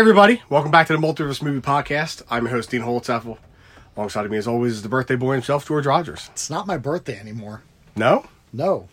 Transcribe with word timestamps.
everybody, 0.00 0.40
welcome 0.48 0.70
back 0.70 0.86
to 0.86 0.94
the 0.94 0.98
Multiverse 0.98 1.42
Movie 1.42 1.60
Podcast. 1.60 2.22
I'm 2.30 2.44
your 2.44 2.54
host, 2.54 2.70
Dean 2.70 2.80
Holtzapfel. 2.80 3.36
Alongside 3.96 4.24
of 4.24 4.30
me, 4.30 4.38
as 4.38 4.46
always, 4.48 4.72
is 4.72 4.82
the 4.82 4.88
birthday 4.88 5.14
boy 5.14 5.32
himself, 5.34 5.66
George 5.68 5.84
Rogers. 5.84 6.30
It's 6.32 6.48
not 6.48 6.66
my 6.66 6.78
birthday 6.78 7.18
anymore. 7.18 7.60
No? 7.96 8.24
No. 8.50 8.88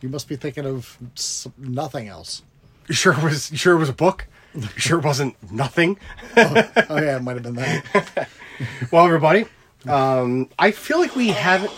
You 0.00 0.08
must 0.08 0.28
be 0.28 0.34
thinking 0.34 0.66
of 0.66 0.98
s- 1.16 1.46
nothing 1.56 2.08
else. 2.08 2.42
You 2.88 2.96
sure 2.96 3.12
it 3.12 3.22
was 3.22 3.52
you 3.52 3.56
sure 3.58 3.74
it 3.74 3.78
was 3.78 3.88
a 3.88 3.92
book? 3.92 4.26
You 4.56 4.66
sure 4.76 4.98
it 4.98 5.04
wasn't 5.04 5.36
nothing? 5.52 5.98
Oh 6.36 7.00
yeah, 7.00 7.16
it 7.16 7.22
might 7.22 7.34
have 7.34 7.42
been 7.44 7.54
that. 7.54 8.28
Well, 8.90 9.04
everybody, 9.06 9.44
um, 9.86 10.48
I 10.58 10.70
feel 10.72 10.98
like 10.98 11.14
we 11.14 11.28
haven't. 11.28 11.70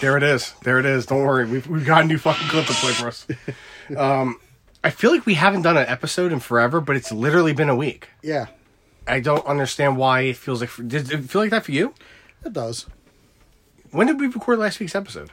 There 0.00 0.16
it 0.16 0.22
is. 0.24 0.54
There 0.64 0.78
it 0.80 0.86
is. 0.86 1.06
Don't 1.06 1.22
worry. 1.22 1.46
We've, 1.46 1.66
we've 1.68 1.84
got 1.86 2.02
a 2.02 2.06
new 2.06 2.18
fucking 2.18 2.48
clip 2.48 2.66
to 2.66 2.72
play 2.72 2.92
for 2.92 3.08
us. 3.08 3.26
Um, 3.96 4.40
I 4.82 4.90
feel 4.90 5.10
like 5.10 5.26
we 5.26 5.34
haven't 5.34 5.62
done 5.62 5.76
an 5.76 5.86
episode 5.86 6.32
in 6.32 6.40
forever, 6.40 6.80
but 6.80 6.96
it's 6.96 7.12
literally 7.12 7.52
been 7.52 7.68
a 7.68 7.76
week. 7.76 8.08
Yeah, 8.22 8.46
I 9.06 9.20
don't 9.20 9.44
understand 9.46 9.96
why 9.96 10.22
it 10.22 10.36
feels 10.36 10.60
like. 10.60 10.70
Did 10.76 11.10
it 11.10 11.24
feel 11.24 11.42
like 11.42 11.50
that 11.50 11.64
for 11.64 11.72
you? 11.72 11.94
it 12.44 12.52
does. 12.52 12.86
When 13.90 14.06
did 14.06 14.20
we 14.20 14.26
record 14.28 14.58
last 14.58 14.80
week's 14.80 14.94
episode? 14.94 15.30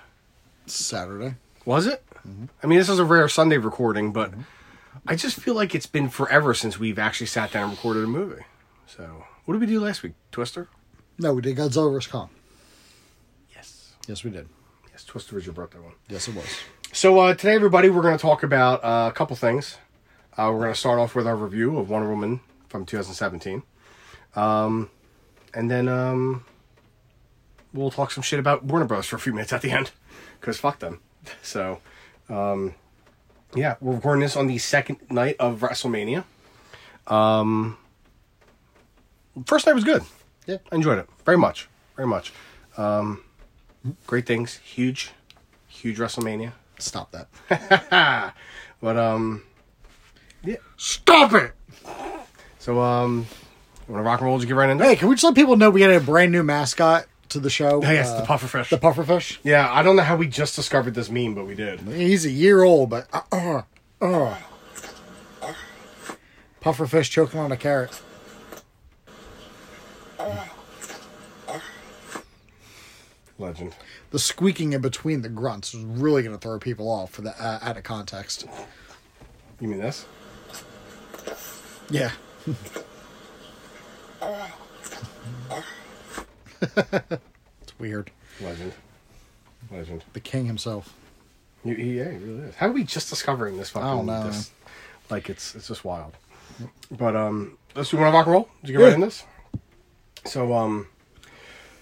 Saturday. 0.66 1.36
Was 1.66 1.86
it? 1.86 2.04
Mm-hmm. 2.28 2.46
I 2.62 2.68
mean, 2.68 2.80
this 2.80 2.90
is 2.90 3.00
a 3.00 3.06
rare 3.06 3.30
Sunday 3.30 3.58
recording, 3.58 4.12
but 4.12 4.32
mm-hmm. 4.32 4.42
I 5.06 5.16
just 5.16 5.40
feel 5.40 5.54
like 5.54 5.76
it's 5.76 5.86
been 5.86 6.10
forever 6.10 6.54
since 6.54 6.80
we've 6.80 7.00
actually 7.00 7.28
sat 7.28 7.52
down 7.52 7.64
and 7.64 7.72
recorded 7.72 8.04
a 8.04 8.08
movie. 8.08 8.44
So, 8.86 9.24
what 9.46 9.54
did 9.54 9.62
we 9.62 9.68
do 9.68 9.80
last 9.80 10.04
week? 10.04 10.14
Twister? 10.32 10.68
No, 11.18 11.34
we 11.34 11.42
did 11.42 11.58
Godzilla 11.58 11.92
vs 11.92 12.12
Kong. 12.12 12.30
Yes. 13.56 13.94
Yes, 14.08 14.24
we 14.24 14.32
did. 14.32 14.50
Yes, 14.92 15.04
Twister 15.04 15.36
was 15.36 15.46
your 15.46 15.54
birthday 15.54 15.80
one. 15.80 15.94
Yes, 16.10 16.28
it 16.28 16.36
was. 16.36 16.46
So, 16.98 17.20
uh, 17.20 17.36
today, 17.36 17.54
everybody, 17.54 17.92
we're 17.92 18.02
going 18.02 18.18
to 18.18 18.22
talk 18.22 18.42
about 18.42 18.84
uh, 18.84 19.08
a 19.08 19.12
couple 19.14 19.36
things. 19.36 19.78
Uh, 20.36 20.50
we're 20.52 20.62
going 20.62 20.74
to 20.74 20.80
start 20.80 20.98
off 20.98 21.14
with 21.14 21.28
our 21.28 21.36
review 21.36 21.78
of 21.78 21.92
Wonder 21.92 22.10
Woman 22.10 22.40
from 22.70 22.88
2017. 22.88 23.62
Um, 24.36 24.90
and 25.54 25.70
then 25.70 25.88
um, 25.88 26.44
we'll 27.72 27.92
talk 27.92 28.10
some 28.10 28.24
shit 28.24 28.40
about 28.40 28.64
Warner 28.64 28.86
Bros. 28.86 29.06
for 29.06 29.16
a 29.16 29.20
few 29.20 29.32
minutes 29.32 29.54
at 29.54 29.62
the 29.62 29.70
end. 29.70 29.92
Because 30.40 30.58
fuck 30.58 30.80
them. 30.80 31.00
So, 31.44 31.82
um, 32.30 32.74
yeah, 33.54 33.76
we're 33.80 33.94
recording 33.94 34.24
this 34.24 34.36
on 34.36 34.48
the 34.48 34.58
second 34.58 34.98
night 35.12 35.36
of 35.40 35.60
WrestleMania. 35.60 36.24
Um, 37.06 37.78
first 39.46 39.68
night 39.68 39.74
was 39.74 39.84
good. 39.84 40.02
Yeah. 40.48 40.58
I 40.72 40.76
enjoyed 40.76 40.98
it 40.98 41.08
very 41.26 41.38
much, 41.38 41.70
very 41.96 42.08
much. 42.08 42.34
Um, 42.76 43.24
great 44.08 44.26
things, 44.26 44.56
huge, 44.56 45.12
huge 45.68 46.00
WrestleMania. 46.00 46.54
Stop 46.80 47.12
that. 47.12 48.34
But 48.80 48.96
um, 48.96 49.42
yeah. 50.44 50.58
Stop 50.78 51.34
it. 51.34 51.52
So 52.60 52.80
um, 52.80 53.26
you 53.88 53.94
want 53.96 54.04
to 54.04 54.08
rock 54.08 54.20
and 54.20 54.28
roll? 54.28 54.38
Just 54.38 54.48
get 54.48 54.54
right 54.56 54.70
into. 54.70 54.84
it? 54.84 54.88
Hey, 54.88 54.96
can 54.98 55.08
we 55.10 55.16
just 55.16 55.24
let 55.24 55.34
people 55.34 55.56
know 55.58 55.72
we 55.72 55.80
got 55.80 55.90
a 55.90 56.00
brand 56.00 56.32
new 56.32 56.44
mascot 56.44 57.08
to 57.30 57.40
the 57.40 57.50
show? 57.50 57.82
Hey, 57.82 57.98
it's 57.98 58.10
Uh, 58.10 58.22
the 58.22 58.28
pufferfish. 58.28 58.70
The 58.70 58.78
pufferfish. 58.78 59.40
yeah, 59.44 59.68
I 59.74 59.82
don't 59.82 59.96
know 59.96 60.04
how 60.04 60.16
we 60.16 60.28
just 60.28 60.56
discovered 60.56 60.94
this 60.94 61.10
meme, 61.10 61.34
but 61.34 61.48
we 61.48 61.56
did. 61.56 61.80
He's 61.80 62.24
a 62.24 62.30
year 62.30 62.62
old, 62.62 62.92
but 62.92 63.08
uh, 63.12 63.22
uh, 63.32 63.62
uh. 64.00 64.36
pufferfish 66.62 67.10
choking 67.10 67.40
on 67.40 67.52
a 67.52 67.58
carrot. 67.58 68.00
Legend. 73.40 73.76
The 74.12 74.20
squeaking 74.20 74.74
in 74.74 74.82
between 74.82 75.22
the 75.22 75.30
grunts 75.30 75.74
was 75.74 75.84
really 75.84 76.24
going 76.24 76.36
to 76.36 76.40
throw 76.42 76.60
people 76.60 76.90
off 76.90 77.12
for 77.12 77.22
the 77.22 77.32
uh, 77.44 77.60
out 77.62 77.76
of 77.78 77.84
context. 77.84 78.46
You 79.60 79.68
mean 79.68 79.80
this? 79.80 80.06
Yeah. 81.90 82.12
it's 86.62 87.80
weird. 87.80 88.12
Legend. 88.42 88.74
Legend. 89.72 90.04
The 90.14 90.20
king 90.20 90.46
himself. 90.46 90.94
Yeah, 91.64 91.74
he 91.74 92.00
really 92.00 92.48
is. 92.48 92.56
How 92.56 92.68
are 92.68 92.72
we 92.72 92.84
just 92.84 93.10
discovering 93.10 93.58
this 93.58 93.70
fucking? 93.72 93.88
I 93.88 93.92
don't 93.92 94.06
know, 94.06 94.24
This, 94.28 94.52
like 95.10 95.30
it's 95.30 95.56
it's 95.56 95.68
just 95.68 95.84
wild. 95.84 96.14
But 96.92 97.16
um, 97.16 97.58
let's 97.76 97.90
do 97.90 97.98
one 97.98 98.14
rock 98.14 98.26
and 98.26 98.34
roll. 98.34 98.50
Did 98.62 98.70
you 98.72 98.78
get 98.78 98.84
right 98.84 98.90
Yeah. 98.90 98.96
in 98.96 99.02
this? 99.02 99.24
So 100.26 100.54
um, 100.54 100.88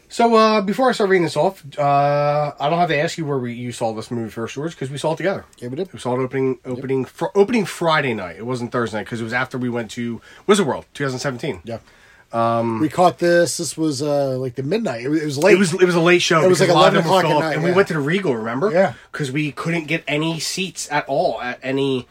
so 0.10 0.36
uh, 0.36 0.62
before 0.62 0.90
I 0.90 0.92
start 0.94 1.10
reading 1.10 1.24
this 1.24 1.38
off, 1.38 1.64
uh, 1.78 2.54
I 2.60 2.70
don't 2.70 2.80
have 2.80 2.90
to 2.90 2.98
ask 2.98 3.18
you 3.18 3.26
where 3.26 3.38
we 3.38 3.54
you 3.54 3.72
saw 3.72 3.94
this 3.94 4.12
movie 4.12 4.30
first, 4.30 4.56
George, 4.56 4.72
because 4.72 4.90
we 4.90 4.98
saw 4.98 5.14
it 5.14 5.18
together. 5.18 5.46
Yeah, 5.58 5.70
we 5.70 5.76
did. 5.76 5.92
We 5.94 6.00
saw 6.00 6.20
it 6.20 6.24
opening 6.24 6.60
opening 6.66 7.06
fr- 7.06 7.34
opening 7.36 7.66
Friday 7.66 8.14
night. 8.14 8.38
It 8.38 8.46
wasn't 8.46 8.72
Thursday 8.72 8.98
night 8.98 9.06
because 9.06 9.22
it 9.22 9.24
was 9.24 9.34
after 9.34 9.58
we 9.58 9.70
went 9.70 9.92
to 9.92 10.22
Wizard 10.48 10.68
World 10.68 10.86
2017. 10.94 11.62
Yeah. 11.64 11.80
Um, 12.34 12.80
we 12.82 12.90
caught 12.90 13.20
this. 13.20 13.58
This 13.58 13.78
was 13.78 14.02
uh 14.02 14.38
like 14.38 14.56
the 14.56 14.64
midnight. 14.64 15.04
It 15.04 15.10
was, 15.10 15.22
it 15.22 15.26
was 15.26 15.38
late. 15.38 15.54
It 15.54 15.60
was 15.60 15.74
it 15.74 15.86
was 15.86 15.96
a 15.96 16.02
late 16.02 16.22
show. 16.22 16.44
It 16.44 16.50
was 16.50 16.60
like 16.60 16.70
a 16.70 16.74
lot 16.74 16.96
of 16.96 17.06
11 17.06 17.10
o'clock 17.10 17.26
at 17.26 17.40
night, 17.40 17.56
and 17.56 17.64
we 17.64 17.72
went 17.72 17.88
to 17.90 17.94
the 17.94 18.00
Regal. 18.00 18.36
Remember? 18.36 18.72
Yeah. 18.72 18.94
Because 19.12 19.32
we 19.32 19.52
couldn't 19.52 19.86
get 19.86 20.04
any 20.08 20.40
seats 20.40 20.92
at 20.92 21.06
all 21.08 21.42
at 21.42 21.60
any, 21.64 22.08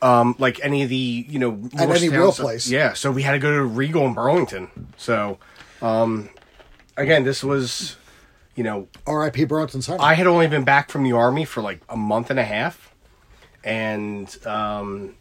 um, 0.00 0.34
like 0.38 0.60
any 0.62 0.82
of 0.82 0.88
the 0.88 1.26
you 1.28 1.38
know 1.38 1.68
At 1.78 1.90
any 1.90 2.08
real 2.08 2.32
place. 2.32 2.70
Yeah. 2.70 2.94
So 2.94 3.10
we 3.10 3.22
had 3.22 3.32
to 3.32 3.38
go 3.38 3.54
to 3.54 3.64
Regal 3.64 4.06
in 4.06 4.14
Burlington. 4.14 4.70
So, 4.96 5.38
um, 5.82 6.30
again, 6.96 7.24
this 7.24 7.44
was, 7.44 7.96
you 8.54 8.64
know, 8.64 8.88
R.I.P. 9.06 9.44
Bronson 9.44 9.82
Center. 9.82 10.02
I 10.02 10.14
had 10.14 10.26
only 10.26 10.48
been 10.48 10.64
back 10.64 10.90
from 10.90 11.04
the 11.04 11.12
army 11.12 11.44
for 11.44 11.60
like 11.60 11.80
a 11.88 11.96
month 11.96 12.30
and 12.30 12.38
a 12.38 12.44
half, 12.44 12.94
and 13.64 14.34
um, 14.46 15.14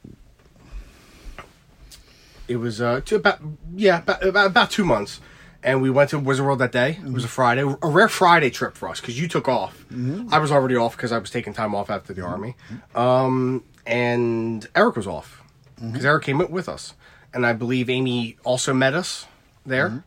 it 2.47 2.57
was 2.57 2.81
uh, 2.81 3.01
to 3.05 3.15
about 3.15 3.39
yeah 3.75 3.99
about, 3.99 4.23
about 4.25 4.47
about 4.47 4.71
two 4.71 4.85
months, 4.85 5.19
and 5.63 5.81
we 5.81 5.89
went 5.89 6.11
to 6.11 6.19
Wizard 6.19 6.45
World 6.45 6.59
that 6.59 6.71
day. 6.71 6.99
It 7.03 7.11
was 7.11 7.23
a 7.23 7.27
Friday, 7.27 7.61
a 7.61 7.87
rare 7.87 8.09
Friday 8.09 8.49
trip 8.49 8.75
for 8.75 8.89
us 8.89 9.01
because 9.01 9.19
you 9.19 9.27
took 9.27 9.47
off. 9.47 9.85
I 10.31 10.39
was 10.39 10.51
already 10.51 10.75
off 10.75 10.95
because 10.95 11.11
I 11.11 11.17
was 11.17 11.29
taking 11.29 11.53
time 11.53 11.75
off 11.75 11.89
after 11.89 12.13
the 12.13 12.21
army, 12.23 12.55
um, 12.93 13.63
and 13.85 14.67
Eric 14.75 14.95
was 14.95 15.07
off 15.07 15.41
because 15.75 16.05
Eric 16.05 16.23
came 16.23 16.37
with 16.49 16.69
us, 16.69 16.93
and 17.33 17.45
I 17.45 17.53
believe 17.53 17.89
Amy 17.89 18.37
also 18.43 18.73
met 18.73 18.93
us 18.93 19.27
there. 19.65 20.03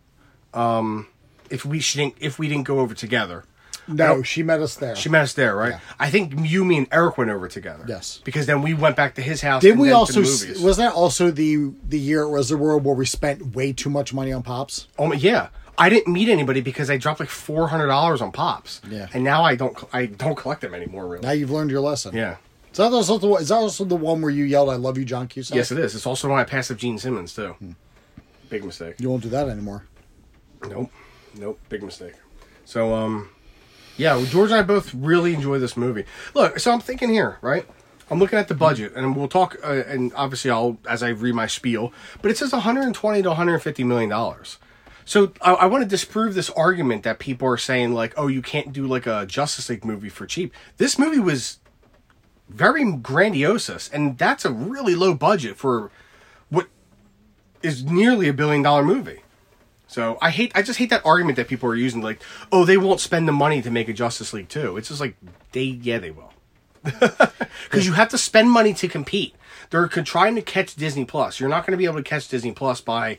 Um, 0.55 1.09
if 1.51 1.65
we 1.65 1.81
didn't 1.81 2.15
if 2.21 2.39
we 2.39 2.49
didn't 2.49 2.65
go 2.65 2.81
over 2.81 2.95
together. 2.95 3.45
no, 3.87 4.23
she 4.23 4.43
met 4.43 4.61
us 4.61 4.75
there. 4.77 4.95
She 4.95 5.09
met 5.09 5.23
us 5.23 5.33
there, 5.33 5.57
right? 5.57 5.71
Yeah. 5.73 5.81
I 5.99 6.11
think 6.11 6.35
you, 6.49 6.63
me, 6.65 6.77
and 6.77 6.89
Eric 6.93 7.17
went 7.17 7.31
over 7.31 7.49
together. 7.49 7.87
Yes. 7.89 8.21
Because 8.23 8.45
then 8.45 8.61
we 8.61 8.75
went 8.75 8.97
back 8.97 9.15
to 9.15 9.23
his 9.23 9.41
house. 9.41 9.63
Did 9.63 9.73
and 9.73 9.81
we 9.81 9.93
also? 9.93 10.21
the 10.21 10.27
movies. 10.29 10.61
Was 10.63 10.77
that 10.77 10.93
also 10.93 11.31
the 11.31 11.73
the 11.89 11.99
year 11.99 12.25
at 12.25 12.31
Wizard 12.31 12.61
World 12.61 12.85
where 12.85 12.95
we 12.95 13.07
spent 13.07 13.55
way 13.55 13.73
too 13.73 13.89
much 13.89 14.13
money 14.13 14.33
on 14.33 14.43
pops? 14.43 14.89
Oh 14.99 15.07
my- 15.07 15.15
yeah. 15.15 15.49
I 15.81 15.89
didn't 15.89 16.13
meet 16.13 16.29
anybody 16.29 16.61
because 16.61 16.91
I 16.91 16.97
dropped 16.97 17.21
like 17.21 17.29
four 17.31 17.69
hundred 17.69 17.87
dollars 17.87 18.21
on 18.21 18.33
pops. 18.33 18.81
Yeah. 18.91 19.07
And 19.15 19.23
now 19.25 19.43
I 19.45 19.55
don't. 19.55 19.79
I 19.93 20.07
don't 20.07 20.35
collect 20.37 20.61
them 20.61 20.75
anymore. 20.75 21.07
Really. 21.07 21.23
Now 21.23 21.31
you've 21.33 21.51
learned 21.53 21.71
your 21.71 21.81
lesson. 21.81 22.15
yeah. 22.17 22.37
Is 22.73 22.77
that 22.77 22.93
also 22.93 23.17
the 23.17 23.27
one- 23.29 23.41
is 23.43 23.49
that 23.49 23.55
also 23.55 23.85
the 23.87 23.97
one 23.97 24.21
where 24.21 24.31
you 24.31 24.45
yelled 24.45 24.69
"I 24.69 24.75
love 24.75 24.99
you, 24.99 25.05
John 25.07 25.29
Cusack"? 25.29 25.57
Yes, 25.57 25.73
it 25.73 25.79
is. 25.79 25.95
It's 25.95 26.05
also 26.05 26.29
when 26.29 26.39
I 26.39 26.45
passed 26.45 26.71
up 26.71 26.77
Gene 26.77 26.99
Simmons 26.99 27.33
too. 27.35 27.53
Hmm. 27.59 27.73
Big 28.51 28.65
mistake. 28.65 28.97
You 28.99 29.09
won't 29.09 29.23
do 29.23 29.29
that 29.31 29.49
anymore. 29.49 29.85
Nope. 30.69 30.91
Nope. 31.38 31.60
Big 31.69 31.82
mistake. 31.82 32.15
So, 32.65 32.94
um, 32.94 33.31
yeah, 33.97 34.22
George 34.28 34.50
and 34.50 34.60
I 34.60 34.62
both 34.62 34.93
really 34.93 35.34
enjoy 35.34 35.59
this 35.59 35.76
movie. 35.76 36.04
Look, 36.34 36.59
so 36.59 36.72
I'm 36.72 36.81
thinking 36.81 37.09
here, 37.09 37.38
right? 37.41 37.66
I'm 38.10 38.19
looking 38.19 38.38
at 38.38 38.49
the 38.49 38.54
budget, 38.54 38.94
and 38.94 39.16
we'll 39.16 39.28
talk. 39.28 39.56
Uh, 39.62 39.82
and 39.87 40.12
obviously, 40.15 40.50
I'll 40.50 40.78
as 40.88 41.03
I 41.03 41.10
read 41.10 41.34
my 41.34 41.47
spiel. 41.47 41.93
But 42.22 42.31
it 42.31 42.37
says 42.37 42.53
120 42.53 43.22
to 43.22 43.28
150 43.28 43.84
million 43.84 44.10
dollars. 44.10 44.59
So 45.04 45.32
I, 45.41 45.54
I 45.54 45.66
want 45.66 45.82
to 45.82 45.88
disprove 45.88 46.34
this 46.34 46.50
argument 46.50 47.03
that 47.04 47.19
people 47.19 47.49
are 47.49 47.56
saying 47.56 47.94
like, 47.94 48.12
oh, 48.16 48.26
you 48.26 48.43
can't 48.43 48.72
do 48.72 48.87
like 48.87 49.06
a 49.06 49.25
Justice 49.26 49.69
League 49.69 49.84
movie 49.84 50.10
for 50.10 50.26
cheap. 50.26 50.53
This 50.76 50.99
movie 50.99 51.19
was 51.19 51.59
very 52.49 52.93
grandiose, 52.93 53.88
and 53.88 54.19
that's 54.19 54.44
a 54.44 54.50
really 54.50 54.94
low 54.94 55.15
budget 55.15 55.56
for 55.56 55.91
what 56.50 56.66
is 57.62 57.84
nearly 57.84 58.29
a 58.29 58.32
billion 58.32 58.62
dollar 58.62 58.84
movie. 58.84 59.23
So 59.88 60.19
I 60.20 60.31
hate, 60.31 60.52
I 60.55 60.62
just 60.62 60.79
hate 60.79 60.90
that 60.90 61.05
argument 61.05 61.37
that 61.37 61.49
people 61.49 61.69
are 61.69 61.75
using, 61.75 62.02
like, 62.02 62.23
oh, 62.52 62.64
they 62.64 62.76
won't 62.76 63.00
spend 63.00 63.26
the 63.26 63.32
money 63.32 63.62
to 63.62 63.70
make 63.70 63.88
a 63.88 63.93
Justice 63.93 64.32
League 64.32 64.49
too. 64.49 64.76
It's 64.76 64.88
just 64.88 65.00
like 65.00 65.17
they, 65.52 65.62
yeah, 65.62 65.99
they 65.99 66.11
will, 66.11 66.32
because 66.82 67.87
you 67.87 67.94
have 67.94 68.11
to 68.11 68.19
spend 68.19 68.50
money 68.50 68.75
to 68.75 68.87
compete. 68.87 69.35
They're 69.70 69.88
trying 69.88 70.35
to 70.37 70.43
catch 70.43 70.76
Disney 70.76 71.05
Plus. 71.05 71.40
You're 71.40 71.49
not 71.49 71.67
going 71.67 71.73
to 71.73 71.79
be 71.79 71.85
able 71.85 71.96
to 71.96 72.02
catch 72.02 72.29
Disney 72.29 72.52
Plus 72.52 72.81
by 72.81 73.19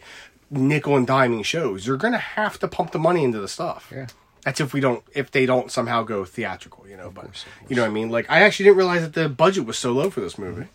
nickel 0.50 0.96
and 0.96 1.08
diming 1.08 1.44
shows. 1.44 1.86
You're 1.86 1.98
going 1.98 2.14
to 2.14 2.20
have 2.20 2.60
to 2.60 2.68
pump 2.68 2.92
the 2.92 3.00
money 3.00 3.24
into 3.24 3.40
the 3.40 3.48
stuff. 3.48 3.92
Yeah. 3.94 4.08
That's 4.44 4.62
if 4.62 4.74
we 4.74 4.80
don't, 4.80 5.04
if 5.14 5.32
they 5.32 5.46
don't 5.46 5.72
somehow 5.72 6.04
go 6.04 6.24
theatrical, 6.24 6.88
you 6.88 6.98
know. 6.98 7.12
But 7.12 7.46
you 7.68 7.76
know 7.76 7.82
what 7.84 7.90
I 7.90 7.94
mean. 7.94 8.10
Like 8.10 8.30
I 8.30 8.42
actually 8.42 8.66
didn't 8.66 8.78
realize 8.78 9.02
that 9.02 9.14
the 9.14 9.28
budget 9.28 9.66
was 9.66 9.78
so 9.78 9.92
low 9.92 10.10
for 10.10 10.22
this 10.22 10.38
movie. 10.38 10.68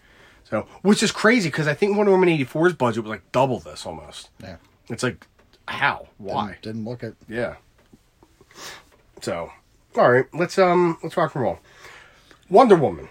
So, 0.44 0.66
which 0.82 1.02
is 1.02 1.10
crazy 1.10 1.48
because 1.48 1.66
I 1.66 1.74
think 1.74 1.96
Wonder 1.96 2.12
Woman 2.12 2.28
84's 2.28 2.74
budget 2.74 3.04
was 3.04 3.10
like 3.10 3.32
double 3.32 3.60
this 3.60 3.86
almost. 3.86 4.28
Yeah. 4.42 4.56
It's 4.88 5.02
like, 5.02 5.26
how? 5.68 6.08
Why? 6.18 6.58
Didn't, 6.60 6.62
didn't 6.62 6.84
look 6.84 7.04
at. 7.04 7.14
Yeah. 7.28 7.56
So, 9.22 9.50
all 9.96 10.10
right, 10.10 10.26
let's 10.34 10.58
um 10.58 10.98
let's 11.02 11.16
rock 11.16 11.34
and 11.34 11.42
roll. 11.44 11.58
Wonder 12.50 12.76
Woman 12.76 13.08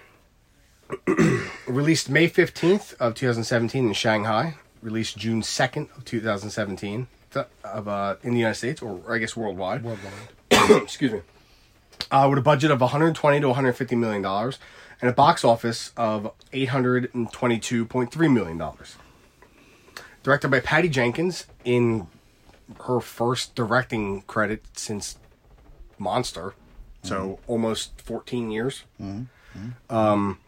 released 1.68 2.10
May 2.10 2.30
15th 2.30 2.94
of 3.00 3.16
2017 3.16 3.88
in 3.88 3.94
Shanghai. 3.94 4.56
released 4.82 5.18
June 5.18 5.42
2nd 5.42 5.96
of 5.98 6.06
2017 6.06 7.08
th- 7.34 7.46
of 7.64 7.88
uh, 7.88 8.16
in 8.22 8.34
the 8.34 8.40
United 8.40 8.56
States 8.58 8.82
or 8.82 9.02
I 9.12 9.18
guess 9.18 9.36
worldwide. 9.36 9.84
Worldwide. 9.84 10.14
Excuse 10.84 11.14
me. 11.14 11.22
Uh, 12.12 12.28
with 12.30 12.38
a 12.38 12.44
budget 12.44 12.70
of 12.70 12.80
120 12.82 13.40
to 13.40 13.48
150 13.48 13.96
million 13.96 14.22
dollars 14.22 14.60
and 15.02 15.10
a 15.10 15.14
box 15.14 15.44
office 15.44 15.92
of 15.98 16.32
822.3 16.54 18.34
million 18.34 18.58
dollars. 18.58 18.96
Directed 20.22 20.50
by 20.50 20.60
Patty 20.60 20.90
Jenkins 20.90 21.48
in 21.66 22.08
her 22.82 23.00
first 23.00 23.56
directing 23.56 24.22
credit 24.24 24.64
since 24.74 25.18
Monster, 25.98 26.54
so 27.04 27.40
almost 27.48 28.02
14 28.02 28.52
years. 28.52 28.84
Um, 29.90 30.40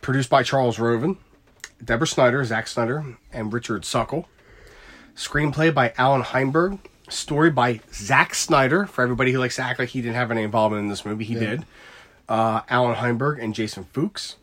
produced 0.00 0.30
by 0.30 0.42
Charles 0.42 0.78
Roven, 0.78 1.16
Deborah 1.84 2.06
Snyder, 2.06 2.44
Zack 2.44 2.68
Snyder, 2.68 3.04
and 3.32 3.52
Richard 3.52 3.84
Suckle. 3.84 4.28
Screenplay 5.16 5.74
by 5.74 5.92
Allan 5.98 6.22
Heinberg. 6.22 6.78
Story 7.08 7.50
by 7.50 7.80
Zack 7.92 8.34
Snyder. 8.34 8.86
For 8.86 9.02
everybody 9.02 9.32
who 9.32 9.38
likes 9.38 9.56
to 9.56 9.62
act 9.62 9.78
like 9.78 9.90
he 9.90 10.00
didn't 10.00 10.14
have 10.14 10.30
any 10.30 10.42
involvement 10.42 10.80
in 10.84 10.88
this 10.88 11.04
movie, 11.04 11.24
he 11.24 11.34
did. 11.34 11.66
Uh, 12.28 12.62
Allan 12.70 12.94
Heinberg 12.96 13.38
and 13.42 13.54
Jason 13.54 13.84
Fuchs. 13.92 14.36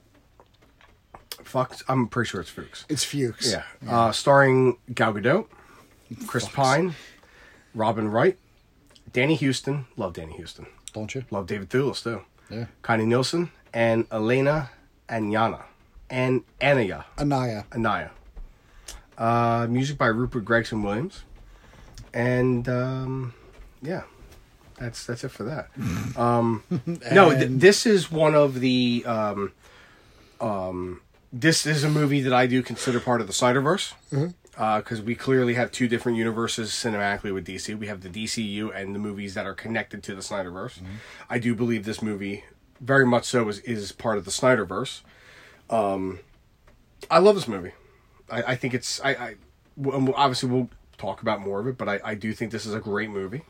Fuchs, 1.43 1.81
I'm 1.87 2.07
pretty 2.07 2.29
sure 2.29 2.41
it's 2.41 2.49
Fuchs. 2.51 2.85
It's 2.89 3.03
Fuchs. 3.03 3.51
Yeah. 3.51 3.63
Uh, 3.89 4.11
starring 4.11 4.77
Gal 4.93 5.13
Gadot, 5.13 5.47
Chris 6.27 6.47
Pine, 6.47 6.93
Robin 7.73 8.09
Wright, 8.09 8.37
Danny 9.11 9.35
Huston. 9.35 9.85
Love 9.97 10.13
Danny 10.13 10.37
Huston. 10.37 10.67
Don't 10.93 11.13
you? 11.13 11.25
Love 11.31 11.47
David 11.47 11.69
Thewlis 11.69 12.03
too. 12.03 12.21
Yeah. 12.49 12.65
Connie 12.81 13.05
Nielsen 13.05 13.51
and 13.73 14.07
Elena 14.11 14.71
Anyana. 15.07 15.63
And 16.09 16.43
Anaya. 16.61 17.05
Anaya. 17.19 17.65
Anaya. 17.73 18.09
Uh, 19.17 19.67
music 19.69 19.97
by 19.97 20.07
Rupert 20.07 20.45
Gregson 20.45 20.81
Williams. 20.81 21.23
And 22.13 22.67
um, 22.67 23.33
yeah. 23.81 24.01
That's 24.79 25.05
that's 25.05 25.23
it 25.23 25.29
for 25.29 25.43
that. 25.43 25.69
Um, 26.17 26.63
no, 27.11 27.29
th- 27.31 27.49
this 27.51 27.85
is 27.85 28.11
one 28.11 28.33
of 28.33 28.59
the 28.59 29.03
um, 29.05 29.51
um, 30.41 31.01
this 31.31 31.65
is 31.65 31.83
a 31.83 31.89
movie 31.89 32.21
that 32.21 32.33
I 32.33 32.47
do 32.47 32.63
consider 32.63 32.99
part 32.99 33.21
of 33.21 33.27
the 33.27 33.33
Snyderverse 33.33 33.93
because 34.59 35.01
we 35.01 35.15
clearly 35.15 35.53
have 35.53 35.71
two 35.71 35.87
different 35.87 36.17
universes 36.17 36.71
cinematically 36.71 37.33
with 37.33 37.47
DC. 37.47 37.77
We 37.79 37.87
have 37.87 38.01
the 38.01 38.09
DCU 38.09 38.75
and 38.75 38.93
the 38.93 38.99
movies 38.99 39.33
that 39.33 39.45
are 39.45 39.53
connected 39.53 40.03
to 40.03 40.15
the 40.15 40.21
Snyderverse. 40.21 40.79
I 41.29 41.39
do 41.39 41.55
believe 41.55 41.85
this 41.85 42.01
movie 42.01 42.43
very 42.81 43.05
much 43.05 43.25
so 43.25 43.47
is 43.47 43.59
is 43.59 43.93
part 43.93 44.17
of 44.17 44.25
the 44.25 44.31
Snyderverse. 44.31 45.01
Um, 45.69 46.19
I 47.09 47.19
love 47.19 47.35
this 47.35 47.47
movie. 47.47 47.71
I, 48.29 48.43
I 48.43 48.55
think 48.55 48.73
it's 48.73 48.99
I, 49.01 49.35
and 49.77 50.13
obviously 50.15 50.49
we'll 50.49 50.69
talk 50.97 51.21
about 51.21 51.39
more 51.39 51.61
of 51.61 51.67
it, 51.67 51.77
but 51.77 51.87
I, 51.87 51.99
I 52.03 52.15
do 52.15 52.33
think 52.33 52.51
this 52.51 52.65
is 52.65 52.73
a 52.73 52.79
great 52.79 53.09
movie. 53.09 53.43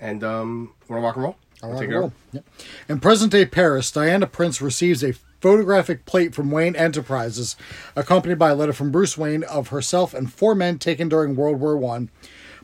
And 0.00 0.24
um, 0.24 0.72
want 0.88 1.00
to 1.00 1.06
rock 1.06 1.16
and 1.16 1.24
roll? 1.24 1.36
I'll 1.62 1.70
right, 1.70 1.80
take 1.80 1.90
it 1.90 1.96
roll. 1.96 2.12
Yep. 2.32 2.44
In 2.88 3.00
present 3.00 3.30
day 3.30 3.44
Paris, 3.46 3.90
Diana 3.92 4.26
Prince 4.26 4.60
receives 4.60 5.04
a 5.04 5.14
photographic 5.40 6.04
plate 6.04 6.34
from 6.34 6.50
Wayne 6.50 6.76
Enterprises, 6.76 7.56
accompanied 7.96 8.38
by 8.38 8.50
a 8.50 8.54
letter 8.54 8.72
from 8.72 8.90
Bruce 8.90 9.16
Wayne 9.18 9.44
of 9.44 9.68
herself 9.68 10.14
and 10.14 10.32
four 10.32 10.54
men 10.54 10.78
taken 10.78 11.08
during 11.08 11.36
World 11.36 11.60
War 11.60 11.76
One, 11.76 12.10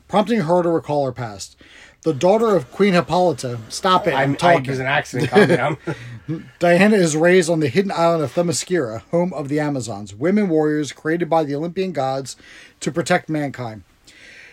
prompting 0.07 0.41
her 0.41 0.63
to 0.63 0.69
recall 0.69 1.05
her 1.05 1.11
past. 1.11 1.57
The 2.03 2.13
daughter 2.13 2.55
of 2.55 2.71
Queen 2.71 2.93
Hippolyta, 2.93 3.59
stop 3.69 4.07
it, 4.07 4.13
I'm, 4.13 4.29
I'm, 4.29 4.35
talking. 4.35 4.63
there's 4.63 4.79
an 4.79 4.85
accident. 4.85 5.29
Calm 5.29 5.47
down. 5.47 5.77
Diana 6.59 6.95
is 6.95 7.17
raised 7.17 7.49
on 7.49 7.59
the 7.59 7.69
hidden 7.69 7.91
island 7.91 8.23
of 8.23 8.33
Themyscira, 8.33 9.01
home 9.11 9.33
of 9.33 9.49
the 9.49 9.59
Amazons, 9.59 10.13
women 10.13 10.49
warriors 10.49 10.91
created 10.91 11.29
by 11.29 11.43
the 11.43 11.55
Olympian 11.55 11.91
gods 11.91 12.35
to 12.81 12.91
protect 12.91 13.29
mankind. 13.29 13.83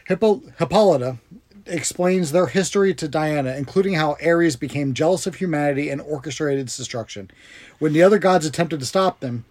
Hippo- 0.06 0.42
Hippolyta 0.58 1.18
explains 1.66 2.32
their 2.32 2.46
history 2.46 2.94
to 2.94 3.08
Diana, 3.08 3.54
including 3.56 3.94
how 3.94 4.16
Ares 4.24 4.56
became 4.56 4.94
jealous 4.94 5.26
of 5.26 5.36
humanity 5.36 5.90
and 5.90 6.00
orchestrated 6.00 6.60
its 6.60 6.76
destruction. 6.76 7.30
When 7.78 7.92
the 7.92 8.02
other 8.02 8.18
gods 8.18 8.46
attempted 8.46 8.80
to 8.80 8.86
stop 8.86 9.20
them, 9.20 9.44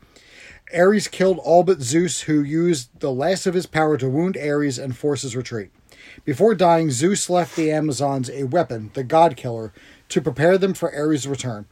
Ares 0.73 1.07
killed 1.07 1.39
all 1.39 1.63
but 1.63 1.81
Zeus, 1.81 2.21
who 2.21 2.41
used 2.41 2.99
the 2.99 3.11
last 3.11 3.45
of 3.45 3.53
his 3.53 3.65
power 3.65 3.97
to 3.97 4.09
wound 4.09 4.37
Ares 4.37 4.77
and 4.77 4.95
force 4.95 5.21
his 5.21 5.35
retreat. 5.35 5.71
Before 6.25 6.55
dying, 6.55 6.91
Zeus 6.91 7.29
left 7.29 7.55
the 7.55 7.71
Amazons 7.71 8.29
a 8.29 8.43
weapon, 8.43 8.91
the 8.93 9.03
God 9.03 9.35
Killer, 9.35 9.73
to 10.09 10.21
prepare 10.21 10.57
them 10.57 10.73
for 10.73 10.93
Ares' 10.93 11.27
return. 11.27 11.65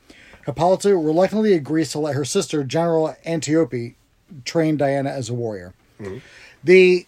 Hippolyta 0.45 0.95
reluctantly 0.95 1.53
agrees 1.53 1.91
to 1.91 1.99
let 1.99 2.15
her 2.15 2.25
sister, 2.25 2.63
General 2.63 3.15
Antiope, 3.25 3.95
train 4.45 4.77
Diana 4.77 5.09
as 5.09 5.29
a 5.29 5.33
warrior. 5.33 5.73
Mm-hmm. 5.99 6.17
The 6.63 7.05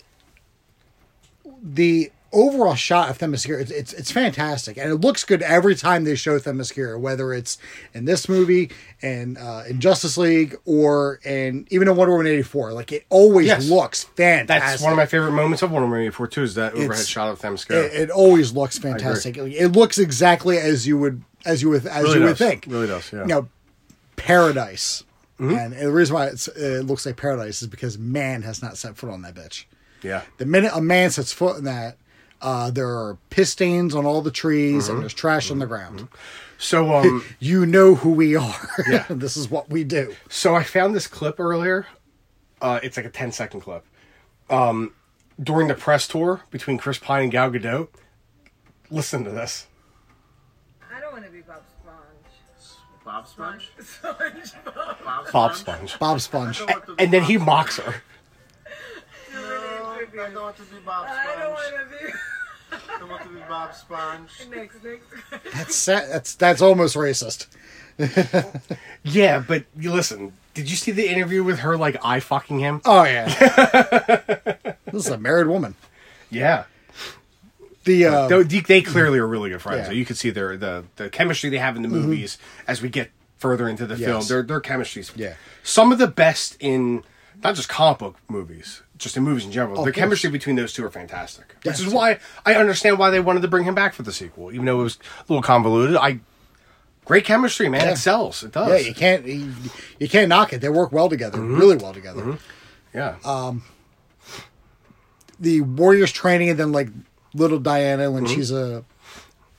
the 1.62 2.12
overall 2.34 2.76
shot 2.76 3.10
of 3.10 3.18
Themyscira, 3.20 3.62
it's, 3.62 3.72
it's 3.72 3.94
it's 3.94 4.12
fantastic, 4.12 4.78
and 4.78 4.90
it 4.92 4.96
looks 4.96 5.24
good 5.24 5.42
every 5.42 5.76
time 5.76 6.04
they 6.04 6.16
show 6.16 6.38
Themyscira, 6.40 7.00
whether 7.00 7.32
it's 7.34 7.58
in 7.94 8.06
this 8.06 8.28
movie 8.28 8.72
and 9.02 9.38
uh, 9.38 9.64
in 9.70 9.80
Justice 9.80 10.18
League 10.18 10.58
or 10.66 11.20
and 11.24 11.66
even 11.72 11.88
in 11.88 11.96
Wonder 11.96 12.14
Woman 12.14 12.28
eighty 12.28 12.42
four. 12.44 12.74
Like 12.74 12.92
it 12.92 13.06
always 13.10 13.48
Yes. 13.48 13.70
looks 13.70 14.04
fantastic. 14.04 14.48
That's 14.72 14.82
one 14.82 14.92
of 14.92 14.98
my 14.98 15.06
favorite 15.06 15.32
moments 15.32 15.62
of 15.62 15.72
Wonder 15.72 15.88
Woman 15.88 16.02
84 16.02 16.28
too. 16.28 16.44
Is 16.44 16.56
that 16.56 16.74
overhead 16.74 16.92
It's- 16.92 17.08
shot 17.08 17.30
of 17.30 17.40
Themyscira? 17.40 17.86
It, 17.86 17.94
it 17.94 18.10
always 18.10 18.52
looks 18.52 18.78
fantastic. 18.80 19.38
It 19.38 19.70
looks 19.70 19.98
exactly 19.98 20.58
as 20.58 20.86
you 20.88 20.98
would 20.98 21.24
as 21.46 21.62
you 21.62 21.70
would 21.70 21.86
as 21.86 22.04
Really 22.04 22.20
you 22.20 22.26
would 22.26 22.38
think. 22.38 22.66
Really 22.68 22.88
does, 22.88 23.12
yeah. 23.14 23.22
You 23.22 23.28
know, 23.28 23.48
paradise. 24.16 25.04
Mm-hmm. 25.40 25.56
And 25.58 25.74
the 25.74 25.92
reason 25.92 26.14
why 26.14 26.28
it's, 26.28 26.48
it 26.50 26.86
looks 26.86 27.06
like 27.06 27.18
paradise 27.18 27.62
is 27.62 27.68
because 27.68 27.98
man 27.98 28.44
has 28.44 28.62
not 28.62 28.78
set 28.78 28.96
foot 28.96 29.10
on 29.10 29.24
that 29.24 29.34
bitch. 29.34 29.66
yeah. 30.04 30.22
The 30.38 30.46
minute 30.46 30.72
a 30.74 30.82
man 30.82 31.10
sets 31.10 31.34
foot 31.34 31.58
in 31.58 31.64
that, 31.66 31.98
uh, 32.44 32.70
there 32.70 32.88
are 32.90 33.18
piss 33.32 33.50
stains 33.52 33.96
on 33.96 34.06
all 34.06 34.22
the 34.22 34.30
trees 34.32 34.84
Mm-hmm. 34.86 34.94
and 34.94 35.02
there's 35.02 35.14
trash 35.14 35.50
on 35.50 35.58
the 35.60 35.66
ground. 35.66 36.08
So 36.60 36.94
um, 36.96 37.24
You 37.40 37.66
know 37.66 37.96
who 37.96 38.12
we 38.12 38.36
are. 38.36 38.70
Yeah. 38.90 39.06
this 39.10 39.36
is 39.36 39.50
what 39.50 39.70
we 39.70 39.84
do. 39.84 40.14
so 40.30 40.54
I 40.56 40.64
found 40.64 40.94
this 40.96 41.08
clip 41.08 41.40
earlier. 41.40 41.88
Uh, 42.62 42.80
it's 42.84 42.96
like 42.98 43.06
a 43.06 43.10
10 43.10 43.32
second 43.32 43.62
clip. 43.62 43.84
Um, 44.50 44.94
during 45.42 45.68
the 45.68 45.74
press 45.74 46.08
tour 46.08 46.42
between 46.52 46.78
Chris 46.78 46.98
Pine 47.00 47.24
and 47.24 47.32
Gal 47.32 47.50
Gadot. 47.50 47.88
Listen 48.92 49.24
to 49.24 49.32
this. 49.32 49.66
I 50.96 51.00
don't 51.02 51.12
want 51.14 51.26
to 51.26 51.32
be 51.32 51.42
Bob 51.42 51.64
Sponge. 51.68 53.04
Bob 53.04 53.28
Sponge? 53.28 53.72
SpongeBob. 53.80 55.32
Bob 55.34 55.56
Sponge 55.56 55.98
Bob 56.00 56.00
Sponge. 56.00 56.00
Bob 56.00 56.22
Sponge. 56.22 56.62
I 56.62 56.66
don't 56.66 56.70
want 56.76 56.86
to 56.86 56.96
be 56.96 57.04
And 57.04 57.14
then 57.14 57.24
he 57.24 57.38
mocks 57.38 57.78
her. 57.80 57.96
No, 59.34 59.40
I 59.40 60.06
don't 60.14 60.36
want 60.36 60.56
to 60.58 60.62
be 60.64 60.78
Bob 60.86 61.08
I 61.10 61.26
don't 61.40 61.58
Sponge. 61.58 61.74
want 61.74 61.92
to 62.02 62.06
be. 62.06 62.14
I 63.04 63.06
don't 63.06 63.12
want 63.18 63.24
to 63.24 63.30
be 63.36 63.42
Bob 63.50 63.76
Sponge. 63.76 64.30
next, 64.50 64.82
next. 64.82 65.06
That's 65.54 65.86
that's 65.86 66.36
that's 66.36 66.62
almost 66.62 66.96
racist. 66.96 67.48
Yeah, 69.06 69.44
but 69.46 69.66
you 69.78 69.92
listen. 69.92 70.32
Did 70.54 70.70
you 70.70 70.78
see 70.78 70.92
the 70.92 71.10
interview 71.10 71.44
with 71.44 71.60
her 71.60 71.76
like 71.76 71.98
I 72.06 72.22
fucking 72.22 72.60
him? 72.60 72.82
Oh 72.86 73.04
yeah. 73.04 73.26
this 74.86 75.06
is 75.06 75.10
a 75.10 75.18
married 75.18 75.48
woman. 75.48 75.76
Yeah. 76.30 76.64
The 77.84 78.06
uh, 78.06 78.28
They, 78.30 78.62
they 78.62 78.82
clearly 78.82 79.20
are 79.20 79.28
really 79.28 79.50
good 79.50 79.62
friends. 79.62 79.80
Yeah. 79.80 79.86
Mm-hmm. 79.88 79.94
You 79.96 80.06
can 80.06 80.16
see 80.16 80.30
their 80.30 80.56
the 80.56 80.86
the 80.96 81.10
chemistry 81.10 81.50
they 81.50 81.58
have 81.58 81.76
in 81.76 81.82
the 81.82 81.90
movies 81.90 82.38
as 82.66 82.82
we 82.82 82.88
get 82.88 83.12
further 83.38 83.68
into 83.68 83.86
the 83.86 83.98
film. 83.98 84.20
Yes. 84.22 84.30
Their 84.30 84.42
their 84.42 84.62
chemistry's 84.62 85.12
Yeah. 85.18 85.34
some 85.64 85.92
of 85.92 85.98
the 85.98 86.08
best 86.08 86.56
in 86.62 87.04
not 87.44 87.56
just 87.56 87.70
comic 87.70 88.00
book 88.00 88.18
movies, 88.28 88.82
just 88.98 89.16
in 89.18 89.24
movies 89.24 89.46
in 89.46 89.52
general. 89.52 89.80
of 89.80 89.86
the 89.86 89.92
chemistry 89.92 90.30
between 90.30 90.56
those 90.56 90.74
two 90.74 90.84
are 90.86 90.90
fantastic. 90.92 91.56
Which 91.64 91.80
is 91.80 91.94
why 91.94 92.20
I 92.46 92.56
understand 92.56 93.00
why 93.00 93.10
they 93.10 93.20
wanted 93.20 93.42
to 93.42 93.48
bring 93.48 93.64
him 93.64 93.76
back 93.76 93.94
for 93.94 94.04
the 94.04 94.12
sequel, 94.14 94.52
even 94.52 94.66
though 94.66 94.80
it 94.82 94.84
was 94.84 94.98
a 95.20 95.24
little 95.32 95.42
convoluted. 95.42 95.96
I 95.98 96.20
great 97.06 97.26
chemistry, 97.26 97.68
man. 97.70 97.82
Yeah. 97.86 97.92
It 97.94 97.98
sells. 97.98 98.44
It 98.44 98.52
does. 98.52 98.70
yeah, 98.70 98.88
you 98.88 98.94
can't 98.94 99.26
you, 99.26 99.52
you 100.00 100.08
can't 100.10 100.30
knock 100.30 100.54
it. 100.54 100.62
They 100.62 100.70
work 100.70 100.92
well 100.92 101.10
together, 101.10 101.38
Mm-hmm. 101.38 101.58
really 101.60 101.76
well 101.78 101.94
together. 101.94 102.38
yeah. 102.94 103.16
uh, 103.26 103.54
The 105.40 105.62
Warriors 105.62 106.12
training, 106.12 106.50
and 106.50 106.60
then 106.60 106.72
like 106.72 106.90
little 107.34 107.60
Diana 107.60 108.12
when 108.12 108.26
Mm-hmm. 108.26 108.34
she's 108.36 108.52
a 108.52 108.86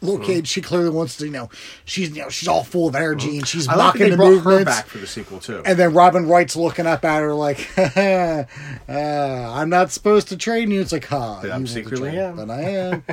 little 0.04 0.25
kid, 0.25 0.46
she 0.46 0.61
clearly 0.61 0.90
wants 0.90 1.16
to. 1.18 1.25
You 1.26 1.32
know, 1.32 1.50
she's 1.84 2.11
you 2.11 2.23
know 2.23 2.28
she's 2.28 2.49
all 2.49 2.62
full 2.64 2.88
of 2.88 2.94
energy 2.94 3.38
and 3.38 3.46
she's 3.46 3.66
Mm-hmm. 3.66 3.80
I 3.80 3.84
like 3.84 3.92
that 3.94 3.99
mocking 4.00 4.11
the 4.11 4.16
movements. 4.16 4.58
her 4.61 4.64
back 4.64 4.87
for 4.87 4.99
the 4.99 5.06
sequel 5.06 5.38
too. 5.40 5.62
And 5.64 5.78
then 5.78 5.92
Robin 5.94 6.26
Wright's 6.26 6.56
looking 6.56 6.87
up 6.87 7.04
at 7.04 7.20
her 7.20 7.34
like, 7.34 7.68
uh, 7.78 8.44
"I'm 8.88 9.70
not 9.70 9.90
supposed 9.92 10.28
to 10.28 10.37
train 10.37 10.70
you." 10.70 10.80
It's 10.80 10.92
like, 10.92 11.06
"Huh?" 11.06 11.38
But 11.42 11.50
I'm 11.52 11.66
secretly 11.66 12.11
train, 12.11 12.20
am. 12.20 12.37
but 12.37 12.50
I 12.50 12.61
am. 12.62 13.04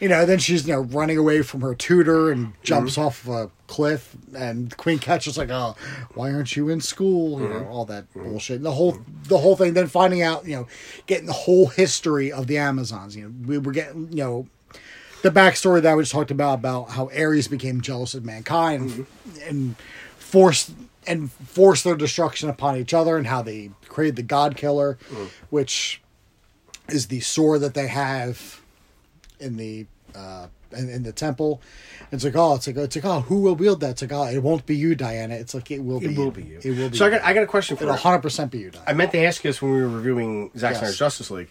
you 0.00 0.08
know, 0.08 0.24
then 0.24 0.38
she's 0.38 0.66
you 0.66 0.72
know 0.74 0.80
running 0.80 1.18
away 1.18 1.42
from 1.42 1.60
her 1.60 1.74
tutor 1.74 2.30
and 2.30 2.52
jumps 2.62 2.92
Mm-hmm. 2.96 3.02
off 3.02 3.28
a 3.28 3.50
cliff, 3.66 4.16
and 4.34 4.74
Queen 4.76 4.98
catches 4.98 5.36
like, 5.38 5.50
"Oh, 5.50 5.76
why 6.14 6.32
aren't 6.32 6.56
you 6.56 6.68
in 6.68 6.80
school?" 6.80 7.40
You 7.40 7.46
Mm-hmm. 7.48 7.58
know, 7.64 7.68
all 7.68 7.84
that 7.86 8.12
bullshit. 8.14 8.56
And 8.56 8.64
the 8.64 8.72
whole 8.72 8.98
the 9.24 9.38
whole 9.38 9.56
thing. 9.56 9.74
Then 9.74 9.86
finding 9.86 10.22
out, 10.22 10.46
you 10.46 10.56
know, 10.56 10.66
getting 11.06 11.26
the 11.26 11.32
whole 11.32 11.66
history 11.66 12.32
of 12.32 12.46
the 12.46 12.58
Amazons. 12.58 13.16
You 13.16 13.24
know, 13.28 13.34
we 13.46 13.58
were 13.58 13.72
getting 13.72 14.08
you 14.10 14.24
know. 14.24 14.46
The 15.22 15.30
backstory 15.30 15.82
that 15.82 15.92
I 15.94 15.98
just 16.00 16.12
talked 16.12 16.30
about 16.30 16.54
about 16.60 16.90
how 16.90 17.10
Ares 17.16 17.48
became 17.48 17.80
jealous 17.80 18.14
of 18.14 18.24
mankind 18.24 18.90
Mm-hmm. 18.90 19.48
and 19.48 19.76
forced 20.18 20.72
and 21.06 21.30
forced 21.32 21.84
their 21.84 21.96
destruction 21.96 22.48
upon 22.48 22.76
each 22.76 22.94
other, 22.94 23.16
and 23.16 23.26
how 23.26 23.42
they 23.42 23.70
created 23.88 24.16
the 24.16 24.22
God 24.22 24.56
Killer, 24.56 24.98
Mm. 25.10 25.28
which 25.50 26.00
is 26.88 27.06
the 27.08 27.20
sword 27.20 27.60
that 27.62 27.74
they 27.74 27.86
have 27.88 28.60
in 29.38 29.56
the 29.56 29.86
uh 30.14 30.46
in, 30.76 30.88
in 30.88 31.02
the 31.02 31.12
temple. 31.12 31.60
It's 32.12 32.24
like 32.24 32.34
oh, 32.36 32.54
it's 32.54 32.66
like 32.66 32.76
it's 32.76 32.96
like 32.96 33.04
oh, 33.04 33.20
who 33.20 33.40
will 33.40 33.54
wield 33.56 33.80
that? 33.80 33.90
It's 33.90 34.02
like 34.02 34.12
oh, 34.12 34.24
it 34.26 34.38
won't 34.42 34.66
be 34.66 34.76
you, 34.76 34.94
Diana. 34.94 35.34
It's 35.34 35.54
like 35.54 35.70
it 35.70 35.80
will 35.82 36.00
be. 36.00 36.06
It 36.06 36.18
will 36.18 36.30
be 36.30 36.42
you. 36.44 36.60
It 36.62 36.76
will 36.78 36.90
be. 36.90 36.96
So 36.96 37.04
I 37.06 37.08
you. 37.08 37.14
got 37.18 37.24
I 37.26 37.32
got 37.34 37.42
a 37.42 37.46
question 37.46 37.76
for 37.76 37.84
It'll 37.84 37.94
you. 37.94 38.00
hundred 38.00 38.20
percent 38.20 38.50
be 38.52 38.58
you, 38.58 38.70
Diana. 38.70 38.84
I 38.88 38.92
meant 38.94 39.12
to 39.12 39.18
ask 39.18 39.42
you 39.44 39.50
this 39.50 39.60
when 39.62 39.72
we 39.72 39.80
were 39.80 39.88
reviewing 39.88 40.50
Zack 40.56 40.72
Yes. 40.72 40.78
Snyder's 40.80 40.98
Justice 40.98 41.30
League. 41.30 41.50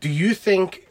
Do 0.00 0.08
you 0.08 0.34
think 0.34 0.88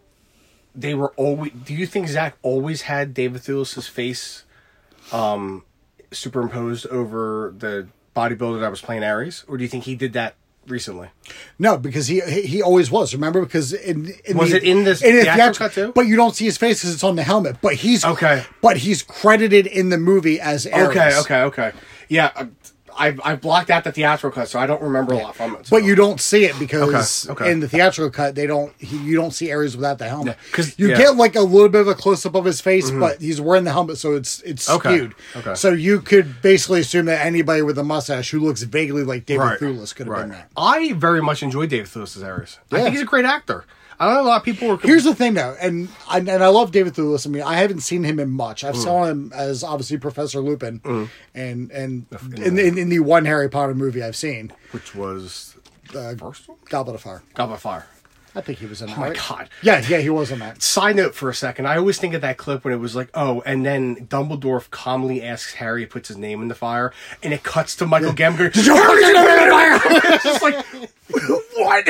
they 0.75 0.93
were 0.93 1.11
always? 1.15 1.51
Do 1.51 1.73
you 1.73 1.85
think 1.85 2.07
Zack 2.07 2.37
always 2.41 2.83
had 2.83 3.13
David 3.13 3.41
Thewlis's 3.41 3.87
face 3.87 4.45
um, 5.11 5.63
superimposed 6.11 6.85
over 6.87 7.53
the 7.57 7.87
bodybuilder 8.15 8.59
that 8.61 8.69
was 8.69 8.81
playing 8.81 9.03
Ares, 9.03 9.43
or 9.47 9.57
do 9.57 9.63
you 9.63 9.69
think 9.69 9.83
he 9.85 9.95
did 9.95 10.13
that 10.13 10.35
recently? 10.67 11.09
No, 11.59 11.77
because 11.77 12.07
he 12.07 12.21
he 12.21 12.61
always 12.61 12.91
was. 12.91 13.13
Remember, 13.13 13.41
because 13.41 13.73
in, 13.73 14.13
in 14.25 14.37
Was 14.37 14.51
the, 14.51 14.57
it 14.57 14.63
in 14.63 14.83
this 14.83 15.01
in 15.01 15.15
the 15.17 15.23
theatrical 15.23 15.53
cut 15.53 15.73
too? 15.73 15.91
But 15.93 16.07
you 16.07 16.15
don't 16.15 16.35
see 16.35 16.45
his 16.45 16.57
face 16.57 16.81
because 16.81 16.93
it's 16.93 17.03
on 17.03 17.15
the 17.15 17.23
helmet. 17.23 17.57
But 17.61 17.75
he's 17.75 18.03
Okay. 18.05 18.43
But 18.61 18.77
he's 18.77 19.03
credited 19.03 19.67
in 19.67 19.89
the 19.89 19.97
movie 19.97 20.39
as 20.39 20.67
Ares. 20.67 20.89
Okay, 20.89 21.17
okay, 21.19 21.41
okay. 21.43 21.71
Yeah, 22.09 22.31
uh, 22.35 22.45
I've 23.01 23.19
I've 23.23 23.41
blocked 23.41 23.69
out 23.69 23.83
the 23.83 23.91
theatrical 23.91 24.31
cut, 24.41 24.47
so 24.49 24.59
I 24.59 24.65
don't 24.67 24.81
remember 24.81 25.13
a 25.13 25.17
lot 25.17 25.35
from 25.35 25.55
it. 25.55 25.67
so- 25.67 25.75
But 25.75 25.83
you 25.83 25.95
don't 25.95 26.19
see 26.21 26.45
it 26.45 26.57
because 26.59 27.27
Okay, 27.29 27.43
okay. 27.43 27.51
in 27.51 27.59
the 27.59 27.67
theatrical 27.67 28.11
cut 28.11 28.35
they 28.35 28.45
don't. 28.47 28.73
He, 28.77 28.97
you 28.97 29.15
don't 29.15 29.31
see 29.31 29.51
Ares 29.51 29.75
without 29.75 29.97
the 29.97 30.07
helmet. 30.07 30.37
Yeah, 30.39 30.51
'cause- 30.55 30.73
you 30.77 30.87
yeah. 30.89 30.93
Mm-hmm. 30.95 31.01
get 31.03 31.15
like 31.17 31.35
a 31.35 31.41
little 31.41 31.69
bit 31.69 31.81
of 31.81 31.87
a 31.87 31.95
close 31.95 32.25
up 32.25 32.35
of 32.35 32.45
his 32.45 32.61
face, 32.61 32.91
but 32.91 33.19
he's 33.19 33.41
wearing 33.41 33.63
the 33.63 33.71
helmet, 33.73 33.97
so 33.97 34.13
it's 34.15 34.41
it's 34.41 34.69
Okay, 34.69 34.89
skewed. 34.95 35.15
okay. 35.35 35.55
So 35.55 35.71
you 35.73 35.99
could 36.01 36.41
basically 36.41 36.81
assume 36.81 37.05
that 37.07 37.25
anybody 37.25 37.61
with 37.63 37.77
a 37.77 37.83
mustache 37.83 38.29
who 38.31 38.39
looks 38.39 38.61
vaguely 38.63 39.03
like 39.03 39.25
David 39.25 39.41
right, 39.43 39.59
Thewlis 39.59 39.95
could 39.95 40.07
have 40.07 40.13
right. 40.13 40.21
been 40.21 40.29
that. 40.29 40.49
I 40.55 40.93
very 40.93 41.21
much 41.21 41.41
enjoyed 41.43 41.69
David 41.69 41.87
Thewlis's 41.87 42.23
Ares. 42.23 42.59
I 42.71 42.77
Yeah. 42.77 42.83
think 42.83 42.93
he's 42.93 43.01
a 43.03 43.05
great 43.05 43.25
actor. 43.25 43.65
I 44.01 44.11
know 44.11 44.21
a 44.21 44.23
lot 44.23 44.37
of 44.37 44.43
people 44.43 44.67
were. 44.67 44.77
Here's 44.77 45.03
the 45.03 45.13
thing, 45.13 45.35
though, 45.35 45.55
and 45.61 45.87
I, 46.09 46.17
and 46.17 46.29
I 46.29 46.47
love 46.47 46.71
David 46.71 46.95
Thewlis. 46.95 47.27
I 47.27 47.29
mean, 47.29 47.43
I 47.43 47.53
haven't 47.57 47.81
seen 47.81 48.03
him 48.03 48.19
in 48.19 48.31
much. 48.31 48.63
Mm. 48.63 48.69
I've 48.69 48.77
saw 48.77 49.03
him 49.03 49.31
as 49.35 49.63
obviously 49.63 49.99
Professor 49.99 50.39
Lupin, 50.41 50.81
and 51.35 51.69
and 51.69 52.07
in, 52.35 52.57
in, 52.57 52.77
in 52.79 52.89
the 52.89 52.99
one 52.99 53.25
Harry 53.25 53.47
Potter 53.47 53.75
movie 53.75 54.01
I've 54.01 54.15
seen, 54.15 54.53
which 54.71 54.95
was 54.95 55.55
uh, 55.95 56.15
first 56.15 56.49
one. 56.49 56.57
Goblet 56.65 56.95
of 56.95 57.01
Fire. 57.01 57.21
Goblet 57.35 57.57
of 57.57 57.61
Fire. 57.61 57.85
I 58.33 58.39
think 58.41 58.59
he 58.59 58.65
was 58.65 58.81
in. 58.81 58.89
Oh 58.89 58.91
that, 58.91 58.97
Oh 58.97 59.01
my 59.01 59.07
right? 59.09 59.17
god. 59.29 59.49
Yeah, 59.61 59.83
yeah, 59.87 59.97
he 59.97 60.09
was 60.09 60.31
in 60.31 60.39
that. 60.39 60.61
Side 60.63 60.95
note 60.95 61.13
for 61.15 61.29
a 61.29 61.33
second, 61.35 61.65
I 61.67 61.75
always 61.77 61.97
think 61.97 62.13
of 62.13 62.21
that 62.21 62.37
clip 62.37 62.63
when 62.63 62.73
it 62.73 62.77
was 62.77 62.95
like, 62.95 63.09
oh, 63.13 63.41
and 63.45 63.65
then 63.65 64.07
Dumbledore 64.07 64.69
calmly 64.71 65.21
asks 65.21 65.53
Harry, 65.55 65.85
puts 65.85 66.07
his 66.07 66.17
name 66.17 66.41
in 66.41 66.47
the 66.47 66.55
fire, 66.55 66.93
and 67.21 67.33
it 67.33 67.43
cuts 67.43 67.75
to 67.77 67.85
Michael 67.85 68.13
Gambon. 68.13 68.37
going, 68.37 68.51
Did 68.51 68.65
you 68.65 68.73
put 68.73 69.01
your 69.01 69.13
name 69.13 69.27
in 69.27 69.45
the 69.45 69.51
fire? 69.51 69.79
it's 70.13 70.23
just 70.23 70.41
like, 70.41 70.65
what? 71.57 71.83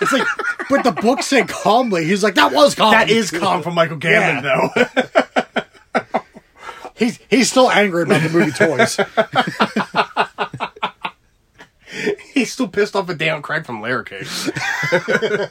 It's 0.00 0.12
like, 0.12 0.26
but 0.70 0.82
the 0.82 0.92
book 0.92 1.22
said 1.22 1.48
calmly. 1.48 2.04
He's 2.06 2.22
like, 2.22 2.36
that 2.36 2.52
was 2.52 2.74
calm. 2.74 2.92
that 2.92 3.10
is 3.10 3.30
calm 3.30 3.62
from 3.62 3.74
Michael 3.74 3.98
Gambon, 3.98 4.42
though. 4.42 5.22
He's 6.98 7.18
he's 7.28 7.50
still 7.50 7.70
angry 7.70 8.04
about 8.04 8.22
the 8.22 8.30
movie 8.30 8.52
Toys. 8.52 8.98
He's 12.32 12.50
still 12.52 12.68
pissed 12.68 12.96
off 12.96 13.08
at 13.10 13.18
Dan 13.18 13.42
Craig 13.42 13.66
from 13.66 13.80
Layer 13.82 14.02
Cake. 14.02 14.26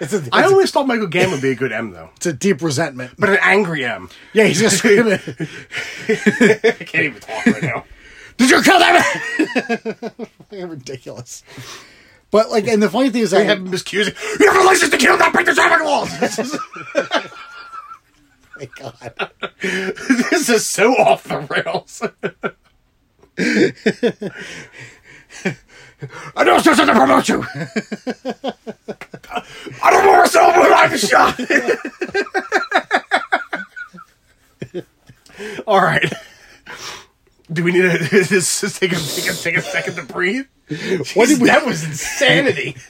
It's 0.00 0.12
a, 0.12 0.18
it's, 0.18 0.28
I 0.32 0.44
always 0.44 0.70
thought 0.70 0.86
Michael 0.86 1.08
Gambon 1.08 1.32
would 1.32 1.42
be 1.42 1.50
a 1.50 1.54
good 1.54 1.72
M, 1.72 1.90
though, 1.90 2.10
it's 2.16 2.26
a 2.26 2.32
deep 2.32 2.62
resentment. 2.62 3.12
but 3.18 3.28
an 3.30 3.38
angry 3.42 3.84
M. 3.84 4.08
Yeah, 4.32 4.44
he's 4.44 4.60
just 4.60 4.78
screaming. 4.78 5.12
I 6.08 6.84
can't 6.86 7.04
even 7.04 7.20
talk 7.20 7.46
right 7.46 7.62
now. 7.62 7.84
Did 8.36 8.50
you 8.50 8.62
kill 8.62 8.78
that 8.80 10.14
man? 10.50 10.68
Ridiculous. 10.68 11.44
But 12.30 12.50
like, 12.50 12.66
and 12.66 12.82
the 12.82 12.90
funny 12.90 13.10
thing 13.10 13.22
is 13.22 13.30
They 13.30 13.38
that 13.44 13.46
have 13.46 13.58
him 13.58 13.72
accusing, 13.72 14.14
you 14.40 14.50
have 14.50 14.60
a 14.60 14.64
license 14.66 14.90
to 14.90 14.98
kill, 14.98 15.16
not 15.16 15.32
break 15.32 15.46
the 15.46 15.54
traffic 15.54 15.86
laws. 15.86 16.10
my 18.56 18.68
God. 18.76 19.30
this 19.60 20.48
is 20.48 20.66
so 20.66 20.92
off 20.94 21.24
the 21.24 21.40
rails. 21.40 22.02
I 26.36 26.44
don't 26.44 26.46
know 26.46 26.56
it's 26.56 26.64
just 26.64 26.80
to 26.80 26.92
promote 26.92 27.28
you. 27.28 27.44
I 29.82 29.90
don't 29.90 30.06
want 30.06 30.26
to 30.26 30.32
sell 30.32 30.50
my 30.50 30.68
life 30.68 30.92
a 30.92 30.98
shot. 30.98 31.40
All 35.66 35.80
right. 35.80 36.12
Do 37.52 37.62
we 37.64 37.72
need 37.72 37.82
to 37.82 37.98
just, 38.24 38.60
take, 38.80 38.92
a, 38.92 38.96
take, 38.96 39.30
a, 39.30 39.34
take 39.34 39.56
a 39.56 39.62
second 39.62 39.96
to 39.96 40.02
breathe? 40.04 40.46
What 41.14 41.28
did 41.28 41.40
we- 41.40 41.48
that 41.48 41.66
was 41.66 41.84
insanity. 41.84 42.76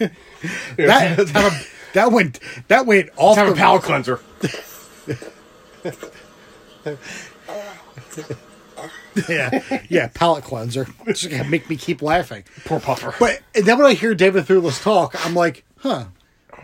that 0.76 1.18
a, 1.35 1.94
that 1.94 2.12
went 2.12 2.38
that 2.68 2.87
went 2.87 3.11
off 3.16 3.37
let's 3.37 3.38
have 3.38 3.47
the 3.49 3.52
a 3.54 3.56
palate 3.56 3.83
cleanser. 3.83 4.21
yeah 9.28 9.83
yeah 9.88 10.09
palate 10.14 10.44
cleanser. 10.44 10.87
It's 11.06 11.21
just 11.21 11.30
gonna 11.30 11.49
make 11.49 11.68
me 11.68 11.76
keep 11.76 12.02
laughing. 12.02 12.44
Poor 12.64 12.80
puffer. 12.80 13.14
But 13.18 13.40
and 13.54 13.64
then 13.64 13.78
when 13.78 13.87
I 13.87 13.94
hear 13.94 14.14
David 14.14 14.44
Thewlis 14.47 14.83
talk, 14.83 15.14
I'm 15.26 15.35
like, 15.35 15.64
huh. 15.78 16.06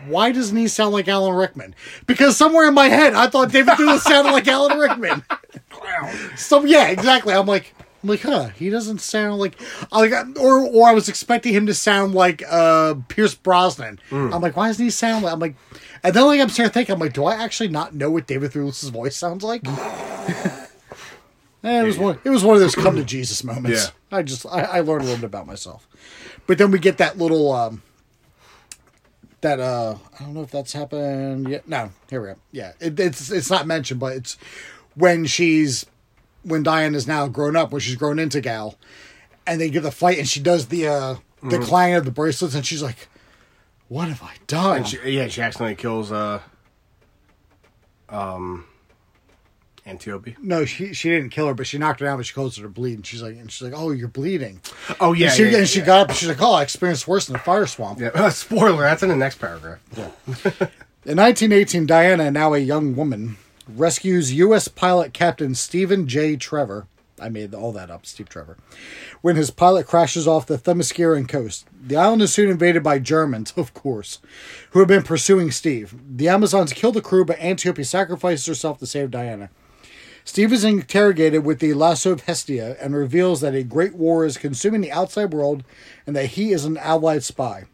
Why 0.07 0.31
doesn't 0.31 0.57
he 0.57 0.67
sound 0.67 0.93
like 0.93 1.07
Alan 1.07 1.35
Rickman? 1.35 1.75
Because 2.07 2.35
somewhere 2.35 2.67
in 2.67 2.73
my 2.73 2.87
head, 2.87 3.13
I 3.13 3.27
thought 3.27 3.51
David 3.51 3.75
Thewlis 3.75 3.99
sounded 3.99 4.31
like 4.31 4.47
Alan 4.47 4.79
Rickman. 4.79 5.23
Clown. 5.69 6.15
So 6.37 6.63
yeah, 6.65 6.87
exactly. 6.87 7.35
I'm 7.35 7.45
like, 7.45 7.75
I'm 8.01 8.09
like, 8.09 8.21
huh? 8.21 8.47
He 8.49 8.71
doesn't 8.71 8.99
sound 8.99 9.37
like, 9.39 9.59
like, 9.91 10.11
or 10.39 10.65
or 10.65 10.87
I 10.89 10.93
was 10.93 11.07
expecting 11.07 11.53
him 11.53 11.67
to 11.67 11.73
sound 11.75 12.15
like 12.15 12.41
uh 12.49 12.95
Pierce 13.09 13.35
Brosnan. 13.35 13.99
I'm 14.11 14.41
like, 14.41 14.55
why 14.57 14.67
doesn't 14.67 14.83
he 14.83 14.89
sound 14.89 15.23
like? 15.23 15.33
I'm 15.33 15.39
like, 15.39 15.55
and 16.03 16.15
then 16.15 16.25
like 16.25 16.41
I'm 16.41 16.49
starting 16.49 16.71
to 16.71 16.73
think, 16.73 16.89
I'm 16.89 16.97
like, 16.97 17.13
do 17.13 17.25
I 17.25 17.35
actually 17.35 17.69
not 17.69 17.93
know 17.93 18.09
what 18.09 18.25
David 18.25 18.51
Thewlis's 18.53 18.89
voice 18.89 19.15
sounds 19.15 19.43
like? 19.43 19.61
Eh, 21.63 21.81
it 21.81 21.85
was 21.85 21.97
one. 21.97 22.19
It 22.23 22.29
was 22.29 22.43
one 22.43 22.55
of 22.55 22.61
those 22.61 22.75
come 22.75 22.95
to 22.95 23.03
Jesus 23.03 23.43
moments. 23.43 23.91
I 24.11 24.23
just 24.23 24.45
I, 24.45 24.61
I 24.61 24.79
learned 24.81 25.01
a 25.01 25.05
little 25.05 25.17
bit 25.19 25.25
about 25.25 25.45
myself, 25.47 25.87
but 26.47 26.57
then 26.57 26.71
we 26.71 26.79
get 26.79 26.97
that 26.97 27.17
little 27.17 27.51
um 27.51 27.83
that 29.41 29.59
uh 29.59 29.95
I 30.19 30.23
don't 30.23 30.33
know 30.33 30.41
if 30.41 30.51
that's 30.51 30.73
happened 30.73 31.47
yet. 31.49 31.67
No, 31.67 31.91
here 32.09 32.21
we 32.21 32.27
go. 32.29 32.35
Yeah, 32.51 32.73
it, 32.79 32.99
it's 32.99 33.29
it's 33.31 33.49
not 33.49 33.67
mentioned, 33.67 33.99
but 33.99 34.13
it's 34.15 34.37
when 34.95 35.25
she's 35.25 35.85
when 36.43 36.63
Diane 36.63 36.95
is 36.95 37.07
now 37.07 37.27
grown 37.27 37.55
up, 37.55 37.71
when 37.71 37.81
she's 37.81 37.95
grown 37.95 38.17
into 38.17 38.41
Gal, 38.41 38.75
and 39.45 39.61
they 39.61 39.69
get 39.69 39.83
the 39.83 39.91
fight, 39.91 40.17
and 40.17 40.27
she 40.27 40.39
does 40.39 40.67
the 40.67 40.87
uh 40.87 41.15
the 41.43 41.59
clang 41.59 41.93
of 41.93 42.05
the 42.05 42.11
bracelets, 42.11 42.55
and 42.55 42.65
she's 42.65 42.81
like, 42.83 43.07
"What 43.87 44.07
have 44.09 44.23
I 44.23 44.33
done?" 44.47 44.77
And 44.77 44.87
she, 44.87 44.97
yeah, 45.11 45.27
she 45.27 45.41
accidentally 45.41 45.75
kills 45.75 46.11
uh 46.11 46.39
um 48.09 48.65
Antiope. 49.85 50.35
no, 50.41 50.63
she 50.63 50.93
she 50.93 51.09
didn't 51.09 51.29
kill 51.29 51.47
her, 51.47 51.53
but 51.53 51.65
she 51.65 51.77
knocked 51.77 52.01
her 52.01 52.05
down, 52.05 52.17
but 52.17 52.25
she 52.25 52.33
closed 52.33 52.57
her 52.57 52.63
to 52.63 52.69
bleed, 52.69 52.95
and 52.95 53.05
she's 53.05 53.21
like, 53.21 53.35
and 53.35 53.51
she's 53.51 53.63
like, 53.63 53.73
"Oh, 53.75 53.91
you're 53.91 54.07
bleeding." 54.07 54.61
Oh 54.99 55.13
yeah, 55.13 55.27
and 55.27 55.35
she, 55.35 55.49
yeah, 55.49 55.57
and 55.57 55.67
she 55.67 55.79
yeah. 55.79 55.85
got 55.85 56.01
up, 56.01 56.09
and 56.09 56.17
she's 56.17 56.29
like, 56.29 56.41
"Oh, 56.41 56.53
I 56.53 56.61
experienced 56.61 57.07
worse 57.07 57.25
than 57.25 57.35
a 57.35 57.39
fire 57.39 57.65
swamp." 57.65 57.99
Yeah. 57.99 58.09
Uh, 58.09 58.29
spoiler, 58.29 58.83
that's 58.83 59.01
in 59.01 59.09
the 59.09 59.15
next 59.15 59.39
paragraph. 59.39 59.79
In 61.03 61.17
1918, 61.17 61.87
Diana, 61.87 62.29
now 62.29 62.53
a 62.53 62.59
young 62.59 62.95
woman, 62.95 63.37
rescues 63.67 64.33
U.S. 64.33 64.67
pilot 64.67 65.13
Captain 65.13 65.55
Stephen 65.55 66.07
J. 66.07 66.35
Trevor. 66.35 66.85
I 67.19 67.29
made 67.29 67.53
all 67.53 67.71
that 67.71 67.89
up, 67.91 68.05
Steve 68.05 68.29
Trevor. 68.29 68.57
When 69.21 69.35
his 69.35 69.51
pilot 69.51 69.85
crashes 69.87 70.27
off 70.27 70.47
the 70.47 70.57
Themysciran 70.57 71.27
coast, 71.27 71.67
the 71.79 71.95
island 71.95 72.21
is 72.23 72.33
soon 72.33 72.49
invaded 72.49 72.83
by 72.83 72.99
Germans, 72.99 73.53
of 73.57 73.73
course, 73.73 74.19
who 74.71 74.79
have 74.79 74.87
been 74.87 75.03
pursuing 75.03 75.51
Steve. 75.51 75.95
The 76.07 76.29
Amazons 76.29 76.73
kill 76.73 76.91
the 76.91 77.01
crew, 77.01 77.25
but 77.25 77.39
Antiope 77.39 77.83
sacrifices 77.83 78.45
herself 78.45 78.79
to 78.79 78.87
save 78.87 79.11
Diana. 79.11 79.49
Steve 80.23 80.53
is 80.53 80.63
interrogated 80.63 81.43
with 81.43 81.59
the 81.59 81.73
lasso 81.73 82.11
of 82.11 82.21
Hestia 82.21 82.77
and 82.79 82.95
reveals 82.95 83.41
that 83.41 83.55
a 83.55 83.63
great 83.63 83.95
war 83.95 84.25
is 84.25 84.37
consuming 84.37 84.81
the 84.81 84.91
outside 84.91 85.33
world 85.33 85.63
and 86.05 86.15
that 86.15 86.27
he 86.27 86.51
is 86.51 86.63
an 86.65 86.77
allied 86.77 87.23
spy. 87.23 87.65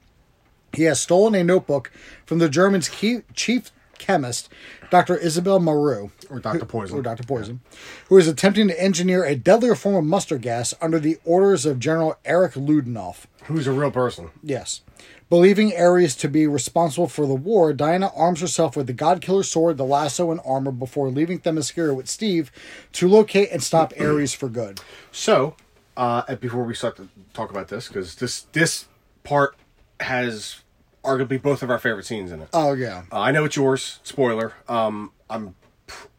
He 0.73 0.83
has 0.83 1.01
stolen 1.01 1.35
a 1.35 1.43
notebook 1.43 1.91
from 2.25 2.39
the 2.39 2.49
Germans' 2.49 2.89
key, 2.89 3.21
chief 3.33 3.71
chemist, 3.97 4.47
Dr. 4.89 5.17
Isabel 5.17 5.59
Maru, 5.59 6.09
Or 6.29 6.39
Dr. 6.39 6.65
Poison. 6.65 6.97
or 6.97 7.01
Dr. 7.01 7.23
Poison, 7.23 7.61
who 8.09 8.17
is 8.17 8.27
attempting 8.27 8.67
to 8.69 8.81
engineer 8.81 9.23
a 9.25 9.35
deadlier 9.35 9.75
form 9.75 9.95
of 9.95 10.05
mustard 10.05 10.41
gas 10.41 10.73
under 10.81 10.99
the 10.99 11.17
orders 11.25 11.65
of 11.65 11.79
General 11.79 12.17
Erich 12.23 12.55
Ludendorff. 12.55 13.27
Who's 13.45 13.67
a 13.67 13.71
real 13.71 13.91
person? 13.91 14.29
Yes. 14.43 14.81
Believing 15.29 15.75
Ares 15.77 16.15
to 16.17 16.29
be 16.29 16.48
responsible 16.48 17.07
for 17.07 17.25
the 17.25 17.36
war, 17.36 17.74
Diana 17.74 18.12
arms 18.15 18.39
herself 18.39 18.77
with 18.77 18.88
the 18.88 18.93
God-killer 18.93 19.43
sword, 19.43 19.77
the 19.77 19.84
lasso, 19.84 20.31
and 20.31 20.39
armor 20.46 20.72
before 20.72 21.10
leaving 21.10 21.39
Themyscira 21.39 21.93
with 21.93 22.07
Steve 22.07 22.51
to 22.93 23.10
locate 23.10 23.50
and 23.51 23.62
stop 23.62 23.93
Ares 24.00 24.34
for 24.34 24.48
good. 24.48 24.79
So, 25.12 25.55
uh, 25.98 26.36
before 26.36 26.63
we 26.63 26.74
start 26.74 26.96
to 26.98 27.10
talk 27.34 27.50
about 27.51 27.67
this, 27.67 27.88
because 27.89 28.15
this 28.15 28.43
this 28.53 28.86
part 29.24 29.55
has 30.00 30.62
arguably 31.03 31.41
both 31.41 31.63
of 31.63 31.69
our 31.69 31.79
favorite 31.79 32.05
scenes 32.05 32.31
in 32.31 32.41
it. 32.41 32.50
Oh, 32.53 32.74
yeah. 32.74 33.03
Uh, 33.12 33.19
I 33.19 33.31
know 33.31 33.46
it's 33.46 33.55
yours. 33.55 34.00
Spoiler. 34.03 34.53
Um, 34.67 35.12
I'm 35.29 35.55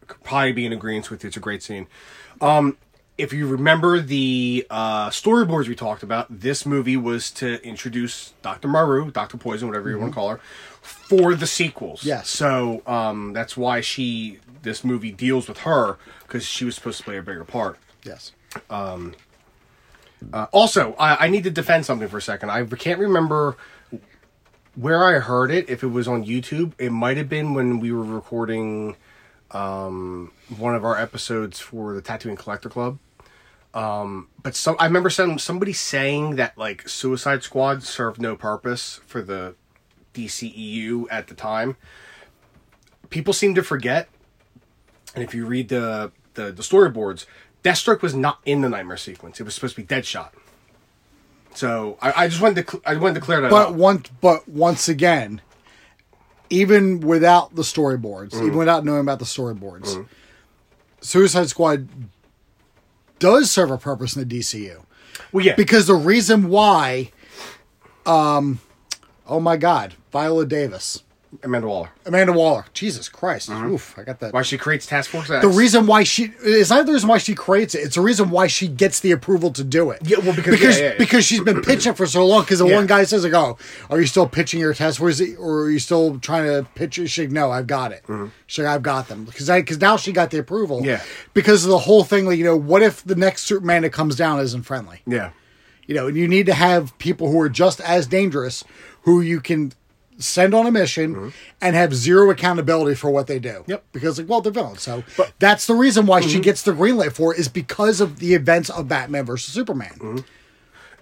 probably 0.07 0.53
be 0.53 0.67
in 0.67 0.73
agreement 0.73 1.11
with 1.11 1.23
you. 1.23 1.29
It's 1.29 1.37
a 1.37 1.41
great 1.41 1.63
scene. 1.63 1.87
Um, 2.41 2.77
if 3.19 3.33
you 3.33 3.47
remember 3.47 4.01
the 4.01 4.67
uh, 4.71 5.11
storyboards 5.11 5.69
we 5.69 5.75
talked 5.75 6.03
about, 6.03 6.41
this 6.41 6.65
movie 6.65 6.97
was 6.97 7.31
to 7.33 7.63
introduce 7.67 8.33
Dr. 8.43 8.69
Maru, 8.69 9.11
Dr. 9.11 9.37
Poison, 9.37 9.69
whatever 9.69 9.91
you 9.91 9.99
want 9.99 10.13
to 10.13 10.15
call 10.15 10.31
her, 10.31 10.41
for 10.81 11.35
the 11.35 11.47
sequels. 11.47 12.05
Yes. 12.05 12.29
So 12.29 12.83
um, 12.87 13.33
that's 13.33 13.57
why 13.57 13.81
she 13.81 14.39
this 14.63 14.85
movie 14.85 15.13
deals 15.13 15.49
with 15.49 15.59
her 15.59 15.99
because 16.23 16.45
she 16.45 16.65
was 16.65 16.75
supposed 16.77 16.99
to 16.99 17.05
play 17.05 17.19
a 17.19 17.23
bigger 17.23 17.45
part. 17.45 17.79
Yes. 18.05 18.33
Uh, 20.33 20.47
also, 20.53 20.95
I, 20.99 21.27
I 21.27 21.29
need 21.29 21.45
to 21.45 21.51
defend 21.51 21.87
something 21.87 22.09
for 22.09 22.19
a 22.19 22.23
second. 22.23 22.51
I 22.51 22.65
can't 22.65 22.99
remember 22.99 23.57
where 24.75 25.05
I 25.05 25.19
heard 25.21 25.51
it. 25.51 25.69
If 25.69 25.83
it 25.83 25.89
was 25.89 26.09
on 26.09 26.25
YouTube, 26.25 26.73
it 26.79 26.91
might 26.91 27.17
have 27.17 27.29
been 27.29 27.55
when 27.55 27.81
we 27.81 27.93
were 27.93 28.05
recording 28.05 28.97
um, 29.51 30.33
one 30.57 30.75
of 30.75 30.85
our 30.85 30.97
episodes 30.97 31.61
for 31.61 31.95
the 31.95 32.03
Tattooing 32.03 32.37
Collector 32.37 32.69
Club. 32.69 32.99
Um, 33.79 34.29
but 34.43 34.57
some 34.57 34.75
I 34.79 34.87
remember 34.87 35.09
some 35.11 35.39
somebody 35.39 35.73
saying 35.73 36.37
that 36.37 36.59
like 36.59 36.89
Suicide 36.89 37.43
Squad 37.43 37.83
served 37.85 38.21
no 38.21 38.35
purpose 38.35 39.01
for 39.07 39.23
the 39.23 39.55
DCEU 40.15 41.07
at 41.11 41.29
the 41.29 41.35
time. 41.35 41.77
People 43.11 43.33
seem 43.33 43.55
to 43.55 43.63
forget, 43.63 44.09
and 45.15 45.23
if 45.23 45.35
you 45.35 45.47
read 45.47 45.69
the 45.69 46.11
the, 46.35 46.51
the 46.51 46.63
storyboards, 46.63 47.25
Deathstroke 47.63 48.03
was 48.03 48.15
not 48.15 48.41
in 48.45 48.63
the 48.63 48.69
Nightmare 48.69 48.97
sequence. 48.97 49.39
It 49.41 49.45
was 49.45 49.55
supposed 49.55 49.77
to 49.77 49.83
be 49.83 49.87
Deadshot. 49.87 50.31
So 51.55 51.99
I, 52.03 52.25
I 52.25 52.29
just 52.29 52.41
wanted 52.41 52.67
to 52.67 52.73
cl- 52.73 52.83
I 52.85 52.97
wanted 52.97 53.15
to 53.15 53.21
clear 53.21 53.41
that 53.43 53.51
But 53.51 53.69
up. 53.71 53.75
one, 53.75 54.05
but 54.21 54.49
once 54.49 54.89
again, 54.89 55.41
even 56.51 57.01
without 57.01 57.55
the 57.55 57.63
storyboards, 57.63 58.31
Mm. 58.33 58.47
even 58.47 58.57
without 58.59 58.85
knowing 58.85 59.01
about 59.01 59.19
the 59.21 59.25
storyboards, 59.25 60.07
Suicide 61.01 61.49
Squad 61.49 61.89
does 63.19 63.51
serve 63.51 63.71
a 63.71 63.79
purpose 63.79 64.17
in 64.17 64.27
the 64.27 64.39
DCU 64.39 64.83
well, 65.33 65.45
yeah, 65.45 65.55
because 65.55 65.87
the 65.87 65.95
reason 65.95 66.49
why, 66.49 67.11
um, 68.07 68.61
oh 69.27 69.41
my 69.41 69.57
God, 69.57 69.95
Viola 70.13 70.47
Davis, 70.47 71.03
Amanda 71.43 71.69
Waller. 71.69 71.91
Amanda 72.07 72.33
Waller, 72.33 72.65
Jesus 72.73 73.09
Christ, 73.09 73.51
oof, 73.51 73.95
I 73.99 74.03
got 74.03 74.21
that. 74.21 74.29
Mm-hmm. 74.29 74.37
Why 74.37 74.43
she 74.43 74.57
creates 74.57 74.87
Task 74.87 75.11
Force 75.11 75.29
X? 75.29 75.43
the 75.43 75.49
reason 75.49 75.87
why 75.87 76.03
she 76.03 76.33
it's 76.43 76.71
not 76.71 76.87
the 76.87 76.93
reason 76.95 77.09
why 77.09 77.19
she 77.19 77.35
creates 77.35 77.75
it. 77.75 77.81
It's 77.81 77.97
the 77.97 78.01
reason 78.01 78.31
why 78.31 78.47
she 78.47 78.67
gets 78.67 79.01
the 79.01 79.13
approval 79.13 79.51
to 79.53 79.63
do 79.63 79.91
it. 79.91 80.01
Yeah, 80.05 80.19
well, 80.21 80.35
because- 80.35 80.55
because 80.59 80.79
yeah, 80.81 80.93
yeah, 80.93 80.95
because 80.99 81.25
she's 81.27 81.41
been 81.43 81.61
pitching 81.61 81.93
for 81.95 82.07
so 82.07 82.25
long. 82.27 82.43
Because 82.43 82.61
the 82.61 82.67
one 82.67 82.87
guy 82.87 83.05
says, 83.05 83.25
"Like, 83.25 83.35
oh, 83.35 83.59
are 83.91 84.01
you 84.01 84.07
still 84.07 84.27
pitching 84.27 84.59
your 84.61 84.73
test? 84.73 85.01
Or 85.01 85.11
or 85.39 85.61
are 85.65 85.71
you 85.71 85.79
still 85.79 86.19
trying 86.19 86.45
to 86.47 86.67
pitch?" 86.75 86.99
it?" 86.99 87.19
Like, 87.19 87.31
"No, 87.31 87.51
I've 87.51 87.67
got 87.67 87.93
it. 87.93 88.05
She's 88.47 88.65
like, 88.65 88.75
I've 88.75 88.83
got 88.83 89.09
them." 89.09 89.25
Because 89.25 89.51
I 89.51 89.61
because 89.61 89.81
now 89.81 89.97
she 89.99 90.13
got 90.13 90.31
the 90.31 90.39
approval. 90.39 90.79
Mm-hmm. 90.79 90.87
Yeah. 90.89 91.03
Because 91.35 91.65
of 91.65 91.71
the 91.71 91.79
whole 91.79 92.05
thing, 92.05 92.25
like 92.25 92.39
you 92.39 92.45
know, 92.45 92.57
what 92.57 92.83
if 92.83 93.05
the 93.05 93.15
next 93.17 93.45
Superman 93.45 93.83
that 93.83 93.91
comes 93.91 94.17
down 94.17 94.41
isn't 94.41 94.63
friendly? 94.63 95.03
yeah, 95.07 95.31
You 95.87 95.95
know, 95.95 96.07
and 96.09 96.17
you 96.17 96.27
need 96.27 96.47
to 96.47 96.55
have 96.55 96.97
people 96.99 97.31
who 97.31 97.39
are 97.41 97.49
just 97.51 97.81
as 97.83 98.07
dangerous, 98.07 98.65
who 99.03 99.21
you 99.21 99.41
can 99.41 99.73
send 100.19 100.53
on 100.55 100.67
a 100.67 100.71
mission 100.73 101.33
and 101.61 101.77
have 101.77 101.95
zero 101.95 102.31
accountability 102.31 102.95
for 102.97 103.11
what 103.11 103.27
they 103.29 103.39
do. 103.39 103.49
Mm-hmm. 103.61 103.71
Yep. 103.71 103.85
Because 103.93 104.19
like, 104.19 104.29
well, 104.29 104.41
they're 104.41 104.53
villains. 104.53 104.83
So 104.83 105.05
that's 105.39 105.67
the 105.67 105.75
reason 105.75 106.07
why 106.07 106.21
Mm-hmm. 106.21 106.31
she 106.31 106.41
gets 106.41 106.63
the 106.63 106.73
green 106.73 106.97
light 106.97 107.13
for 107.13 107.33
it 107.35 107.39
is 107.41 107.49
because 107.49 108.01
of 108.01 108.19
the 108.19 108.35
events 108.35 108.69
of 108.71 108.89
Batman 108.89 109.25
versus 109.25 109.55
Superman. 109.55 109.93
Mm-hmm. 109.99 110.19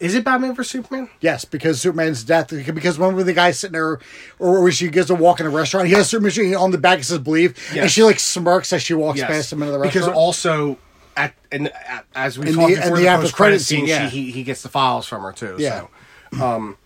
is 0.00 0.14
it 0.14 0.22
Batman 0.24 0.54
versus 0.54 0.70
Superman? 0.72 1.08
Yes, 1.20 1.44
because 1.46 1.80
Superman's 1.80 2.22
death. 2.24 2.48
Because 2.50 2.98
remember 2.98 3.22
the 3.22 3.32
guy 3.32 3.50
sitting 3.52 3.72
there, 3.72 3.98
or 4.38 4.62
when 4.62 4.72
she 4.72 4.88
gets 4.88 5.06
to 5.06 5.14
walk 5.14 5.40
in 5.40 5.46
a 5.46 5.50
restaurant, 5.50 5.88
he 5.88 5.94
has 5.94 6.10
Superman 6.10 6.54
on 6.54 6.70
the 6.70 6.78
back. 6.78 6.98
It 6.98 7.04
says 7.04 7.18
"Believe," 7.20 7.56
and 7.74 7.90
she 7.90 8.02
like 8.02 8.18
smirks 8.18 8.72
as 8.74 8.82
she 8.82 8.92
walks 8.92 9.18
Yes, 9.18 9.28
past 9.30 9.52
him 9.52 9.62
into 9.62 9.72
the 9.72 9.78
restaurant. 9.78 10.06
because 10.06 10.14
also 10.14 10.76
at 11.16 11.32
and 11.50 11.68
at, 11.68 12.04
as 12.14 12.38
we 12.38 12.52
talked 12.52 12.56
the- 12.68 12.74
before 12.74 12.88
in 12.88 12.94
the, 12.96 13.00
the 13.00 13.08
after 13.08 13.22
post 13.22 13.34
credit 13.34 13.60
scene, 13.60 13.86
yeah. 13.86 14.10
she, 14.10 14.24
he 14.24 14.30
he 14.32 14.42
gets 14.42 14.60
the 14.62 14.68
files 14.68 15.06
from 15.06 15.22
her 15.22 15.32
too. 15.32 15.56
Yeah. 15.58 15.86
So, 16.38 16.44
um, 16.44 16.76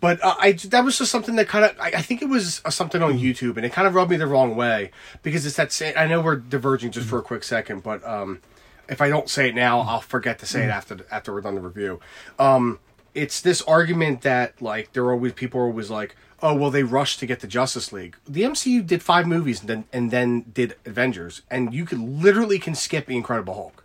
but 0.00 0.22
uh, 0.22 0.34
I 0.38 0.52
that 0.52 0.84
was 0.84 0.98
just 0.98 1.10
something 1.10 1.36
that 1.36 1.48
kind 1.48 1.64
of 1.64 1.78
I, 1.80 1.88
I 1.96 2.02
think 2.02 2.22
it 2.22 2.28
was 2.28 2.60
uh, 2.64 2.70
something 2.70 3.02
on 3.02 3.18
YouTube 3.18 3.56
and 3.56 3.66
it 3.66 3.72
kind 3.72 3.86
of 3.88 3.94
rubbed 3.94 4.10
me 4.10 4.16
the 4.16 4.26
wrong 4.26 4.54
way 4.54 4.90
because 5.22 5.44
it's 5.44 5.56
that 5.56 5.72
same, 5.72 5.94
I 5.96 6.06
know 6.06 6.20
we're 6.20 6.36
diverging 6.36 6.92
just 6.92 7.08
for 7.08 7.18
a 7.18 7.22
quick 7.22 7.42
second, 7.42 7.82
but 7.82 8.06
um, 8.06 8.40
if 8.88 9.00
I 9.00 9.08
don't 9.08 9.28
say 9.28 9.48
it 9.48 9.54
now, 9.54 9.80
I'll 9.80 10.00
forget 10.00 10.38
to 10.40 10.46
say 10.46 10.64
it 10.64 10.70
after 10.70 10.98
after 11.10 11.32
we're 11.32 11.40
done 11.40 11.56
the 11.56 11.60
review. 11.60 12.00
Um, 12.38 12.78
it's 13.14 13.40
this 13.40 13.62
argument 13.62 14.22
that 14.22 14.60
like 14.62 14.92
there 14.92 15.04
are 15.04 15.12
always 15.12 15.32
people 15.32 15.60
are 15.60 15.66
always 15.66 15.90
like. 15.90 16.16
Oh 16.40 16.54
well, 16.54 16.70
they 16.70 16.84
rushed 16.84 17.18
to 17.18 17.26
get 17.26 17.40
the 17.40 17.48
Justice 17.48 17.92
League. 17.92 18.16
The 18.24 18.42
MCU 18.42 18.86
did 18.86 19.02
five 19.02 19.26
movies 19.26 19.58
and 19.58 19.68
then 19.68 19.84
and 19.92 20.12
then 20.12 20.44
did 20.54 20.76
Avengers, 20.86 21.42
and 21.50 21.74
you 21.74 21.84
could 21.84 21.98
literally 21.98 22.60
can 22.60 22.76
skip 22.76 23.06
the 23.06 23.16
Incredible 23.16 23.54
Hulk 23.54 23.84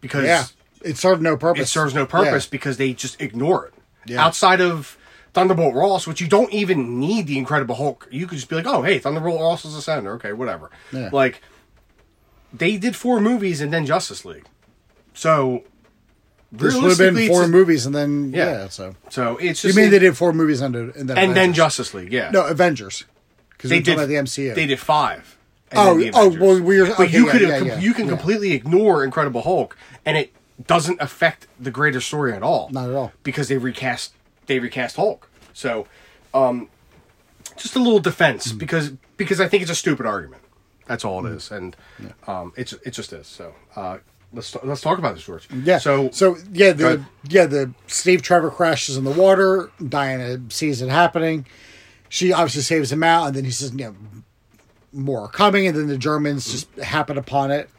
because 0.00 0.24
yeah, 0.24 0.46
it 0.84 0.98
served 0.98 1.22
no 1.22 1.36
purpose. 1.36 1.68
it 1.68 1.70
serves 1.70 1.94
no 1.94 2.04
purpose 2.04 2.46
because 2.46 2.78
they 2.78 2.92
just 2.92 3.20
ignore 3.20 3.66
it. 3.66 3.74
Yeah. 4.06 4.24
Outside 4.24 4.60
of 4.60 4.98
Thunderbolt 5.34 5.74
Ross, 5.74 6.06
which 6.06 6.20
you 6.20 6.28
don't 6.28 6.52
even 6.52 7.00
need 7.00 7.26
the 7.26 7.38
Incredible 7.38 7.74
Hulk, 7.76 8.06
you 8.10 8.26
could 8.26 8.36
just 8.36 8.48
be 8.50 8.56
like, 8.56 8.66
oh, 8.66 8.82
hey, 8.82 8.98
Thunderbolt 8.98 9.40
Ross 9.40 9.64
is 9.64 9.74
a 9.74 9.82
senator. 9.82 10.12
Okay, 10.14 10.32
whatever. 10.32 10.70
Yeah. 10.92 11.08
Like, 11.12 11.40
they 12.52 12.76
did 12.76 12.94
four 12.96 13.20
movies 13.20 13.60
and 13.60 13.72
then 13.72 13.86
Justice 13.86 14.24
League. 14.24 14.46
So, 15.14 15.64
This 16.50 16.74
would 16.74 16.98
have 16.98 17.14
been 17.14 17.28
four 17.28 17.48
movies, 17.48 17.86
and 17.86 17.94
then 17.94 18.30
Yeah. 18.34 18.50
yeah. 18.52 18.68
so 18.68 18.94
So 19.08 19.38
it's 19.38 19.64
you 19.64 19.72
mean 19.72 19.86
it- 19.86 19.90
they 19.90 19.98
did 20.00 20.16
four 20.18 20.34
movies 20.34 20.60
and, 20.60 20.74
and 20.76 21.08
then 21.08 21.16
and 21.16 21.34
then 21.34 21.54
Justice 21.54 21.94
League, 21.94 22.12
yeah. 22.12 22.30
no 22.30 22.44
Avengers 22.46 23.04
because 23.52 23.70
they 23.70 23.78
we 23.78 23.82
did 23.82 23.94
about 23.94 24.08
the 24.08 24.16
MCU. 24.16 24.54
They 24.54 24.66
did 24.66 24.78
five. 24.80 25.38
Oh, 25.74 25.96
the 25.98 26.10
oh, 26.12 26.28
well, 26.38 26.60
we're- 26.60 26.92
but 26.98 27.10
you 27.10 27.24
yeah, 27.26 27.32
could 27.32 27.40
yeah, 27.40 27.58
yeah, 27.62 27.78
you 27.80 27.94
can 27.94 28.06
completely 28.06 28.52
ignore 28.52 29.02
Incredible 29.02 29.40
Hulk, 29.40 29.74
and 30.04 30.18
it 30.18 30.30
doesn't 30.66 31.00
affect 31.00 31.46
the 31.58 31.70
greater 31.70 32.00
story 32.02 32.34
at 32.34 32.42
all. 32.42 32.68
Not 32.70 32.90
at 32.90 32.94
all. 32.94 33.12
because 33.22 33.48
they 33.48 33.56
recast 33.56 34.12
they 34.46 34.58
recast 34.58 34.96
Hulk. 34.96 35.28
So, 35.52 35.86
um, 36.34 36.68
just 37.56 37.76
a 37.76 37.78
little 37.78 38.00
defense 38.00 38.52
Mm. 38.52 38.58
because 38.58 38.90
because 39.16 39.40
I 39.40 39.48
think 39.48 39.62
it's 39.62 39.70
a 39.70 39.74
stupid 39.74 40.06
argument. 40.06 40.42
That's 40.86 41.04
all 41.04 41.22
Mm. 41.22 41.32
it 41.32 41.36
is, 41.36 41.50
and 41.50 41.76
um, 42.26 42.52
it's 42.56 42.72
it 42.84 42.90
just 42.90 43.12
is. 43.12 43.26
So 43.26 43.54
uh, 43.76 43.98
let's 44.32 44.54
let's 44.64 44.80
talk 44.80 44.98
about 44.98 45.14
this, 45.14 45.24
George. 45.24 45.48
Yeah. 45.64 45.78
So 45.78 46.10
so 46.10 46.36
yeah, 46.52 46.72
the 46.72 47.04
yeah 47.28 47.46
the 47.46 47.72
Steve 47.86 48.22
Trevor 48.22 48.50
crashes 48.50 48.96
in 48.96 49.04
the 49.04 49.10
water. 49.12 49.70
Diana 49.86 50.40
sees 50.48 50.82
it 50.82 50.88
happening. 50.88 51.46
She 52.08 52.32
obviously 52.32 52.62
saves 52.62 52.90
him 52.92 53.02
out, 53.02 53.26
and 53.28 53.36
then 53.36 53.44
he 53.44 53.50
says, 53.50 53.72
"You 53.72 53.78
know, 53.86 53.94
more 54.92 55.22
are 55.22 55.28
coming." 55.28 55.66
And 55.66 55.76
then 55.76 55.86
the 55.86 55.96
Germans 55.98 56.50
just 56.50 56.74
happen 56.76 57.16
upon 57.16 57.50
it, 57.50 57.70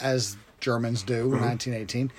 as 0.00 0.36
Germans 0.60 1.02
do 1.02 1.34
in 1.34 1.40
1918. 1.40 2.10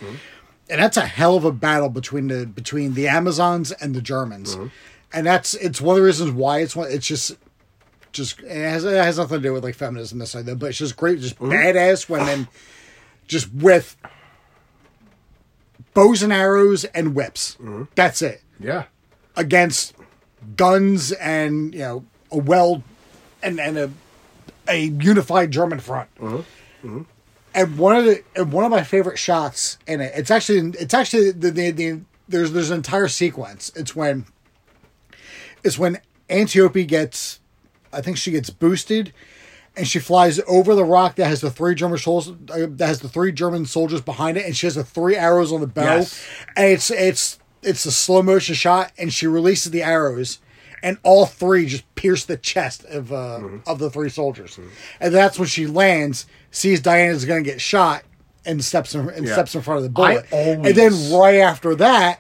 And 0.70 0.82
that's 0.82 0.98
a 0.98 1.06
hell 1.06 1.36
of 1.36 1.46
a 1.46 1.52
battle 1.52 1.90
between 1.90 2.28
the 2.28 2.46
between 2.46 2.94
the 2.94 3.08
Amazons 3.08 3.72
and 3.72 3.94
the 3.94 4.02
Germans. 4.02 4.56
Mm-hmm. 4.56 4.68
And 5.14 5.28
that's 5.28 5.54
it's 5.56 5.82
one 5.82 5.96
of 5.96 6.02
the 6.02 6.06
reasons 6.06 6.32
why 6.32 6.60
it's 6.60 6.76
one. 6.76 6.90
It's 6.90 7.06
just 7.06 7.36
just 8.12 8.40
it 8.42 8.50
has, 8.50 8.86
it 8.86 8.94
has 8.94 9.18
nothing 9.18 9.38
to 9.38 9.44
do 9.44 9.54
with 9.54 9.64
like 9.64 9.76
feminism 9.76 10.20
this 10.20 10.36
like 10.36 10.46
that, 10.46 10.58
but 10.58 10.68
it's 10.68 10.78
just 10.78 10.96
great, 10.96 11.20
just 11.20 11.36
mm-hmm. 11.36 11.52
badass 11.52 12.08
women, 12.08 12.48
just 13.28 13.54
with 13.54 13.98
bows 15.94 16.24
and 16.24 16.32
arrows 16.32 16.86
and 16.86 17.14
whips. 17.14 17.56
Mm-hmm. 17.56 17.84
That's 17.96 18.22
it 18.22 18.44
yeah, 18.60 18.86
against 19.36 19.94
guns 20.56 21.12
and 21.14 21.74
you 21.74 21.80
know 21.82 22.06
a 22.32 22.38
well 22.38 22.84
and 23.42 23.60
and 23.60 23.78
a 23.78 23.92
a 24.68 24.78
unified 24.86 25.52
German 25.52 25.80
front. 25.80 26.10
And 27.56 27.78
one 27.78 27.96
of 27.96 28.06
the 28.06 28.24
and 28.36 28.52
one 28.52 28.66
of 28.66 28.72
my 28.72 28.84
favorite 28.84 29.20
shots 29.20 29.78
in 29.88 30.02
it, 30.02 30.12
it's 30.16 30.32
actually 30.32 30.72
it's 30.80 30.94
actually 30.94 31.32
the, 31.32 31.52
the, 31.52 31.72
the 31.72 32.02
there's 32.28 32.52
there's 32.52 32.72
an 32.72 32.78
entire 32.78 33.08
sequence. 33.08 33.72
It's 33.76 33.96
when 33.96 34.26
it's 35.64 35.78
when 35.78 36.00
Antiope 36.30 36.88
gets, 36.88 37.40
I 37.92 38.02
think 38.02 38.18
she 38.18 38.32
gets 38.32 38.50
boosted, 38.50 39.14
and 39.78 39.88
she 39.88 40.00
flies 40.00 40.40
over 40.48 40.74
the 40.76 40.84
rock 40.84 41.16
that 41.16 41.28
has 41.28 41.42
the 41.42 41.52
three 41.52 41.76
German 41.76 42.00
soldiers 42.00 42.34
uh, 42.50 42.66
that 42.70 42.88
has 42.88 43.00
the 43.02 43.10
three 43.10 43.32
German 43.32 43.66
soldiers 43.66 44.02
behind 44.02 44.38
it, 44.38 44.46
and 44.46 44.56
she 44.58 44.66
has 44.66 44.76
the 44.76 44.84
three 44.84 45.16
arrows 45.16 45.52
on 45.52 45.62
the 45.62 45.68
bow, 45.68 45.84
Yes. 45.98 46.26
and 46.56 46.68
it's 46.72 46.90
it's 46.92 47.40
it's 47.62 47.86
a 47.86 47.92
slow 47.92 48.22
motion 48.24 48.56
shot, 48.56 48.92
and 48.98 49.14
she 49.14 49.28
releases 49.28 49.72
the 49.72 49.84
arrows, 49.84 50.40
and 50.84 51.00
all 51.02 51.26
three 51.26 51.66
just 51.66 51.96
pierce 51.96 52.26
the 52.26 52.38
chest 52.38 52.84
of 52.86 53.12
uh, 53.12 53.40
of 53.66 53.80
the 53.80 53.90
three 53.90 54.10
soldiers, 54.10 54.60
and 55.00 55.12
that's 55.14 55.40
when 55.40 55.48
she 55.48 55.66
lands, 55.66 56.28
sees 56.52 56.80
Diana's 56.82 57.26
going 57.26 57.44
to 57.44 57.50
get 57.50 57.60
shot, 57.60 58.04
and 58.46 58.64
steps 58.64 58.94
in, 58.94 59.10
and 59.10 59.26
Yeah. 59.26 59.34
steps 59.34 59.56
in 59.56 59.62
front 59.64 59.78
of 59.80 59.84
the 59.84 59.90
bullet, 59.90 60.26
I 60.32 60.36
and 60.36 60.76
then 60.76 60.92
right 61.12 61.38
after 61.40 61.74
that. 61.76 62.20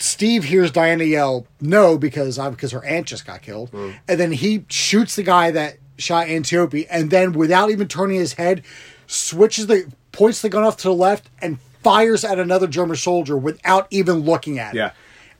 Steve 0.00 0.44
hears 0.44 0.70
Diana 0.70 1.02
yell 1.04 1.46
no 1.60 1.98
because 1.98 2.38
uh, 2.38 2.50
because 2.50 2.70
her 2.72 2.84
aunt 2.84 3.06
just 3.06 3.26
got 3.26 3.42
killed, 3.42 3.70
and 3.72 4.20
then 4.20 4.30
he 4.32 4.64
shoots 4.68 5.16
the 5.16 5.24
guy 5.24 5.50
that 5.50 5.78
shot 5.98 6.28
Antiope, 6.28 6.86
and 6.88 7.10
then 7.10 7.32
without 7.32 7.70
even 7.70 7.88
turning 7.88 8.16
his 8.16 8.34
head, 8.34 8.62
switches 9.08 9.66
the 9.66 9.90
points 10.12 10.40
the 10.40 10.48
gun 10.48 10.62
off 10.62 10.76
to 10.78 10.84
the 10.88 10.94
left 10.94 11.28
and 11.42 11.58
fires 11.82 12.24
at 12.24 12.38
another 12.38 12.68
German 12.68 12.96
soldier 12.96 13.36
without 13.36 13.88
even 13.90 14.20
looking 14.20 14.58
at 14.60 14.74
it. 14.74 14.78
yeah. 14.78 14.90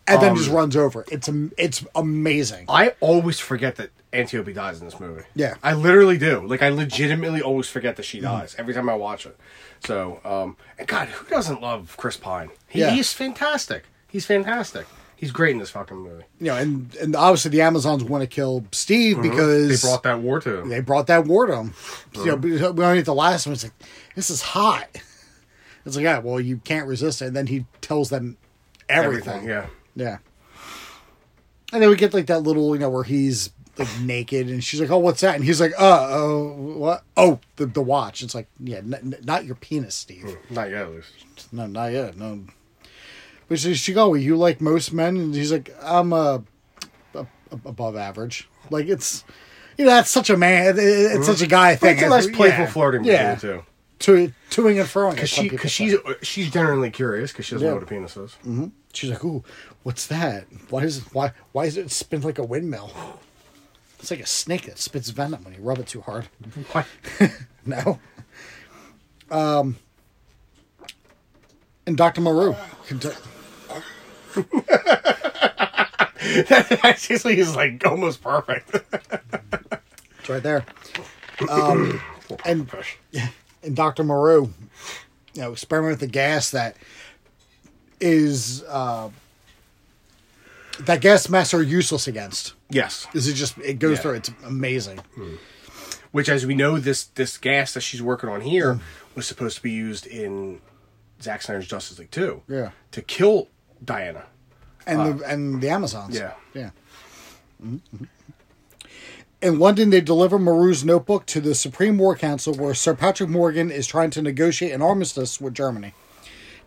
And 0.08 0.22
then 0.22 0.30
Um, 0.32 0.36
just 0.36 0.50
runs 0.50 0.76
over. 0.76 1.04
It's 1.10 1.28
it's 1.56 1.84
amazing. 1.94 2.64
I 2.68 2.94
always 3.00 3.38
forget 3.38 3.76
that 3.76 3.90
Antiope 4.12 4.52
dies 4.54 4.78
in 4.80 4.86
this 4.86 4.98
movie. 4.98 5.22
Yeah. 5.34 5.54
I 5.62 5.74
literally 5.74 6.16
do. 6.18 6.46
Like 6.46 6.62
I 6.62 6.70
legitimately 6.70 7.42
always 7.42 7.68
forget 7.68 7.96
that 7.96 8.02
Mm-hmm. 8.02 8.08
she 8.18 8.20
dies 8.20 8.54
every 8.58 8.74
time 8.74 8.88
I 8.88 8.94
watch 8.94 9.26
it. 9.26 9.36
So, 9.84 10.20
um, 10.24 10.56
and 10.78 10.88
God, 10.88 11.08
who 11.08 11.28
doesn't 11.28 11.60
love 11.60 11.94
Chris 11.96 12.16
Pine? 12.16 12.50
He, 12.68 12.80
Yeah. 12.80 12.90
He's 12.90 13.12
fantastic. 13.12 13.84
He's 14.08 14.24
fantastic. 14.26 14.86
He's 15.14 15.32
great 15.32 15.50
in 15.52 15.58
this 15.58 15.70
fucking 15.70 15.96
movie. 15.96 16.22
You 16.40 16.46
know, 16.46 16.56
and 16.56 16.94
and 16.96 17.16
obviously 17.16 17.50
the 17.50 17.60
Amazons 17.62 18.04
want 18.04 18.22
to 18.22 18.26
kill 18.28 18.64
Steve 18.72 19.20
because 19.20 19.68
Mm-hmm. 19.68 19.68
They 19.68 19.88
brought 19.88 20.02
that 20.04 20.20
war 20.20 20.40
to 20.40 20.58
him. 20.60 20.68
they 20.68 20.80
brought 20.80 21.06
that 21.08 21.24
war 21.26 21.46
to 21.46 21.56
him. 21.56 21.74
You 22.14 22.26
know, 22.26 22.36
we 22.36 22.84
only 22.84 23.02
the 23.02 23.12
last 23.14 23.46
one. 23.46 23.54
It's 23.54 23.64
like 23.64 23.72
this 24.14 24.30
is 24.30 24.40
hot. 24.42 24.86
It's 25.84 25.96
like 25.96 26.04
yeah, 26.04 26.18
well 26.20 26.40
you 26.40 26.58
can't 26.58 26.86
resist 26.86 27.20
it. 27.22 27.26
And 27.26 27.36
then 27.36 27.46
he 27.48 27.66
tells 27.80 28.10
them 28.10 28.36
everything. 28.88 29.28
Everything. 29.34 29.48
Yeah. 29.48 29.66
Yeah. 29.98 30.18
And 31.72 31.82
then 31.82 31.90
we 31.90 31.96
get 31.96 32.14
like 32.14 32.26
that 32.26 32.40
little, 32.40 32.74
you 32.74 32.80
know, 32.80 32.88
where 32.88 33.04
he's 33.04 33.50
like 33.76 33.88
naked 34.00 34.48
and 34.48 34.62
she's 34.64 34.80
like, 34.80 34.90
"Oh, 34.90 34.98
what's 34.98 35.20
that?" 35.20 35.34
And 35.34 35.44
he's 35.44 35.60
like, 35.60 35.72
"Uh, 35.78 36.06
oh, 36.10 36.52
what? 36.54 37.04
Oh, 37.16 37.40
the 37.56 37.66
the 37.66 37.82
watch." 37.82 38.22
It's 38.22 38.34
like, 38.34 38.48
yeah, 38.58 38.78
n- 38.78 38.94
n- 38.94 39.16
not 39.24 39.44
your 39.44 39.54
penis, 39.56 39.94
Steve. 39.94 40.36
Not 40.50 40.70
yet, 40.70 40.82
at 40.82 40.90
least. 40.92 41.52
No, 41.52 41.66
not 41.66 41.92
yet. 41.92 42.16
No. 42.16 42.44
But 43.48 43.58
she, 43.58 43.74
she 43.74 43.92
go, 43.92 44.14
"You 44.14 44.36
like 44.36 44.60
most 44.60 44.92
men?" 44.92 45.16
And 45.16 45.34
he's 45.34 45.52
like, 45.52 45.74
"I'm 45.82 46.12
uh, 46.12 46.38
a, 47.14 47.26
above 47.66 47.96
average." 47.96 48.48
Like 48.70 48.86
it's, 48.86 49.24
you 49.76 49.84
know, 49.84 49.90
that's 49.90 50.10
such 50.10 50.30
a 50.30 50.36
man. 50.36 50.78
it- 50.78 50.82
It's 50.82 51.26
such 51.26 51.42
a 51.42 51.46
guy 51.46 51.74
But 51.74 51.80
thing. 51.80 51.96
it's 51.98 52.02
a 52.06 52.08
nice 52.08 52.26
playful 52.26 52.64
Yeah. 52.64 52.70
flirting 52.70 53.04
Yeah. 53.04 53.34
two. 53.34 53.62
To 54.00 54.32
toing 54.50 54.78
and 54.80 54.88
throwing. 54.88 55.14
Because 55.16 55.28
she, 55.30 55.48
because 55.48 55.70
she's 55.72 55.94
she's 56.22 56.50
generally 56.50 56.90
curious 56.90 57.32
because 57.32 57.46
she 57.46 57.54
doesn't 57.56 57.66
Yeah. 57.66 57.70
know 57.72 57.76
what 57.80 57.82
a 57.82 57.86
penis 57.86 58.16
is. 58.16 58.36
She's 58.98 59.10
like, 59.10 59.24
"Ooh, 59.24 59.44
what's 59.84 60.06
that? 60.08 60.46
Why 60.70 60.82
is 60.82 60.98
it, 60.98 61.04
why 61.12 61.32
why 61.52 61.66
is 61.66 61.76
it 61.76 61.92
spin 61.92 62.22
like 62.22 62.38
a 62.38 62.42
windmill? 62.44 62.90
It's 64.00 64.10
like 64.10 64.18
a 64.18 64.26
snake 64.26 64.62
that 64.62 64.78
spits 64.78 65.10
venom 65.10 65.44
when 65.44 65.54
you 65.54 65.60
rub 65.60 65.78
it 65.78 65.86
too 65.86 66.00
hard." 66.00 66.26
What? 66.72 66.86
No. 67.64 67.98
Um. 69.30 69.76
And 71.86 71.96
Doctor 71.96 72.22
Maru. 72.22 72.54
that 76.30 76.78
Actually, 76.82 77.38
is 77.38 77.54
like 77.54 77.86
almost 77.86 78.22
perfect. 78.22 78.74
It's 80.20 80.28
right 80.28 80.42
there. 80.42 80.64
Um, 81.48 82.00
and 82.44 82.68
and 83.62 83.76
Doctor 83.76 84.02
Maru, 84.02 84.48
you 85.34 85.42
know, 85.42 85.52
experiment 85.52 85.92
with 85.92 86.00
the 86.00 86.08
gas 86.08 86.50
that 86.50 86.76
is 88.00 88.62
uh, 88.68 89.10
that 90.80 91.00
gas 91.00 91.28
masks 91.28 91.54
are 91.54 91.62
useless 91.62 92.06
against. 92.06 92.54
yes. 92.70 93.06
Is 93.14 93.26
it 93.28 93.34
just 93.34 93.58
it 93.58 93.78
goes 93.78 93.96
Yeah. 93.98 94.02
through? 94.02 94.14
It's 94.14 94.30
amazing. 94.44 95.00
Which, 96.12 96.28
as 96.28 96.46
we 96.46 96.54
know, 96.54 96.78
this 96.78 97.04
this 97.04 97.36
gas 97.36 97.74
that 97.74 97.80
she's 97.82 98.02
working 98.02 98.28
on 98.30 98.40
here 98.40 98.80
was 99.14 99.26
supposed 99.26 99.56
to 99.56 99.62
be 99.62 99.72
used 99.72 100.06
in 100.06 100.60
Zack 101.20 101.42
Snyder's 101.42 101.66
Justice 101.66 101.98
League 101.98 102.10
2. 102.10 102.42
Yeah. 102.48 102.70
To 102.92 103.02
kill 103.02 103.48
Diana. 103.84 104.24
and 104.86 105.20
the 105.20 105.24
and 105.28 105.60
the 105.60 105.68
Amazons. 105.68 106.16
yeah. 106.16 106.32
yeah. 106.54 106.70
Mhm. 107.62 107.80
In 109.40 109.58
London, 109.60 109.90
they 109.90 110.00
deliver 110.00 110.36
Maru's 110.38 110.84
notebook 110.84 111.24
to 111.26 111.40
the 111.40 111.54
Supreme 111.54 111.96
War 111.98 112.16
Council, 112.16 112.54
where 112.54 112.74
Sir 112.74 112.94
Patrick 112.94 113.28
Morgan 113.30 113.70
is 113.70 113.86
trying 113.86 114.10
to 114.10 114.22
negotiate 114.22 114.72
an 114.72 114.82
armistice 114.82 115.40
with 115.40 115.54
Germany. 115.54 115.94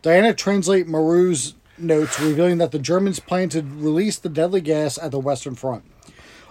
Diana 0.02 0.34
translate 0.34 0.88
Maru's 0.88 1.54
notes, 1.78 2.20
revealing 2.20 2.58
that 2.58 2.72
the 2.72 2.80
Germans 2.80 3.20
plan 3.20 3.50
to 3.50 3.62
release 3.62 4.18
the 4.18 4.30
deadly 4.30 4.62
gas 4.62 4.98
at 4.98 5.12
the 5.12 5.20
Western 5.20 5.54
Front. 5.54 5.84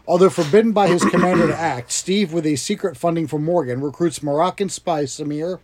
Although 0.06 0.30
forbidden 0.30 0.72
by 0.72 0.86
his 0.86 1.04
commander 1.04 1.48
to 1.48 1.56
act, 1.56 1.90
Steve, 1.90 2.32
with 2.32 2.46
a 2.46 2.56
secret 2.56 2.96
funding 2.96 3.26
from 3.26 3.44
Morgan, 3.44 3.80
recruits 3.80 4.22
Moroccan 4.22 4.68
spy 4.68 5.02
Samir, 5.04 5.58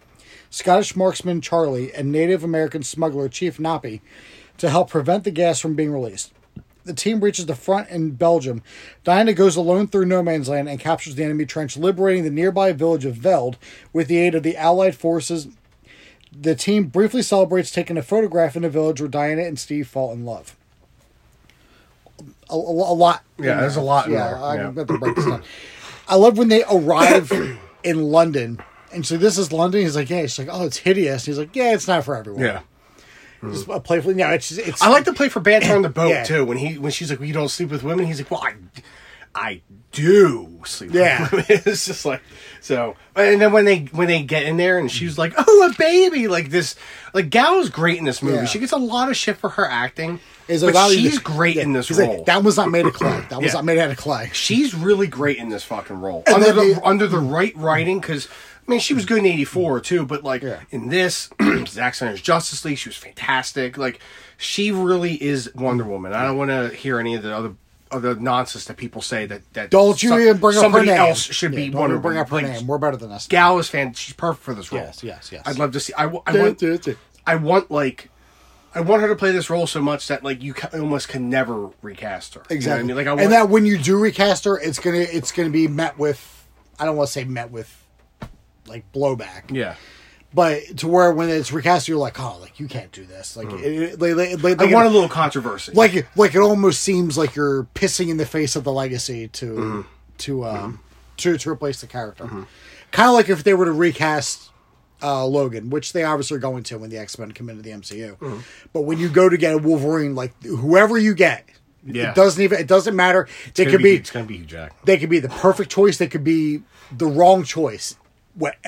Scottish 0.50 0.96
marksman 0.96 1.40
Charlie, 1.40 1.92
and 1.94 2.10
Native 2.10 2.42
American 2.42 2.82
smuggler 2.82 3.28
Chief 3.28 3.58
Napi 3.58 4.00
to 4.58 4.70
help 4.70 4.90
prevent 4.90 5.24
the 5.24 5.30
gas 5.30 5.60
from 5.60 5.74
being 5.74 5.92
released. 5.92 6.32
The 6.84 6.94
team 6.94 7.20
reaches 7.20 7.46
the 7.46 7.56
front 7.56 7.88
in 7.88 8.12
Belgium. 8.12 8.62
Diana 9.02 9.32
goes 9.32 9.56
alone 9.56 9.88
through 9.88 10.06
no 10.06 10.22
man's 10.22 10.48
land 10.48 10.68
and 10.68 10.78
captures 10.78 11.16
the 11.16 11.24
enemy 11.24 11.44
trench, 11.44 11.76
liberating 11.76 12.24
the 12.24 12.30
nearby 12.30 12.72
village 12.72 13.04
of 13.04 13.16
Veld 13.16 13.58
with 13.92 14.06
the 14.06 14.18
aid 14.18 14.34
of 14.34 14.44
the 14.44 14.56
Allied 14.56 14.96
forces. 14.96 15.48
The 16.38 16.54
team 16.54 16.84
briefly 16.84 17.22
celebrates 17.22 17.70
taking 17.70 17.96
a 17.96 18.02
photograph 18.02 18.56
in 18.56 18.62
the 18.62 18.68
village 18.70 19.00
where 19.00 19.08
Diana 19.08 19.42
and 19.42 19.58
Steve 19.58 19.88
fall 19.88 20.12
in 20.12 20.24
love. 20.24 20.54
A, 22.50 22.54
a, 22.54 22.56
a 22.56 22.94
lot. 22.94 23.22
Yeah, 23.38 23.60
there's 23.60 23.76
a 23.76 23.80
lot 23.82 24.06
in 24.06 24.12
yeah, 24.12 24.28
there, 24.28 24.36
I'm 24.36 24.58
yeah. 24.58 24.68
about 24.68 24.88
to 24.88 24.98
break 24.98 25.16
this 25.16 25.24
down. 25.26 25.42
I 26.08 26.16
love 26.16 26.38
when 26.38 26.48
they 26.48 26.62
arrive 26.70 27.32
in 27.84 28.02
London. 28.04 28.60
And 28.92 29.04
so 29.06 29.16
this 29.16 29.36
is 29.38 29.52
London. 29.52 29.80
He's 29.82 29.96
like, 29.96 30.08
yeah. 30.10 30.22
She's 30.22 30.38
like, 30.38 30.48
oh, 30.50 30.64
it's 30.64 30.78
hideous. 30.78 31.24
He's 31.24 31.38
like, 31.38 31.54
yeah, 31.56 31.74
it's 31.74 31.88
not 31.88 32.04
for 32.04 32.16
everyone. 32.16 32.42
Yeah. 32.42 32.60
Just 33.42 33.68
a 33.68 33.80
playful. 33.80 34.16
Yeah, 34.16 34.32
it's 34.32 34.50
it's. 34.52 34.80
I 34.82 34.88
like 34.88 35.04
to 35.04 35.12
play 35.12 35.28
for 35.28 35.40
banter 35.40 35.74
on 35.74 35.82
the 35.82 35.88
boat 35.90 36.08
Yeah. 36.10 36.24
too. 36.24 36.44
When 36.44 36.56
he 36.56 36.78
when 36.78 36.90
she's 36.90 37.10
like, 37.10 37.20
"You 37.20 37.34
don't 37.34 37.50
sleep 37.50 37.70
with 37.70 37.82
women," 37.82 38.06
he's 38.06 38.18
like, 38.18 38.30
"Well, 38.30 38.42
I, 38.42 38.54
I 39.36 39.62
do 39.92 40.60
sleep 40.64 40.92
Yeah. 40.94 41.22
with 41.30 41.32
women." 41.32 41.46
it's 41.66 41.86
just 41.86 42.04
like 42.04 42.22
so. 42.60 42.96
And 43.14 43.40
then 43.40 43.52
when 43.52 43.64
they 43.64 43.80
when 43.92 44.08
they 44.08 44.22
get 44.22 44.42
in 44.44 44.56
there 44.56 44.78
and 44.78 44.90
she's 44.90 45.16
like, 45.18 45.34
"Oh, 45.36 45.70
a 45.70 45.74
baby!" 45.78 46.26
Like 46.28 46.50
this, 46.50 46.74
like 47.14 47.30
Gal's 47.30 47.70
great 47.70 47.98
in 47.98 48.04
this 48.04 48.22
movie. 48.22 48.38
Yeah. 48.38 48.44
She 48.46 48.58
gets 48.58 48.72
a 48.72 48.76
lot 48.78 49.08
of 49.08 49.16
shit 49.16 49.36
for 49.36 49.50
her 49.50 49.66
acting, 49.66 50.20
is 50.48 50.62
but 50.62 50.88
she's 50.90 51.18
great 51.18 51.56
yeah, 51.56 51.62
in 51.62 51.72
this 51.72 51.90
like, 51.90 52.08
role. 52.08 52.24
that 52.24 52.42
was 52.42 52.56
not 52.56 52.70
made 52.70 52.86
of 52.86 52.94
clay. 52.94 53.24
That 53.30 53.40
was 53.40 53.48
Yeah. 53.48 53.52
not 53.54 53.64
made 53.64 53.78
out 53.78 53.90
of 53.90 53.96
clay. 53.96 54.30
she's 54.32 54.74
really 54.74 55.06
great 55.06 55.36
in 55.38 55.48
this 55.48 55.64
fucking 55.64 56.00
role 56.00 56.22
And 56.26 56.36
under 56.36 56.52
the, 56.52 56.74
the- 56.74 56.84
under 56.84 57.06
the 57.06 57.18
right 57.20 57.54
writing 57.56 58.00
because. 58.00 58.28
I 58.68 58.72
mean, 58.72 58.80
she 58.80 58.94
was 58.94 59.04
good 59.06 59.18
in 59.18 59.26
'84 59.26 59.78
too, 59.78 60.04
but 60.04 60.24
like 60.24 60.42
Yeah. 60.42 60.58
in 60.72 60.88
this, 60.88 61.30
Zack 61.68 61.94
Snyder's 61.94 62.20
Justice 62.20 62.64
League, 62.64 62.78
she 62.78 62.88
was 62.88 62.96
fantastic. 62.96 63.78
Like, 63.78 64.00
she 64.38 64.72
really 64.72 65.14
is 65.22 65.54
Wonder 65.54 65.84
Woman. 65.84 66.12
I 66.12 66.24
don't 66.24 66.36
want 66.36 66.50
to 66.50 66.70
hear 66.70 66.98
any 66.98 67.14
of 67.14 67.22
the 67.22 67.32
other 67.32 67.54
other 67.90 68.14
nonsense 68.16 68.64
that 68.66 68.76
people 68.76 69.00
say 69.00 69.26
that 69.26 69.52
that 69.54 69.70
Don't 69.70 70.02
you 70.02 70.08
some- 70.10 70.20
even 70.20 70.38
bring 70.38 70.56
up 70.56 70.62
her 70.62 70.64
somebody 70.66 70.86
name. 70.86 70.96
else 70.98 71.20
should 71.22 71.52
Yeah, 71.52 71.56
be 71.56 71.68
don't 71.70 71.80
Wonder 71.82 71.94
even 71.96 72.02
bring 72.02 72.18
up 72.18 72.28
her 72.30 72.36
Like, 72.36 72.46
name. 72.46 72.66
We're 72.66 72.78
better 72.78 72.96
than 72.96 73.12
us. 73.12 73.26
Gal 73.26 73.58
is 73.58 73.68
fan. 73.68 73.92
She's 73.94 74.14
perfect 74.14 74.44
for 74.44 74.54
this 74.54 74.72
role. 74.72 74.82
Yes, 74.82 75.02
yes, 75.04 75.30
yes. 75.32 75.42
I'd 75.46 75.58
love 75.58 75.72
to 75.72 75.80
see. 75.80 75.92
I, 75.94 76.02
w- 76.02 76.22
I 76.26 76.32
Yeah, 76.32 76.42
want. 76.42 76.88
I 77.26 77.34
want 77.36 77.70
like. 77.70 78.10
I 78.74 78.80
want 78.80 79.00
her 79.00 79.08
to 79.08 79.16
play 79.16 79.30
this 79.30 79.48
role 79.48 79.66
so 79.66 79.80
much 79.80 80.06
that 80.08 80.22
like 80.22 80.42
you 80.42 80.52
ca- 80.52 80.68
almost 80.74 81.08
can 81.08 81.30
never 81.30 81.70
recast 81.80 82.34
her. 82.34 82.40
You 82.50 82.54
know 82.54 82.56
Exactly. 82.56 82.80
I 82.80 82.86
mean, 82.86 82.96
like 82.96 83.06
I 83.06 83.10
want, 83.12 83.22
and 83.22 83.32
that 83.32 83.48
when 83.48 83.64
you 83.64 83.78
do 83.78 83.98
recast 83.98 84.44
her, 84.44 84.58
it's 84.58 84.78
gonna 84.78 84.98
it's 84.98 85.32
gonna 85.32 85.48
be 85.48 85.66
met 85.66 85.98
with 85.98 86.46
I 86.78 86.84
don't 86.84 86.94
want 86.96 87.06
to 87.06 87.12
say 87.12 87.24
met 87.24 87.50
with 87.50 87.84
like 88.66 88.84
blowback, 88.92 89.44
yeah. 89.50 89.76
But 90.34 90.78
to 90.78 90.88
where 90.88 91.10
when 91.12 91.28
it's 91.28 91.52
recast, 91.52 91.88
you're 91.88 91.96
like, 91.98 92.20
oh, 92.20 92.36
like 92.40 92.58
you 92.60 92.66
can't 92.68 92.92
do 92.92 93.04
this. 93.04 93.36
Like, 93.36 93.50
it, 93.52 93.64
it- 93.64 94.00
like, 94.00 94.16
like, 94.16 94.42
like, 94.42 94.58
Mm. 94.58 94.70
I 94.70 94.74
want 94.74 94.86
a 94.86 94.90
little 94.90 95.08
controversy. 95.08 95.72
like 95.72 95.94
it- 95.94 96.06
like 96.16 96.34
it 96.34 96.40
almost 96.40 96.82
seems 96.82 97.16
like 97.16 97.34
you're 97.36 97.64
pissing 97.74 98.08
in 98.08 98.16
the 98.16 98.26
face 98.26 98.56
of 98.56 98.64
the 98.64 98.72
legacy 98.72 99.28
to 99.28 99.46
Mm-hmm. 99.46 99.80
to 100.18 100.44
um 100.44 100.80
to 101.18 101.38
to 101.38 101.50
replace 101.50 101.80
the 101.80 101.86
character. 101.86 102.28
Kind 102.92 103.08
of 103.08 103.14
like 103.14 103.28
if 103.28 103.42
they 103.44 103.54
were 103.54 103.64
to 103.64 103.72
recast 103.72 104.50
uh, 105.02 105.26
Logan, 105.26 105.68
which 105.68 105.92
they 105.92 106.04
obviously 106.04 106.36
are 106.38 106.40
going 106.40 106.62
to 106.64 106.78
when 106.78 106.88
the 106.90 106.96
X 106.98 107.18
Men 107.18 107.32
come 107.32 107.50
into 107.50 107.62
the 107.62 107.70
MCU. 107.70 108.16
Mm-hmm. 108.16 108.38
But 108.72 108.82
when 108.82 108.98
you 108.98 109.08
go 109.10 109.28
to 109.28 109.36
get 109.36 109.52
a 109.54 109.58
Wolverine, 109.58 110.14
like 110.14 110.32
whoever 110.42 110.96
you 110.96 111.14
get, 111.14 111.46
Yeah. 111.84 112.10
it 112.10 112.14
doesn't 112.14 112.42
even 112.42 112.58
it 112.60 112.66
doesn't 112.66 112.96
matter. 112.96 113.28
They 113.54 113.64
could 113.64 113.72
gonna 113.72 113.82
be, 113.84 113.96
It's 113.96 114.10
gonna 114.10 114.24
be 114.26 114.38
Hugh 114.38 114.46
Jack. 114.46 114.72
they 114.86 114.96
could 114.96 115.10
be 115.10 115.18
the 115.18 115.28
perfect 115.28 115.70
choice. 115.70 115.98
They 115.98 116.06
could 116.08 116.24
be 116.24 116.62
the 116.96 117.06
wrong 117.06 117.44
choice. 117.44 117.96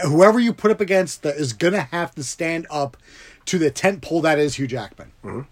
Whoever 0.02 0.38
you 0.40 0.52
put 0.52 0.70
up 0.70 0.81
against 0.81 1.22
that 1.22 1.37
is 1.37 1.52
gonna 1.52 1.83
have 1.83 2.14
to 2.14 2.22
stand 2.24 2.66
up 2.70 2.96
to 3.46 3.59
the 3.59 3.70
tent 3.70 4.02
pole 4.02 4.20
that 4.22 4.38
is 4.38 4.57
Hugh 4.57 4.66
Jackman. 4.66 5.12
And 5.22 5.46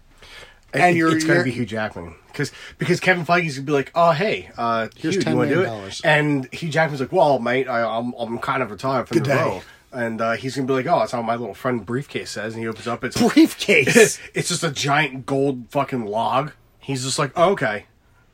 And 0.73 0.95
it- 0.95 0.97
you're- 0.97 1.15
it's 1.15 1.23
going 1.25 1.39
to 1.39 1.43
be 1.45 1.51
Hugh 1.51 1.65
Jackman 1.65 2.15
because 2.27 2.51
because 2.77 2.99
Kevin 2.99 3.25
Feige's 3.25 3.55
gonna 3.57 3.65
be 3.65 3.71
like, 3.71 3.91
oh 3.95 4.11
hey, 4.11 4.49
uh, 4.57 4.89
Here's 4.97 5.15
Hugh, 5.15 5.21
$10 5.23 5.29
you 5.31 5.35
want 5.37 5.49
to 5.49 5.55
do 5.55 5.61
it? 5.63 6.01
And 6.03 6.53
Hugh 6.53 6.69
Jackman's 6.69 6.99
like, 7.01 7.11
well, 7.11 7.39
mate, 7.39 7.67
I, 7.67 7.81
I'm 7.83 8.13
I'm 8.19 8.37
kind 8.39 8.61
of 8.61 8.69
retired 8.69 9.07
from 9.07 9.15
Good 9.19 9.25
the 9.25 9.33
day. 9.33 9.41
role, 9.41 9.63
and 9.93 10.19
uh, 10.21 10.33
he's 10.33 10.55
gonna 10.55 10.67
be 10.67 10.73
like, 10.73 10.85
oh, 10.85 10.99
that's 10.99 11.13
how 11.13 11.21
my 11.21 11.35
little 11.35 11.55
friend 11.55 11.83
briefcase 11.85 12.29
says, 12.29 12.53
and 12.53 12.61
he 12.61 12.67
opens 12.67 12.85
up, 12.87 13.03
it's 13.03 13.17
Briefcase. 13.19 14.19
it's 14.35 14.49
just 14.49 14.63
a 14.63 14.69
giant 14.69 15.25
gold 15.25 15.65
fucking 15.69 16.05
log. 16.05 16.51
He's 16.79 17.03
just 17.05 17.17
like, 17.17 17.31
oh, 17.35 17.51
okay, 17.53 17.85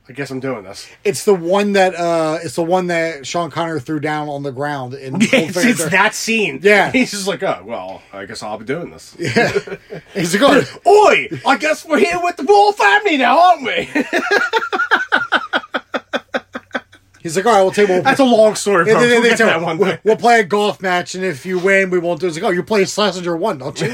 I 0.07 0.11
guess 0.11 0.29
I'm 0.31 0.41
doing 0.41 0.65
this. 0.65 0.89
It's 1.05 1.23
the 1.23 1.33
one 1.33 1.73
that 1.73 1.95
uh 1.95 2.39
it's 2.43 2.55
the 2.55 2.63
one 2.63 2.87
that 2.87 3.25
Sean 3.25 3.49
Connor 3.49 3.79
threw 3.79 4.01
down 4.01 4.27
on 4.27 4.43
the 4.43 4.51
ground 4.51 4.93
in 4.93 5.15
it's, 5.21 5.57
it's 5.57 5.89
that 5.89 6.13
scene. 6.13 6.59
Yeah. 6.61 6.91
he's 6.91 7.11
just 7.11 7.25
like, 7.27 7.41
oh 7.41 7.63
well, 7.65 8.01
I 8.11 8.25
guess 8.25 8.43
I'll 8.43 8.57
be 8.57 8.65
doing 8.65 8.91
this. 8.91 9.15
Yeah, 9.17 9.77
He's 10.13 10.39
like, 10.39 10.65
oh, 10.85 11.07
Oi! 11.09 11.29
I 11.45 11.57
guess 11.57 11.85
we're 11.85 11.99
here 11.99 12.19
with 12.21 12.35
the 12.35 12.43
royal 12.43 12.73
family 12.73 13.17
now, 13.17 13.39
aren't 13.39 13.63
we? 13.63 13.89
He's 17.23 17.35
like, 17.37 17.45
all 17.45 17.53
right, 17.53 17.61
we'll 17.63 17.71
take. 17.71 17.87
We'll, 17.89 18.01
That's 18.03 18.19
a 18.19 18.23
long 18.25 18.53
story. 18.55 18.85
Yeah, 18.87 18.99
they- 18.99 19.07
they- 19.07 19.13
We'll 19.13 19.21
they 19.23 19.29
get 19.29 19.37
to 19.37 19.43
say, 19.43 19.49
that 19.49 19.61
one 19.61 19.77
we'll, 19.77 19.97
we'll 20.03 20.17
play 20.17 20.41
a 20.41 20.43
golf 20.43 20.81
match, 20.81 21.15
and 21.15 21.23
if 21.23 21.45
you 21.45 21.57
win, 21.57 21.89
we 21.89 21.97
won't 21.99 22.19
do. 22.19 22.27
It's 22.27 22.35
like, 22.35 22.43
oh, 22.43 22.49
you 22.51 22.61
play 22.63 22.83
Slazenger 22.83 23.39
one, 23.39 23.57
don't 23.59 23.79
you? 23.79 23.87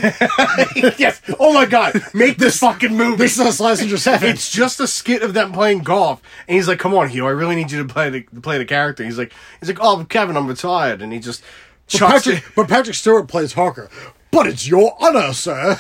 yes. 0.98 1.22
Oh 1.40 1.54
my 1.54 1.66
god. 1.66 2.02
Make 2.14 2.38
this 2.40 2.58
fucking 2.58 2.96
movie. 2.98 3.18
this 3.18 3.38
is 3.38 3.60
a 3.60 3.64
Slazenger 3.64 3.98
seven. 4.00 4.30
It's 4.30 4.50
just 4.52 4.80
a 4.80 4.88
skit 4.88 5.22
of 5.22 5.34
them 5.34 5.52
playing 5.54 5.80
golf, 5.80 6.22
and 6.48 6.56
he's 6.56 6.68
like, 6.68 6.80
"Come 6.80 6.94
on, 6.96 7.10
Hugh, 7.10 7.28
I 7.28 7.32
really 7.32 7.56
need 7.56 7.72
you 7.72 7.82
to 7.86 7.94
play 7.94 8.10
the 8.10 8.22
to 8.24 8.42
play 8.42 8.58
the 8.58 8.66
character." 8.66 9.04
He's 9.04 9.18
like, 9.20 9.32
"He's 9.60 9.70
like, 9.70 9.80
oh, 9.80 10.04
Kevin, 10.10 10.36
I'm 10.36 10.48
retired," 10.48 11.02
and 11.02 11.14
he 11.14 11.20
just 11.20 11.44
But 11.92 12.00
Patrick, 12.02 12.44
but 12.56 12.68
Patrick 12.68 12.96
Stewart 12.96 13.28
plays 13.28 13.54
Hawker. 13.54 13.90
But 14.32 14.48
it's 14.48 14.68
your 14.68 14.96
honor, 15.00 15.34
sir. 15.34 15.80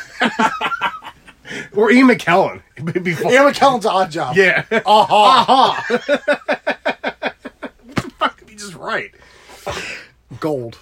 Or 1.74 1.90
Ian 1.90 2.08
McKellen. 2.10 2.62
It'd. 2.78 3.08
Ian 3.08 3.18
McKellen's 3.52 3.86
odd 3.86 4.12
job. 4.12 4.36
Yeah. 4.36 4.66
Aha. 4.86 5.84
Fuck, 5.88 6.06
he's 6.06 6.18
just 8.60 8.76
right. 8.76 9.12
Gold. 10.40 10.78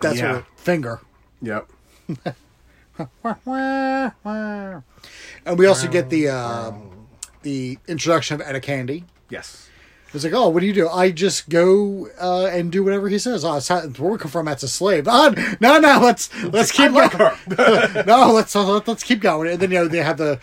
That's 0.00 0.18
Yeah. 0.18 0.36
what. 0.36 0.44
Finger. 0.56 1.00
Yep. 1.42 1.68
And 5.46 5.58
we 5.58 5.66
also 5.66 5.88
get 5.88 6.10
the 6.10 6.28
uh, 6.28 6.72
the 7.42 7.78
introduction 7.88 8.34
of 8.40 8.46
Etta 8.46 8.60
Candy. 8.60 9.04
Yes. 9.28 9.68
It's 10.12 10.24
like, 10.24 10.32
oh, 10.32 10.48
what 10.48 10.58
do 10.60 10.66
you 10.66 10.72
do? 10.72 10.88
I 10.88 11.12
just 11.12 11.48
go 11.48 12.08
uh, 12.20 12.46
and 12.46 12.72
do 12.72 12.82
whatever 12.82 13.08
he 13.08 13.16
says. 13.18 13.44
Oh, 13.44 13.56
it's 13.56 13.68
how, 13.68 13.82
where 13.82 14.10
we 14.10 14.18
come 14.18 14.30
from, 14.30 14.46
that's 14.46 14.64
a 14.64 14.68
slave. 14.68 15.06
Oh, 15.08 15.32
no, 15.60 15.78
no, 15.78 16.00
let's 16.02 16.28
let's 16.44 16.72
keep 16.72 16.90
like 16.90 17.16
going. 17.16 17.36
no, 18.06 18.32
let's 18.32 18.56
uh, 18.56 18.80
let's 18.86 19.04
keep 19.04 19.20
going. 19.20 19.48
And 19.52 19.60
then 19.60 19.70
you 19.70 19.78
know 19.78 19.88
they 19.88 19.98
have 19.98 20.16
the 20.18 20.40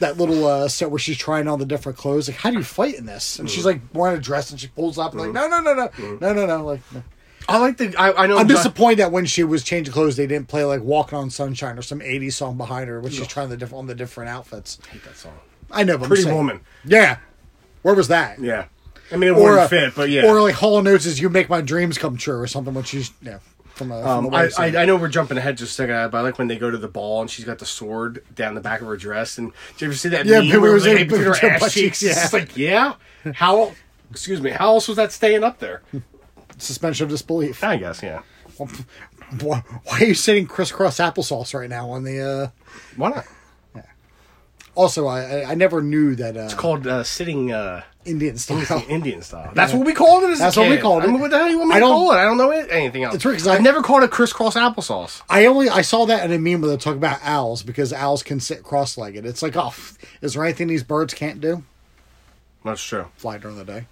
that 0.00 0.18
little 0.18 0.46
uh, 0.46 0.68
set 0.68 0.90
where 0.90 0.98
she's 0.98 1.16
trying 1.16 1.48
on 1.48 1.58
the 1.58 1.66
different 1.66 1.96
clothes. 1.96 2.28
Like, 2.28 2.36
how 2.38 2.50
do 2.50 2.58
you 2.58 2.64
fight 2.64 2.96
in 2.96 3.06
this? 3.06 3.38
And 3.38 3.48
she's 3.48 3.64
like 3.64 3.80
wearing 3.92 4.18
a 4.18 4.20
dress, 4.20 4.50
and 4.50 4.60
she 4.60 4.66
pulls 4.68 4.98
up 4.98 5.12
and 5.12 5.20
like, 5.20 5.32
no, 5.32 5.48
no, 5.48 5.60
no, 5.60 5.72
no, 5.74 5.90
no, 6.20 6.32
no, 6.32 6.46
no. 6.46 6.64
Like, 6.64 6.80
no. 6.92 7.02
I 7.48 7.58
like 7.58 7.78
the. 7.78 7.94
I, 7.96 8.12
I 8.24 8.26
know. 8.26 8.36
I'm 8.38 8.46
John- 8.48 8.56
disappointed 8.56 8.98
that 8.98 9.12
when 9.12 9.26
she 9.26 9.42
was 9.44 9.64
changing 9.64 9.92
clothes, 9.92 10.16
they 10.16 10.26
didn't 10.26 10.48
play 10.48 10.64
like 10.64 10.82
"Walking 10.82 11.18
on 11.18 11.30
Sunshine" 11.30 11.78
or 11.78 11.82
some 11.82 12.00
'80s 12.00 12.34
song 12.34 12.56
behind 12.56 12.88
her 12.88 13.00
when 13.00 13.12
she's 13.12 13.26
trying 13.26 13.48
the 13.48 13.56
different 13.56 13.80
on 13.80 13.86
the 13.86 13.94
different 13.94 14.30
outfits. 14.30 14.78
I 14.84 14.92
hate 14.92 15.04
that 15.04 15.16
song. 15.16 15.32
I 15.70 15.84
know, 15.84 15.98
but 15.98 16.08
Pretty 16.08 16.24
saying- 16.24 16.36
Woman. 16.36 16.60
Yeah, 16.84 17.18
where 17.82 17.94
was 17.94 18.08
that? 18.08 18.40
Yeah. 18.40 18.66
I 19.12 19.16
mean, 19.16 19.30
it 19.30 19.32
or 19.32 19.42
wouldn't 19.42 19.58
uh, 19.58 19.68
fit, 19.68 19.94
but 19.96 20.08
yeah. 20.10 20.24
or 20.26 20.40
like 20.40 20.54
Hall 20.54 20.78
and 20.78 20.86
Oates' 20.86 21.18
"You 21.18 21.28
Make 21.28 21.48
My 21.48 21.60
Dreams 21.60 21.98
Come 21.98 22.16
True" 22.16 22.38
or 22.38 22.46
something 22.46 22.72
when 22.74 22.84
she's 22.84 23.10
yeah 23.20 23.38
from 23.80 23.92
a. 23.92 24.02
From 24.02 24.26
Um, 24.26 24.34
I, 24.34 24.48
I. 24.58 24.66
I 24.82 24.84
know 24.84 24.96
we're 24.96 25.08
jumping 25.08 25.36
ahead 25.38 25.56
just 25.56 25.72
a 25.72 25.74
second, 25.74 26.10
but 26.10 26.18
I 26.18 26.20
like 26.20 26.38
when 26.38 26.48
they 26.48 26.56
go 26.58 26.70
to 26.70 26.78
the 26.78 26.88
ball 26.88 27.20
and 27.20 27.30
she's 27.30 27.44
got 27.44 27.58
the 27.58 27.66
sword 27.66 28.22
down 28.34 28.54
the 28.54 28.60
back 28.60 28.80
of 28.80 28.86
her 28.86 28.96
dress. 28.96 29.38
And 29.38 29.52
did 29.72 29.80
you 29.80 29.86
ever 29.88 29.96
see 29.96 30.08
that 30.10 30.26
Yeah, 30.26 30.40
meme 30.40 30.60
where 30.60 30.70
it 30.70 30.74
was 30.74 30.86
like 30.86 31.10
her 31.10 31.30
ass 31.50 31.62
cheeks? 31.72 32.00
cheeks, 32.00 32.02
yeah. 32.02 32.24
It's 32.24 32.32
like, 32.32 32.56
yeah? 32.56 32.94
How, 33.34 33.72
excuse 34.10 34.40
me, 34.40 34.50
how 34.50 34.68
else 34.68 34.86
was 34.88 34.96
that 34.98 35.12
staying 35.12 35.42
up 35.44 35.58
there? 35.58 35.82
suspension 36.58 37.04
of 37.04 37.10
disbelief. 37.10 37.64
I 37.64 37.76
guess, 37.78 38.02
yeah. 38.02 38.20
Why, 39.40 39.62
why 39.84 40.00
are 40.00 40.04
you 40.04 40.14
sitting 40.14 40.46
crisscross 40.46 40.98
applesauce 40.98 41.54
right 41.58 41.70
now 41.70 41.88
on 41.90 42.04
the? 42.04 42.20
uh 42.20 42.48
Why 42.96 43.10
not? 43.10 43.24
Also, 44.74 45.06
I 45.06 45.44
I- 45.50 45.54
never 45.54 45.82
knew 45.82 46.14
that 46.16 46.36
uh, 46.36 46.40
It's 46.42 46.54
called 46.54 46.86
uh, 46.86 47.02
sitting 47.04 47.52
uh, 47.52 47.82
Indian 48.04 48.38
style. 48.38 48.82
Indian 48.88 49.20
style. 49.22 49.50
That's 49.54 49.72
what 49.72 49.84
we 49.84 49.92
called 49.92 50.22
it 50.24 50.30
as 50.30 50.38
a 50.40 50.42
That's 50.44 50.56
what 50.56 50.68
we 50.68 50.76
kid. 50.76 50.82
called 50.82 51.02
I 51.02 51.06
mean, 51.06 51.16
it. 51.16 51.20
what 51.20 51.30
the 51.30 51.38
hell 51.38 51.46
do 51.46 51.52
you 51.52 51.58
want 51.58 51.70
me 51.70 51.76
I 51.76 51.78
to 51.78 51.84
don't- 51.86 51.92
call 51.92 52.12
it? 52.12 52.16
I 52.16 52.24
don't 52.24 52.38
know 52.38 52.50
it, 52.52 52.68
anything 52.70 53.02
else. 53.04 53.14
It's 53.16 53.24
weird 53.24 53.38
'cause 53.38 53.46
I've 53.48 53.62
never 53.62 53.82
called 53.82 54.02
it 54.04 54.10
crisscross 54.10 54.54
applesauce. 54.54 55.22
I 55.28 55.46
only 55.46 55.68
I 55.68 55.82
saw 55.82 56.06
that 56.06 56.24
in 56.24 56.32
a 56.32 56.38
meme 56.38 56.60
where 56.62 56.70
they 56.70 56.76
talk 56.76 56.94
about 56.96 57.18
owls 57.22 57.62
because 57.62 57.92
owls 57.92 58.22
can 58.22 58.38
sit 58.40 58.62
cross-legged. 58.62 59.26
It's 59.26 59.42
like, 59.42 59.56
oh, 59.56 59.66
f- 59.68 59.98
is 60.22 60.34
there 60.34 60.44
anything 60.44 60.68
these 60.68 60.84
birds 60.84 61.12
can't 61.14 61.40
do? 61.40 61.64
That's 62.64 62.82
true. 62.82 63.06
Fly 63.16 63.38
during 63.38 63.56
the 63.56 63.64
day. 63.64 63.86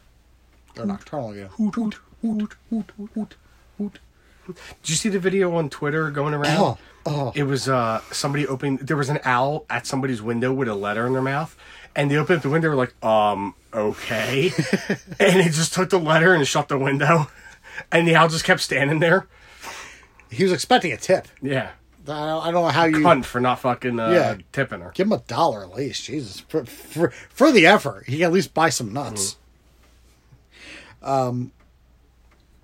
They're 0.74 0.86
nocturnal. 0.86 1.34
Yeah. 1.34 1.48
Hoot, 1.48 1.74
hoot, 1.74 1.96
hoot, 2.22 2.54
hoot, 2.70 2.92
hoot, 3.14 3.34
hoot. 3.78 3.98
Did 4.46 4.56
you 4.88 4.94
see 4.94 5.08
the 5.10 5.18
video 5.18 5.54
on 5.56 5.68
Twitter 5.68 6.10
going 6.10 6.32
around? 6.34 6.58
Oh, 6.58 6.78
oh. 7.06 7.32
It 7.34 7.44
was 7.44 7.68
uh 7.68 8.00
somebody 8.12 8.46
opening. 8.46 8.76
There 8.78 8.96
was 8.96 9.08
an 9.08 9.20
owl 9.24 9.64
at 9.70 9.86
somebody's 9.86 10.20
window 10.22 10.52
with 10.52 10.68
a 10.68 10.74
letter 10.74 11.06
in 11.06 11.12
their 11.12 11.22
mouth, 11.22 11.56
and 11.96 12.10
they 12.10 12.16
opened 12.16 12.38
up 12.38 12.42
the 12.42 12.50
window. 12.50 12.68
Were 12.70 12.74
like, 12.76 13.02
um, 13.04 13.54
okay, 13.72 14.52
and 15.20 15.42
he 15.42 15.48
just 15.50 15.74
took 15.74 15.90
the 15.90 15.98
letter 15.98 16.34
and 16.34 16.46
shut 16.46 16.68
the 16.68 16.78
window, 16.78 17.28
and 17.92 18.06
the 18.06 18.14
owl 18.16 18.28
just 18.28 18.44
kept 18.44 18.60
standing 18.60 18.98
there. 19.00 19.26
He 20.30 20.42
was 20.42 20.52
expecting 20.52 20.92
a 20.92 20.96
tip. 20.98 21.26
Yeah, 21.40 21.70
I 22.02 22.04
don't, 22.06 22.46
I 22.46 22.50
don't 22.50 22.64
know 22.64 22.68
how 22.68 22.84
you 22.84 22.96
cunt 22.98 23.24
for 23.24 23.40
not 23.40 23.60
fucking 23.60 23.98
uh, 23.98 24.10
Yeah. 24.10 24.36
tipping 24.52 24.80
her. 24.80 24.90
give 24.94 25.06
him 25.06 25.12
a 25.14 25.18
dollar 25.20 25.62
at 25.62 25.74
least. 25.74 26.04
Jesus, 26.04 26.40
for 26.40 26.64
for, 26.66 27.10
for 27.30 27.50
the 27.50 27.66
effort, 27.66 28.04
he 28.06 28.16
can 28.18 28.24
at 28.26 28.32
least 28.32 28.52
buy 28.52 28.68
some 28.68 28.92
nuts. 28.92 29.36
Um, 31.02 31.52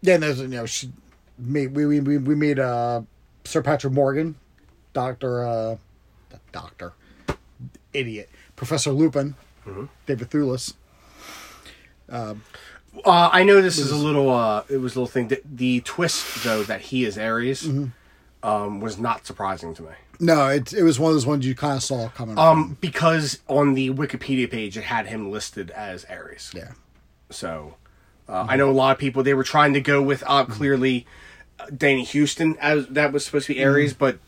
yeah, 0.02 0.14
and 0.14 0.22
there's 0.22 0.40
you 0.40 0.48
know 0.48 0.66
she, 0.66 0.90
me, 1.38 1.66
we 1.68 1.86
we 1.86 2.00
we 2.00 2.18
we 2.18 2.34
meet 2.34 2.58
uh 2.58 3.02
Sir 3.44 3.62
Patrick 3.62 3.92
Morgan, 3.92 4.36
Doctor 4.92 5.44
uh, 5.44 5.76
Doctor, 6.52 6.92
idiot, 7.92 8.28
Professor 8.56 8.90
Lupin, 8.90 9.34
David 10.06 10.30
Thewlis. 10.30 10.74
Uh, 12.08 12.34
I 13.04 13.42
know 13.42 13.60
this 13.60 13.78
is 13.78 13.90
a 13.90 13.96
little. 13.96 14.30
Uh, 14.30 14.62
it 14.68 14.76
was 14.78 14.94
a 14.94 15.00
little 15.00 15.10
thing. 15.12 15.28
The, 15.28 15.42
the 15.44 15.80
twist, 15.80 16.44
though, 16.44 16.62
that 16.64 16.80
he 16.80 17.04
is 17.04 17.18
Ares, 17.18 17.68
um, 18.42 18.80
was 18.80 18.98
not 18.98 19.26
surprising 19.26 19.74
to 19.74 19.82
me. 19.82 19.88
No, 20.20 20.48
it 20.48 20.72
it 20.72 20.84
was 20.84 20.98
one 21.00 21.10
of 21.10 21.16
those 21.16 21.26
ones 21.26 21.44
you 21.46 21.54
kind 21.54 21.76
of 21.76 21.82
saw 21.82 22.08
coming. 22.10 22.38
Um, 22.38 22.78
because 22.80 23.40
on 23.48 23.74
the 23.74 23.90
Wikipedia 23.90 24.48
page, 24.50 24.76
it 24.76 24.84
had 24.84 25.06
him 25.06 25.30
listed 25.30 25.70
as 25.72 26.04
Ares. 26.04 26.52
yeah, 26.54 26.72
So 27.30 27.74
uh, 28.28 28.46
I 28.48 28.56
know 28.56 28.70
a 28.70 28.72
lot 28.72 28.92
of 28.92 28.98
people 28.98 29.24
they 29.24 29.34
were 29.34 29.42
trying 29.44 29.72
to 29.74 29.80
go 29.80 30.00
with 30.00 30.22
uh, 30.26 30.44
clearly 30.44 31.04
uh, 31.08 31.10
Danny 31.76 32.04
Huston 32.04 32.56
as 32.60 32.86
that 32.88 33.12
was 33.12 33.24
supposed 33.24 33.46
to 33.46 33.54
be 33.54 33.64
Ares, 33.64 33.94
but 33.94 34.18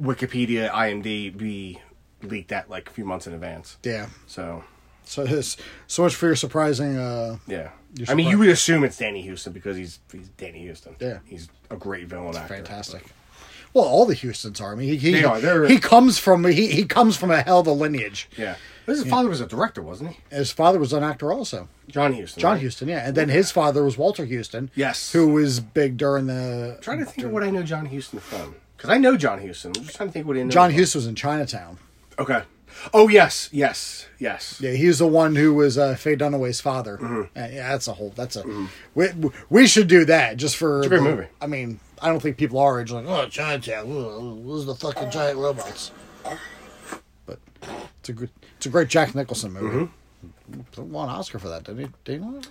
Wikipedia, 0.00 0.70
IMDb 0.70 1.78
leaked 2.22 2.48
that 2.48 2.68
like 2.70 2.88
a 2.88 2.92
few 2.92 3.04
months 3.04 3.26
in 3.26 3.32
advance. 3.34 3.76
yeah. 3.82 4.06
So 4.26 4.64
So 5.04 5.26
his, 5.26 5.56
so 5.86 6.02
much 6.02 6.14
for 6.14 6.26
your 6.26 6.36
surprising. 6.36 6.96
uh 6.96 7.38
yeah, 7.46 7.70
I 8.08 8.14
mean 8.14 8.28
you 8.28 8.38
would 8.38 8.48
assume 8.48 8.84
it's 8.84 8.96
Danny 8.98 9.26
Huston 9.26 9.52
because 9.52 9.76
he's 9.76 10.00
he's 10.12 10.28
Danny 10.30 10.66
Huston. 10.66 10.96
Yeah. 11.00 11.18
he's 11.26 11.48
a 11.70 11.76
great 11.76 12.06
villain 12.06 12.36
actor. 12.36 12.54
Fantastic. 12.56 13.04
Well, 13.72 13.84
all 13.84 14.04
the 14.04 14.16
Hustons 14.16 14.60
are. 14.60 14.72
I 14.72 14.74
mean, 14.74 14.88
he 14.88 14.96
he, 14.96 15.20
They're- 15.22 15.66
he 15.68 15.78
comes 15.78 16.18
from 16.18 16.44
he, 16.44 16.66
he 16.68 16.84
comes 16.84 17.16
from 17.16 17.30
a 17.30 17.40
hell 17.42 17.60
of 17.60 17.66
a 17.68 17.72
lineage. 17.72 18.28
Yeah, 18.36 18.56
his 18.98 19.06
father 19.08 19.28
was 19.28 19.40
a 19.40 19.46
director, 19.46 19.82
wasn't 19.82 20.10
he? 20.10 20.18
His 20.34 20.50
father 20.52 20.78
was 20.78 20.92
an 20.92 21.02
actor 21.02 21.32
also, 21.32 21.68
John 21.88 22.12
Huston. 22.14 22.40
John 22.40 22.52
right? 22.54 22.62
Huston. 22.62 22.88
Yeah, 22.88 23.06
and 23.06 23.16
then 23.16 23.28
his 23.28 23.50
father 23.50 23.84
was 23.84 23.96
Walter 23.96 24.26
Huston. 24.26 24.70
Yes. 24.74 25.12
who 25.12 25.28
was 25.32 25.60
big 25.60 25.96
during 25.96 26.26
the. 26.26 26.74
I'm 26.76 26.82
trying 26.82 26.98
to 26.98 27.04
think 27.04 27.26
of 27.26 27.32
what 27.32 27.42
I 27.42 27.50
know 27.50 27.62
John 27.62 27.86
Huston 27.86 28.18
from 28.20 28.54
because 28.76 28.90
I 28.90 28.98
know 28.98 29.16
John 29.16 29.44
Huston. 29.46 29.72
I'm 29.76 29.84
just 29.84 29.96
trying 29.96 30.08
to 30.08 30.12
think 30.12 30.26
what 30.26 30.36
I 30.36 30.42
know. 30.42 30.50
John 30.50 30.72
Huston 30.72 30.98
was 30.98 31.06
in 31.06 31.14
Chinatown. 31.14 31.78
Okay. 32.18 32.42
Oh 32.94 33.08
yes, 33.08 33.48
yes, 33.52 34.06
yes. 34.18 34.58
Yeah, 34.60 34.70
he 34.72 34.86
was 34.86 35.00
the 35.00 35.06
one 35.06 35.36
who 35.36 35.52
was 35.52 35.76
uh, 35.76 35.96
Faye 35.96 36.16
Dunaway's 36.16 36.60
father. 36.60 36.96
Mm-hmm. 36.96 37.38
Uh, 37.38 37.46
yeah, 37.52 37.68
that's 37.72 37.88
a 37.88 37.92
whole. 37.92 38.10
That's 38.16 38.36
a. 38.36 38.68
We, 38.94 39.08
we 39.50 39.66
should 39.66 39.88
do 39.88 40.04
that 40.06 40.36
just 40.36 40.56
for. 40.56 40.80
a 40.82 40.88
great 40.88 40.98
the- 40.98 41.04
movie. 41.04 41.26
I 41.40 41.46
mean, 41.46 41.80
I 42.00 42.08
don't 42.08 42.20
think 42.20 42.36
people 42.38 42.58
our 42.58 42.80
age 42.80 42.90
are 42.90 43.02
like, 43.02 43.06
oh, 43.06 43.28
Chinatown. 43.28 43.86
Who's 43.86 44.64
the 44.64 44.74
fucking 44.74 45.10
giant 45.10 45.38
robots. 45.38 45.90
But 47.26 47.38
it's 47.98 48.08
a 48.08 48.12
good. 48.12 48.30
It's 48.60 48.66
a 48.66 48.68
great 48.68 48.88
Jack 48.88 49.14
Nicholson 49.14 49.54
movie. 49.54 49.90
Mm-hmm. 50.52 50.92
Won 50.92 51.08
an 51.08 51.14
Oscar 51.14 51.38
for 51.38 51.48
that, 51.48 51.64
didn't 51.64 51.86
he? 51.86 51.90
Did 52.04 52.22
he? 52.22 52.28
Is 52.28 52.46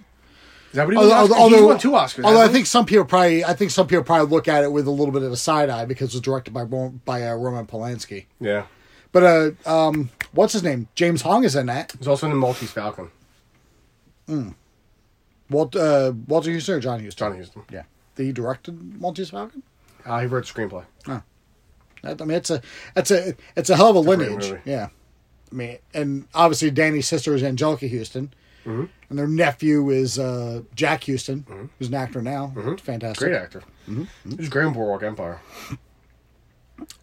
that 0.74 0.88
what 0.88 0.92
he 0.92 0.98
won? 0.98 1.12
Oscar? 1.12 1.50
He's 1.50 1.62
won 1.62 1.78
two 1.78 1.92
Oscars. 1.92 2.24
Although 2.24 2.42
I 2.42 2.48
think 2.48 2.66
some 2.66 2.88
people 2.88 3.06
probably, 3.06 3.46
I 3.46 3.54
think 3.54 3.70
some 3.70 3.86
people 3.86 4.04
probably 4.04 4.26
look 4.26 4.48
at 4.48 4.64
it 4.64 4.72
with 4.72 4.88
a 4.88 4.90
little 4.90 5.12
bit 5.12 5.22
of 5.22 5.32
a 5.32 5.38
side 5.38 5.70
eye 5.70 5.86
because 5.86 6.10
it 6.10 6.16
was 6.16 6.22
directed 6.22 6.52
by 6.52 6.64
by 6.64 7.28
uh, 7.28 7.36
Roman 7.36 7.68
Polanski. 7.68 8.26
Yeah. 8.40 8.66
But 9.12 9.24
uh, 9.24 9.52
um, 9.68 10.10
what's 10.32 10.54
his 10.54 10.64
name? 10.64 10.88
James 10.96 11.22
Hong 11.22 11.44
is 11.44 11.56
in 11.56 11.68
that. 11.68 11.92
He's 11.96 12.08
also 12.08 12.26
in 12.26 12.32
the 12.32 12.38
Maltese 12.38 12.72
Falcon. 12.72 13.12
Walt, 15.52 15.76
uh, 15.76 16.14
Walter 16.26 16.52
Huston 16.52 16.74
or 16.74 16.80
John 16.80 17.04
Huston? 17.04 17.18
John 17.18 17.38
Huston. 17.38 17.64
Yeah, 17.72 17.84
he 18.18 18.32
directed 18.32 19.00
Maltese 19.00 19.30
Falcon. 19.30 19.62
Uh, 20.04 20.22
he 20.22 20.26
wrote 20.26 20.48
the 20.48 20.52
screenplay. 20.52 20.86
Oh. 21.08 21.22
I 22.02 22.14
mean, 22.14 22.32
it's 22.32 22.50
a, 22.50 22.62
it's 22.96 23.12
a, 23.12 23.36
it's 23.58 23.70
a 23.70 23.76
hell 23.76 23.90
of 23.90 23.96
a 23.98 24.00
lineage. 24.00 24.54
Yeah, 24.64 24.88
I 25.52 25.56
mean, 25.56 25.78
and 25.94 26.28
obviously 26.36 26.70
Danny's 26.72 27.08
sister 27.08 27.34
is 27.36 27.42
Anjelica 27.42 27.90
Huston, 27.98 28.34
Mm-hmm. 28.66 28.86
and 29.10 29.18
their 29.18 29.26
nephew 29.28 29.90
is 29.90 30.20
uh, 30.20 30.62
Jack 30.76 31.06
Huston, 31.06 31.70
who's 31.80 31.88
an 31.88 31.94
actor 31.96 32.22
now. 32.22 32.54
Fantastic. 32.84 33.18
Great 33.30 33.36
actor. 33.42 33.64
Mm-hmm. 33.88 34.38
He's 34.38 34.50
great 34.50 34.68
in 34.68 34.74
Boardwalk 34.74 35.02
Empire. 35.02 35.40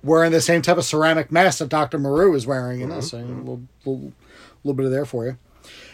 wearing 0.02 0.32
the 0.32 0.40
same 0.40 0.62
type 0.62 0.76
of 0.76 0.84
ceramic 0.84 1.32
mask 1.32 1.58
that 1.58 1.68
Dr. 1.70 1.98
Maru 1.98 2.34
is 2.34 2.46
wearing 2.46 2.80
in 2.82 2.88
Mm-hmm. 2.90 2.96
this. 2.96 3.10
So, 3.10 3.18
a 3.18 3.20
little, 3.20 3.62
little, 3.84 4.12
little 4.64 4.74
bit 4.76 4.84
of 4.86 4.92
there 4.92 5.06
for 5.06 5.24
you. 5.26 5.38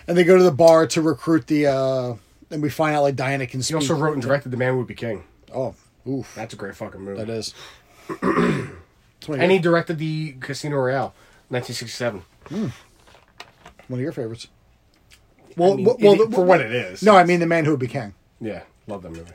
And 0.09 0.19
they 0.19 0.25
go 0.25 0.37
to 0.37 0.43
the 0.43 0.51
bar 0.53 0.87
to 0.88 1.01
recruit 1.01 1.47
the, 1.47 1.67
uh, 1.69 2.15
and 2.51 2.61
we 2.62 2.69
find 2.69 2.95
out 2.97 3.03
like 3.03 3.17
Diana 3.17 3.47
can 3.47 3.61
He 3.61 3.65
speak. 3.65 3.77
also 3.77 3.95
wrote 3.95 4.15
and 4.15 4.23
directed 4.23 4.51
The 4.51 4.57
Man 4.57 4.77
Would 4.77 4.88
Be 4.88 4.95
King. 4.95 5.25
oh, 5.55 5.75
oof, 6.07 6.35
That's 6.35 6.53
a 6.53 6.57
great 6.57 6.75
fucking 6.77 7.01
movie. 7.01 7.25
that 7.25 7.31
is. 7.31 7.55
It's 9.23 9.29
one, 9.29 9.38
of 9.38 9.43
And 9.45 9.53
he 9.53 9.61
directed 9.61 9.99
the 9.99 10.33
Casino 10.41 10.77
Royale, 10.79 11.15
1967. 11.51 12.25
One 12.51 12.73
of 13.91 14.01
your 14.01 14.13
favorites. 14.13 14.49
Well, 15.57 15.73
I 15.73 15.77
mean, 15.77 15.85
well, 15.87 15.97
well, 16.01 16.13
it- 16.23 16.31
the- 16.31 16.37
for 16.37 16.45
what 16.45 16.61
it 16.61 16.73
is. 16.73 17.03
No, 17.03 17.17
I 17.17 17.25
mean 17.25 17.41
the 17.41 17.47
man 17.47 17.65
who 17.65 17.73
would 17.73 17.81
be 17.81 17.87
king. 17.89 18.15
Yeah, 18.41 18.63
love 18.87 19.03
that 19.03 19.11
movie. 19.13 19.33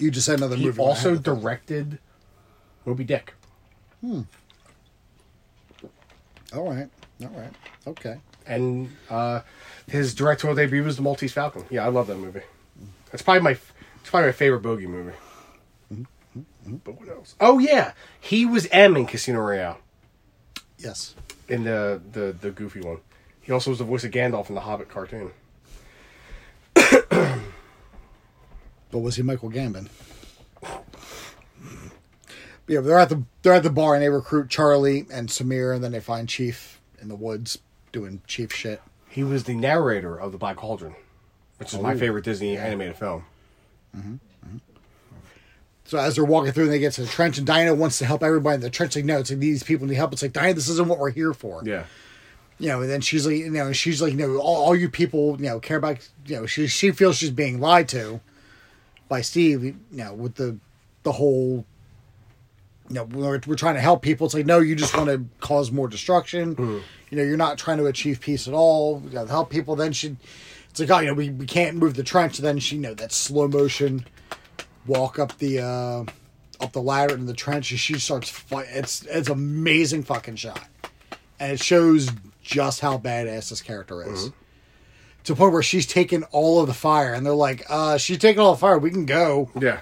You 0.00 0.10
just 0.10 0.26
said 0.26 0.38
another 0.38 0.56
He 0.56 0.64
movie. 0.66 0.80
also 0.80 1.16
directed 1.16 1.98
Moby 2.86 3.04
Dick. 3.04 3.34
Hmm. 4.00 4.22
All 6.54 6.68
right. 6.70 6.88
All 7.22 7.28
right. 7.28 7.52
Okay. 7.86 8.18
and 8.46 8.90
uh, 9.08 9.40
his 9.86 10.14
directorial 10.14 10.56
debut 10.56 10.82
was 10.82 10.96
The 10.96 11.02
Maltese 11.02 11.32
Falcon. 11.32 11.64
Yeah, 11.70 11.84
I 11.84 11.88
love 11.88 12.08
that 12.08 12.16
movie. 12.18 12.40
It's 13.12 13.22
probably 13.22 13.42
my 13.42 13.50
it's 13.52 14.10
probably 14.10 14.28
my 14.28 14.32
favorite 14.32 14.60
bogey 14.60 14.86
movie. 14.86 15.16
But 16.84 16.98
what 16.98 17.08
else? 17.08 17.34
Oh 17.40 17.58
yeah, 17.58 17.92
he 18.20 18.44
was 18.46 18.66
M 18.72 18.96
in 18.96 19.06
Casino 19.06 19.40
Royale 19.40 19.78
Yes. 20.78 21.14
In 21.52 21.64
the 21.64 22.00
the 22.12 22.32
the 22.38 22.50
goofy 22.50 22.80
one. 22.80 22.98
He 23.40 23.52
also 23.52 23.70
was 23.70 23.78
the 23.78 23.84
voice 23.84 24.04
of 24.04 24.10
Gandalf 24.12 24.48
in 24.48 24.54
the 24.54 24.60
Hobbit 24.62 24.88
cartoon. 24.88 25.30
But 28.90 28.98
was 28.98 29.16
he 29.16 29.22
Michael 29.22 29.50
Gambon? 29.50 29.88
Yeah, 32.68 32.80
they're 32.80 32.96
at 32.98 33.08
the 33.08 33.24
they're 33.42 33.54
at 33.54 33.64
the 33.64 33.70
bar 33.70 33.94
and 33.94 34.02
they 34.02 34.08
recruit 34.08 34.48
Charlie 34.48 35.04
and 35.12 35.28
Samir, 35.28 35.74
and 35.74 35.82
then 35.82 35.90
they 35.92 36.00
find 36.00 36.28
Chief 36.28 36.80
in 37.00 37.08
the 37.08 37.16
woods 37.16 37.58
doing 37.90 38.22
Chief 38.28 38.52
shit. 38.54 38.80
He 39.08 39.24
was 39.24 39.44
the 39.44 39.54
narrator 39.56 40.16
of 40.18 40.30
the 40.30 40.38
Black 40.38 40.56
Cauldron, 40.56 40.94
which 41.58 41.74
is 41.74 41.80
my 41.80 41.92
Oh. 41.94 41.98
favorite 41.98 42.24
Disney 42.24 42.56
animated 42.56 42.96
film. 42.96 43.24
Mm-hmm. 43.94 44.14
So 45.92 45.98
as 45.98 46.14
they're 46.14 46.24
walking 46.24 46.52
through, 46.52 46.64
and 46.64 46.72
they 46.72 46.78
get 46.78 46.94
to 46.94 47.02
the 47.02 47.06
trench, 47.06 47.36
and 47.36 47.46
Diana 47.46 47.74
wants 47.74 47.98
to 47.98 48.06
help 48.06 48.22
everybody 48.22 48.54
in 48.54 48.60
the 48.62 48.70
trench. 48.70 48.96
Like, 48.96 49.04
no, 49.04 49.18
it's 49.18 49.28
like 49.28 49.40
these 49.40 49.62
people 49.62 49.86
need 49.86 49.96
help. 49.96 50.14
It's 50.14 50.22
like 50.22 50.32
Diana, 50.32 50.54
this 50.54 50.70
isn't 50.70 50.88
what 50.88 50.98
we're 50.98 51.10
here 51.10 51.34
for. 51.34 51.60
Yeah, 51.66 51.84
You 52.58 52.68
know, 52.68 52.80
and 52.80 52.88
then 52.88 53.02
she's 53.02 53.26
like, 53.26 53.36
you 53.36 53.50
know, 53.50 53.66
and 53.66 53.76
she's 53.76 54.00
like, 54.00 54.12
you 54.12 54.16
know, 54.16 54.38
all, 54.38 54.64
all 54.64 54.74
you 54.74 54.88
people, 54.88 55.36
you 55.38 55.50
know, 55.50 55.60
care 55.60 55.76
about, 55.76 56.08
you 56.24 56.36
know, 56.36 56.46
she 56.46 56.66
she 56.66 56.92
feels 56.92 57.18
she's 57.18 57.28
being 57.28 57.60
lied 57.60 57.90
to 57.90 58.22
by 59.06 59.20
Steve. 59.20 59.62
You 59.64 59.76
know, 59.90 60.14
with 60.14 60.36
the 60.36 60.56
the 61.02 61.12
whole, 61.12 61.66
you 62.88 62.94
know, 62.94 63.04
we're, 63.04 63.38
we're 63.46 63.54
trying 63.54 63.74
to 63.74 63.82
help 63.82 64.00
people. 64.00 64.24
It's 64.24 64.32
like, 64.32 64.46
no, 64.46 64.60
you 64.60 64.74
just 64.74 64.96
want 64.96 65.10
to 65.10 65.26
cause 65.46 65.70
more 65.70 65.88
destruction. 65.88 66.54
Hmm. 66.54 66.78
You 67.10 67.18
know, 67.18 67.22
you're 67.22 67.36
not 67.36 67.58
trying 67.58 67.76
to 67.76 67.84
achieve 67.84 68.18
peace 68.18 68.48
at 68.48 68.54
all. 68.54 69.02
You 69.04 69.10
got 69.10 69.24
to 69.24 69.30
help 69.30 69.50
people. 69.50 69.76
Then 69.76 69.92
she, 69.92 70.16
it's 70.70 70.80
like, 70.80 70.90
oh, 70.90 71.00
you 71.00 71.08
know, 71.08 71.12
we, 71.12 71.28
we 71.28 71.44
can't 71.44 71.76
move 71.76 71.96
the 71.96 72.02
trench. 72.02 72.38
then 72.38 72.60
she, 72.60 72.76
you 72.76 72.80
know, 72.80 72.94
that 72.94 73.12
slow 73.12 73.46
motion 73.46 74.06
walk 74.86 75.18
up 75.18 75.38
the 75.38 75.60
uh 75.60 76.04
up 76.60 76.72
the 76.72 76.82
ladder 76.82 77.14
into 77.14 77.26
the 77.26 77.34
trench 77.34 77.70
and 77.70 77.80
she 77.80 77.94
starts 77.98 78.28
fight 78.28 78.66
it's 78.70 79.04
it's 79.06 79.28
amazing 79.28 80.02
fucking 80.02 80.36
shot 80.36 80.64
and 81.40 81.52
it 81.52 81.60
shows 81.60 82.10
just 82.42 82.80
how 82.80 82.98
badass 82.98 83.50
this 83.50 83.62
character 83.62 84.02
is 84.08 84.30
to 85.24 85.32
the 85.32 85.36
point 85.36 85.52
where 85.52 85.62
she's 85.62 85.86
taking 85.86 86.22
all 86.24 86.60
of 86.60 86.66
the 86.66 86.74
fire 86.74 87.14
and 87.14 87.24
they're 87.24 87.32
like 87.32 87.64
uh 87.68 87.96
she's 87.96 88.18
taking 88.18 88.40
all 88.40 88.52
the 88.52 88.58
fire 88.58 88.78
we 88.78 88.90
can 88.90 89.06
go 89.06 89.50
yeah. 89.60 89.80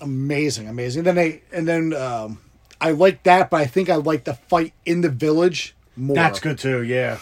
amazing 0.00 0.68
amazing 0.68 1.04
then 1.04 1.14
they 1.14 1.42
and 1.52 1.66
then 1.66 1.94
um 1.94 2.38
i 2.80 2.90
like 2.90 3.22
that 3.22 3.50
but 3.50 3.60
i 3.60 3.66
think 3.66 3.88
i 3.88 3.96
like 3.96 4.24
the 4.24 4.34
fight 4.34 4.72
in 4.84 5.00
the 5.00 5.10
village 5.10 5.76
more 5.96 6.14
That's 6.14 6.40
good 6.40 6.58
too. 6.58 6.82
Yeah, 6.82 7.18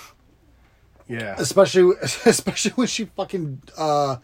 yeah. 1.09 1.37
especially 1.39 1.95
especially 2.03 2.73
when 2.73 2.89
she 2.89 3.05
fucking 3.05 3.63
uh 3.79 4.17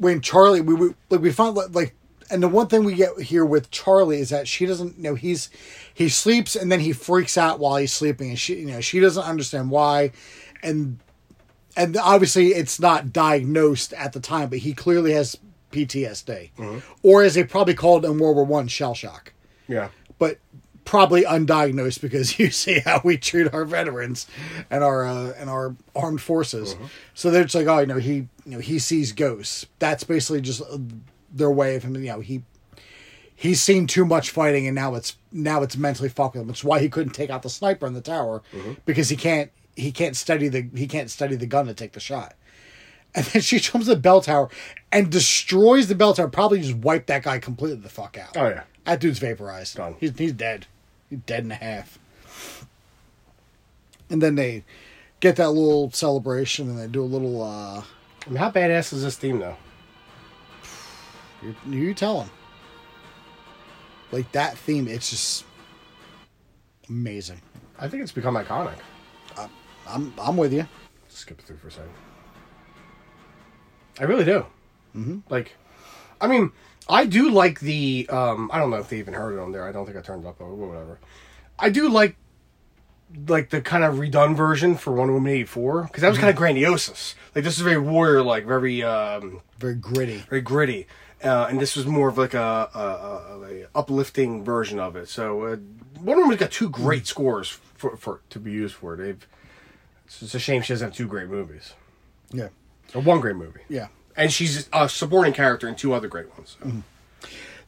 when 0.00 0.20
Charlie 0.22 0.62
we, 0.62 0.74
we 0.74 0.94
like 1.10 1.20
we 1.20 1.30
found 1.30 1.56
like 1.74 1.94
and 2.30 2.42
the 2.42 2.48
one 2.48 2.68
thing 2.68 2.84
we 2.84 2.94
get 2.94 3.20
here 3.20 3.44
with 3.44 3.70
Charlie 3.70 4.20
is 4.20 4.30
that 4.30 4.48
she 4.48 4.64
doesn't 4.64 4.96
you 4.96 5.02
know 5.02 5.14
he's 5.14 5.50
he 5.92 6.08
sleeps 6.08 6.56
and 6.56 6.72
then 6.72 6.80
he 6.80 6.92
freaks 6.92 7.36
out 7.36 7.60
while 7.60 7.76
he's 7.76 7.92
sleeping. 7.92 8.30
And 8.30 8.38
she 8.38 8.60
you 8.60 8.66
know 8.66 8.80
she 8.80 8.98
doesn't 8.98 9.22
understand 9.22 9.70
why. 9.70 10.12
And 10.62 10.98
and 11.76 11.96
obviously 11.96 12.48
it's 12.48 12.80
not 12.80 13.12
diagnosed 13.12 13.92
at 13.92 14.12
the 14.12 14.20
time 14.20 14.48
but 14.48 14.58
he 14.58 14.72
clearly 14.72 15.12
has 15.12 15.38
PTSD 15.70 16.50
mm-hmm. 16.56 16.78
or 17.02 17.22
as 17.22 17.34
they 17.34 17.44
probably 17.44 17.74
called 17.74 18.04
it 18.04 18.10
in 18.10 18.18
World 18.18 18.36
War 18.36 18.44
One 18.44 18.68
shell 18.68 18.94
shock. 18.94 19.32
Yeah. 19.68 19.90
but 20.18 20.38
probably 20.84 21.22
undiagnosed 21.22 22.00
because 22.00 22.38
you 22.38 22.50
see 22.50 22.80
how 22.80 23.00
we 23.04 23.16
treat 23.16 23.52
our 23.52 23.64
veterans 23.64 24.26
and 24.70 24.82
our 24.82 25.04
uh, 25.06 25.32
and 25.38 25.50
our 25.50 25.76
armed 25.94 26.20
forces. 26.20 26.76
So 27.14 27.30
they're 27.30 27.44
just 27.44 27.54
like, 27.54 27.66
oh, 27.66 27.80
you 27.80 27.86
know, 27.86 27.98
he 27.98 28.14
you 28.14 28.28
know 28.46 28.58
he 28.58 28.78
sees 28.78 29.12
ghosts. 29.12 29.66
That's 29.78 30.04
basically 30.04 30.40
just 30.40 30.62
uh, 30.62 30.78
their 31.32 31.50
way 31.50 31.76
of 31.76 31.82
him. 31.84 31.94
You 31.96 32.12
know, 32.12 32.20
he 32.20 32.42
he's 33.34 33.62
seen 33.62 33.86
too 33.86 34.04
much 34.04 34.30
fighting, 34.30 34.66
and 34.66 34.74
now 34.74 34.94
it's 34.94 35.16
now 35.32 35.62
it's 35.62 35.76
mentally 35.76 36.08
fucking 36.08 36.40
him. 36.40 36.50
It's 36.50 36.64
why 36.64 36.80
he 36.80 36.88
couldn't 36.88 37.12
take 37.12 37.30
out 37.30 37.42
the 37.42 37.50
sniper 37.50 37.86
in 37.86 37.94
the 37.94 38.00
tower 38.00 38.42
because 38.84 39.08
he 39.08 39.16
can't 39.16 39.50
he 39.76 39.92
can't 39.92 40.16
study 40.16 40.48
the 40.48 40.68
he 40.74 40.86
can't 40.86 41.10
study 41.10 41.36
the 41.36 41.46
gun 41.46 41.66
to 41.66 41.74
take 41.74 41.92
the 41.92 42.00
shot. 42.00 42.34
And 43.14 43.24
then 43.26 43.42
she 43.48 43.58
jumps 43.58 43.86
the 43.86 43.96
bell 43.96 44.20
tower 44.20 44.50
and 44.92 45.10
destroys 45.10 45.88
the 45.88 45.94
bell 45.94 46.14
tower. 46.14 46.28
Probably 46.28 46.60
just 46.60 46.76
wiped 46.76 47.06
that 47.08 47.22
guy 47.22 47.38
completely 47.38 47.78
the 47.78 47.88
fuck 47.88 48.18
out. 48.18 48.36
Oh 48.36 48.48
yeah. 48.48 48.62
That 48.84 49.00
dude's 49.00 49.18
vaporized. 49.18 49.76
Done. 49.76 49.96
He's 50.00 50.16
he's 50.18 50.32
dead. 50.32 50.66
He's 51.08 51.20
dead 51.20 51.44
in 51.44 51.52
a 51.52 51.56
half. 51.56 51.98
And 54.08 54.20
then 54.20 54.34
they 54.34 54.64
get 55.20 55.36
that 55.36 55.50
little 55.50 55.90
celebration 55.92 56.68
and 56.68 56.78
they 56.78 56.86
do 56.86 57.02
a 57.02 57.04
little 57.04 57.42
uh 57.42 57.82
I 58.26 58.28
mean, 58.28 58.36
how 58.36 58.50
badass 58.50 58.92
is 58.92 59.02
this 59.02 59.16
theme 59.16 59.38
though? 59.38 59.56
you, 61.42 61.54
you 61.68 61.94
tell 61.94 62.20
them. 62.20 62.30
Like 64.12 64.30
that 64.32 64.58
theme, 64.58 64.88
it's 64.88 65.10
just 65.10 65.44
amazing. 66.88 67.40
I 67.78 67.88
think 67.88 68.02
it's 68.02 68.12
become 68.12 68.34
iconic. 68.34 68.78
I'm 69.86 70.12
I'm 70.18 70.36
with 70.36 70.52
you. 70.52 70.66
skip 71.08 71.40
through 71.40 71.56
for 71.56 71.68
a 71.68 71.72
second. 71.72 71.90
I 73.98 74.04
really 74.04 74.24
do. 74.24 74.46
Mm-hmm. 74.96 75.18
Like, 75.28 75.56
I 76.20 76.26
mean, 76.26 76.52
I 76.88 77.06
do 77.06 77.30
like 77.30 77.60
the. 77.60 78.08
Um, 78.10 78.50
I 78.52 78.58
don't 78.58 78.70
know 78.70 78.78
if 78.78 78.88
they 78.88 78.98
even 78.98 79.14
heard 79.14 79.34
it 79.34 79.40
on 79.40 79.52
there. 79.52 79.64
I 79.66 79.72
don't 79.72 79.86
think 79.86 79.96
I 79.96 80.00
turned 80.00 80.24
it 80.24 80.28
up 80.28 80.40
or 80.40 80.54
whatever. 80.54 80.98
I 81.58 81.70
do 81.70 81.88
like, 81.88 82.16
like 83.28 83.50
the 83.50 83.60
kind 83.60 83.84
of 83.84 83.96
redone 83.96 84.34
version 84.34 84.76
for 84.76 84.92
Wonder 84.92 85.12
Woman 85.12 85.32
eighty 85.32 85.44
four 85.44 85.82
because 85.84 86.00
that 86.02 86.08
was 86.08 86.18
kind 86.18 86.30
of 86.30 86.36
grandiose. 86.36 87.14
Like 87.34 87.44
this 87.44 87.56
is 87.56 87.62
very 87.62 87.78
warrior, 87.78 88.22
like 88.22 88.46
very, 88.46 88.82
um, 88.82 89.40
Very 89.58 89.74
gritty. 89.74 90.18
very 90.28 90.40
gritty. 90.40 90.86
Uh, 91.22 91.46
and 91.50 91.60
this 91.60 91.76
was 91.76 91.84
more 91.84 92.08
of 92.08 92.16
like 92.16 92.32
a, 92.32 92.70
a, 92.74 92.78
a, 92.78 93.44
a 93.44 93.66
uplifting 93.74 94.42
version 94.42 94.78
of 94.80 94.96
it. 94.96 95.06
So 95.08 95.42
uh, 95.44 95.56
Wonder 96.00 96.22
Woman's 96.22 96.40
got 96.40 96.50
two 96.50 96.70
great 96.70 97.06
scores 97.06 97.48
for, 97.50 97.94
for 97.98 98.22
to 98.30 98.40
be 98.40 98.50
used 98.52 98.74
for 98.74 98.94
it. 98.94 98.96
They've, 98.96 99.28
it's, 100.06 100.22
it's 100.22 100.34
a 100.34 100.38
shame 100.38 100.62
she 100.62 100.72
doesn't 100.72 100.88
have 100.88 100.96
two 100.96 101.06
great 101.06 101.28
movies. 101.28 101.74
Yeah. 102.32 102.48
Or 102.94 103.02
one 103.02 103.20
great 103.20 103.36
movie. 103.36 103.60
Yeah. 103.68 103.88
And 104.16 104.32
she's 104.32 104.68
a 104.72 104.88
supporting 104.88 105.32
character 105.32 105.68
in 105.68 105.76
two 105.76 105.92
other 105.92 106.08
great 106.08 106.30
ones. 106.36 106.56
so. 106.60 106.82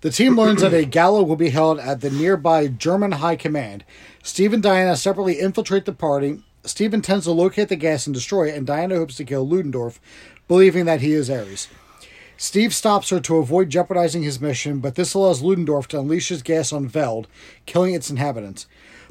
The 0.02 0.10
team 0.10 0.36
learns 0.36 0.62
that 0.62 0.74
a 0.74 0.84
gala 0.84 1.22
will 1.22 1.36
be 1.36 1.50
held 1.50 1.78
at 1.78 2.00
the 2.00 2.10
nearby 2.10 2.66
German 2.66 3.12
High 3.12 3.36
Command. 3.36 3.84
Steve 4.24 4.52
and 4.52 4.60
Diana 4.62 4.96
separately 4.96 5.38
infiltrate 5.38 5.84
the 5.84 5.92
party. 5.92 6.42
Steve 6.64 6.92
intends 6.92 7.24
to 7.24 7.30
locate 7.30 7.68
the 7.68 7.76
gas 7.76 8.06
and 8.06 8.12
destroy 8.12 8.48
it, 8.48 8.56
and 8.56 8.66
Diana 8.66 8.96
hopes 8.96 9.16
to 9.16 9.24
kill 9.24 9.48
Ludendorff, 9.48 10.00
believing 10.48 10.86
that 10.86 11.02
he 11.02 11.12
is 11.12 11.30
Ares. 11.30 11.68
Steve 12.36 12.74
stops 12.74 13.10
her 13.10 13.20
to 13.20 13.36
avoid 13.36 13.70
jeopardizing 13.70 14.24
his 14.24 14.40
mission, 14.40 14.80
but 14.80 14.96
this 14.96 15.14
allows 15.14 15.40
Ludendorff 15.40 15.86
to 15.88 16.00
unleash 16.00 16.30
his 16.30 16.42
gas 16.42 16.72
on 16.72 16.88
Veld, 16.88 17.28
killing 17.66 17.94
its 17.94 18.10
inhabitants. 18.10 18.66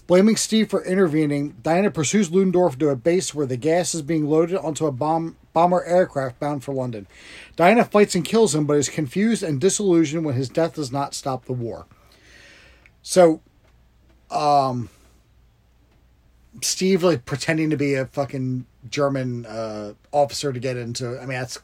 Blaming 0.07 0.35
Steve 0.35 0.69
for 0.69 0.83
intervening, 0.83 1.55
Diana 1.63 1.89
pursues 1.89 2.31
Ludendorff 2.31 2.77
to 2.79 2.89
a 2.89 2.97
base 2.97 3.33
where 3.33 3.45
the 3.45 3.55
gas 3.55 3.95
is 3.95 4.01
being 4.01 4.27
loaded 4.27 4.57
onto 4.57 4.85
a 4.85 4.91
bomb 4.91 5.37
bomber 5.53 5.83
aircraft 5.83 6.39
bound 6.39 6.63
for 6.63 6.73
London. 6.73 7.07
Diana 7.55 7.83
fights 7.83 8.15
and 8.15 8.25
kills 8.25 8.55
him, 8.55 8.65
but 8.65 8.77
is 8.77 8.89
confused 8.89 9.43
and 9.43 9.59
disillusioned 9.59 10.25
when 10.25 10.35
his 10.35 10.49
death 10.49 10.75
does 10.75 10.91
not 10.91 11.13
stop 11.13 11.45
the 11.45 11.53
war. 11.53 11.85
So, 13.01 13.41
um, 14.29 14.89
Steve 16.61 17.03
like 17.03 17.25
pretending 17.25 17.69
to 17.69 17.77
be 17.77 17.95
a 17.95 18.05
fucking 18.05 18.65
German 18.89 19.45
uh, 19.45 19.93
officer 20.11 20.51
to 20.51 20.59
get 20.59 20.77
into. 20.77 21.17
I 21.17 21.21
mean, 21.21 21.39
that's 21.39 21.59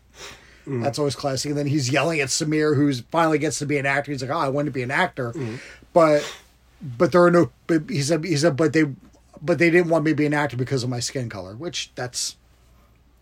that's 0.81 0.99
always 0.99 1.15
classic. 1.15 1.49
And 1.49 1.57
then 1.57 1.67
he's 1.67 1.89
yelling 1.89 2.19
at 2.19 2.29
Samir, 2.29 2.75
who's 2.75 3.01
finally 3.11 3.37
gets 3.37 3.59
to 3.59 3.65
be 3.65 3.77
an 3.77 3.85
actor. 3.85 4.11
He's 4.11 4.21
like, 4.21 4.31
"Oh, 4.31 4.39
I 4.39 4.49
want 4.49 4.65
to 4.65 4.71
be 4.71 4.83
an 4.83 4.91
actor," 4.91 5.33
but 5.93 6.29
but 6.81 7.11
there 7.11 7.23
are 7.23 7.31
no. 7.31 7.51
But 7.67 7.89
he 7.89 8.01
said 8.01 8.23
he 8.23 8.35
said, 8.37 8.55
but 8.55 8.73
they 8.73 8.85
but 9.41 9.59
they 9.59 9.69
didn't 9.69 9.89
want 9.89 10.05
me 10.05 10.11
to 10.11 10.15
be 10.15 10.25
an 10.25 10.33
actor 10.33 10.57
because 10.57 10.83
of 10.83 10.89
my 10.89 10.99
skin 10.99 11.29
color, 11.29 11.55
which 11.55 11.91
that's 11.95 12.36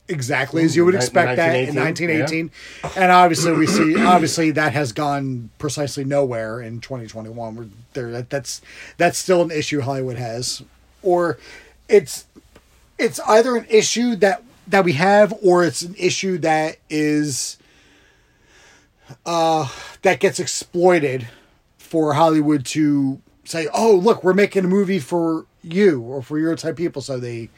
exactly 0.08 0.63
as 0.63 0.76
you 0.76 0.86
would 0.86 0.94
expect 0.94 1.38
that 1.38 1.56
in 1.56 1.76
1918, 1.76 2.52
1918 2.84 3.02
and 3.02 3.12
obviously 3.12 3.52
we 3.54 3.65
see 3.65 3.96
obviously 4.06 4.52
that 4.52 4.72
has 4.72 4.91
gone 4.91 5.50
precisely 5.58 6.04
nowhere 6.04 6.62
in 6.62 6.80
2021 6.80 7.56
where 7.56 7.68
there 7.94 8.12
that, 8.12 8.30
that's 8.30 8.62
that's 8.98 9.18
still 9.18 9.41
an 9.41 9.52
issue 9.52 9.82
hollywood 9.82 10.17
has. 10.17 10.62
Or 11.02 11.38
it's 11.90 12.25
it's 12.98 13.19
either 13.21 13.56
an 13.56 13.65
issue 13.69 14.15
that 14.17 14.44
that 14.67 14.86
we 14.86 14.94
have 14.94 15.34
or 15.44 15.63
it's 15.63 15.82
an 15.82 15.96
issue 15.98 16.38
that 16.40 16.77
is 16.90 17.58
uh 19.25 19.67
that 20.02 20.19
gets 20.19 20.40
exploited 20.40 21.27
for 21.77 22.13
hollywood 22.13 22.65
to 22.65 23.21
say 23.44 23.67
oh 23.73 23.96
look 23.96 24.23
we're 24.23 24.34
making 24.34 24.65
a 24.65 24.67
movie 24.67 25.00
for 25.00 25.46
you 25.65 26.02
or 26.02 26.21
for 26.21 26.38
your 26.40 26.56
type 26.56 26.71
of 26.71 26.77
people. 26.77 27.02
So 27.02 27.19
they 27.19 27.50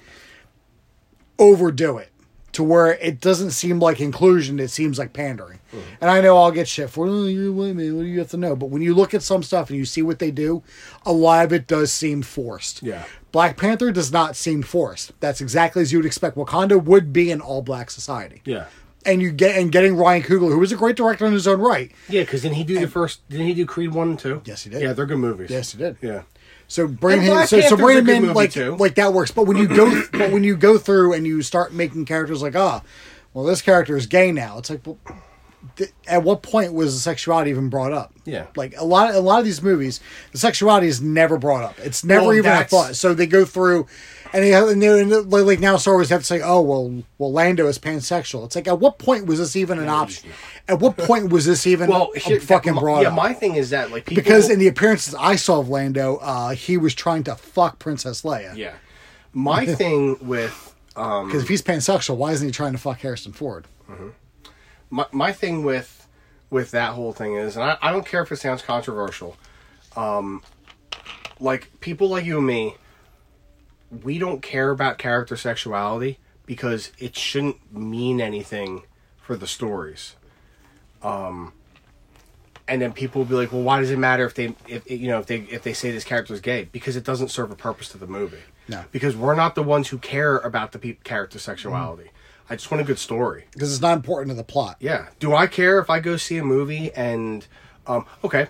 overdo 1.40 1.98
it 1.98 2.10
to 2.58 2.64
where 2.64 2.94
it 2.94 3.22
doesn't 3.22 3.52
seem 3.52 3.80
like 3.80 4.02
inclusion, 4.02 4.60
it 4.60 4.72
seems 4.72 4.98
like 4.98 5.14
pandering. 5.14 5.60
And 6.02 6.10
I 6.10 6.22
know 6.22 6.38
I'll 6.38 6.50
get 6.50 6.68
shit 6.68 6.90
for, 6.90 7.06
oh, 7.06 7.26
you're 7.26 7.50
a 7.50 7.52
white 7.52 7.76
man, 7.76 7.96
what 7.96 8.02
do 8.02 8.08
you 8.08 8.18
have 8.18 8.32
to 8.32 8.38
know? 8.38 8.56
But 8.56 8.72
when 8.72 8.82
you 8.82 8.96
look 8.96 9.14
at 9.14 9.22
some 9.22 9.44
stuff 9.44 9.70
and 9.70 9.78
you 9.78 9.86
see 9.86 10.02
what 10.02 10.18
they 10.18 10.32
do, 10.32 10.64
a 11.06 11.14
lot 11.14 11.46
of 11.46 11.54
it 11.54 11.68
does 11.68 11.92
seem 11.92 12.24
forced. 12.24 12.82
Yeah. 12.82 13.06
Black 13.32 13.58
Panther 13.58 13.92
does 13.92 14.12
not 14.12 14.36
seem 14.36 14.64
forced. 14.64 15.12
That's 15.20 15.40
exactly 15.40 15.84
as 15.84 15.92
you 15.92 16.00
would 16.00 16.08
expect 16.08 16.36
Wakanda 16.36 16.84
would 16.84 17.14
be 17.14 17.30
an 17.30 17.42
all 17.42 17.62
black 17.62 17.92
society. 17.92 18.42
Yeah. 18.44 18.66
And 19.06 19.22
you 19.22 19.32
get 19.32 19.56
and 19.56 19.72
getting 19.72 19.96
Ryan 19.96 20.24
Coogler, 20.24 20.50
who 20.50 20.58
was 20.58 20.72
a 20.72 20.76
great 20.76 20.96
director 20.96 21.28
in 21.28 21.34
his 21.34 21.48
own 21.48 21.62
right. 21.62 21.92
Yeah, 22.10 22.22
because 22.22 22.42
didn't 22.42 22.56
he 22.56 22.64
do 22.64 22.80
the 22.80 22.88
first? 22.88 23.22
Didn't 23.30 23.46
he 23.46 23.54
do 23.54 23.68
Creed 23.68 23.94
one 23.94 24.10
and 24.10 24.20
two? 24.20 24.42
Yes, 24.46 24.64
he 24.64 24.72
did. 24.72 24.82
Yeah, 24.82 24.94
they're 24.94 25.06
good 25.06 25.20
movies. 25.20 25.52
Yes, 25.52 25.74
he 25.74 25.78
did. 25.78 25.98
Yeah. 26.02 26.24
So 26.68 26.88
bring 26.88 27.22
him, 27.22 27.48
so, 27.48 27.62
so 27.62 27.78
bring 27.78 28.00
him 28.00 28.10
in 28.10 28.34
like 28.34 28.52
too. 28.52 28.76
like 28.76 28.96
that 28.96 29.14
works. 29.14 29.32
But 29.32 29.46
when 29.48 29.58
you 29.58 29.68
go, 29.68 30.02
but 30.12 30.32
when 30.32 30.44
you 30.44 30.58
go 30.58 30.78
through 30.78 31.14
and 31.14 31.26
you 31.26 31.42
start 31.42 31.74
making 31.74 32.06
characters 32.06 32.42
like, 32.42 32.56
ah, 32.56 32.82
well, 33.34 33.46
this 33.46 33.62
character 33.62 33.96
is 33.96 34.06
gay 34.06 34.32
now. 34.32 34.58
It's 34.58 34.70
like, 34.70 34.86
well, 34.86 34.98
th- 35.78 35.92
at 36.08 36.24
what 36.24 36.42
point 36.42 36.74
was 36.74 36.94
the 36.94 37.00
sexuality 37.00 37.52
even 37.52 37.70
brought 37.70 37.94
up? 37.94 38.14
Yeah. 38.26 38.48
like 38.56 38.76
a 38.78 38.84
lot, 38.84 39.16
a 39.16 39.20
lot 39.20 39.40
of 39.40 39.46
these 39.46 39.62
movies, 39.62 40.02
the 40.34 40.38
sexuality 40.38 40.88
is 40.88 41.02
never 41.02 41.38
brought 41.38 41.64
up. 41.64 41.80
It's 41.80 42.04
never 42.04 42.28
Well, 42.28 42.34
even 42.36 42.52
a 42.52 42.64
thought. 42.66 42.96
So 42.96 43.14
they 43.14 43.28
go 43.28 43.46
through. 43.46 43.88
And 44.38 44.46
they, 44.46 44.54
and 44.54 44.80
they 44.80 45.02
and 45.02 45.32
like 45.32 45.60
now 45.60 45.78
Star 45.78 45.96
Wars 45.96 46.10
have 46.10 46.22
to 46.22 46.26
say, 46.26 46.42
oh 46.44 46.62
well, 46.62 47.04
well 47.18 47.32
Lando 47.32 47.66
is 47.66 47.80
pansexual. 47.80 48.46
It's 48.46 48.56
like 48.56 48.68
at 48.68 48.80
what 48.80 49.00
point 49.00 49.26
was 49.26 49.40
this 49.40 49.56
even 49.56 49.80
an 49.80 49.90
option? 49.90 50.30
At 50.68 50.80
what 50.80 50.96
point 50.96 51.32
was 51.32 51.48
this 51.48 51.66
even 51.66 51.90
Well, 51.90 52.12
a 52.16 52.20
here, 52.20 52.40
fucking 52.40 52.76
brought 52.76 53.02
yeah. 53.02 53.08
up? 53.08 53.16
My 53.16 53.34
thing 53.34 53.56
is 53.56 53.72
that 53.72 53.90
like 53.90 54.06
people 54.06 54.22
because 54.22 54.52
in 54.52 54.60
the 54.60 54.68
appearances 54.68 55.16
I 55.16 55.38
saw 55.38 55.60
of 55.60 55.70
Lando, 55.70 56.18
uh, 56.18 56.50
he 56.50 56.78
was 56.78 56.94
trying 56.94 57.24
to 57.24 57.34
fuck 57.34 57.80
Princess 57.80 58.22
Leia. 58.22 58.56
yeah, 58.56 58.76
my 59.34 59.66
thing 59.80 60.18
with 60.22 60.76
um 60.96 61.26
Because 61.26 61.42
if 61.42 61.50
he's 61.50 61.64
pansexual, 61.64 62.18
why 62.18 62.32
isn't 62.34 62.48
he 62.48 62.52
trying 62.52 62.74
to 62.74 62.78
fuck 62.78 63.00
Harrison 63.00 63.32
Ford? 63.34 63.66
my 64.92 65.08
my 65.12 65.32
thing 65.32 65.64
with 65.64 66.08
with 66.52 66.70
that 66.72 66.92
whole 66.94 67.12
thing 67.12 67.34
is, 67.34 67.56
and 67.56 67.64
I, 67.66 67.78
I 67.82 67.92
don't 67.92 68.06
care 68.06 68.22
if 68.22 68.32
it 68.32 68.36
sounds 68.36 68.62
controversial. 68.62 69.36
Um, 69.96 70.44
like 71.40 71.72
people 71.80 72.10
like 72.10 72.24
you 72.24 72.38
and 72.38 72.46
me, 72.46 72.76
we 74.04 74.20
don't 74.20 74.42
care 74.42 74.70
about 74.72 74.98
character 74.98 75.36
sexuality 75.38 76.20
because 76.46 76.92
it 77.00 77.16
shouldn't 77.16 77.74
mean 77.74 78.20
anything 78.22 78.84
for 79.22 79.36
the 79.36 79.48
stories. 79.48 80.16
Um, 81.02 81.54
and 82.68 82.82
then 82.82 82.92
people 82.92 83.22
will 83.22 83.30
be 83.30 83.36
like, 83.36 83.52
"Well, 83.52 83.62
why 83.62 83.80
does 83.80 83.92
it 83.92 83.98
matter 84.00 84.26
if 84.26 84.34
they, 84.34 84.56
if 84.68 84.90
you 84.90 85.08
know, 85.08 85.20
if 85.20 85.26
they, 85.28 85.38
if 85.38 85.64
they 85.64 85.74
say 85.74 85.92
this 85.92 86.04
character 86.04 86.34
is 86.34 86.42
gay? 86.42 86.66
Because 86.72 86.96
it 86.96 87.04
doesn't 87.04 87.30
serve 87.30 87.52
a 87.52 87.56
purpose 87.56 87.90
to 87.90 87.98
the 87.98 88.08
movie. 88.08 88.38
No. 88.70 88.84
because 88.92 89.16
we're 89.16 89.34
not 89.36 89.56
the 89.56 89.64
ones 89.64 89.88
who 89.88 89.98
care 89.98 90.40
about 90.40 90.74
the 90.74 90.80
pe- 90.80 90.98
character 91.06 91.40
sexuality. 91.40 92.12
I 92.50 92.58
just 92.58 92.70
want 92.70 92.82
a 92.82 92.84
good 92.84 93.00
story. 93.00 93.46
Because 93.54 93.72
it's 93.72 93.82
not 93.82 93.96
important 93.96 94.32
to 94.32 94.36
the 94.36 94.44
plot. 94.44 94.76
Yeah. 94.82 95.08
Do 95.20 95.34
I 95.34 95.48
care 95.48 95.80
if 95.80 95.90
I 95.90 96.02
go 96.02 96.18
see 96.18 96.38
a 96.38 96.44
movie 96.44 96.92
and 96.94 97.48
um 97.86 98.06
okay. 98.26 98.48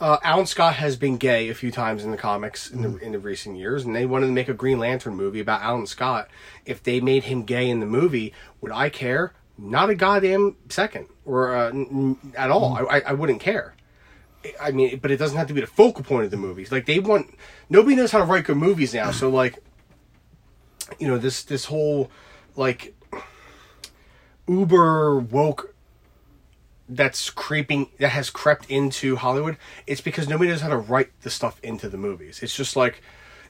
Uh, 0.00 0.16
Alan 0.22 0.46
Scott 0.46 0.76
has 0.76 0.96
been 0.96 1.18
gay 1.18 1.50
a 1.50 1.54
few 1.54 1.70
times 1.70 2.04
in 2.04 2.10
the 2.10 2.16
comics 2.16 2.70
in 2.70 2.80
the 2.80 2.96
in 2.98 3.12
the 3.12 3.18
recent 3.18 3.56
years, 3.58 3.84
and 3.84 3.94
they 3.94 4.06
wanted 4.06 4.26
to 4.26 4.32
make 4.32 4.48
a 4.48 4.54
Green 4.54 4.78
Lantern 4.78 5.14
movie 5.14 5.40
about 5.40 5.60
Alan 5.60 5.86
Scott. 5.86 6.28
If 6.64 6.82
they 6.82 7.00
made 7.00 7.24
him 7.24 7.42
gay 7.44 7.68
in 7.68 7.80
the 7.80 7.86
movie, 7.86 8.32
would 8.62 8.72
I 8.72 8.88
care? 8.88 9.34
Not 9.58 9.90
a 9.90 9.94
goddamn 9.94 10.56
second, 10.70 11.06
or 11.26 11.54
uh, 11.54 11.68
n- 11.68 12.16
n- 12.24 12.32
at 12.34 12.50
all. 12.50 12.78
I, 12.78 12.96
I 12.96 13.00
I 13.08 13.12
wouldn't 13.12 13.40
care. 13.40 13.74
I 14.58 14.70
mean, 14.70 14.98
but 15.00 15.10
it 15.10 15.18
doesn't 15.18 15.36
have 15.36 15.48
to 15.48 15.54
be 15.54 15.60
the 15.60 15.66
focal 15.66 16.02
point 16.02 16.24
of 16.24 16.30
the 16.30 16.38
movies. 16.38 16.72
Like 16.72 16.86
they 16.86 16.98
want, 16.98 17.34
nobody 17.68 17.94
knows 17.94 18.10
how 18.10 18.20
to 18.20 18.24
write 18.24 18.44
good 18.44 18.56
movies 18.56 18.94
now. 18.94 19.10
So 19.10 19.28
like, 19.28 19.58
you 20.98 21.08
know, 21.08 21.18
this 21.18 21.42
this 21.42 21.66
whole 21.66 22.10
like 22.56 22.94
uber 24.48 25.18
woke 25.18 25.74
that's 26.90 27.30
creeping 27.30 27.88
that 27.98 28.10
has 28.10 28.28
crept 28.28 28.70
into 28.70 29.16
Hollywood. 29.16 29.56
It's 29.86 30.00
because 30.00 30.28
nobody 30.28 30.50
knows 30.50 30.60
how 30.60 30.68
to 30.68 30.76
write 30.76 31.08
the 31.22 31.30
stuff 31.30 31.60
into 31.62 31.88
the 31.88 31.96
movies. 31.96 32.42
It's 32.42 32.54
just 32.54 32.76
like 32.76 33.02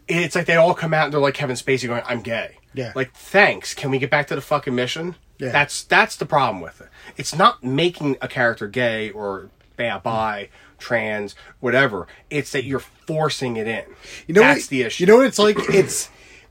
it's 0.06 0.34
like 0.34 0.46
they 0.46 0.56
all 0.56 0.74
come 0.74 0.92
out 0.92 1.04
and 1.04 1.12
they're 1.12 1.20
like 1.20 1.34
Kevin 1.34 1.56
Spacey 1.56 1.88
going, 1.88 2.02
"I'm 2.06 2.20
gay." 2.20 2.56
Yeah. 2.74 2.92
Like, 2.94 3.12
thanks. 3.14 3.74
Can 3.74 3.90
we 3.90 3.98
get 3.98 4.10
back 4.10 4.28
to 4.28 4.34
the 4.34 4.40
fucking 4.40 4.74
mission? 4.74 5.16
Yeah. 5.38 5.50
That's 5.50 5.84
that's 5.84 6.16
the 6.16 6.26
problem 6.26 6.62
with 6.62 6.80
it. 6.80 6.88
It's 7.16 7.34
not 7.34 7.64
making 7.64 8.16
a 8.20 8.28
character 8.28 8.68
gay 8.68 9.10
or 9.10 9.50
bi, 9.76 9.98
bi 9.98 10.48
trans, 10.78 11.34
whatever. 11.60 12.06
It's 12.28 12.52
that 12.52 12.64
you're 12.64 12.80
forcing 12.80 13.56
it 13.56 13.66
in. 13.66 13.84
You 14.26 14.34
know 14.34 14.42
that's 14.42 14.64
what, 14.64 14.70
the 14.70 14.82
issue. 14.82 15.04
You 15.04 15.06
know 15.06 15.16
what 15.16 15.26
it's 15.26 15.38
like? 15.38 15.56
It's 15.70 16.10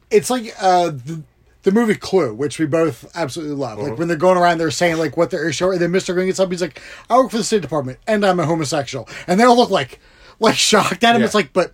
it's 0.09 0.29
like 0.29 0.53
uh, 0.59 0.89
the, 0.89 1.23
the 1.63 1.71
movie 1.71 1.95
Clue, 1.95 2.33
which 2.33 2.57
we 2.59 2.65
both 2.65 3.09
absolutely 3.15 3.55
love. 3.55 3.79
Uh-huh. 3.79 3.89
Like 3.89 3.99
when 3.99 4.07
they're 4.07 4.17
going 4.17 4.37
around, 4.37 4.57
they're 4.59 4.71
saying 4.71 4.97
like 4.97 5.17
what 5.17 5.29
their 5.31 5.47
issue, 5.49 5.69
and 5.71 5.79
then 5.81 5.91
Mister 5.91 6.13
Green 6.13 6.27
gets 6.27 6.39
up, 6.39 6.49
he's 6.51 6.61
like, 6.61 6.81
"I 7.09 7.17
work 7.17 7.31
for 7.31 7.37
the 7.37 7.43
State 7.43 7.61
Department, 7.61 7.99
and 8.07 8.25
I'm 8.25 8.39
a 8.39 8.45
homosexual," 8.45 9.07
and 9.27 9.39
they 9.39 9.43
all 9.43 9.55
look 9.57 9.69
like 9.69 9.99
like 10.39 10.55
shocked 10.55 11.03
at 11.03 11.15
him. 11.15 11.21
Yeah. 11.21 11.25
It's 11.25 11.35
like, 11.35 11.53
but. 11.53 11.73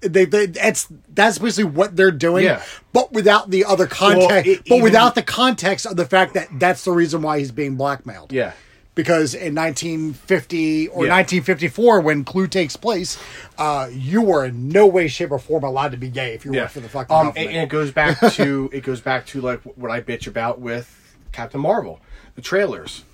They, 0.00 0.26
they, 0.26 0.46
that's 0.46 0.86
that's 1.12 1.38
basically 1.38 1.72
what 1.72 1.96
they're 1.96 2.12
doing, 2.12 2.44
Yeah. 2.44 2.62
but 2.92 3.12
without 3.12 3.50
the 3.50 3.64
other 3.64 3.88
context. 3.88 4.46
it- 4.48 4.58
but 4.68 4.74
even- 4.76 4.82
without 4.84 5.16
the 5.16 5.24
context 5.24 5.86
of 5.86 5.96
the 5.96 6.04
fact 6.04 6.34
that 6.34 6.46
that's 6.60 6.84
the 6.84 6.92
reason 6.92 7.20
why 7.20 7.40
he's 7.40 7.50
being 7.50 7.74
blackmailed. 7.74 8.32
Yeah. 8.32 8.52
Because 8.98 9.32
in 9.32 9.54
1950 9.54 10.88
or 10.88 11.06
Yeah. 11.06 11.12
1954 11.12 12.00
when 12.00 12.24
clue 12.24 12.48
takes 12.48 12.74
place 12.74 13.16
uh, 13.56 13.88
you 13.92 14.20
were 14.20 14.46
in 14.46 14.68
no 14.70 14.88
way 14.88 15.06
shape 15.06 15.30
or 15.30 15.38
form 15.38 15.62
allowed 15.62 15.92
to 15.92 15.96
be 15.96 16.08
gay 16.08 16.34
if 16.34 16.44
you 16.44 16.52
yeah. 16.52 16.62
worked 16.62 16.72
for 16.72 16.80
the 16.80 16.88
fucking 16.88 17.14
um, 17.14 17.28
and, 17.36 17.48
and 17.48 17.56
it 17.58 17.68
goes 17.68 17.92
back 17.92 18.18
to 18.32 18.68
it 18.72 18.82
goes 18.82 19.00
back 19.00 19.24
to 19.26 19.40
like 19.40 19.60
what 19.62 19.92
I 19.92 20.00
bitch 20.00 20.26
about 20.26 20.60
with 20.60 21.16
Captain 21.30 21.60
Marvel, 21.60 22.00
the 22.34 22.42
trailers. 22.42 23.04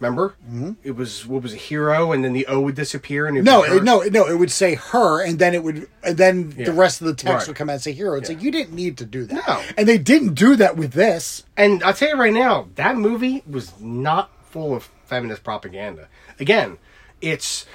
Remember, 0.00 0.34
mm-hmm. 0.50 0.72
it 0.82 0.96
was 0.96 1.26
what 1.26 1.42
was 1.42 1.52
a 1.52 1.58
hero, 1.58 2.10
and 2.10 2.24
then 2.24 2.32
the 2.32 2.46
O 2.46 2.58
would 2.60 2.74
disappear, 2.74 3.26
and 3.26 3.44
no 3.44 3.62
it, 3.62 3.84
no 3.84 4.00
no 4.00 4.26
it 4.26 4.34
would 4.34 4.50
say 4.50 4.74
her 4.74 5.22
and 5.22 5.38
then 5.38 5.54
it 5.54 5.62
would 5.62 5.86
and 6.02 6.16
then 6.16 6.54
Yeah. 6.56 6.64
the 6.64 6.72
rest 6.72 7.02
of 7.02 7.06
the 7.06 7.14
text 7.14 7.32
Right. 7.34 7.48
would 7.48 7.56
come 7.56 7.68
out 7.70 7.74
and 7.74 7.82
say 7.82 7.92
hero 7.92 8.16
it's 8.16 8.28
like 8.30 8.42
you 8.42 8.50
didn't 8.50 8.72
need 8.72 8.96
to 8.98 9.04
do 9.04 9.26
that 9.26 9.46
No. 9.46 9.62
and 9.76 9.86
they 9.86 9.98
didn't 9.98 10.34
do 10.34 10.56
that 10.56 10.76
with 10.76 10.92
this 10.94 11.44
And 11.56 11.84
I'll 11.84 11.92
tell 11.92 12.08
you 12.08 12.16
right 12.16 12.32
now, 12.32 12.68
that 12.76 12.96
movie 12.96 13.44
was 13.48 13.78
not 13.78 14.30
full 14.50 14.74
of 14.74 14.88
feminist 15.10 15.44
propaganda. 15.44 16.08
Again, 16.38 16.78
it's 17.20 17.66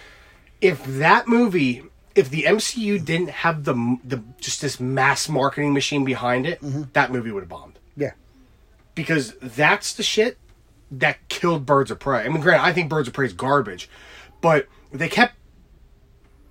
if 0.62 0.84
that 0.86 1.28
movie, 1.28 1.84
if 2.16 2.30
the 2.30 2.44
MCU 2.44 3.04
didn't 3.04 3.30
have 3.30 3.66
the 3.66 3.98
the 4.04 4.24
just 4.40 4.62
this 4.62 4.80
mass 4.80 5.30
marketing 5.30 5.74
machine 5.74 6.04
behind 6.04 6.48
it, 6.48 6.62
mm-hmm. 6.62 6.84
that 6.94 7.12
movie 7.12 7.32
would 7.32 7.44
have 7.44 7.50
bombed. 7.50 7.78
yeah 7.96 8.12
Because 8.96 9.36
that's 9.40 9.94
the 9.94 10.04
shit 10.04 10.38
that 10.90 11.28
killed 11.30 11.66
Birds 11.66 11.92
of 11.92 12.00
Prey. 12.00 12.26
I 12.26 12.30
mean, 12.30 12.42
granted, 12.42 12.66
I 12.66 12.74
think 12.74 12.90
Birds 12.90 13.08
of 13.08 13.14
Prey 13.14 13.28
is 13.28 13.34
garbage, 13.34 13.90
but 14.42 14.68
they 14.92 15.10
kept 15.10 15.36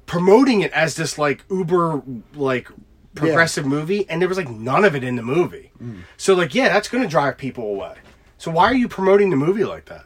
promoting 0.07 0.61
it 0.61 0.73
as 0.73 0.95
this 0.95 1.19
like 1.19 1.45
uber 1.51 2.03
like 2.35 2.69
progressive 3.15 3.65
movie, 3.65 4.09
and 4.09 4.21
there 4.21 4.29
was 4.29 4.39
like 4.39 4.51
none 4.51 4.85
of 4.85 4.95
it 4.95 5.03
in 5.03 5.17
the 5.17 5.23
movie. 5.23 5.73
Mm. 5.83 6.03
So 6.17 6.35
like, 6.35 6.55
yeah, 6.55 6.69
that's 6.69 6.89
going 6.89 7.03
to 7.03 7.09
drive 7.09 7.39
people 7.39 7.65
away. 7.65 7.97
So 8.39 8.51
why 8.51 8.65
are 8.67 8.75
you 8.75 8.89
promoting 8.89 9.31
the 9.31 9.37
movie 9.37 9.65
like 9.65 9.87
that? 9.87 10.05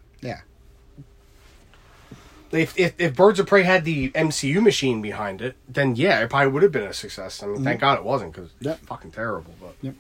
If, 2.51 2.79
if 2.79 2.95
if 2.99 3.15
Birds 3.15 3.39
of 3.39 3.47
Prey 3.47 3.63
had 3.63 3.85
the 3.85 4.11
MCU 4.11 4.63
machine 4.63 5.03
behind 5.03 5.43
it, 5.43 5.57
then 5.69 5.97
yeah, 5.97 6.21
it 6.21 6.31
probably 6.31 6.51
would 6.53 6.63
have 6.63 6.73
been 6.73 6.85
a 6.85 6.95
success. 6.95 7.43
I 7.43 7.47
mean, 7.47 7.63
thank 7.63 7.81
God 7.81 7.99
it 7.99 8.05
wasn't 8.05 8.33
because 8.33 8.51
Yep. 8.61 8.79
it's 8.79 8.87
fucking 8.89 9.11
terrible. 9.11 9.53
But 9.61 9.75
Yep. 9.83 9.95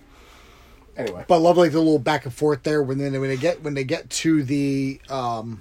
anyway, 0.96 1.24
but 1.28 1.34
I 1.34 1.38
love 1.38 1.58
like 1.58 1.72
the 1.72 1.78
little 1.78 1.98
back 1.98 2.24
and 2.24 2.32
forth 2.32 2.62
there 2.62 2.82
when 2.82 2.96
then 2.98 3.12
when 3.20 3.28
they 3.28 3.36
get 3.36 3.62
when 3.62 3.74
they 3.74 3.84
get 3.84 4.08
to 4.10 4.42
the 4.42 4.98
um 5.10 5.60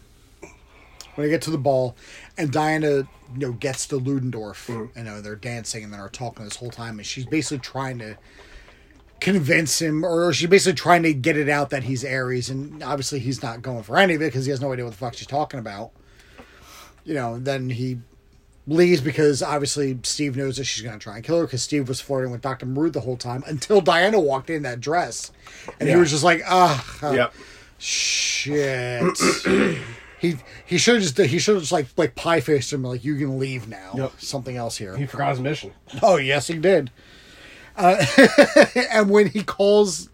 when 1.16 1.28
they 1.28 1.30
get 1.30 1.42
to 1.42 1.52
the 1.52 1.58
ball 1.58 1.96
and 2.38 2.52
Diana 2.52 2.90
you 2.90 3.08
know 3.36 3.52
gets 3.52 3.86
to 3.88 3.98
Ludendorff 3.98 4.70
you 4.70 4.90
know 5.04 5.20
they're 5.20 5.36
dancing 5.36 5.84
and 5.84 5.92
they're 5.92 6.08
talking 6.08 6.46
this 6.46 6.56
whole 6.56 6.70
time 6.72 7.00
and 7.00 7.06
she's 7.06 7.26
basically 7.26 7.60
trying 7.60 8.00
to 8.00 8.16
convince 9.20 9.82
him 9.82 10.06
or 10.06 10.32
she's 10.32 10.48
basically 10.48 10.76
trying 10.76 11.04
to 11.04 11.14
get 11.14 11.36
it 11.36 11.50
out 11.50 11.72
that 11.72 11.84
he's 11.84 12.06
Ares 12.06 12.50
and 12.50 12.82
obviously 12.84 13.20
he's 13.20 13.42
not 13.42 13.62
going 13.62 13.82
for 13.84 13.98
any 13.98 14.14
of 14.14 14.22
it 14.22 14.26
because 14.26 14.46
he 14.46 14.52
has 14.52 14.62
no 14.62 14.72
idea 14.72 14.86
what 14.86 14.92
the 14.92 14.98
fuck 14.98 15.16
she's 15.16 15.28
talking 15.28 15.60
about 15.60 15.92
you 17.08 17.14
know 17.14 17.40
then 17.40 17.70
he 17.70 17.98
leaves 18.68 19.00
because 19.00 19.42
obviously 19.42 19.98
Steve 20.04 20.36
knows 20.36 20.58
that 20.58 20.66
she's 20.66 20.84
going 20.84 20.98
to 20.98 21.02
try 21.02 21.16
and 21.16 21.24
kill 21.24 21.40
her 21.40 21.46
because 21.46 21.64
Steve 21.64 21.88
was 21.88 22.02
flirting 22.02 22.32
with 22.32 22.42
Dr. 22.42 22.66
Maru 22.66 22.90
the 22.90 23.00
whole 23.00 23.16
time 23.16 23.44
until 23.48 23.80
Diana 23.80 24.20
walked 24.20 24.50
in 24.50 24.64
that 24.64 24.82
dress. 24.82 25.32
And 25.80 25.88
he 25.88 25.96
was 25.96 26.12
just 26.12 26.26
like, 26.26 26.42
ah, 26.46 27.14
yep. 27.14 27.34
shit. 27.78 29.18
he 30.20 30.36
he 30.66 30.78
should 30.78 30.96
have 30.96 31.04
just 31.04 31.18
he 31.18 31.40
should 31.40 31.58
just 31.60 31.72
like 31.72 31.88
like 31.96 32.16
pie 32.16 32.42
faced 32.42 32.74
him 32.74 32.84
like 32.84 33.06
you 33.06 33.16
can 33.16 33.40
leave 33.40 33.70
now. 33.70 33.94
Yep. 33.96 34.12
Something 34.20 34.58
else 34.58 34.76
here. 34.76 34.98
He 34.98 35.06
forgot 35.06 35.30
his 35.30 35.40
mission. 35.40 35.72
Oh 36.02 36.18
yes, 36.18 36.48
he 36.48 36.58
did. 36.58 36.92
Uh, 37.78 38.04
and 38.92 39.10
when 39.10 39.28
he 39.28 39.44
calls 39.44 40.10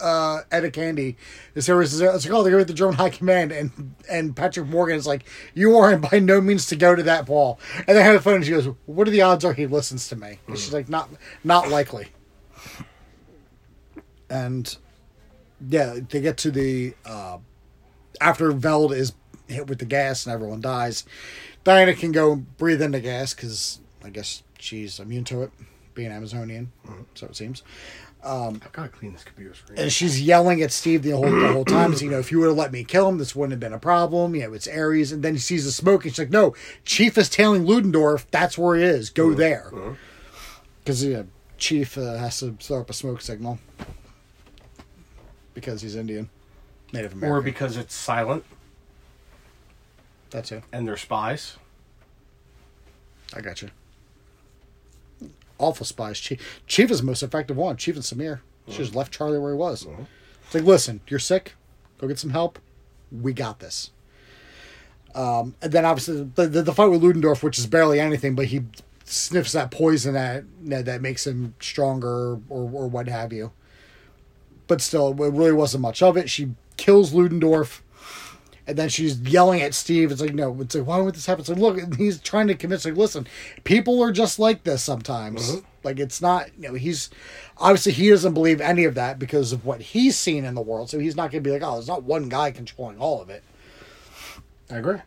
uh, 0.00 0.42
Etta 0.50 0.70
Candy, 0.70 1.16
the 1.54 1.62
service 1.62 1.92
is 1.92 2.00
it's 2.00 2.24
they're 2.24 2.32
going 2.32 2.64
the 2.64 2.72
German 2.72 2.96
High 2.96 3.10
Command, 3.10 3.52
and 3.52 3.94
and 4.10 4.34
Patrick 4.34 4.66
Morgan 4.66 4.96
is 4.96 5.06
like, 5.06 5.24
you 5.54 5.76
aren't 5.76 6.10
by 6.10 6.18
no 6.18 6.40
means 6.40 6.66
to 6.66 6.76
go 6.76 6.94
to 6.94 7.02
that 7.04 7.26
ball. 7.26 7.58
And 7.86 7.96
they 7.96 8.02
have 8.02 8.14
the 8.14 8.20
phone, 8.20 8.36
and 8.36 8.44
she 8.44 8.50
goes, 8.50 8.68
what 8.86 9.08
are 9.08 9.10
the 9.10 9.22
odds 9.22 9.44
are 9.44 9.52
he 9.52 9.66
listens 9.66 10.08
to 10.08 10.16
me? 10.16 10.38
And 10.46 10.58
she's 10.58 10.72
like, 10.72 10.88
not 10.88 11.08
not 11.44 11.68
likely. 11.68 12.08
And 14.30 14.76
yeah, 15.68 15.98
they 16.08 16.20
get 16.20 16.36
to 16.38 16.50
the 16.50 16.94
uh, 17.04 17.38
after 18.20 18.52
Veld 18.52 18.92
is 18.92 19.12
hit 19.48 19.66
with 19.66 19.78
the 19.78 19.84
gas 19.84 20.26
and 20.26 20.34
everyone 20.34 20.60
dies. 20.60 21.04
Diana 21.64 21.94
can 21.94 22.12
go 22.12 22.36
breathe 22.36 22.82
in 22.82 22.92
the 22.92 23.00
gas 23.00 23.34
because 23.34 23.80
I 24.04 24.10
guess 24.10 24.42
she's 24.58 25.00
immune 25.00 25.24
to 25.24 25.42
it, 25.42 25.50
being 25.94 26.10
Amazonian, 26.10 26.72
so 27.14 27.26
it 27.26 27.36
seems. 27.36 27.62
Um, 28.28 28.60
I've 28.62 28.72
got 28.72 28.82
to 28.82 28.88
clean 28.90 29.14
this 29.14 29.24
computer 29.24 29.54
screen. 29.54 29.78
And 29.78 29.90
she's 29.90 30.20
yelling 30.20 30.60
at 30.60 30.70
Steve 30.70 31.02
the 31.02 31.12
whole 31.12 31.30
the 31.30 31.52
whole 31.52 31.64
time. 31.64 31.94
Is 31.94 32.02
you 32.02 32.10
know, 32.10 32.18
if 32.18 32.30
you 32.30 32.40
would 32.40 32.48
have 32.48 32.56
let 32.56 32.72
me 32.72 32.84
kill 32.84 33.08
him, 33.08 33.16
this 33.16 33.34
wouldn't 33.34 33.52
have 33.52 33.60
been 33.60 33.72
a 33.72 33.78
problem. 33.78 34.34
You 34.34 34.42
know, 34.42 34.52
it's 34.52 34.68
Ares. 34.68 35.12
And 35.12 35.22
then 35.22 35.32
he 35.32 35.38
sees 35.38 35.64
the 35.64 35.72
smoke. 35.72 36.04
And 36.04 36.12
she's 36.12 36.18
like, 36.18 36.30
"No, 36.30 36.54
Chief 36.84 37.16
is 37.16 37.30
tailing 37.30 37.64
Ludendorff. 37.64 38.30
That's 38.30 38.58
where 38.58 38.76
he 38.76 38.82
is. 38.82 39.08
Go 39.08 39.28
uh-huh. 39.28 39.38
there." 39.38 39.70
Uh-huh. 39.74 39.94
Because 40.84 41.02
yeah, 41.02 41.22
Chief 41.56 41.96
uh, 41.96 42.18
has 42.18 42.38
to 42.40 42.52
throw 42.60 42.80
up 42.80 42.90
a 42.90 42.92
smoke 42.92 43.22
signal 43.22 43.58
because 45.54 45.82
he's 45.82 45.96
Indian, 45.96 46.28
Native 46.92 47.14
American, 47.14 47.38
or 47.38 47.40
because 47.40 47.76
it's 47.76 47.94
silent 47.94 48.44
That's 50.30 50.52
it. 50.52 50.62
and 50.72 50.86
they're 50.86 50.96
spies. 50.96 51.56
I 53.34 53.40
got 53.40 53.62
you. 53.62 53.70
Awful 55.58 55.86
spies. 55.86 56.18
Chief, 56.18 56.62
Chief 56.66 56.90
is 56.90 57.00
the 57.00 57.06
most 57.06 57.22
effective 57.22 57.56
one. 57.56 57.76
Chief 57.76 57.94
and 57.94 58.04
Samir. 58.04 58.40
She 58.68 58.78
just 58.78 58.94
left 58.94 59.12
Charlie 59.12 59.38
where 59.38 59.52
he 59.52 59.58
was. 59.58 59.86
It's 60.44 60.54
like, 60.54 60.64
listen, 60.64 61.00
you're 61.08 61.18
sick. 61.18 61.54
Go 61.98 62.06
get 62.06 62.18
some 62.18 62.30
help. 62.30 62.58
We 63.10 63.32
got 63.32 63.60
this. 63.60 63.90
Um, 65.14 65.56
and 65.62 65.72
then 65.72 65.84
obviously 65.84 66.30
the, 66.34 66.46
the, 66.46 66.62
the 66.62 66.72
fight 66.74 66.88
with 66.88 67.02
Ludendorff, 67.02 67.42
which 67.42 67.58
is 67.58 67.66
barely 67.66 67.98
anything, 67.98 68.34
but 68.34 68.46
he 68.46 68.62
sniffs 69.04 69.52
that 69.52 69.70
poison 69.70 70.12
that 70.14 70.44
that, 70.64 70.84
that 70.84 71.00
makes 71.00 71.26
him 71.26 71.54
stronger 71.60 72.34
or, 72.34 72.70
or 72.70 72.88
what 72.88 73.08
have 73.08 73.32
you. 73.32 73.52
But 74.66 74.82
still, 74.82 75.10
it 75.10 75.32
really 75.32 75.52
wasn't 75.52 75.82
much 75.82 76.02
of 76.02 76.16
it. 76.16 76.28
She 76.28 76.54
kills 76.76 77.14
Ludendorff. 77.14 77.82
And 78.68 78.76
then 78.76 78.90
she's 78.90 79.18
yelling 79.20 79.62
at 79.62 79.72
Steve. 79.72 80.12
It's 80.12 80.20
like, 80.20 80.34
no, 80.34 80.54
it's 80.60 80.74
like, 80.74 80.86
why 80.86 81.00
would 81.00 81.14
this 81.14 81.24
happen? 81.24 81.40
It's 81.40 81.48
like, 81.48 81.58
look, 81.58 81.94
he's 81.94 82.20
trying 82.20 82.48
to 82.48 82.54
convince, 82.54 82.84
like, 82.84 82.96
listen, 82.96 83.26
people 83.64 84.02
are 84.02 84.12
just 84.12 84.38
like 84.38 84.64
this 84.64 84.82
sometimes. 84.82 85.62
Like, 85.82 85.98
it's 85.98 86.20
not, 86.20 86.50
you 86.58 86.68
know, 86.68 86.74
he's 86.74 87.08
obviously 87.56 87.92
he 87.92 88.10
doesn't 88.10 88.34
believe 88.34 88.60
any 88.60 88.84
of 88.84 88.94
that 88.94 89.18
because 89.18 89.54
of 89.54 89.64
what 89.64 89.80
he's 89.80 90.18
seen 90.18 90.44
in 90.44 90.54
the 90.54 90.60
world. 90.60 90.90
So 90.90 90.98
he's 90.98 91.16
not 91.16 91.30
going 91.30 91.42
to 91.42 91.48
be 91.48 91.50
like, 91.50 91.62
oh, 91.62 91.74
there's 91.74 91.88
not 91.88 92.02
one 92.02 92.28
guy 92.28 92.50
controlling 92.50 92.98
all 92.98 93.22
of 93.22 93.30
it. 93.30 93.42
I 94.70 94.76
agree. 94.76 94.98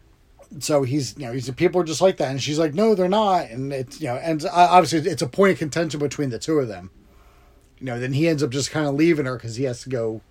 So 0.58 0.82
he's, 0.82 1.16
you 1.16 1.28
know, 1.28 1.32
he's 1.32 1.48
people 1.52 1.80
are 1.82 1.86
just 1.86 2.02
like 2.02 2.18
that. 2.18 2.32
And 2.32 2.42
she's 2.42 2.58
like, 2.58 2.74
no, 2.74 2.96
they're 2.96 3.08
not. 3.08 3.52
And 3.52 3.72
it's, 3.72 4.02
you 4.02 4.08
know, 4.08 4.16
and 4.16 4.44
uh, 4.44 4.50
obviously 4.52 5.08
it's 5.08 5.22
a 5.22 5.28
point 5.28 5.54
of 5.54 5.60
contention 5.60 6.00
between 6.00 6.32
the 6.32 6.40
two 6.40 6.58
of 6.58 6.68
them. 6.68 6.90
You 7.80 7.86
know, 7.86 8.00
then 8.00 8.14
he 8.14 8.28
ends 8.28 8.42
up 8.42 8.50
just 8.50 8.72
kind 8.72 8.88
of 8.88 8.96
leaving 8.96 9.28
her 9.28 9.36
because 9.36 9.58
he 9.58 9.66
has 9.66 9.84
to 9.84 9.90
go 9.90 10.22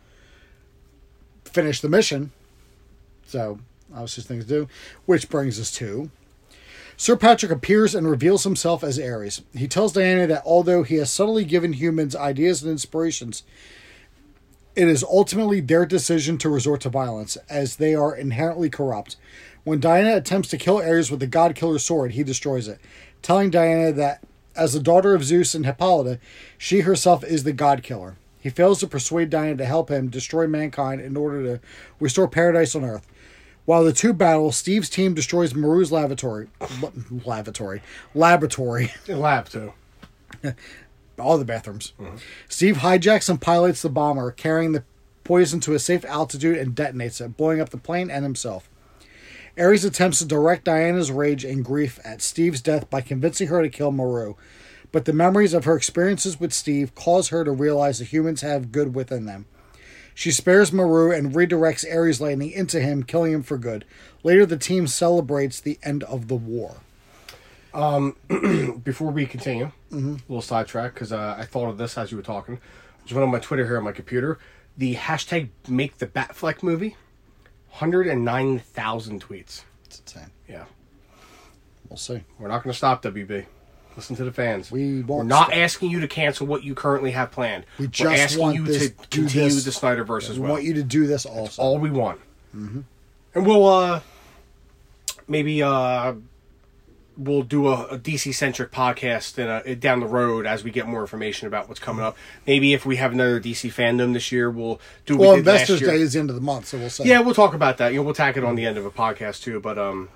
finish 1.45 1.81
the 1.81 1.89
mission. 1.89 2.33
So, 3.31 3.61
obviously, 3.93 4.25
things 4.25 4.45
to 4.47 4.51
do. 4.51 4.69
Which 5.07 5.29
brings 5.29 5.61
us 5.61 5.71
to 5.77 6.11
Sir 6.97 7.15
Patrick 7.17 7.53
appears 7.53 7.95
and 7.95 8.11
reveals 8.11 8.43
himself 8.43 8.83
as 8.83 8.99
Ares. 8.99 9.43
He 9.55 9.69
tells 9.69 9.93
Diana 9.93 10.27
that 10.27 10.43
although 10.45 10.83
he 10.83 10.97
has 10.97 11.13
subtly 11.13 11.45
given 11.45 11.75
humans 11.75 12.17
ideas 12.17 12.61
and 12.61 12.71
inspirations, 12.71 13.45
it 14.75 14.89
is 14.89 15.05
ultimately 15.05 15.61
their 15.61 15.87
decision 15.87 16.39
to 16.39 16.49
resort 16.49 16.81
to 16.83 16.89
violence, 16.89 17.37
as 17.49 17.77
they 17.77 17.95
are 17.95 18.15
inherently 18.15 18.69
corrupt. 18.69 19.17
When 19.63 19.79
Diana 19.79 20.17
attempts 20.17 20.49
to 20.49 20.59
kill 20.59 20.79
Ares 20.79 21.11
with 21.11 21.21
the 21.21 21.27
God 21.27 21.55
Killer 21.55 21.79
sword, 21.79 22.13
he 22.13 22.25
destroys 22.25 22.67
it, 22.67 22.81
telling 23.23 23.51
Diana 23.51 23.93
that, 23.93 24.23
as 24.57 24.73
the 24.73 24.81
daughter 24.81 25.15
of 25.15 25.25
Zeus 25.25 25.55
and 25.55 25.65
Hippolyta, 25.65 26.19
she 26.59 26.81
herself 26.81 27.23
is 27.25 27.45
the 27.45 27.53
God 27.53 27.83
Killer. 27.83 28.17
He 28.41 28.51
fails 28.51 28.81
to 28.81 28.87
persuade 28.87 29.31
Diana 29.31 29.57
to 29.57 29.67
help 29.67 29.91
him 29.91 30.09
destroy 30.09 30.47
mankind 30.47 31.01
in 31.01 31.17
order 31.17 31.43
to 31.45 31.61
restore 31.99 32.29
paradise 32.29 32.75
on 32.75 32.85
Earth. 32.85 33.07
While 33.71 33.85
the 33.85 33.93
two 33.93 34.13
battle, 34.13 34.51
Steve's 34.51 34.91
team 34.91 35.15
destroys 35.15 35.55
Maru's 35.55 35.93
lavatory, 35.93 36.49
la- 36.83 36.91
lavatory, 37.25 37.83
laboratory, 38.17 38.93
Lab 39.07 39.49
too. 39.49 39.75
all 41.17 41.39
the 41.39 41.45
bathrooms. 41.45 41.93
Steve 42.49 42.79
hijacks 42.79 43.29
and 43.29 43.41
pilots 43.41 43.83
the 43.83 43.89
bomber, 43.89 44.33
carrying 44.33 44.73
the 44.73 44.83
poison 45.23 45.61
to 45.61 45.75
a 45.75 45.79
safe 45.79 46.05
altitude 46.07 46.59
and 46.59 46.75
detonates 46.75 47.25
it, 47.25 47.37
blowing 47.37 47.61
up 47.61 47.69
the 47.69 47.77
plane 47.77 48.11
and 48.11 48.25
himself. 48.25 48.69
Ares 49.57 49.85
attempts 49.85 50.19
to 50.19 50.25
direct 50.25 50.65
Diana's 50.65 51.13
rage 51.13 51.45
and 51.45 51.65
grief 51.65 52.01
at 52.05 52.21
Steve's 52.23 52.61
death 52.61 52.91
by 52.91 53.01
convincing 53.01 53.47
her 53.47 53.63
to 53.63 53.69
kill 53.69 53.93
Maru, 53.93 54.35
but 54.91 55.05
the 55.05 55.13
memories 55.13 55.55
of 55.55 55.65
her 55.65 55.77
experiences 55.77 56.41
with 56.41 56.53
Steve 56.53 56.97
cause 56.97 57.29
her 57.29 57.45
to 57.45 57.53
realize 57.53 58.01
the 58.01 58.05
humans 58.05 58.41
have 58.41 58.73
good 58.73 58.97
within 58.97 59.27
them. 59.27 59.47
She 60.21 60.33
spares 60.33 60.71
Maru 60.71 61.11
and 61.13 61.33
redirects 61.33 61.83
Ares 61.91 62.21
lightning 62.21 62.51
into 62.51 62.79
him, 62.79 63.05
killing 63.05 63.33
him 63.33 63.43
for 63.43 63.57
good. 63.57 63.87
Later, 64.23 64.45
the 64.45 64.59
team 64.59 64.87
celebrates 64.87 65.63
the 65.63 65.79
end 65.83 66.03
of 66.05 66.29
the 66.29 66.35
war. 66.35 66.83
Before 68.85 69.11
we 69.13 69.25
continue, 69.25 69.73
a 69.91 69.97
little 69.97 70.43
sidetrack 70.43 70.93
because 70.93 71.11
uh, 71.11 71.37
I 71.39 71.47
thought 71.47 71.71
of 71.71 71.79
this 71.79 71.97
as 71.97 72.11
you 72.11 72.19
were 72.19 72.23
talking. 72.23 72.61
Just 73.05 73.15
went 73.15 73.23
on 73.25 73.31
my 73.31 73.39
Twitter 73.39 73.65
here 73.65 73.79
on 73.79 73.85
my 73.85 73.93
computer. 73.93 74.39
The 74.77 74.95
hashtag 74.97 75.49
Make 75.67 75.97
the 75.97 76.07
Batfleck 76.07 76.63
movie, 76.63 76.99
hundred 77.71 78.07
and 78.07 78.23
nine 78.23 78.59
thousand 78.59 79.25
tweets. 79.27 79.63
It's 79.87 80.01
insane. 80.01 80.33
Yeah, 80.47 80.67
We'll 81.89 81.97
see. 81.97 82.25
we're 82.39 82.49
not 82.49 82.63
going 82.63 82.73
to 82.75 82.77
stop 82.77 83.03
WB. 83.03 83.47
Listen 83.97 84.17
to 84.17 84.25
the 84.25 84.33
fans. 84.33 84.71
We 84.71 85.03
We're 85.03 85.25
not 85.25 85.49
stop. 85.49 85.57
asking 85.57 85.91
you 85.91 86.01
to 86.01 86.09
cancel 86.09 86.47
what 86.47 86.63
you 86.65 86.75
currently 86.75 87.11
have 87.11 87.31
planned. 87.33 87.67
We 87.79 87.87
just 87.89 88.19
asking 88.19 88.41
want 88.41 88.55
you 88.57 88.65
this- 88.65 88.89
to 88.91 88.95
continue 89.11 89.51
this. 89.51 89.65
the 89.65 89.71
Snyderverse 89.73 90.31
as 90.31 90.39
We 90.39 90.45
well. 90.45 90.53
want 90.53 90.65
you 90.65 90.75
to 90.75 90.83
do 90.83 91.07
this 91.07 91.27
also. 91.27 91.61
all 91.61 91.79
we 91.79 91.91
want. 91.91 92.21
And 92.53 92.85
we'll 93.35 93.67
uh 93.67 94.01
maybe 95.29 95.63
uh 95.63 96.15
we'll 97.17 97.43
do 97.43 97.69
a, 97.69 97.85
a 97.89 97.99
DC 97.99 98.35
centric 98.35 98.71
podcast 98.73 99.39
in 99.39 99.49
a, 99.49 99.77
down 99.77 100.01
the 100.01 100.07
road 100.07 100.47
as 100.47 100.65
we 100.65 100.71
get 100.71 100.87
more 100.87 101.03
information 101.03 101.47
about 101.47 101.69
what's 101.69 101.81
coming 101.81 102.03
up. 102.05 102.17
Maybe 102.47 102.73
if 102.73 102.87
we 102.87 102.97
have 102.97 103.13
another 103.13 103.39
DC 103.41 103.71
fandom 103.73 104.15
this 104.15 104.33
year, 104.33 104.51
we'll 104.51 104.81
do. 105.07 105.17
Well, 105.19 105.33
we 105.35 105.39
Investors. 105.41 105.81
Day 105.81 106.01
is 106.01 106.15
the 106.15 106.21
end 106.21 106.31
of 106.31 106.37
the 106.37 106.43
month, 106.43 106.67
so 106.67 106.79
we'll 106.79 106.89
say. 106.91 107.05
Yeah, 107.05 107.21
we'll 107.21 107.35
talk 107.35 107.53
about 107.55 107.77
that. 107.79 107.93
You 107.93 107.99
know, 107.99 108.05
we'll 108.05 108.15
tack 108.15 108.37
it 108.37 108.45
on 108.45 108.55
the 108.55 108.65
end 108.67 108.79
of 108.79 108.87
a 108.87 108.91
podcast 108.91 109.43
too. 109.43 109.61
But 109.61 109.79
um, 109.79 110.09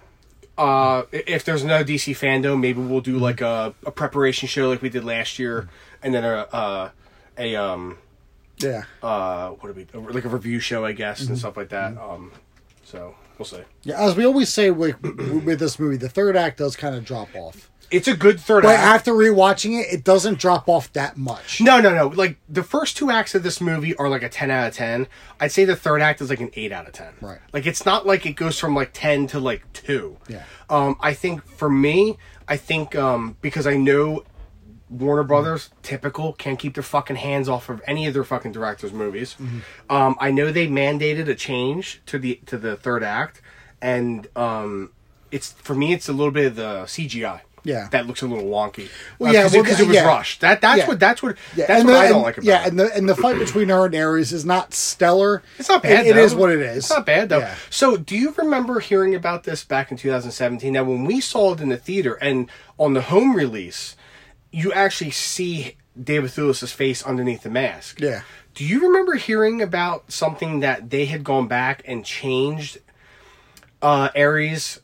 uh, 0.56 1.02
if 1.12 1.44
there's 1.44 1.62
another 1.62 1.84
DC 1.84 2.12
fandom, 2.16 2.60
maybe 2.60 2.80
we'll 2.80 3.00
do 3.00 3.18
like 3.18 3.40
a, 3.40 3.74
a 3.84 3.90
preparation 3.90 4.48
show 4.48 4.68
like 4.68 4.82
we 4.82 4.88
did 4.88 5.04
last 5.04 5.38
year, 5.38 5.68
and 6.02 6.14
then 6.14 6.24
a 6.24 6.46
uh, 6.52 6.90
a 7.38 7.56
um 7.56 7.98
yeah, 8.58 8.84
uh 9.02 9.50
what 9.50 9.74
do 9.74 9.86
we 10.04 10.12
like 10.12 10.24
a 10.24 10.28
review 10.28 10.60
show 10.60 10.84
I 10.84 10.92
guess 10.92 11.22
Mm-hmm. 11.22 11.32
and 11.32 11.38
stuff 11.38 11.56
like 11.56 11.70
that. 11.70 11.98
Um, 11.98 12.30
so 12.84 13.14
we'll 13.38 13.46
see. 13.46 13.62
yeah. 13.82 14.00
As 14.00 14.14
we 14.16 14.24
always 14.24 14.48
say 14.52 14.70
with, 14.70 15.00
with 15.44 15.58
this 15.58 15.78
movie, 15.80 15.96
the 15.96 16.08
third 16.08 16.36
act 16.36 16.58
does 16.58 16.76
kind 16.76 16.94
of 16.94 17.04
drop 17.04 17.34
off, 17.34 17.68
It's 17.94 18.08
a 18.08 18.16
good 18.16 18.40
third 18.40 18.64
but 18.64 18.74
act. 18.74 18.82
after 18.82 19.12
rewatching 19.12 19.80
it, 19.80 19.92
it 19.92 20.04
doesn't 20.04 20.38
drop 20.38 20.68
off 20.68 20.92
that 20.94 21.16
much. 21.16 21.60
No, 21.60 21.80
no, 21.80 21.94
no. 21.94 22.08
Like 22.08 22.38
the 22.48 22.62
first 22.62 22.96
two 22.96 23.10
acts 23.10 23.34
of 23.34 23.42
this 23.42 23.60
movie 23.60 23.94
are 23.96 24.08
like 24.08 24.22
a 24.22 24.28
ten 24.28 24.50
out 24.50 24.66
of 24.68 24.74
ten. 24.74 25.06
I'd 25.40 25.52
say 25.52 25.64
the 25.64 25.76
third 25.76 26.02
act 26.02 26.20
is 26.20 26.30
like 26.30 26.40
an 26.40 26.50
eight 26.54 26.72
out 26.72 26.86
of 26.86 26.92
ten. 26.92 27.14
Right. 27.20 27.38
Like 27.52 27.66
it's 27.66 27.86
not 27.86 28.06
like 28.06 28.26
it 28.26 28.32
goes 28.32 28.58
from 28.58 28.74
like 28.74 28.90
ten 28.92 29.26
to 29.28 29.38
like 29.38 29.70
two. 29.72 30.16
Yeah. 30.28 30.44
Um, 30.68 30.96
I 31.00 31.14
think 31.14 31.44
for 31.46 31.70
me, 31.70 32.18
I 32.48 32.56
think 32.56 32.96
um 32.96 33.36
because 33.40 33.66
I 33.66 33.76
know 33.76 34.24
Warner 34.90 35.24
Brothers, 35.24 35.70
typical, 35.82 36.32
can't 36.34 36.58
keep 36.58 36.74
their 36.74 36.82
fucking 36.82 37.16
hands 37.16 37.48
off 37.48 37.68
of 37.68 37.82
any 37.86 38.06
of 38.06 38.14
their 38.14 38.24
fucking 38.24 38.52
directors' 38.52 38.92
movies. 38.92 39.34
Mm-hmm. 39.40 39.58
Um, 39.90 40.16
I 40.20 40.30
know 40.30 40.52
they 40.52 40.66
mandated 40.68 41.28
a 41.28 41.34
change 41.34 42.02
to 42.06 42.18
the 42.18 42.40
to 42.46 42.58
the 42.58 42.76
third 42.76 43.02
act, 43.02 43.40
and 43.80 44.28
um, 44.36 44.92
it's 45.30 45.52
for 45.52 45.74
me, 45.74 45.92
it's 45.92 46.08
a 46.08 46.12
little 46.12 46.32
bit 46.32 46.46
of 46.46 46.56
the 46.56 46.82
CGI. 46.84 47.40
Yeah. 47.64 47.88
that 47.92 48.06
looks 48.06 48.20
a 48.22 48.26
little 48.26 48.44
wonky. 48.44 48.88
Well, 49.18 49.30
Uh, 49.30 49.32
yeah, 49.32 49.42
'cause 49.42 49.52
well, 49.54 49.64
it, 49.64 49.80
it 49.80 49.86
was 49.88 49.96
yeah. 49.96 50.04
rushed. 50.06 50.40
That 50.42 50.60
that's 50.60 50.78
Yeah. 50.80 50.86
what 50.86 51.00
that's 51.00 51.22
what 51.22 51.36
Yeah, 51.56 51.66
that's 51.66 51.80
and 51.80 51.88
what 51.88 51.94
the, 51.94 51.98
I 51.98 52.08
don't 52.08 52.14
and- 52.16 52.22
like 52.24 52.36
about 52.38 52.44
yeah, 52.46 52.62
it. 52.62 52.68
and 52.68 52.78
the 52.78 52.94
and 52.94 53.08
the 53.08 53.16
fight 53.16 53.38
between 53.38 53.70
her 53.70 53.86
and 53.86 53.94
Ares 53.94 54.32
is 54.32 54.44
not 54.44 54.74
stellar. 54.74 55.42
It's 55.58 55.68
not 55.70 55.82
bad. 55.82 56.06
It- 56.06 56.10
it 56.10 56.16
is 56.18 56.34
what 56.34 56.50
it 56.52 56.60
is. 56.60 56.76
It's 56.78 56.90
not 56.90 57.06
bad 57.06 57.30
though. 57.30 57.48
So, 57.70 57.96
do 57.96 58.16
you 58.16 58.34
remember 58.36 58.80
hearing 58.80 59.14
about 59.14 59.44
this 59.44 59.64
back 59.64 59.90
in 59.90 59.96
2017? 59.96 60.72
Now, 60.74 60.84
when 60.84 61.04
we 61.04 61.20
saw 61.20 61.54
it 61.54 61.60
in 61.60 61.70
the 61.70 61.76
theater 61.76 62.14
and 62.20 62.50
on 62.78 62.92
the 62.94 63.02
home 63.02 63.34
release, 63.34 63.96
you 64.50 64.72
actually 64.72 65.10
see 65.10 65.76
David 66.00 66.30
Thewlis's 66.32 66.72
face 66.72 67.02
underneath 67.02 67.44
the 67.44 67.50
mask. 67.50 68.00
Yeah. 68.00 68.22
Do 68.54 68.64
you 68.64 68.80
remember 68.86 69.14
hearing 69.14 69.62
about 69.62 70.12
something 70.12 70.60
that 70.60 70.90
they 70.90 71.06
had 71.06 71.24
gone 71.24 71.48
back 71.48 71.82
and 71.86 72.04
changed 72.04 72.78
uh, 73.82 74.08
Ares 74.16 74.80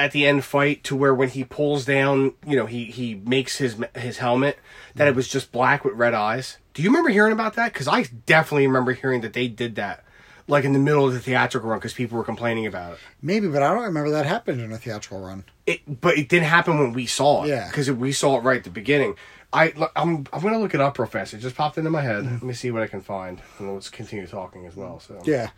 at 0.00 0.12
the 0.12 0.26
end 0.26 0.44
fight 0.44 0.82
to 0.84 0.96
where 0.96 1.14
when 1.14 1.28
he 1.28 1.44
pulls 1.44 1.84
down, 1.84 2.32
you 2.46 2.56
know, 2.56 2.66
he 2.66 2.86
he 2.86 3.14
makes 3.14 3.58
his 3.58 3.76
his 3.94 4.18
helmet 4.18 4.58
that 4.94 5.06
it 5.06 5.14
was 5.14 5.28
just 5.28 5.52
black 5.52 5.84
with 5.84 5.94
red 5.94 6.14
eyes. 6.14 6.58
Do 6.74 6.82
you 6.82 6.88
remember 6.88 7.10
hearing 7.10 7.32
about 7.32 7.54
that? 7.54 7.72
Because 7.72 7.86
I 7.86 8.04
definitely 8.26 8.66
remember 8.66 8.92
hearing 8.92 9.20
that 9.20 9.32
they 9.34 9.46
did 9.48 9.74
that. 9.76 10.02
like 10.48 10.64
in 10.64 10.72
the 10.72 10.78
middle 10.78 11.06
of 11.06 11.12
the 11.12 11.20
theatrical 11.20 11.70
run 11.70 11.78
because 11.78 11.92
people 11.92 12.18
were 12.18 12.24
complaining 12.24 12.66
about 12.66 12.94
it. 12.94 12.98
Maybe, 13.22 13.46
but 13.46 13.62
I 13.62 13.72
don't 13.72 13.84
remember 13.84 14.10
that 14.10 14.26
happened 14.26 14.60
in 14.60 14.72
a 14.72 14.78
theatrical 14.78 15.20
run. 15.20 15.44
It, 15.66 16.00
but 16.00 16.18
it 16.18 16.28
didn't 16.28 16.48
happen 16.48 16.78
when 16.78 16.92
we 16.92 17.06
saw 17.06 17.44
it. 17.44 17.48
Yeah. 17.48 17.68
because 17.68 17.88
we 17.92 18.10
saw 18.10 18.38
it 18.38 18.40
right 18.42 18.56
at 18.58 18.64
the 18.64 18.70
beginning. 18.70 19.14
I 19.52 19.72
I'm 19.96 20.26
I'm 20.32 20.40
gonna 20.42 20.58
look 20.58 20.74
it 20.74 20.80
up 20.80 20.98
real 20.98 21.06
fast. 21.08 21.34
It 21.34 21.38
just 21.38 21.56
popped 21.56 21.76
into 21.76 21.90
my 21.90 22.02
head. 22.02 22.24
Let 22.24 22.42
me 22.42 22.54
see 22.54 22.70
what 22.70 22.82
I 22.82 22.86
can 22.86 23.00
find, 23.00 23.40
and 23.58 23.74
let's 23.74 23.90
continue 23.90 24.26
talking 24.26 24.64
as 24.66 24.74
well. 24.76 24.98
So 25.00 25.20
Yeah. 25.24 25.50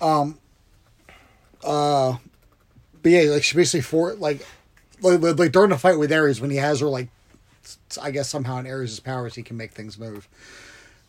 Um. 0.00 0.38
Uh. 1.64 2.16
But 3.06 3.12
yeah, 3.12 3.30
like 3.30 3.44
she 3.44 3.54
basically 3.54 3.82
for 3.82 4.14
like, 4.14 4.44
like, 5.00 5.20
like 5.38 5.52
during 5.52 5.70
the 5.70 5.78
fight 5.78 5.96
with 5.96 6.12
Ares 6.12 6.40
when 6.40 6.50
he 6.50 6.56
has 6.56 6.80
her 6.80 6.88
like, 6.88 7.06
I 8.02 8.10
guess 8.10 8.28
somehow 8.28 8.58
in 8.58 8.66
Ares' 8.66 8.98
powers 8.98 9.36
he 9.36 9.44
can 9.44 9.56
make 9.56 9.70
things 9.70 9.96
move, 9.96 10.26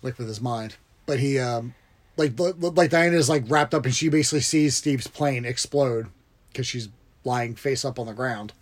like 0.03 0.19
with 0.19 0.27
his 0.27 0.39
mind. 0.39 0.75
But 1.07 1.19
he 1.19 1.39
um, 1.39 1.73
like 2.15 2.39
like 2.39 2.53
like 2.59 2.91
Diana 2.91 3.17
is 3.17 3.29
like 3.29 3.45
wrapped 3.47 3.73
up 3.73 3.83
and 3.83 3.95
she 3.95 4.09
basically 4.09 4.41
sees 4.41 4.77
Steve's 4.77 5.07
plane 5.07 5.43
explode 5.43 6.05
because 6.51 6.67
she's 6.67 6.89
lying 7.23 7.55
face 7.55 7.83
up 7.83 7.97
on 7.97 8.05
the 8.05 8.13
ground, 8.13 8.53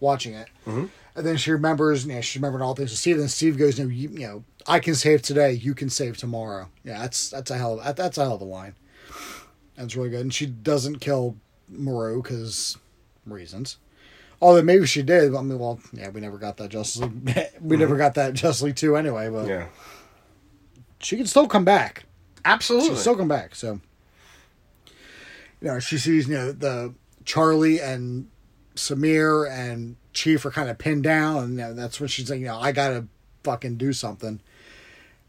watching 0.00 0.34
it. 0.34 0.48
Mm-hmm. 0.66 0.86
And 1.14 1.24
then 1.24 1.36
she 1.36 1.52
remembers, 1.52 2.06
you 2.06 2.14
know, 2.14 2.20
she's 2.20 2.40
remembering 2.40 2.64
all 2.64 2.74
things 2.74 2.90
to 2.90 2.96
Steve. 2.96 3.14
And 3.14 3.22
then 3.22 3.28
Steve 3.28 3.56
goes, 3.56 3.78
"No, 3.78 3.86
you, 3.86 4.08
you 4.08 4.26
know, 4.26 4.44
I 4.66 4.80
can 4.80 4.96
save 4.96 5.22
today. 5.22 5.52
You 5.52 5.74
can 5.74 5.90
save 5.90 6.16
tomorrow." 6.16 6.68
Yeah, 6.82 6.98
that's 6.98 7.30
that's 7.30 7.52
a 7.52 7.56
hell 7.56 7.78
of, 7.78 7.94
that's 7.94 8.18
a 8.18 8.24
hell 8.24 8.34
of 8.34 8.40
a 8.40 8.44
line. 8.44 8.74
That's 9.76 9.94
really 9.94 10.10
good. 10.10 10.22
And 10.22 10.34
she 10.34 10.46
doesn't 10.46 10.96
kill 10.96 11.36
Maru 11.70 12.22
because 12.22 12.76
reasons. 13.26 13.78
Although 14.42 14.62
maybe 14.62 14.86
she 14.86 15.02
did. 15.02 15.34
I 15.34 15.42
mean, 15.42 15.58
well, 15.58 15.80
yeah, 15.92 16.08
we 16.08 16.20
never 16.20 16.38
got 16.38 16.56
that 16.58 16.70
Justice 16.70 17.02
League. 17.02 17.12
we 17.60 17.76
never 17.76 17.92
mm-hmm. 17.92 17.98
got 17.98 18.14
that 18.14 18.34
Justice 18.34 18.62
League 18.62 18.76
two 18.76 18.96
anyway. 18.96 19.28
But 19.28 19.46
yeah, 19.46 19.66
she 21.00 21.16
can 21.16 21.26
still 21.26 21.46
come 21.46 21.64
back. 21.64 22.04
Absolutely, 22.44 22.88
she 22.88 22.94
can 22.94 23.00
still 23.00 23.16
come 23.16 23.28
back. 23.28 23.54
So, 23.54 23.80
you 25.60 25.68
know, 25.68 25.78
she 25.78 25.98
sees 25.98 26.26
you 26.26 26.34
know 26.34 26.52
the 26.52 26.94
Charlie 27.24 27.80
and 27.80 28.28
Samir 28.76 29.50
and 29.50 29.96
Chief 30.14 30.44
are 30.46 30.50
kind 30.50 30.70
of 30.70 30.78
pinned 30.78 31.02
down, 31.02 31.44
and 31.44 31.50
you 31.52 31.58
know, 31.58 31.74
that's 31.74 32.00
when 32.00 32.08
she's 32.08 32.30
like, 32.30 32.40
you 32.40 32.46
know, 32.46 32.58
I 32.58 32.72
gotta 32.72 33.06
fucking 33.44 33.76
do 33.76 33.92
something, 33.92 34.40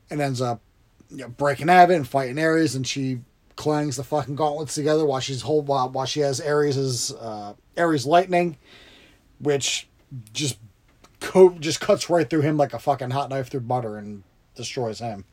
and 0.09 0.21
ends 0.21 0.41
up 0.41 0.61
you 1.09 1.17
know, 1.17 1.27
breaking 1.27 1.69
out 1.69 1.83
of 1.83 1.91
it 1.91 1.95
and 1.95 2.07
fighting 2.07 2.39
Ares, 2.39 2.75
and 2.75 2.87
she 2.87 3.19
clangs 3.55 3.97
the 3.97 4.03
fucking 4.03 4.35
gauntlets 4.35 4.75
together 4.75 5.05
while 5.05 5.19
she's 5.19 5.41
hold 5.41 5.67
while, 5.67 5.89
while 5.89 6.05
she 6.05 6.21
has 6.21 6.39
Ares's 6.39 7.13
uh, 7.13 7.53
Ares 7.77 8.05
lightning, 8.05 8.57
which 9.39 9.87
just 10.33 10.57
co- 11.19 11.57
just 11.59 11.79
cuts 11.79 12.09
right 12.09 12.29
through 12.29 12.41
him 12.41 12.57
like 12.57 12.73
a 12.73 12.79
fucking 12.79 13.11
hot 13.11 13.29
knife 13.29 13.49
through 13.49 13.61
butter 13.61 13.97
and 13.97 14.23
destroys 14.55 14.99
him 14.99 15.25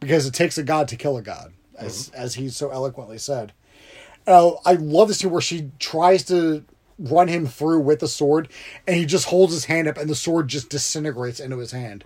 because 0.00 0.26
it 0.26 0.34
takes 0.34 0.58
a 0.58 0.62
god 0.62 0.88
to 0.88 0.96
kill 0.96 1.16
a 1.16 1.22
god, 1.22 1.52
as 1.76 2.10
as 2.14 2.34
he 2.34 2.48
so 2.48 2.70
eloquently 2.70 3.18
said. 3.18 3.52
Uh, 4.26 4.52
I 4.66 4.74
love 4.74 5.08
the 5.08 5.14
scene 5.14 5.30
where 5.30 5.40
she 5.40 5.70
tries 5.78 6.22
to 6.24 6.64
run 6.98 7.28
him 7.28 7.46
through 7.46 7.80
with 7.80 8.00
the 8.00 8.08
sword, 8.08 8.48
and 8.86 8.96
he 8.96 9.06
just 9.06 9.26
holds 9.26 9.52
his 9.52 9.64
hand 9.66 9.88
up, 9.88 9.96
and 9.96 10.10
the 10.10 10.14
sword 10.14 10.48
just 10.48 10.68
disintegrates 10.68 11.40
into 11.40 11.58
his 11.58 11.70
hand. 11.70 12.02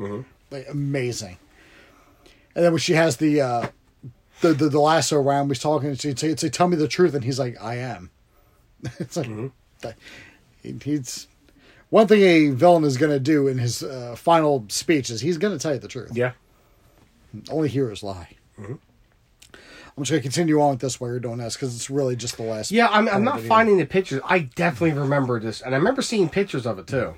Like 0.50 0.66
amazing. 0.68 1.38
And 2.54 2.64
then 2.64 2.72
when 2.72 2.78
she 2.80 2.92
has 2.92 3.16
the 3.16 3.40
uh, 3.40 3.66
the, 4.42 4.52
the 4.52 4.68
the 4.68 4.78
lasso 4.80 5.16
around, 5.20 5.48
he's 5.48 5.58
talking. 5.58 5.94
She 5.94 6.14
say, 6.14 6.36
say, 6.36 6.48
"Tell 6.50 6.68
me 6.68 6.76
the 6.76 6.86
truth," 6.88 7.14
and 7.14 7.24
he's 7.24 7.38
like, 7.38 7.56
"I 7.60 7.76
am." 7.76 8.10
it's 8.98 9.16
like 9.16 9.28
that- 9.80 9.96
he, 10.62 10.76
he's 10.84 11.26
one 11.90 12.06
thing 12.06 12.22
a 12.22 12.50
villain 12.50 12.84
is 12.84 12.96
going 12.96 13.10
to 13.12 13.18
do 13.20 13.48
in 13.48 13.58
his 13.58 13.82
uh, 13.82 14.14
final 14.16 14.64
speech 14.68 15.10
is 15.10 15.20
he's 15.20 15.38
going 15.38 15.56
to 15.56 15.62
tell 15.62 15.72
you 15.74 15.80
the 15.80 15.88
truth. 15.88 16.10
yeah, 16.14 16.32
Only 17.50 17.68
heroes 17.68 18.02
lie. 18.02 18.36
I'm 18.58 18.78
just 20.04 20.10
going 20.10 20.20
to 20.20 20.22
continue 20.22 20.60
on 20.60 20.70
with 20.70 20.80
this 20.80 21.00
while 21.00 21.10
you're 21.10 21.20
doing 21.20 21.36
this 21.38 21.54
because 21.54 21.74
it's 21.74 21.90
really 21.90 22.16
just 22.16 22.36
the 22.36 22.44
last. 22.44 22.70
yeah. 22.70 22.88
I'm 22.90 23.08
I'm 23.08 23.24
not 23.24 23.40
finding 23.40 23.76
the 23.76 23.84
pictures. 23.86 24.22
I 24.24 24.38
definitely 24.40 24.98
remember 24.98 25.38
this, 25.40 25.60
and 25.60 25.74
I 25.74 25.78
remember 25.78 26.00
seeing 26.02 26.28
pictures 26.28 26.64
of 26.66 26.78
it 26.78 26.86
too. 26.86 27.14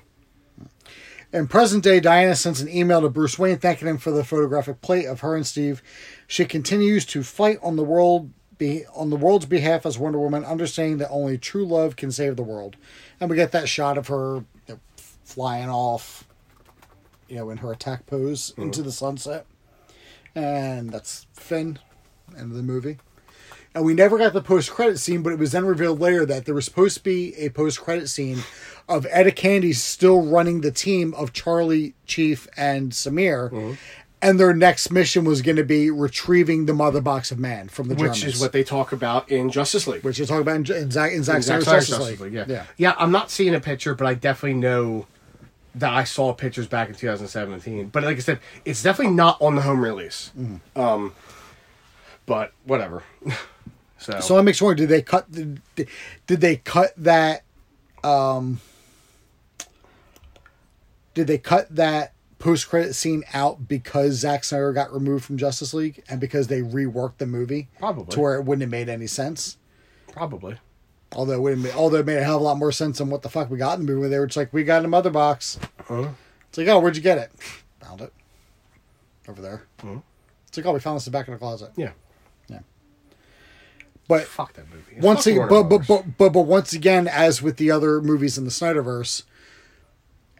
In 1.33 1.47
present 1.47 1.83
day, 1.83 1.99
Diana 1.99 2.35
sends 2.35 2.61
an 2.61 2.69
email 2.69 3.01
to 3.01 3.09
Bruce 3.09 3.37
Wayne 3.37 3.57
thanking 3.57 3.87
him 3.87 3.97
for 3.97 4.11
the 4.11 4.23
photographic 4.23 4.81
plate 4.81 5.05
of 5.05 5.21
her 5.21 5.35
and 5.35 5.45
Steve. 5.45 5.81
She 6.27 6.45
continues 6.45 7.05
to 7.07 7.23
fight 7.23 7.59
on 7.61 7.75
the 7.75 7.83
world 7.83 8.31
be 8.57 8.85
on 8.95 9.09
the 9.09 9.15
world's 9.15 9.45
behalf 9.45 9.85
as 9.85 9.97
Wonder 9.97 10.19
Woman, 10.19 10.45
understanding 10.45 10.97
that 10.99 11.09
only 11.09 11.37
true 11.37 11.65
love 11.65 11.95
can 11.95 12.11
save 12.11 12.35
the 12.35 12.43
world. 12.43 12.77
And 13.19 13.29
we 13.29 13.35
get 13.35 13.51
that 13.51 13.67
shot 13.67 13.97
of 13.97 14.07
her 14.07 14.45
you 14.67 14.75
know, 14.75 14.79
flying 15.23 15.69
off, 15.69 16.27
you 17.27 17.37
know, 17.37 17.49
in 17.49 17.57
her 17.57 17.71
attack 17.71 18.05
pose 18.05 18.53
into 18.57 18.79
mm-hmm. 18.79 18.87
the 18.87 18.91
sunset. 18.91 19.45
And 20.33 20.91
that's 20.91 21.27
Finn, 21.33 21.79
end 22.37 22.51
of 22.51 22.57
the 22.57 22.63
movie. 22.63 22.97
And 23.75 23.83
we 23.83 23.93
never 23.93 24.17
got 24.17 24.31
the 24.31 24.41
post 24.41 24.71
credit 24.71 24.99
scene, 24.99 25.21
but 25.21 25.33
it 25.33 25.39
was 25.39 25.51
then 25.51 25.65
revealed 25.65 25.99
later 25.99 26.25
that 26.25 26.45
there 26.45 26.55
was 26.55 26.63
supposed 26.63 26.97
to 26.97 27.03
be 27.03 27.35
a 27.35 27.49
post 27.49 27.81
credit 27.81 28.07
scene 28.07 28.39
of 28.87 29.05
Etta 29.09 29.31
Candy 29.31 29.73
still 29.73 30.21
running 30.21 30.61
the 30.61 30.71
team 30.71 31.13
of 31.15 31.33
Charlie, 31.33 31.93
Chief, 32.05 32.47
and 32.55 32.93
Samir. 32.93 33.77
And 34.21 34.39
their 34.39 34.53
next 34.53 34.91
mission 34.91 35.25
was 35.25 35.41
going 35.41 35.57
to 35.57 35.63
be 35.65 35.91
retrieving 35.91 36.65
the 36.67 36.73
Mother 36.73 37.01
Box 37.01 37.31
of 37.31 37.37
Man 37.37 37.67
from 37.67 37.89
the 37.89 37.95
Which 37.95 38.13
Germans. 38.13 38.35
is 38.35 38.39
what 38.39 38.53
they 38.53 38.63
talk 38.63 38.93
about 38.93 39.29
in 39.29 39.51
Justice 39.51 39.85
League. 39.87 40.03
which 40.03 40.17
you 40.19 40.25
talk 40.25 40.39
about 40.41 40.55
in, 40.55 40.75
in 40.75 40.89
Zack, 40.89 41.11
in 41.11 41.21
Zack 41.23 41.37
In 41.37 41.41
Zack 41.41 41.61
Snyder's 41.61 41.65
Snyder's 41.65 41.89
Justice 41.89 42.19
League. 42.21 42.33
yeah. 42.33 42.45
yeah. 42.47 42.65
yeah. 42.77 42.95
I'm 42.97 43.11
not 43.11 43.29
seeing 43.29 43.53
a 43.53 43.59
picture, 43.59 43.93
but 43.93 44.07
I 44.07 44.13
definitely 44.13 44.57
know 44.59 45.05
that 45.75 45.93
I 45.93 46.05
saw 46.05 46.33
pictures 46.33 46.67
back 46.67 46.87
in 46.87 46.95
2017. 46.95 47.89
But 47.89 48.03
like 48.03 48.15
I 48.15 48.21
said, 48.21 48.39
it's 48.63 48.81
definitely 48.81 49.13
not 49.13 49.39
on 49.41 49.55
the 49.55 49.61
home 49.63 49.83
release. 49.83 50.31
Mm-hmm. 50.39 50.79
Um, 50.79 51.13
but 52.25 52.53
whatever. 52.63 53.03
so, 53.97 54.19
So 54.19 54.37
I'm 54.37 54.51
sure 54.53 54.75
did 54.75 54.89
they 54.89 55.01
cut 55.01 55.31
did, 55.31 55.61
did 55.75 56.41
they 56.41 56.57
cut 56.57 56.93
that 56.97 57.43
um 58.03 58.59
did 61.13 61.27
they 61.27 61.37
cut 61.37 61.73
that 61.75 62.13
post 62.39 62.69
credit 62.69 62.93
scene 62.93 63.23
out 63.33 63.67
because 63.67 64.15
Zack 64.15 64.43
Snyder 64.43 64.73
got 64.73 64.93
removed 64.93 65.23
from 65.25 65.37
Justice 65.37 65.73
League 65.73 66.03
and 66.09 66.19
because 66.19 66.47
they 66.47 66.61
reworked 66.61 67.17
the 67.17 67.25
movie 67.25 67.69
Probably. 67.79 68.07
to 68.13 68.19
where 68.19 68.35
it 68.35 68.43
wouldn't 68.43 68.61
have 68.61 68.69
made 68.71 68.89
any 68.89 69.07
sense. 69.07 69.57
probably. 70.11 70.57
Although 71.13 71.33
it 71.33 71.41
wouldn't 71.41 71.65
have, 71.65 71.77
although 71.77 71.97
it 71.99 72.05
made 72.05 72.17
a 72.17 72.23
hell 72.23 72.35
of 72.35 72.41
a 72.41 72.43
lot 72.43 72.57
more 72.57 72.73
sense 72.73 72.97
than 72.97 73.09
what 73.09 73.21
the 73.21 73.29
fuck 73.29 73.49
we 73.49 73.57
got 73.57 73.79
in 73.79 73.85
the 73.85 73.91
movie. 73.91 74.01
Where 74.01 74.09
they 74.09 74.19
were 74.19 74.25
just 74.27 74.35
like, 74.35 74.51
"We 74.51 74.65
got 74.65 74.83
a 74.83 74.87
mother 74.87 75.09
box." 75.11 75.57
Huh? 75.87 76.09
It's 76.49 76.57
like, 76.57 76.67
"Oh, 76.67 76.79
where'd 76.79 76.97
you 76.97 77.01
get 77.01 77.17
it?" 77.17 77.31
Found 77.81 78.01
it 78.01 78.11
over 79.29 79.41
there. 79.41 79.63
Mhm. 79.81 80.01
It's 80.47 80.57
like, 80.57 80.65
"Oh, 80.65 80.73
we 80.73 80.79
found 80.81 80.97
this 80.97 81.07
in 81.07 81.11
the 81.13 81.17
back 81.17 81.27
of 81.29 81.33
the 81.33 81.37
closet." 81.37 81.71
Yeah. 81.77 81.91
But 84.07 84.23
Fuck 84.25 84.53
that 84.53 84.65
movie. 84.71 85.01
once 85.01 85.25
again, 85.25 85.47
but, 85.49 85.63
but 85.63 85.87
but 85.87 86.17
but 86.17 86.29
but 86.29 86.41
once 86.43 86.73
again, 86.73 87.07
as 87.07 87.41
with 87.41 87.57
the 87.57 87.71
other 87.71 88.01
movies 88.01 88.37
in 88.37 88.43
the 88.43 88.51
Snyderverse, 88.51 89.23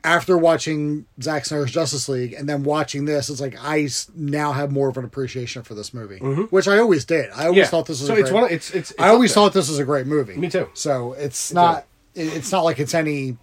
after 0.03 0.37
watching 0.37 1.05
Zack 1.19 1.45
Snyder's 1.45 1.71
Justice 1.71 2.07
League 2.07 2.33
and 2.33 2.47
then 2.47 2.63
watching 2.63 3.05
this, 3.05 3.27
it's 3.29 3.41
like 3.41 3.55
I 3.59 3.87
now 4.15 4.51
have 4.51 4.71
more 4.71 4.87
of 4.87 4.97
an 4.97 5.03
appreciation 5.03 5.63
for 5.63 5.73
this 5.73 5.95
movie, 5.95 6.17
which 6.17 6.67
I 6.67 6.77
always 6.77 7.05
did. 7.05 7.31
I 7.31 7.45
always 7.47 7.49
Mm-hmm. 7.49 7.57
yeah. 7.57 7.65
thought 7.65 7.87
this 7.87 7.99
was. 8.01 8.07
so 8.07 8.13
a 8.15 8.19
it's 8.19 8.29
great, 8.29 8.33
one. 8.35 8.43
Of, 8.45 8.51
it's 8.51 8.69
it's. 8.71 8.91
it's 8.91 8.99
I 8.99 9.09
always 9.09 9.33
thought 9.33 9.53
this 9.53 9.67
was 9.67 9.79
a 9.79 9.83
great 9.83 10.05
movie. 10.05 10.35
Me 10.35 10.47
too. 10.49 10.69
So 10.75 11.13
it's 11.13 11.51
not. 11.51 11.85
it- 12.13 12.33
It's 12.35 12.51
not 12.51 12.63
like 12.63 12.79
it's 12.79 12.93
any. 12.93 13.37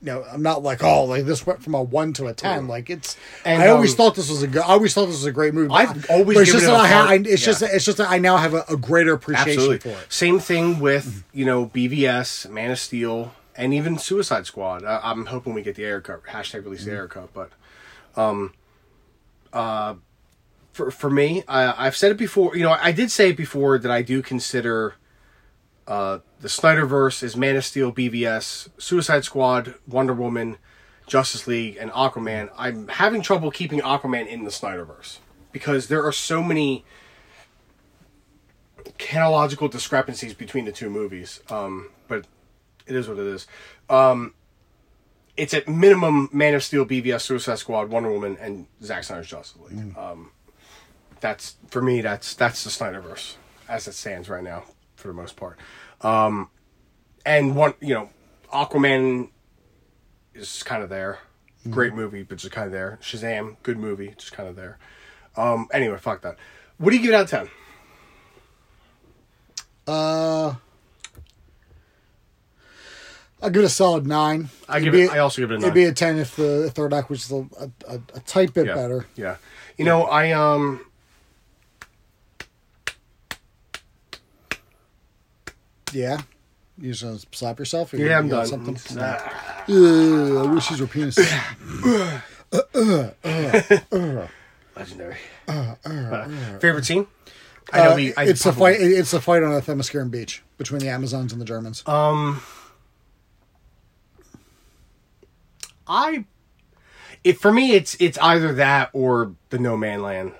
You 0.00 0.06
know, 0.06 0.24
I'm 0.32 0.42
not 0.42 0.62
like 0.62 0.84
oh, 0.84 1.04
like 1.04 1.24
this 1.24 1.44
went 1.44 1.60
from 1.60 1.74
a 1.74 1.82
one 1.82 2.12
to 2.14 2.28
a 2.28 2.32
ten. 2.34 2.68
Like 2.68 2.88
it's. 2.88 3.16
And, 3.44 3.60
I 3.60 3.68
always 3.68 3.90
um, 3.92 3.96
thought 3.96 4.14
this 4.14 4.30
was 4.30 4.44
a 4.44 4.46
good. 4.46 4.62
I 4.62 4.68
always 4.68 4.94
thought 4.94 5.06
this 5.06 5.16
was 5.16 5.24
a 5.24 5.32
great 5.32 5.54
movie. 5.54 5.74
I've 5.74 6.08
always 6.08 6.38
it's 6.38 6.52
given 6.52 6.60
just 6.60 6.64
it 6.64 6.66
that 6.72 6.80
a 6.80 6.82
I, 6.82 6.86
ha- 6.86 7.06
I 7.08 7.14
It's 7.14 7.42
just. 7.44 7.60
yeah. 7.62 7.68
that- 7.68 7.74
It's 7.74 7.84
just 7.84 7.98
that 7.98 8.08
I 8.08 8.18
now 8.18 8.36
have 8.36 8.54
a, 8.54 8.64
a 8.68 8.76
greater 8.76 9.12
appreciation 9.14 9.50
Absolutely. 9.58 9.78
for 9.92 9.98
it. 10.00 10.12
Same 10.12 10.38
thing 10.38 10.78
with 10.78 11.24
you 11.32 11.44
know 11.44 11.66
BVS, 11.66 12.48
Man 12.48 12.70
of 12.70 12.78
Steel, 12.78 13.34
and 13.56 13.74
even 13.74 13.98
Suicide 13.98 14.46
Squad. 14.46 14.84
I, 14.84 15.00
I'm 15.02 15.26
hoping 15.26 15.52
we 15.52 15.62
get 15.62 15.74
the 15.74 15.84
Ayer 15.84 16.00
cut. 16.00 16.22
Hashtag 16.26 16.64
release 16.64 16.84
the 16.84 16.92
Ayer 16.92 17.08
cut. 17.08 17.34
But, 17.34 17.50
um, 18.14 18.54
uh, 19.52 19.94
for 20.72 20.92
for 20.92 21.10
me, 21.10 21.42
I, 21.48 21.86
I've 21.86 21.96
said 21.96 22.12
it 22.12 22.18
before. 22.18 22.56
You 22.56 22.62
know, 22.62 22.76
I 22.80 22.92
did 22.92 23.10
say 23.10 23.30
it 23.30 23.36
before 23.36 23.78
that 23.80 23.90
I 23.90 24.02
do 24.02 24.22
consider. 24.22 24.94
Uh, 25.88 26.18
the 26.40 26.48
Snyderverse 26.48 27.22
is 27.22 27.34
Man 27.34 27.56
of 27.56 27.64
Steel, 27.64 27.90
BVS, 27.90 28.68
Suicide 28.76 29.24
Squad, 29.24 29.74
Wonder 29.86 30.12
Woman, 30.12 30.58
Justice 31.06 31.46
League, 31.46 31.78
and 31.80 31.90
Aquaman. 31.92 32.50
I'm 32.58 32.88
having 32.88 33.22
trouble 33.22 33.50
keeping 33.50 33.80
Aquaman 33.80 34.26
in 34.26 34.44
the 34.44 34.50
Snyderverse 34.50 35.18
because 35.50 35.88
there 35.88 36.04
are 36.04 36.12
so 36.12 36.42
many 36.42 36.84
chronological 38.98 39.68
discrepancies 39.68 40.34
between 40.34 40.66
the 40.66 40.72
two 40.72 40.90
movies. 40.90 41.40
Um, 41.48 41.88
but 42.06 42.26
it 42.86 42.94
is 42.94 43.08
what 43.08 43.18
it 43.18 43.26
is. 43.26 43.46
Um, 43.88 44.34
it's 45.38 45.54
at 45.54 45.68
minimum 45.68 46.28
Man 46.32 46.54
of 46.54 46.62
Steel, 46.62 46.84
BVS, 46.84 47.22
Suicide 47.22 47.58
Squad, 47.58 47.88
Wonder 47.88 48.10
Woman, 48.12 48.36
and 48.38 48.66
Zack 48.82 49.04
Snyder's 49.04 49.28
Justice 49.28 49.60
League. 49.70 49.96
Um, 49.96 50.32
that's 51.20 51.56
for 51.68 51.80
me. 51.80 52.02
That's 52.02 52.34
that's 52.34 52.62
the 52.64 52.70
Snyderverse 52.70 53.36
as 53.68 53.88
it 53.88 53.94
stands 53.94 54.28
right 54.28 54.42
now, 54.44 54.64
for 54.98 55.08
the 55.08 55.14
most 55.14 55.36
part. 55.36 55.58
Um, 56.02 56.50
and 57.24 57.54
one, 57.54 57.74
you 57.80 57.94
know, 57.94 58.10
Aquaman 58.52 59.30
is 60.34 60.62
kind 60.62 60.82
of 60.82 60.88
there. 60.88 61.20
Great 61.70 61.92
movie, 61.92 62.22
but 62.22 62.38
just 62.38 62.52
kind 62.52 62.66
of 62.66 62.72
there. 62.72 62.98
Shazam, 63.02 63.56
good 63.62 63.78
movie, 63.78 64.14
just 64.16 64.32
kind 64.32 64.48
of 64.48 64.56
there. 64.56 64.78
Um, 65.36 65.68
anyway, 65.72 65.98
fuck 65.98 66.22
that. 66.22 66.36
What 66.78 66.90
do 66.90 66.96
you 66.96 67.02
give 67.02 67.12
it 67.12 67.14
out 67.14 67.24
of 67.24 67.30
ten? 67.30 67.50
Uh, 69.86 70.54
I'll 73.42 73.50
give 73.50 73.62
it 73.62 73.66
a 73.66 73.68
solid 73.68 74.06
nine. 74.06 74.48
I 74.68 74.78
It'd 74.78 74.92
give 74.92 74.94
it. 74.94 75.10
I 75.10 75.18
also 75.18 75.42
give 75.42 75.50
it 75.50 75.56
a 75.56 75.58
nine. 75.58 75.64
It'd 75.64 75.74
be 75.74 75.84
a 75.84 75.92
ten 75.92 76.18
if 76.18 76.36
the 76.36 76.70
third 76.70 76.94
act 76.94 77.10
was 77.10 77.30
a, 77.30 77.36
a, 77.36 77.70
a, 77.86 77.94
a 78.14 78.20
tight 78.20 78.54
bit 78.54 78.66
yeah. 78.66 78.74
better. 78.74 79.06
Yeah. 79.14 79.36
You 79.76 79.84
know, 79.84 80.04
I 80.04 80.32
um. 80.32 80.84
Yeah. 85.92 86.20
You 86.80 86.92
just 86.92 87.02
gonna 87.02 87.18
slap 87.32 87.58
yourself? 87.58 87.92
Or 87.92 87.96
Yeah, 87.96 88.04
you 88.06 88.12
I'm 88.14 88.28
got 88.28 88.48
done. 88.48 88.64
Something? 88.76 88.98
Ah. 89.02 89.64
Ugh, 89.68 90.46
I 90.46 90.52
wish 90.54 90.68
these 90.68 90.80
were 90.80 90.86
penises. 90.86 91.28
Legendary. 94.76 95.16
Uh, 95.48 95.74
favorite 96.60 96.84
scene? 96.84 97.06
I 97.72 97.84
know 97.84 97.92
Uh, 97.92 97.96
we. 97.96 98.14
I 98.14 98.24
it's 98.24 98.46
a 98.46 98.52
fight. 98.52 98.76
It's 98.80 99.12
a 99.12 99.20
fight 99.20 99.42
on 99.42 99.52
a 99.52 99.60
Themysciran 99.60 100.10
beach 100.10 100.42
between 100.56 100.80
the 100.80 100.88
Amazons 100.88 101.32
and 101.32 101.40
the 101.40 101.44
Germans. 101.44 101.82
Um, 101.86 102.40
I, 105.86 106.24
it 107.24 107.38
for 107.40 107.52
me, 107.52 107.72
it's 107.72 107.96
it's 108.00 108.16
either 108.18 108.54
that 108.54 108.90
or 108.92 109.34
the 109.50 109.58
No 109.58 109.76
Man 109.76 110.02
Land 110.02 110.32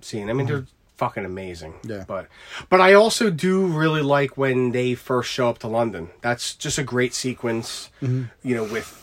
scene. 0.00 0.30
I 0.30 0.32
mean, 0.32 0.46
they're 0.46 0.66
fucking 0.96 1.24
amazing. 1.24 1.74
Yeah. 1.84 2.04
But 2.06 2.28
but 2.68 2.80
I 2.80 2.94
also 2.94 3.30
do 3.30 3.66
really 3.66 4.02
like 4.02 4.36
when 4.36 4.72
they 4.72 4.94
first 4.94 5.30
show 5.30 5.48
up 5.48 5.58
to 5.60 5.68
London. 5.68 6.10
That's 6.20 6.54
just 6.54 6.78
a 6.78 6.82
great 6.84 7.14
sequence. 7.14 7.90
You 8.00 8.28
know, 8.44 8.64
with 8.64 9.02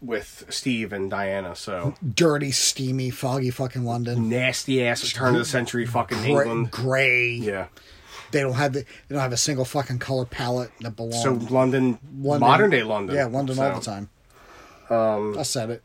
with 0.00 0.44
Steve 0.48 0.92
and 0.92 1.10
Diana. 1.10 1.54
So 1.54 1.94
Dirty, 2.14 2.50
steamy, 2.50 3.10
foggy, 3.10 3.50
fucking 3.50 3.84
London. 3.84 4.28
nasty 4.28 4.84
ass 4.84 5.12
turn 5.12 5.34
of 5.34 5.38
the 5.40 5.44
century 5.44 5.86
fucking 5.86 6.18
Gray, 6.18 6.28
England. 6.30 6.70
gray. 6.70 7.32
Yeah. 7.34 7.66
They 8.32 8.40
don't 8.40 8.54
have 8.54 8.72
the. 8.72 8.80
They 9.08 9.14
don't 9.14 9.20
have 9.20 9.32
a 9.32 9.36
single 9.36 9.64
fucking 9.66 9.98
color 9.98 10.24
palette 10.24 10.70
that 10.80 10.96
belongs. 10.96 11.22
So 11.22 11.34
London, 11.34 11.98
London- 12.18 12.40
modern 12.40 12.70
day 12.70 12.82
London. 12.82 13.14
Yeah, 13.14 13.26
London 13.26 13.58
all 13.58 13.78
the 13.78 13.84
time. 13.84 14.08
Um, 14.90 15.36
I 15.38 15.42
said 15.42 15.68
it. 15.70 15.82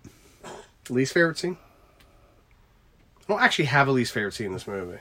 Least 0.89 1.13
favorite 1.13 1.37
scene? 1.37 1.57
I 3.19 3.33
don't 3.33 3.41
actually 3.41 3.65
have 3.65 3.89
a 3.89 3.91
least 3.91 4.13
favorite 4.13 4.33
scene 4.33 4.47
in 4.47 4.53
this 4.53 4.65
movie. 4.67 4.99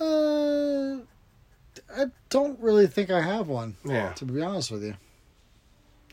Uh, 0.00 0.98
I 1.94 2.06
don't 2.28 2.58
really 2.60 2.86
think 2.86 3.10
I 3.10 3.22
have 3.22 3.48
one. 3.48 3.76
Yeah. 3.84 4.12
To 4.14 4.24
be 4.24 4.42
honest 4.42 4.70
with 4.70 4.84
you, 4.84 4.94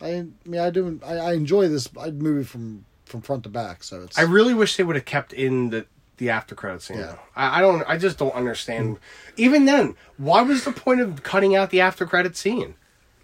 I, 0.01 0.25
mean, 0.45 0.59
I 0.59 0.69
do. 0.69 0.99
I, 1.05 1.17
I 1.17 1.33
enjoy 1.33 1.67
this 1.67 1.93
movie 1.93 2.43
from 2.43 2.85
from 3.05 3.21
front 3.21 3.43
to 3.43 3.49
back. 3.49 3.83
So 3.83 4.03
it's. 4.03 4.17
I 4.17 4.21
really 4.21 4.53
wish 4.53 4.77
they 4.77 4.83
would 4.83 4.95
have 4.95 5.05
kept 5.05 5.33
in 5.33 5.69
the 5.69 5.85
the 6.17 6.29
after 6.29 6.55
credit 6.55 6.81
scene. 6.81 6.99
Yeah. 6.99 7.15
I, 7.35 7.59
I 7.59 7.61
don't. 7.61 7.83
I 7.87 7.97
just 7.97 8.17
don't 8.17 8.33
understand. 8.33 8.99
Even 9.35 9.65
then, 9.65 9.95
why 10.17 10.41
was 10.41 10.63
the 10.63 10.71
point 10.71 11.01
of 11.01 11.23
cutting 11.23 11.55
out 11.55 11.69
the 11.69 11.81
after 11.81 12.05
credit 12.05 12.37
scene? 12.37 12.75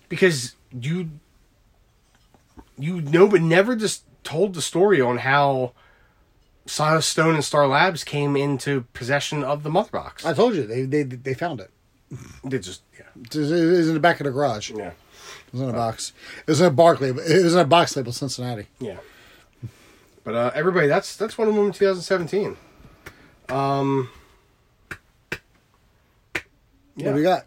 Because 0.09 0.55
you 0.71 1.09
you 2.77 3.01
know, 3.01 3.27
but 3.27 3.41
never 3.41 3.75
just 3.75 4.03
told 4.23 4.53
the 4.53 4.61
story 4.61 5.01
on 5.01 5.19
how 5.19 5.73
Silas 6.69 7.05
Stone 7.05 7.35
and 7.35 7.43
Star 7.43 7.67
Labs 7.67 8.03
came 8.03 8.35
into 8.35 8.81
possession 8.93 9.43
of 9.43 9.63
the 9.63 9.69
mother 9.69 9.89
box. 9.91 10.25
I 10.25 10.33
told 10.33 10.55
you 10.55 10.65
they 10.67 10.83
they 10.83 11.03
they 11.03 11.33
found 11.33 11.59
it. 11.59 11.71
they 12.43 12.59
just 12.59 12.81
yeah 12.97 13.05
It 13.15 13.35
was- 13.35 13.87
in 13.87 13.93
the 13.93 13.99
back 13.99 14.19
of 14.19 14.25
the 14.25 14.31
garage. 14.31 14.69
Yeah. 14.71 14.75
It 14.77 14.79
yeah 14.79 14.91
was 15.51 15.61
in 15.61 15.69
a 15.69 15.73
box. 15.73 16.13
It 16.41 16.47
was 16.51 16.61
in 16.61 16.67
a 16.67 16.71
bark 16.71 17.01
label. 17.01 17.19
It 17.21 17.43
was 17.43 17.53
in 17.55 17.59
a 17.59 17.65
box 17.65 17.95
label, 17.95 18.11
Cincinnati. 18.11 18.67
yeah. 18.79 18.97
But 20.23 20.35
uh, 20.35 20.51
everybody, 20.53 20.87
that's 20.87 21.15
that's 21.15 21.37
Wonder 21.37 21.53
Woman 21.53 21.71
2017. 21.71 22.55
Um. 23.49 24.09
What 26.95 27.05
do 27.05 27.13
we 27.13 27.23
got? 27.23 27.45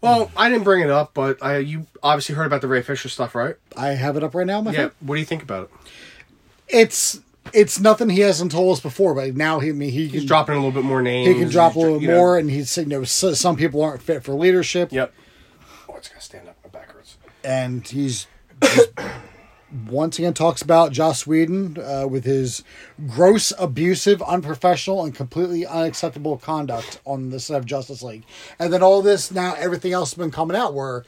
Well, 0.00 0.30
I 0.36 0.48
didn't 0.48 0.64
bring 0.64 0.82
it 0.82 0.90
up, 0.90 1.12
but 1.14 1.42
I 1.42 1.58
you 1.58 1.86
obviously 2.02 2.34
heard 2.34 2.46
about 2.46 2.60
the 2.60 2.68
Ray 2.68 2.82
Fisher 2.82 3.08
stuff, 3.08 3.34
right? 3.34 3.56
I 3.76 3.88
have 3.88 4.16
it 4.16 4.22
up 4.24 4.34
right 4.34 4.46
now, 4.46 4.60
my 4.60 4.72
Yeah. 4.72 4.90
What 5.00 5.16
do 5.16 5.20
you 5.20 5.26
think 5.26 5.42
about 5.42 5.64
it? 5.64 5.70
It's 6.68 7.20
it's 7.52 7.78
nothing 7.80 8.08
he 8.10 8.20
hasn't 8.20 8.52
told 8.52 8.72
us 8.72 8.80
before, 8.80 9.14
but 9.14 9.36
now 9.36 9.58
he 9.60 9.70
I 9.70 9.72
mean, 9.72 9.90
he 9.90 10.08
He's 10.08 10.20
can 10.22 10.26
dropping 10.26 10.54
a 10.54 10.58
little 10.58 10.72
bit 10.72 10.84
more 10.84 11.02
names. 11.02 11.28
he 11.28 11.34
can 11.34 11.48
drop 11.50 11.72
a 11.72 11.74
He's, 11.74 11.82
little 11.84 12.00
know- 12.00 12.16
more, 12.16 12.38
and 12.38 12.50
he's 12.50 12.70
saying, 12.70 12.90
you 12.90 12.98
know 12.98 13.04
so, 13.04 13.34
some 13.34 13.56
people 13.56 13.82
aren't 13.82 14.02
fit 14.02 14.22
for 14.22 14.34
leadership, 14.34 14.92
Yep. 14.92 15.12
Oh, 15.88 15.94
it's 15.96 16.08
gonna 16.08 16.20
stand 16.20 16.48
up. 16.48 16.56
My 16.64 16.70
back 16.70 16.92
hurts. 16.92 17.16
and 17.44 17.86
he's, 17.86 18.26
he's 18.62 18.86
once 19.88 20.18
again 20.18 20.34
talks 20.34 20.62
about 20.62 20.90
Joss 20.92 21.26
Whedon 21.26 21.78
uh, 21.78 22.06
with 22.08 22.24
his 22.24 22.64
gross, 23.06 23.52
abusive, 23.58 24.20
unprofessional, 24.22 25.04
and 25.04 25.14
completely 25.14 25.64
unacceptable 25.64 26.36
conduct 26.38 27.00
on 27.04 27.30
the 27.30 27.38
set 27.38 27.56
of 27.56 27.66
Justice 27.66 28.02
League, 28.02 28.24
and 28.58 28.72
then 28.72 28.82
all 28.82 29.00
this 29.02 29.30
now 29.30 29.54
everything 29.58 29.92
else 29.92 30.10
has 30.10 30.18
been 30.18 30.30
coming 30.32 30.56
out 30.56 30.74
where 30.74 31.04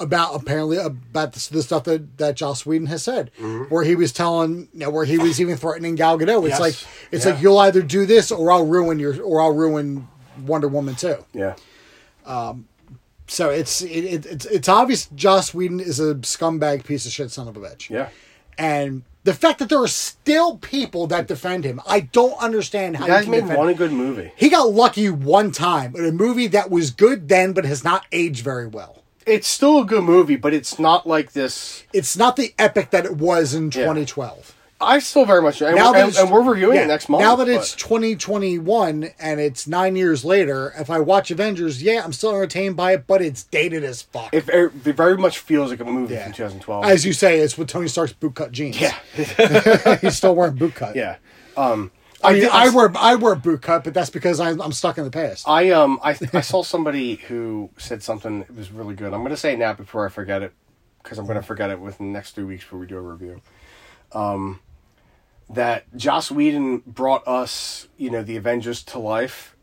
about 0.00 0.34
apparently 0.34 0.76
about 0.76 1.32
the, 1.32 1.48
the 1.52 1.62
stuff 1.62 1.84
that 1.84 2.18
that 2.18 2.34
Joss 2.36 2.66
Whedon 2.66 2.86
has 2.88 3.02
said, 3.02 3.30
mm-hmm. 3.38 3.72
where 3.72 3.84
he 3.84 3.94
was 3.94 4.12
telling, 4.12 4.68
you 4.72 4.80
know, 4.80 4.90
where 4.90 5.04
he 5.04 5.18
was 5.18 5.40
even 5.40 5.56
threatening 5.56 5.94
Gal 5.94 6.18
Gadot. 6.18 6.40
It's 6.42 6.50
Yes. 6.50 6.60
like 6.60 6.74
it's 7.12 7.24
Yeah. 7.24 7.32
like 7.32 7.42
you'll 7.42 7.58
either 7.58 7.82
do 7.82 8.06
this 8.06 8.32
or 8.32 8.50
I'll 8.50 8.66
ruin 8.66 8.98
your 8.98 9.22
or 9.22 9.40
I'll 9.40 9.54
ruin 9.54 10.08
Wonder 10.46 10.68
Woman 10.68 10.94
too. 10.96 11.24
Yeah. 11.32 11.54
Um, 12.26 12.66
so 13.26 13.50
it's 13.50 13.82
it, 13.82 13.88
it, 14.04 14.26
it's 14.26 14.46
it's 14.46 14.68
obvious 14.68 15.06
Joss 15.14 15.54
Whedon 15.54 15.80
is 15.80 16.00
a 16.00 16.16
scumbag 16.16 16.84
piece 16.84 17.06
of 17.06 17.12
shit 17.12 17.30
son 17.30 17.48
of 17.48 17.56
a 17.56 17.60
bitch. 17.60 17.88
Yeah. 17.88 18.08
And 18.58 19.02
the 19.24 19.32
fact 19.34 19.58
that 19.60 19.68
there 19.68 19.82
are 19.82 19.88
still 19.88 20.58
people 20.58 21.06
that 21.06 21.26
defend 21.26 21.64
him, 21.64 21.80
I 21.86 22.00
don't 22.00 22.36
understand 22.42 22.96
how 22.96 23.06
You 23.06 23.12
guys 23.12 23.26
made 23.26 23.46
one 23.48 23.68
a 23.68 23.74
good 23.74 23.92
movie. 23.92 24.32
He 24.36 24.50
got 24.50 24.70
lucky 24.70 25.08
one 25.08 25.50
time 25.50 25.94
in 25.96 26.04
a 26.04 26.12
movie 26.12 26.46
that 26.48 26.70
was 26.70 26.90
good 26.90 27.28
then, 27.28 27.52
but 27.52 27.64
has 27.64 27.82
not 27.82 28.04
aged 28.12 28.44
very 28.44 28.66
well. 28.66 29.03
It's 29.26 29.48
still 29.48 29.78
a 29.80 29.84
good 29.84 30.04
movie, 30.04 30.36
but 30.36 30.52
it's 30.54 30.78
not 30.78 31.06
like 31.06 31.32
this. 31.32 31.84
It's 31.92 32.16
not 32.16 32.36
the 32.36 32.54
epic 32.58 32.90
that 32.90 33.04
it 33.04 33.16
was 33.16 33.54
in 33.54 33.64
Yeah. 33.66 33.70
2012. 33.84 34.54
I 34.80 34.98
still 34.98 35.24
very 35.24 35.40
much. 35.40 35.62
And, 35.62 35.76
Now 35.76 35.92
we're, 35.92 35.98
and, 36.04 36.16
and 36.16 36.30
we're 36.30 36.42
reviewing 36.42 36.76
yeah, 36.76 36.82
it 36.84 36.88
next 36.88 37.08
month. 37.08 37.22
Now 37.22 37.36
that 37.36 37.46
but- 37.46 37.54
it's 37.54 37.74
2021 37.74 39.10
and 39.18 39.40
it's 39.40 39.66
nine 39.66 39.96
years 39.96 40.24
later, 40.24 40.74
if 40.78 40.90
I 40.90 40.98
watch 41.00 41.30
Avengers, 41.30 41.82
yeah, 41.82 42.02
I'm 42.04 42.12
still 42.12 42.30
entertained 42.30 42.76
by 42.76 42.92
it, 42.92 43.06
but 43.06 43.22
it's 43.22 43.44
dated 43.44 43.82
as 43.84 44.02
fuck. 44.02 44.34
it, 44.34 44.46
it 44.48 44.72
very 44.94 45.16
much 45.16 45.38
feels 45.38 45.70
like 45.70 45.80
a 45.80 45.84
movie 45.84 46.14
Yeah. 46.14 46.24
from 46.24 46.32
2012. 46.34 46.84
As 46.84 47.06
you 47.06 47.12
say, 47.12 47.38
it's 47.38 47.56
with 47.56 47.68
Tony 47.68 47.88
Stark's 47.88 48.12
bootcut 48.12 48.50
jeans. 48.50 48.78
yeah. 48.80 48.94
He's 50.00 50.16
still 50.16 50.34
wearing 50.34 50.56
bootcut. 50.56 50.94
yeah. 50.96 51.16
Um, 51.56 51.90
I 52.24 52.32
mean, 52.32 52.42
did- 52.42 52.50
I, 52.50 52.68
wear 52.70 52.92
I 52.96 53.14
wear 53.16 53.34
boot 53.34 53.62
cut, 53.62 53.84
but 53.84 53.94
that's 53.94 54.10
because 54.10 54.40
I'm, 54.40 54.60
I'm 54.60 54.72
stuck 54.72 54.98
in 54.98 55.04
the 55.04 55.10
past. 55.10 55.48
I 55.48 55.70
um 55.70 55.98
I 56.02 56.16
I 56.32 56.40
saw 56.40 56.62
somebody 56.62 57.16
who 57.16 57.70
said 57.78 58.02
something 58.02 58.40
that 58.40 58.54
was 58.56 58.70
really 58.70 58.94
good. 58.94 59.12
I'm 59.12 59.22
gonna 59.22 59.36
say 59.36 59.52
it 59.54 59.58
now 59.58 59.72
before 59.72 60.06
I 60.06 60.08
forget 60.08 60.42
it 60.42 60.52
because 61.02 61.18
I'm 61.18 61.26
gonna 61.26 61.42
forget 61.42 61.70
it 61.70 61.80
within 61.80 62.08
the 62.08 62.12
next 62.12 62.34
three 62.34 62.44
weeks 62.44 62.64
before 62.64 62.78
we 62.78 62.86
do 62.86 62.96
a 62.96 63.00
review. 63.00 63.40
Um, 64.12 64.60
that 65.50 65.84
Joss 65.96 66.30
Whedon 66.30 66.78
brought 66.86 67.26
us, 67.28 67.88
you 67.98 68.10
know, 68.10 68.22
the 68.22 68.36
Avengers 68.36 68.82
to 68.84 68.98
life, 68.98 69.54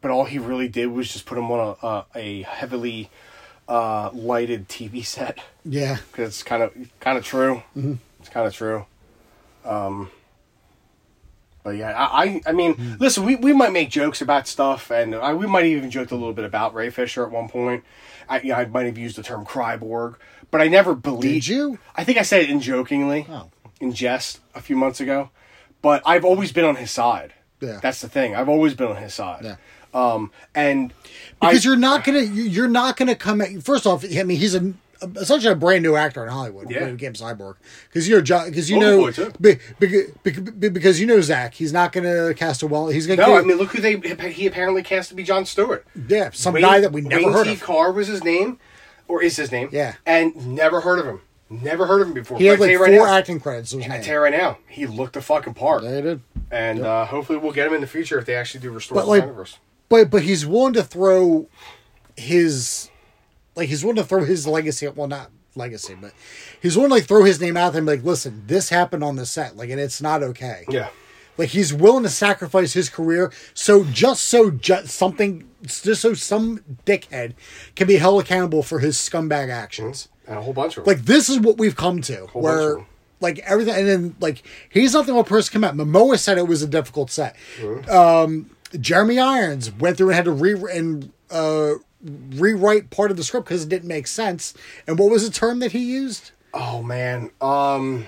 but 0.00 0.10
all 0.10 0.24
he 0.24 0.38
really 0.38 0.68
did 0.68 0.86
was 0.86 1.12
just 1.12 1.26
put 1.26 1.34
them 1.36 1.50
on 1.50 1.76
a 1.82 1.86
a, 1.86 2.06
a 2.14 2.42
heavily 2.42 3.10
uh, 3.68 4.10
lighted 4.12 4.68
TV 4.68 5.04
set 5.04 5.38
yeah, 5.64 5.96
because 6.12 6.28
it's 6.28 6.42
kind 6.42 6.62
of 6.62 6.72
kind 7.00 7.16
of 7.18 7.24
true. 7.24 7.62
It's 8.20 8.28
kind 8.28 8.46
of 8.46 8.54
true. 8.54 8.86
Um, 9.64 10.10
but 11.64 11.70
yeah, 11.70 11.90
I 11.92 12.24
I, 12.24 12.40
I 12.46 12.52
mean, 12.52 12.96
listen, 13.00 13.24
we, 13.24 13.34
we 13.34 13.52
might 13.52 13.72
make 13.72 13.90
jokes 13.90 14.20
about 14.22 14.46
stuff, 14.46 14.90
and 14.92 15.14
I, 15.16 15.34
we 15.34 15.46
might 15.48 15.64
even 15.64 15.90
joked 15.90 16.12
a 16.12 16.14
little 16.14 16.32
bit 16.32 16.44
about 16.44 16.72
Ray 16.74 16.90
Fisher 16.90 17.24
at 17.24 17.32
one 17.32 17.48
point. 17.48 17.82
I, 18.28 18.40
you 18.40 18.50
know, 18.50 18.54
I 18.54 18.66
might 18.66 18.86
have 18.86 18.96
used 18.96 19.16
the 19.16 19.22
term 19.24 19.44
Cryborg, 19.44 20.14
but 20.52 20.60
I 20.60 20.68
never 20.68 20.94
believed. 20.94 21.46
Did 21.46 21.48
you? 21.48 21.78
I 21.96 22.04
think 22.04 22.18
I 22.18 22.22
said 22.22 22.42
it 22.42 22.50
in 22.50 22.60
jokingly, 22.60 23.26
Oh. 23.28 23.50
in 23.80 23.92
jest, 23.92 24.40
a 24.54 24.60
few 24.60 24.76
months 24.76 25.00
ago. 25.00 25.30
But 25.82 26.02
I've 26.06 26.24
always 26.24 26.52
been 26.52 26.64
on 26.64 26.76
his 26.76 26.90
side. 26.90 27.34
Yeah. 27.60 27.80
that's 27.82 28.00
the 28.00 28.08
thing. 28.08 28.34
I've 28.36 28.48
always 28.48 28.74
been 28.74 28.88
on 28.88 28.96
his 28.96 29.14
side. 29.14 29.42
Yeah. 29.44 29.56
Um, 29.94 30.32
and 30.54 30.92
because 31.40 31.64
I, 31.64 31.68
you're 31.68 31.78
not 31.78 32.04
gonna 32.04 32.20
you- 32.20 32.42
you're 32.44 32.68
not 32.68 32.96
gonna 32.96 33.14
come 33.14 33.40
at 33.40 33.62
first 33.62 33.86
off. 33.86 34.04
I 34.04 34.22
mean, 34.24 34.38
he's 34.38 34.54
a 34.54 34.74
essentially 35.16 35.52
a 35.52 35.56
brand 35.56 35.82
new 35.82 35.94
actor 35.96 36.22
in 36.22 36.28
Hollywood. 36.30 36.70
Yeah. 36.70 36.80
when 36.80 36.88
he 36.90 36.94
became 36.96 37.12
Cyborg 37.14 37.56
because 37.88 38.08
you 38.08 38.14
know 38.16 38.20
John 38.22 38.48
because 38.48 38.68
you 38.70 38.78
know 38.78 39.10
Boy, 39.12 39.30
be- 39.40 39.58
be- 39.78 40.30
be- 40.32 40.68
because 40.68 41.00
you 41.00 41.06
know 41.06 41.20
Zack. 41.20 41.54
He's 41.54 41.72
not 41.72 41.92
gonna 41.92 42.34
cast 42.34 42.62
a 42.62 42.66
well. 42.66 42.88
He's 42.88 43.06
gonna 43.06 43.22
no, 43.22 43.28
get- 43.28 43.42
I 43.42 43.46
mean, 43.46 43.56
look 43.58 43.70
who 43.72 43.80
they 43.80 43.96
he 44.30 44.46
apparently 44.46 44.82
cast 44.82 45.08
to 45.10 45.14
be 45.14 45.22
John 45.22 45.44
Stewart. 45.46 45.86
yeah 46.08 46.30
some 46.32 46.54
Wayne- 46.54 46.62
guy 46.62 46.80
that 46.80 46.92
we 46.92 47.00
never 47.00 47.24
Wayne 47.24 47.32
heard 47.32 47.44
T. 47.46 47.52
of. 47.54 47.62
Carr 47.62 47.92
was 47.92 48.08
his 48.08 48.22
name, 48.24 48.58
or 49.08 49.22
is 49.22 49.36
his 49.36 49.50
name? 49.52 49.68
Yeah. 49.72 49.94
and 50.06 50.34
never 50.54 50.80
heard 50.80 50.98
of 50.98 51.06
him. 51.06 51.20
Never 51.50 51.86
heard 51.86 52.00
of 52.00 52.08
him 52.08 52.14
before. 52.14 52.38
He 52.38 52.46
had 52.46 52.58
like 52.58 52.74
four 52.76 52.86
right 52.86 52.92
now, 52.94 53.04
acting 53.04 53.38
credits. 53.38 53.70
to 53.70 53.78
I 53.84 54.00
tell 54.00 54.14
you 54.14 54.20
right 54.20 54.32
now, 54.32 54.58
he 54.66 54.86
looked 54.86 55.12
the 55.12 55.20
fucking 55.20 55.54
part, 55.54 55.84
Yeah, 55.84 55.96
he 55.96 56.02
did. 56.02 56.20
and 56.50 56.84
uh, 56.84 57.04
hopefully 57.04 57.38
we'll 57.38 57.52
get 57.52 57.66
him 57.68 57.74
in 57.74 57.80
the 57.82 57.86
future 57.86 58.18
if 58.18 58.24
they 58.24 58.34
actually 58.34 58.60
do 58.60 58.70
restore 58.70 58.96
But 58.96 59.02
the 59.02 59.10
like, 59.10 59.22
universe. 59.22 59.58
but 59.90 60.10
but 60.10 60.22
he's 60.22 60.46
willing 60.46 60.72
to 60.72 60.82
throw 60.82 61.46
his 62.16 62.90
like 63.56 63.68
he's 63.68 63.84
willing 63.84 63.96
to 63.96 64.04
throw 64.04 64.24
his 64.24 64.46
legacy. 64.46 64.88
Well, 64.88 65.06
not 65.08 65.30
legacy, 65.56 65.94
but 66.00 66.12
he's 66.60 66.76
willing 66.76 66.90
to 66.90 66.94
like 66.96 67.04
throw 67.06 67.24
his 67.24 67.40
name 67.40 67.56
out 67.56 67.72
there 67.72 67.78
and 67.78 67.86
be 67.86 67.96
like, 67.96 68.04
listen, 68.04 68.42
this 68.46 68.68
happened 68.70 69.04
on 69.04 69.16
the 69.16 69.26
set, 69.26 69.56
like, 69.56 69.70
and 69.70 69.80
it's 69.80 70.02
not 70.02 70.22
okay. 70.22 70.64
Yeah, 70.68 70.88
Like 71.38 71.50
he's 71.50 71.72
willing 71.72 72.02
to 72.02 72.08
sacrifice 72.08 72.72
his 72.72 72.88
career 72.88 73.32
so 73.54 73.84
just 73.84 74.24
so 74.24 74.50
ju- 74.50 74.84
something 74.86 75.48
just 75.62 76.02
so 76.02 76.12
some 76.14 76.58
dickhead 76.84 77.34
can 77.76 77.86
be 77.86 77.96
held 77.96 78.20
accountable 78.22 78.62
for 78.62 78.80
his 78.80 78.96
scumbag 78.98 79.48
actions. 79.50 80.08
and 80.26 80.38
a 80.38 80.42
whole 80.42 80.52
bunch 80.52 80.76
of 80.76 80.84
them. 80.84 80.94
Like 80.94 81.04
this 81.06 81.28
is 81.28 81.38
what 81.38 81.56
we've 81.58 81.76
come 81.76 82.00
to, 82.02 82.16
bunch 82.16 82.28
of 82.34 82.42
where 82.42 82.86
like 83.20 83.38
everything, 83.40 83.74
and 83.76 83.88
then 83.88 84.16
like 84.20 84.42
he's 84.68 84.92
not 84.92 85.06
the 85.06 85.12
only 85.12 85.24
person 85.24 85.52
come 85.52 85.64
out. 85.64 85.74
Momoa 85.76 86.18
said 86.18 86.36
it 86.36 86.48
was 86.48 86.62
a 86.62 86.66
difficult 86.66 87.10
set. 87.10 87.36
Um, 87.88 88.50
Jeremy 88.78 89.18
Irons 89.20 89.70
went 89.72 89.96
through 89.96 90.08
and 90.08 90.16
had 90.16 90.24
to 90.24 90.32
re 90.32 90.52
and 90.72 91.12
uh, 91.30 91.74
rewrite 92.04 92.90
part 92.90 93.10
of 93.10 93.16
the 93.16 93.24
script 93.24 93.46
because 93.48 93.62
it 93.64 93.68
didn't 93.68 93.88
make 93.88 94.06
sense. 94.06 94.54
And 94.86 94.98
what 94.98 95.10
was 95.10 95.26
the 95.26 95.32
term 95.34 95.58
that 95.60 95.72
he 95.72 95.80
used? 95.80 96.30
oh 96.56 96.82
man, 96.84 97.30
um, 97.40 98.06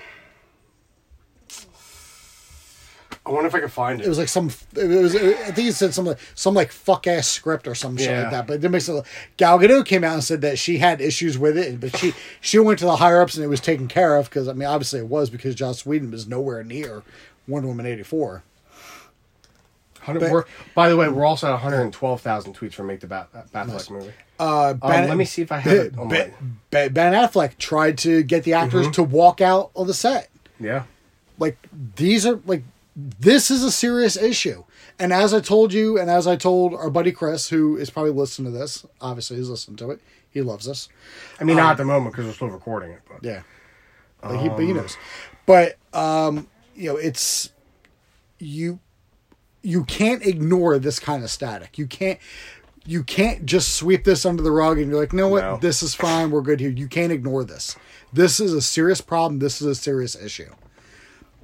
I 3.25 3.29
wonder 3.31 3.47
if 3.47 3.55
I 3.55 3.59
could 3.59 3.71
find 3.73 3.99
it. 3.99 4.05
It 4.05 4.09
was 4.09 4.17
like 4.17 4.29
some. 4.29 4.49
It 4.73 4.87
was. 4.87 5.13
I 5.13 5.33
think 5.51 5.57
he 5.57 5.71
said 5.73 5.93
some 5.93 6.05
like 6.05 6.17
some 6.33 6.53
like 6.53 6.71
fuck 6.71 7.07
ass 7.07 7.27
script 7.27 7.67
or 7.67 7.75
some 7.75 7.97
shit 7.97 8.09
Yeah. 8.09 8.21
like 8.21 8.31
that. 8.31 8.47
But 8.47 8.53
it 8.53 8.57
didn't 8.59 8.71
make 8.71 8.81
sense. 8.83 9.05
Gal 9.35 9.59
Gadot 9.59 9.85
came 9.85 10.05
out 10.05 10.13
and 10.13 10.23
said 10.23 10.39
that 10.41 10.57
she 10.57 10.77
had 10.77 11.01
issues 11.01 11.37
with 11.37 11.57
it, 11.57 11.81
but 11.81 11.97
she 11.97 12.13
she 12.39 12.57
went 12.57 12.79
to 12.79 12.85
the 12.85 12.95
higher 12.95 13.21
ups 13.21 13.35
and 13.35 13.43
it 13.43 13.47
was 13.49 13.59
taken 13.59 13.89
care 13.89 14.15
of 14.15 14.29
because 14.29 14.47
I 14.47 14.53
mean 14.53 14.69
obviously 14.69 14.99
it 15.01 15.07
was 15.07 15.29
because 15.29 15.55
Joss 15.55 15.85
Whedon 15.85 16.09
was 16.11 16.25
nowhere 16.25 16.63
near 16.63 17.03
Wonder 17.49 17.67
Woman 17.67 17.85
eighty 17.85 18.03
four. 18.03 18.43
100 20.07 20.19
but- 20.21 20.31
we're, 20.31 20.45
by 20.75 20.89
the 20.89 20.95
way, 20.97 21.07
we're 21.09 21.25
also 21.25 21.47
at 21.47 21.53
112,000 21.53 22.55
tweets 22.55 22.73
from 22.73 22.87
Make 22.87 23.01
the 23.01 23.07
Bat, 23.07 23.51
Batfleck 23.53 23.89
movie. 23.91 24.13
Uh, 24.39 24.75
Um, 24.81 24.89
let 24.91 25.17
me 25.17 25.25
see 25.25 25.41
if 25.41 25.51
I 25.51 25.57
have 25.59 25.73
it 25.73 25.97
on 25.97 26.09
Ben, 26.09 26.33
Ben, 26.69 26.93
Ben 26.93 27.13
Affleck 27.13 27.57
tried 27.57 27.97
to 27.99 28.23
get 28.23 28.43
the 28.43 28.53
actors 28.53 28.83
Mm-hmm. 28.85 28.91
to 28.93 29.03
walk 29.03 29.41
out 29.41 29.71
of 29.75 29.87
the 29.87 29.93
set. 29.93 30.29
Yeah. 30.59 30.83
Like 31.39 31.57
these 31.95 32.25
are 32.25 32.39
like 32.45 32.63
this 32.95 33.51
is 33.51 33.63
a 33.63 33.71
serious 33.71 34.15
issue. 34.17 34.63
And 34.99 35.13
as 35.13 35.31
I 35.33 35.39
told 35.39 35.71
you, 35.73 35.99
and 35.99 36.09
as 36.09 36.25
I 36.25 36.35
told 36.35 36.73
our 36.73 36.89
buddy 36.89 37.11
Chris, 37.11 37.49
who 37.49 37.77
is 37.77 37.89
probably 37.91 38.11
listening 38.11 38.51
to 38.51 38.57
this, 38.57 38.85
obviously 39.01 39.37
he's 39.37 39.49
listening 39.49 39.77
to 39.77 39.91
it. 39.91 40.01
He 40.31 40.41
loves 40.41 40.67
us. 40.67 40.89
I 41.39 41.43
mean, 41.43 41.57
not 41.57 41.71
at 41.71 41.77
the 41.77 41.85
moment 41.85 42.13
because 42.15 42.25
we're 42.27 42.33
still 42.33 42.49
recording 42.49 42.91
it. 42.91 43.01
But 43.07 43.23
Yeah. 43.23 43.41
But 44.21 44.37
he, 44.39 44.49
but 44.49 44.59
he 44.59 44.73
knows. 44.73 44.97
But 45.45 45.77
um, 45.93 46.47
you 46.75 46.89
know, 46.89 46.97
it's 46.97 47.51
you 48.39 48.79
you 49.67 49.83
can't 49.83 50.25
ignore 50.25 50.79
this 50.79 50.97
kind 50.99 51.23
of 51.23 51.29
static. 51.29 51.77
You 51.77 51.87
can't 51.87 52.19
you 52.85 53.03
can't 53.03 53.45
just 53.45 53.75
sweep 53.75 54.05
this 54.05 54.25
under 54.25 54.41
the 54.41 54.51
rug 54.51 54.79
and 54.79 54.89
you're 54.89 54.99
like, 54.99 55.11
no 55.11 55.27
what, 55.27 55.43
No. 55.43 55.57
this 55.57 55.83
is 55.83 55.93
fine, 55.93 56.31
we're 56.31 56.41
good 56.41 56.61
here. 56.61 56.69
You 56.69 56.87
can't 56.87 57.11
ignore 57.11 57.43
this. 57.43 57.75
This 58.13 58.39
is 58.39 58.53
a 58.53 58.61
serious 58.61 59.01
problem. 59.01 59.39
This 59.39 59.61
is 59.61 59.67
a 59.67 59.75
serious 59.75 60.15
issue. 60.15 60.49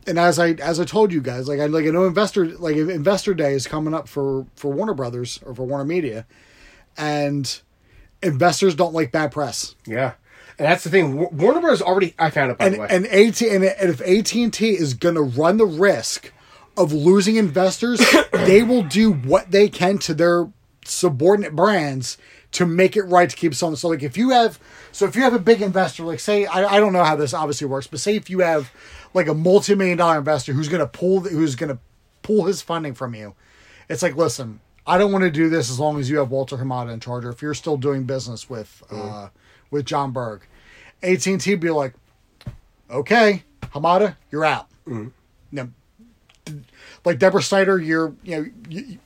And 0.07 0.17
as 0.17 0.39
I 0.39 0.51
as 0.51 0.79
I 0.79 0.85
told 0.85 1.11
you 1.11 1.21
guys, 1.21 1.47
like 1.49 1.59
I 1.59 1.65
like 1.65 1.85
I 1.85 1.89
know 1.89 2.05
investor 2.05 2.45
like 2.45 2.75
investor 2.77 3.33
day 3.33 3.53
is 3.53 3.67
coming 3.67 3.93
up 3.93 4.07
for 4.07 4.45
for 4.55 4.71
Warner 4.71 4.93
Brothers 4.93 5.39
or 5.45 5.53
for 5.53 5.63
Warner 5.63 5.85
Media, 5.85 6.25
and 6.97 7.59
investors 8.21 8.75
don't 8.75 8.93
like 8.93 9.11
bad 9.11 9.31
press. 9.31 9.75
yeah. 9.85 10.13
And 10.59 10.67
that's 10.67 10.83
the 10.83 10.91
thing. 10.91 11.17
Warner 11.17 11.59
Brothers 11.61 11.81
already, 11.81 12.13
I 12.19 12.29
found 12.29 12.51
it 12.51 12.57
by 12.59 12.65
and 12.67 12.75
the 12.75 12.79
way. 12.79 12.87
and 12.91 13.05
AT 13.07 13.41
and, 13.41 13.63
and 13.63 13.89
if 13.89 14.01
AT 14.01 14.35
and 14.35 14.53
T 14.53 14.69
is 14.77 14.93
going 14.93 15.15
to 15.15 15.21
run 15.21 15.57
the 15.57 15.65
risk 15.65 16.31
of 16.77 16.93
losing 16.93 17.35
investors, 17.35 18.01
they 18.33 18.63
will 18.63 18.83
do 18.83 19.11
what 19.11 19.51
they 19.51 19.69
can 19.69 19.97
to 19.99 20.13
their 20.13 20.49
subordinate 20.85 21.55
brands 21.55 22.17
to 22.53 22.65
make 22.65 22.95
it 22.95 23.03
right 23.03 23.29
to 23.29 23.35
keep 23.35 23.55
someone. 23.55 23.75
So 23.75 23.89
like 23.89 24.03
if 24.03 24.17
you 24.17 24.29
have, 24.29 24.59
so 24.91 25.05
if 25.05 25.15
you 25.15 25.23
have 25.23 25.33
a 25.33 25.39
big 25.39 25.61
investor, 25.61 26.03
like 26.03 26.19
say 26.19 26.45
I, 26.45 26.75
I 26.75 26.79
don't 26.79 26.93
know 26.93 27.03
how 27.03 27.15
this 27.15 27.33
obviously 27.33 27.67
works, 27.67 27.87
but 27.87 27.99
say 27.99 28.15
if 28.15 28.29
you 28.29 28.39
have 28.39 28.71
like 29.13 29.27
a 29.27 29.33
multi 29.33 29.75
million 29.75 29.97
dollar 29.97 30.17
investor 30.17 30.53
who's 30.53 30.69
going 30.69 30.79
to 30.81 30.87
pull 30.87 31.21
who's 31.21 31.55
to 31.55 31.79
pull 32.21 32.45
his 32.45 32.61
funding 32.61 32.93
from 32.93 33.15
you, 33.15 33.35
it's 33.89 34.01
like 34.01 34.15
listen. 34.15 34.59
I 34.85 34.97
don't 34.97 35.13
want 35.13 35.23
to 35.23 35.31
do 35.31 35.47
this 35.47 35.69
as 35.69 35.79
long 35.79 35.97
as 35.97 36.09
you 36.09 36.17
have 36.17 36.29
Walter 36.29 36.57
Hamada 36.57 36.91
in 36.91 36.99
charge, 36.99 37.23
or 37.23 37.29
if 37.29 37.41
you're 37.41 37.53
still 37.53 37.77
doing 37.77 38.03
business 38.03 38.49
with 38.49 38.83
uh, 38.91 39.29
with 39.71 39.85
Jon 39.85 40.11
Berg. 40.11 40.41
AT 41.01 41.25
and 41.25 41.39
T 41.39 41.55
be 41.55 41.69
like, 41.69 41.93
okay, 42.89 43.43
Hamada, 43.61 44.15
you're 44.29 44.43
out. 44.43 44.67
Now, 45.51 45.69
like 47.05 47.19
Deborah 47.19 47.41
Snyder, 47.43 47.79
you're 47.79 48.13
you 48.23 48.35
know 48.37 48.45
you, 48.69 48.97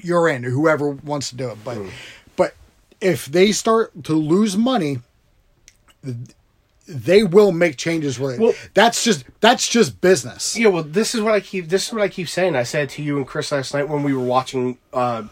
you're 0.00 0.28
in. 0.28 0.44
Or 0.44 0.50
whoever 0.50 0.90
wants 0.90 1.30
to 1.30 1.36
do 1.36 1.50
it, 1.50 1.58
but 1.64 1.78
but 2.36 2.54
if 3.00 3.26
they 3.26 3.52
start 3.52 4.04
to 4.04 4.14
lose 4.14 4.56
money, 4.56 4.98
they 6.86 7.22
will 7.22 7.52
make 7.52 7.76
changes 7.76 8.18
with 8.18 8.34
it. 8.34 8.40
Well- 8.40 8.54
that's 8.74 9.04
just 9.04 9.24
that's 9.40 9.68
just 9.68 10.00
business. 10.00 10.56
Yeah, 10.58 10.68
well, 10.68 10.82
this 10.82 11.14
is 11.14 11.20
what 11.20 11.34
I 11.34 11.40
keep. 11.40 11.68
This 11.68 11.88
is 11.88 11.92
what 11.92 12.02
I 12.02 12.08
keep 12.08 12.28
saying. 12.28 12.56
I 12.56 12.62
said 12.62 12.88
to 12.90 13.02
you 13.02 13.16
and 13.18 13.26
Chris 13.26 13.52
last 13.52 13.74
night 13.74 13.88
when 13.88 14.02
we 14.02 14.14
were 14.14 14.24
watching 14.24 14.78
uh, 14.92 15.24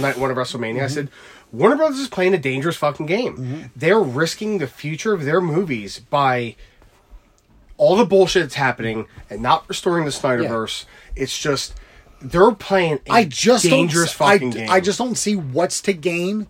night 0.00 0.16
one 0.18 0.30
of 0.30 0.36
WrestleMania. 0.36 0.82
I 0.82 0.86
said 0.86 1.08
Warner 1.52 1.76
Brothers 1.76 1.98
is 1.98 2.08
playing 2.08 2.34
a 2.34 2.38
dangerous 2.38 2.76
fucking 2.76 3.06
game. 3.06 3.70
They're 3.76 4.00
risking 4.00 4.58
the 4.58 4.66
future 4.66 5.12
of 5.12 5.24
their 5.24 5.40
movies 5.40 5.98
by 5.98 6.56
all 7.76 7.96
the 7.96 8.04
bullshit 8.04 8.42
that's 8.42 8.54
happening 8.54 9.06
and 9.28 9.42
not 9.42 9.68
restoring 9.68 10.04
the 10.04 10.10
Snyderverse. 10.10 10.84
It's 11.16 11.36
just 11.36 11.74
they're 12.20 12.52
playing. 12.52 13.00
A 13.08 13.12
I 13.12 13.24
just 13.24 13.64
dangerous 13.64 14.16
don't, 14.16 14.28
fucking 14.28 14.48
I, 14.48 14.52
game. 14.52 14.70
I 14.70 14.80
just 14.80 14.98
don't 14.98 15.16
see 15.16 15.36
what's 15.36 15.80
to 15.82 15.92
gain 15.92 16.46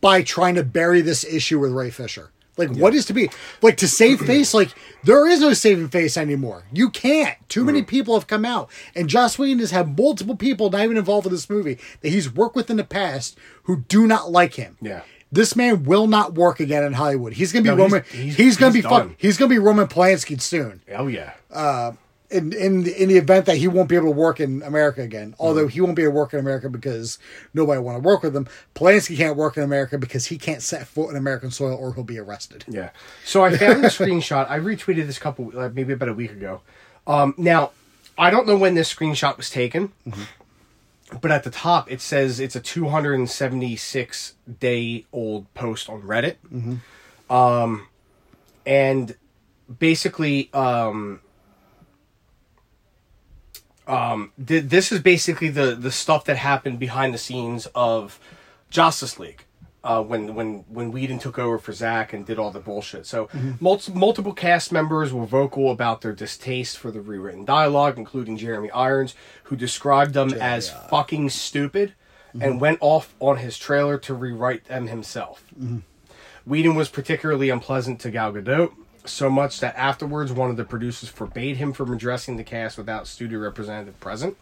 by 0.00 0.22
trying 0.22 0.54
to 0.56 0.62
bury 0.62 1.00
this 1.00 1.24
issue 1.24 1.58
with 1.58 1.72
Ray 1.72 1.90
Fisher. 1.90 2.30
Like, 2.56 2.70
what 2.76 2.94
is 2.94 3.04
to 3.06 3.12
be 3.12 3.30
like 3.62 3.76
to 3.78 3.88
save 3.88 4.20
face? 4.26 4.54
Like, 4.54 4.70
there 5.02 5.26
is 5.26 5.40
no 5.40 5.52
saving 5.54 5.88
face 5.88 6.16
anymore. 6.16 6.64
You 6.72 6.88
can't. 6.90 7.36
Too 7.48 7.64
many 7.64 7.82
people 7.82 8.14
have 8.14 8.26
come 8.28 8.44
out, 8.44 8.70
and 8.94 9.08
Joss 9.08 9.38
Whedon 9.38 9.58
has 9.58 9.72
had 9.72 9.98
multiple 9.98 10.36
people 10.36 10.70
not 10.70 10.84
even 10.84 10.96
involved 10.96 11.26
in 11.26 11.32
this 11.32 11.50
movie 11.50 11.78
that 12.00 12.10
he's 12.10 12.32
worked 12.32 12.54
with 12.54 12.70
in 12.70 12.76
the 12.76 12.84
past 12.84 13.36
who 13.64 13.80
do 13.88 14.06
not 14.06 14.30
like 14.30 14.54
him. 14.54 14.76
Yeah. 14.80 15.02
This 15.34 15.56
man 15.56 15.82
will 15.84 16.06
not 16.06 16.34
work 16.34 16.60
again 16.60 16.84
in 16.84 16.92
Hollywood. 16.92 17.32
He's 17.34 17.52
gonna 17.52 17.62
be 17.64 17.68
No, 17.70 17.76
he's- 17.76 17.92
Roman. 17.92 18.04
he's- 18.10 18.36
He's, 18.36 18.56
gonna 18.56 18.72
he's 18.72 18.84
be 18.84 18.88
fuck. 18.88 19.10
He's 19.18 19.36
gonna 19.36 19.48
be 19.50 19.58
Roman 19.58 19.86
Polanski 19.88 20.40
soon 20.40 20.80
oh 20.94 21.06
yeah. 21.08 21.32
Uh, 21.52 21.92
in 22.30 22.52
in 22.52 22.82
the, 22.84 23.02
in 23.02 23.08
the 23.08 23.16
event 23.18 23.46
that 23.46 23.56
he 23.58 23.68
won't 23.68 23.88
be 23.88 23.94
able 23.96 24.06
to 24.08 24.12
work 24.16 24.40
in 24.40 24.62
America 24.62 25.02
again. 25.02 25.32
Mm-hmm. 25.32 25.42
Although 25.42 25.68
he 25.68 25.80
won't 25.80 25.94
be 25.94 26.02
able 26.02 26.12
to 26.14 26.16
work 26.18 26.32
in 26.32 26.40
America 26.40 26.68
because 26.68 27.18
nobody 27.52 27.80
want 27.80 27.96
to 27.96 28.00
work 28.06 28.22
with 28.22 28.34
him. 28.34 28.48
Polanski 28.74 29.16
can't 29.16 29.36
work 29.36 29.56
in 29.56 29.62
America 29.62 29.98
because 29.98 30.26
he 30.26 30.38
can't 30.38 30.62
set 30.62 30.86
foot 30.86 31.10
in 31.10 31.16
American 31.16 31.50
soil 31.50 31.76
or 31.76 31.94
he'll 31.94 32.02
be 32.04 32.18
arrested. 32.18 32.64
Yeah. 32.66 32.90
So 33.24 33.44
I 33.44 33.56
found 33.56 33.84
the 33.84 33.88
screenshot. 33.98 34.48
I 34.50 34.58
retweeted 34.58 35.06
this 35.06 35.18
couple, 35.18 35.50
like 35.52 35.74
maybe 35.74 35.92
about 35.92 36.08
a 36.08 36.14
week 36.14 36.32
ago. 36.32 36.60
Um, 37.06 37.34
now, 37.36 37.72
I 38.16 38.30
don't 38.30 38.46
know 38.46 38.56
when 38.56 38.74
this 38.74 38.92
screenshot 38.92 39.36
was 39.36 39.50
taken, 39.50 39.92
but 41.20 41.30
at 41.30 41.44
the 41.44 41.50
top 41.50 41.90
it 41.90 42.00
says 42.00 42.40
it's 42.40 42.56
a 42.56 42.60
276 42.60 44.34
day 44.60 45.04
old 45.12 45.52
post 45.54 45.88
on 45.88 46.02
Reddit. 46.02 46.36
Um, 47.30 47.86
and 48.66 49.16
basically, 49.78 50.52
um, 50.52 51.20
um, 53.86 54.32
th- 54.44 54.64
this 54.64 54.90
is 54.92 55.00
basically 55.00 55.48
the 55.50 55.74
the 55.74 55.92
stuff 55.92 56.24
that 56.24 56.36
happened 56.38 56.78
behind 56.78 57.12
the 57.12 57.18
scenes 57.18 57.66
of 57.74 58.18
Justice 58.70 59.18
League. 59.18 59.44
Uh, 59.84 60.02
when 60.02 60.34
when 60.34 60.64
when 60.66 60.90
Whedon 60.90 61.18
took 61.18 61.38
over 61.38 61.58
for 61.58 61.74
Zack 61.74 62.14
and 62.14 62.24
did 62.24 62.38
all 62.38 62.50
the 62.50 62.58
bullshit, 62.58 63.04
so 63.04 63.26
mm-hmm. 63.26 63.52
mul- 63.60 63.82
multiple 63.92 64.32
cast 64.32 64.72
members 64.72 65.12
were 65.12 65.26
vocal 65.26 65.70
about 65.70 66.00
their 66.00 66.14
distaste 66.14 66.78
for 66.78 66.90
the 66.90 67.02
rewritten 67.02 67.44
dialogue, 67.44 67.98
including 67.98 68.38
Jeremy 68.38 68.70
Irons, 68.70 69.14
who 69.42 69.56
described 69.56 70.14
them 70.14 70.32
as 70.32 70.70
fucking 70.70 71.28
stupid, 71.28 71.92
mm-hmm. 72.30 72.40
and 72.40 72.62
went 72.62 72.78
off 72.80 73.14
on 73.20 73.36
his 73.36 73.58
trailer 73.58 73.98
to 73.98 74.14
rewrite 74.14 74.64
them 74.64 74.86
himself. 74.86 75.44
Mm-hmm. 75.60 75.80
Whedon 76.46 76.74
was 76.74 76.88
particularly 76.88 77.50
unpleasant 77.50 78.00
to 78.00 78.10
Gal 78.10 78.32
Gadot, 78.32 78.72
so 79.04 79.28
much 79.28 79.60
that 79.60 79.76
afterwards 79.76 80.32
one 80.32 80.48
of 80.48 80.56
the 80.56 80.64
producers 80.64 81.10
forbade 81.10 81.58
him 81.58 81.74
from 81.74 81.92
addressing 81.92 82.38
the 82.38 82.44
cast 82.44 82.78
without 82.78 83.06
studio 83.06 83.38
representative 83.38 84.00
present. 84.00 84.38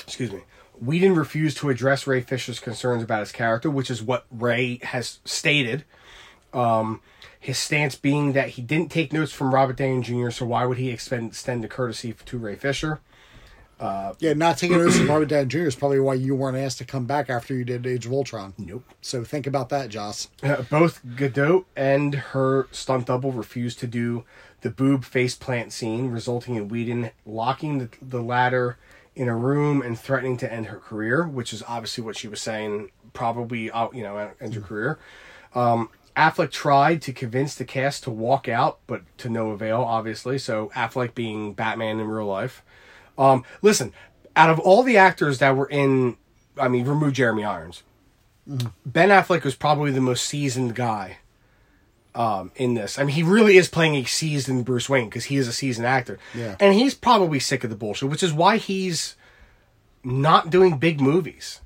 Excuse 0.00 0.32
me. 0.32 0.40
Whedon 0.84 1.14
refused 1.14 1.58
to 1.58 1.70
address 1.70 2.06
Ray 2.06 2.20
Fisher's 2.20 2.58
concerns 2.58 3.02
about 3.02 3.20
his 3.20 3.32
character, 3.32 3.70
which 3.70 3.90
is 3.90 4.02
what 4.02 4.26
Ray 4.30 4.80
has 4.82 5.20
stated. 5.24 5.84
Um, 6.52 7.00
his 7.38 7.58
stance 7.58 7.94
being 7.94 8.32
that 8.32 8.50
he 8.50 8.62
didn't 8.62 8.90
take 8.90 9.12
notes 9.12 9.32
from 9.32 9.54
Robert 9.54 9.76
Downey 9.76 10.02
Jr., 10.02 10.30
so 10.30 10.46
why 10.46 10.64
would 10.64 10.78
he 10.78 10.90
extend, 10.90 11.30
extend 11.30 11.62
the 11.62 11.68
courtesy 11.68 12.14
to 12.24 12.38
Ray 12.38 12.56
Fisher? 12.56 13.00
Yeah, 14.20 14.34
not 14.34 14.58
taking 14.58 14.78
notes 14.78 14.96
from 14.96 15.08
Robert 15.08 15.28
Downey 15.28 15.46
Jr. 15.46 15.58
is 15.60 15.74
probably 15.74 15.98
why 15.98 16.14
you 16.14 16.36
weren't 16.36 16.56
asked 16.56 16.78
to 16.78 16.84
come 16.84 17.06
back 17.06 17.28
after 17.28 17.54
you 17.54 17.64
did 17.64 17.84
Age 17.86 18.06
of 18.06 18.12
Ultron. 18.12 18.54
Nope. 18.56 18.84
So 19.00 19.24
think 19.24 19.46
about 19.46 19.70
that, 19.70 19.88
Joss. 19.88 20.28
Uh, 20.42 20.62
both 20.62 21.04
Gadot 21.04 21.64
and 21.74 22.14
her 22.14 22.68
stunt 22.70 23.06
double 23.06 23.32
refused 23.32 23.80
to 23.80 23.88
do 23.88 24.24
the 24.60 24.70
boob 24.70 25.04
face 25.04 25.34
plant 25.34 25.72
scene, 25.72 26.10
resulting 26.10 26.54
in 26.54 26.68
Whedon 26.68 27.10
locking 27.26 27.78
the, 27.78 27.88
the 28.00 28.22
latter 28.22 28.78
in 29.14 29.28
a 29.28 29.36
room 29.36 29.82
and 29.82 29.98
threatening 29.98 30.36
to 30.38 30.52
end 30.52 30.66
her 30.66 30.78
career, 30.78 31.26
which 31.26 31.52
is 31.52 31.62
obviously 31.68 32.02
what 32.02 32.16
she 32.16 32.28
was 32.28 32.40
saying, 32.40 32.90
probably 33.12 33.70
out, 33.72 33.94
you 33.94 34.02
know, 34.02 34.30
end 34.40 34.54
her 34.54 34.60
career. 34.60 34.98
Um, 35.54 35.90
Affleck 36.16 36.50
tried 36.50 37.02
to 37.02 37.12
convince 37.12 37.54
the 37.54 37.64
cast 37.64 38.04
to 38.04 38.10
walk 38.10 38.48
out, 38.48 38.78
but 38.86 39.02
to 39.18 39.28
no 39.28 39.50
avail, 39.50 39.82
obviously. 39.82 40.38
So 40.38 40.70
Affleck 40.74 41.14
being 41.14 41.52
Batman 41.52 42.00
in 42.00 42.06
real 42.06 42.26
life. 42.26 42.62
Um, 43.18 43.44
listen, 43.60 43.92
out 44.36 44.50
of 44.50 44.58
all 44.58 44.82
the 44.82 44.96
actors 44.96 45.38
that 45.38 45.56
were 45.56 45.68
in, 45.68 46.16
I 46.56 46.68
mean, 46.68 46.86
remove 46.86 47.12
Jeremy 47.12 47.44
Irons, 47.44 47.82
Ben 48.46 49.10
Affleck 49.10 49.44
was 49.44 49.54
probably 49.54 49.90
the 49.90 50.00
most 50.00 50.24
seasoned 50.24 50.74
guy 50.74 51.18
um, 52.14 52.52
in 52.56 52.74
this. 52.74 52.98
I 52.98 53.04
mean, 53.04 53.14
he 53.14 53.22
really 53.22 53.56
is 53.56 53.68
playing 53.68 53.94
a 53.96 54.04
seasoned 54.04 54.64
Bruce 54.64 54.88
Wayne 54.88 55.06
because 55.08 55.24
he 55.24 55.36
is 55.36 55.48
a 55.48 55.52
seasoned 55.52 55.86
actor. 55.86 56.18
Yeah. 56.34 56.56
And 56.60 56.74
he's 56.74 56.94
probably 56.94 57.38
sick 57.40 57.64
of 57.64 57.70
the 57.70 57.76
bullshit, 57.76 58.10
which 58.10 58.22
is 58.22 58.32
why 58.32 58.56
he's 58.58 59.16
not 60.04 60.50
doing 60.50 60.78
big 60.78 61.00
movies. 61.00 61.60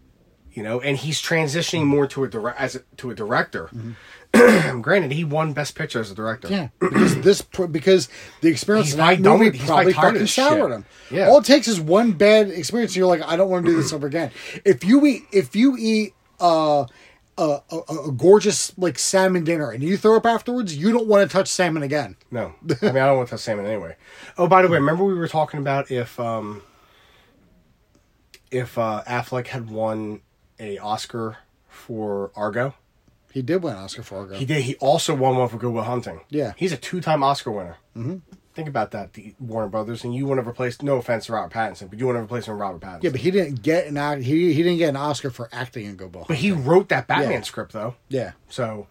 You 0.52 0.62
know, 0.62 0.80
and 0.80 0.96
he's 0.96 1.20
transitioning 1.20 1.84
more 1.84 2.06
to 2.06 2.24
a 2.24 2.28
direct 2.28 2.58
as 2.58 2.76
a, 2.76 2.80
to 2.96 3.10
a 3.10 3.14
director. 3.14 3.70
Granted, 4.32 5.12
he 5.12 5.22
won 5.22 5.52
Best 5.52 5.74
Picture 5.74 6.00
as 6.00 6.10
a 6.10 6.14
director. 6.14 6.48
Yeah, 6.48 6.68
because 6.80 7.20
this 7.20 7.42
because 7.42 8.08
the 8.40 8.48
experience 8.48 8.86
He's 8.86 8.94
in 8.94 8.98
that 9.00 9.22
probably 9.22 9.46
movie 9.46 9.58
he's 9.58 9.66
probably 9.66 9.92
fucking 9.92 10.26
soured 10.26 10.72
him. 10.72 10.86
Yeah. 11.10 11.28
All 11.28 11.38
it 11.38 11.44
takes 11.44 11.68
is 11.68 11.78
one 11.78 12.12
bad 12.12 12.48
experience, 12.48 12.92
and 12.92 12.96
you're 12.96 13.06
like, 13.06 13.20
I 13.22 13.36
don't 13.36 13.50
want 13.50 13.66
to 13.66 13.72
do 13.72 13.76
this 13.76 13.92
ever 13.92 14.06
again. 14.06 14.30
If 14.64 14.82
you 14.82 15.04
eat, 15.04 15.24
if 15.30 15.54
you 15.54 15.76
eat 15.78 16.14
uh, 16.40 16.86
a, 17.38 17.60
a, 17.70 17.78
a 18.08 18.12
gorgeous 18.12 18.76
like 18.78 18.98
salmon 18.98 19.44
dinner 19.44 19.70
and 19.70 19.82
you 19.82 19.96
throw 19.96 20.16
up 20.16 20.26
afterwards, 20.26 20.76
you 20.76 20.92
don't 20.92 21.06
want 21.06 21.28
to 21.28 21.32
touch 21.36 21.48
salmon 21.48 21.82
again. 21.82 22.16
No, 22.30 22.54
I 22.82 22.86
mean 22.86 22.96
I 22.96 23.06
don't 23.06 23.16
want 23.18 23.28
to 23.28 23.34
touch 23.34 23.40
salmon 23.40 23.66
anyway. 23.66 23.96
Oh, 24.38 24.46
by 24.48 24.62
the 24.62 24.68
way, 24.68 24.78
remember 24.78 25.04
we 25.04 25.14
were 25.14 25.28
talking 25.28 25.60
about 25.60 25.90
if 25.90 26.18
um 26.18 26.62
if 28.50 28.78
uh, 28.78 29.02
Affleck 29.06 29.48
had 29.48 29.68
won 29.70 30.20
a 30.58 30.78
Oscar 30.78 31.38
for 31.68 32.30
Argo. 32.36 32.74
He 33.32 33.42
did 33.42 33.62
win 33.62 33.74
an 33.74 33.80
Oscar 33.80 34.02
for 34.02 34.18
Argo. 34.18 34.34
He 34.36 34.44
did. 34.46 34.62
He 34.62 34.76
also 34.76 35.14
won 35.14 35.36
one 35.36 35.48
for 35.48 35.58
Good 35.58 35.72
Will 35.72 35.82
Hunting. 35.82 36.20
Yeah. 36.30 36.54
he's 36.56 36.72
a 36.72 36.76
two-time 36.76 37.22
Oscar 37.22 37.50
winner. 37.50 37.76
Mm-hmm. 37.96 38.16
Think 38.56 38.68
about 38.68 38.90
that, 38.92 39.12
the 39.12 39.34
Warner 39.38 39.68
Brothers, 39.68 40.02
and 40.02 40.14
you 40.14 40.24
want 40.26 40.42
to 40.42 40.48
replace. 40.48 40.80
No 40.80 40.96
offense 40.96 41.26
to 41.26 41.32
Robert 41.34 41.52
Pattinson, 41.52 41.90
but 41.90 41.98
you 41.98 42.06
want 42.06 42.16
to 42.16 42.22
replace 42.22 42.46
him 42.48 42.54
with 42.54 42.60
Robert 42.62 42.80
Pattinson. 42.80 43.02
yeah, 43.04 43.10
but 43.10 43.20
he 43.20 43.30
didn't 43.30 43.62
get 43.62 43.86
an 43.86 44.22
he 44.22 44.54
he 44.54 44.62
didn't 44.62 44.78
get 44.78 44.88
an 44.88 44.96
Oscar 44.96 45.28
for 45.30 45.50
acting 45.52 45.84
in 45.84 45.96
Go 45.96 46.08
Bull. 46.08 46.24
but 46.26 46.38
he 46.38 46.52
wrote 46.52 46.88
that 46.88 47.06
Batman 47.06 47.30
Yeah. 47.32 47.40
script 47.42 47.72
though. 47.74 47.96
yeah, 48.08 48.32
So, 48.48 48.86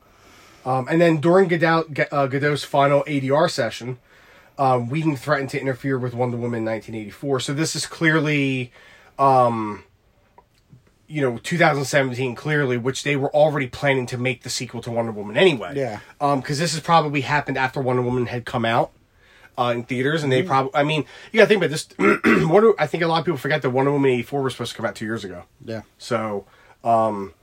um, 0.65 0.87
and 0.87 1.01
then 1.01 1.17
during 1.17 1.49
Gadot, 1.49 2.07
uh, 2.11 2.27
Gadot's 2.27 2.63
final 2.63 3.03
ADR 3.07 3.49
session, 3.49 3.97
um, 4.59 4.87
Whedon 4.87 5.15
threatened 5.15 5.49
to 5.49 5.59
interfere 5.59 5.97
with 5.97 6.13
Wonder 6.13 6.37
Woman 6.37 6.63
1984. 6.63 7.39
So 7.39 7.53
this 7.55 7.75
is 7.75 7.87
clearly, 7.87 8.71
um, 9.17 9.83
you 11.07 11.21
know, 11.21 11.37
2017 11.39 12.35
clearly, 12.35 12.77
which 12.77 13.03
they 13.03 13.15
were 13.15 13.33
already 13.33 13.67
planning 13.67 14.05
to 14.05 14.17
make 14.17 14.43
the 14.43 14.49
sequel 14.51 14.81
to 14.83 14.91
Wonder 14.91 15.11
Woman 15.11 15.37
anyway. 15.37 15.73
Yeah. 15.75 15.99
Um, 16.21 16.39
because 16.41 16.59
this 16.59 16.73
has 16.73 16.81
probably 16.81 17.21
happened 17.21 17.57
after 17.57 17.81
Wonder 17.81 18.03
Woman 18.03 18.27
had 18.27 18.45
come 18.45 18.63
out. 18.63 18.91
Uh, 19.57 19.71
in 19.73 19.83
theaters, 19.83 20.21
and 20.21 20.31
they 20.31 20.43
probably, 20.43 20.71
I 20.75 20.83
mean, 20.83 21.05
you 21.31 21.37
gotta 21.37 21.47
think 21.47 21.63
about 21.63 21.69
this. 21.69 21.87
Wonder, 22.49 22.73
I 22.77 22.87
think 22.87 23.03
a 23.03 23.07
lot 23.07 23.19
of 23.19 23.25
people 23.25 23.37
forget 23.37 23.61
that 23.61 23.69
Wonder 23.69 23.91
Woman 23.91 24.11
84 24.11 24.41
was 24.41 24.53
supposed 24.53 24.71
to 24.71 24.77
come 24.77 24.85
out 24.85 24.95
two 24.95 25.05
years 25.05 25.23
ago. 25.23 25.43
yeah. 25.63 25.83
So, 25.97 26.45
um, 26.83 27.33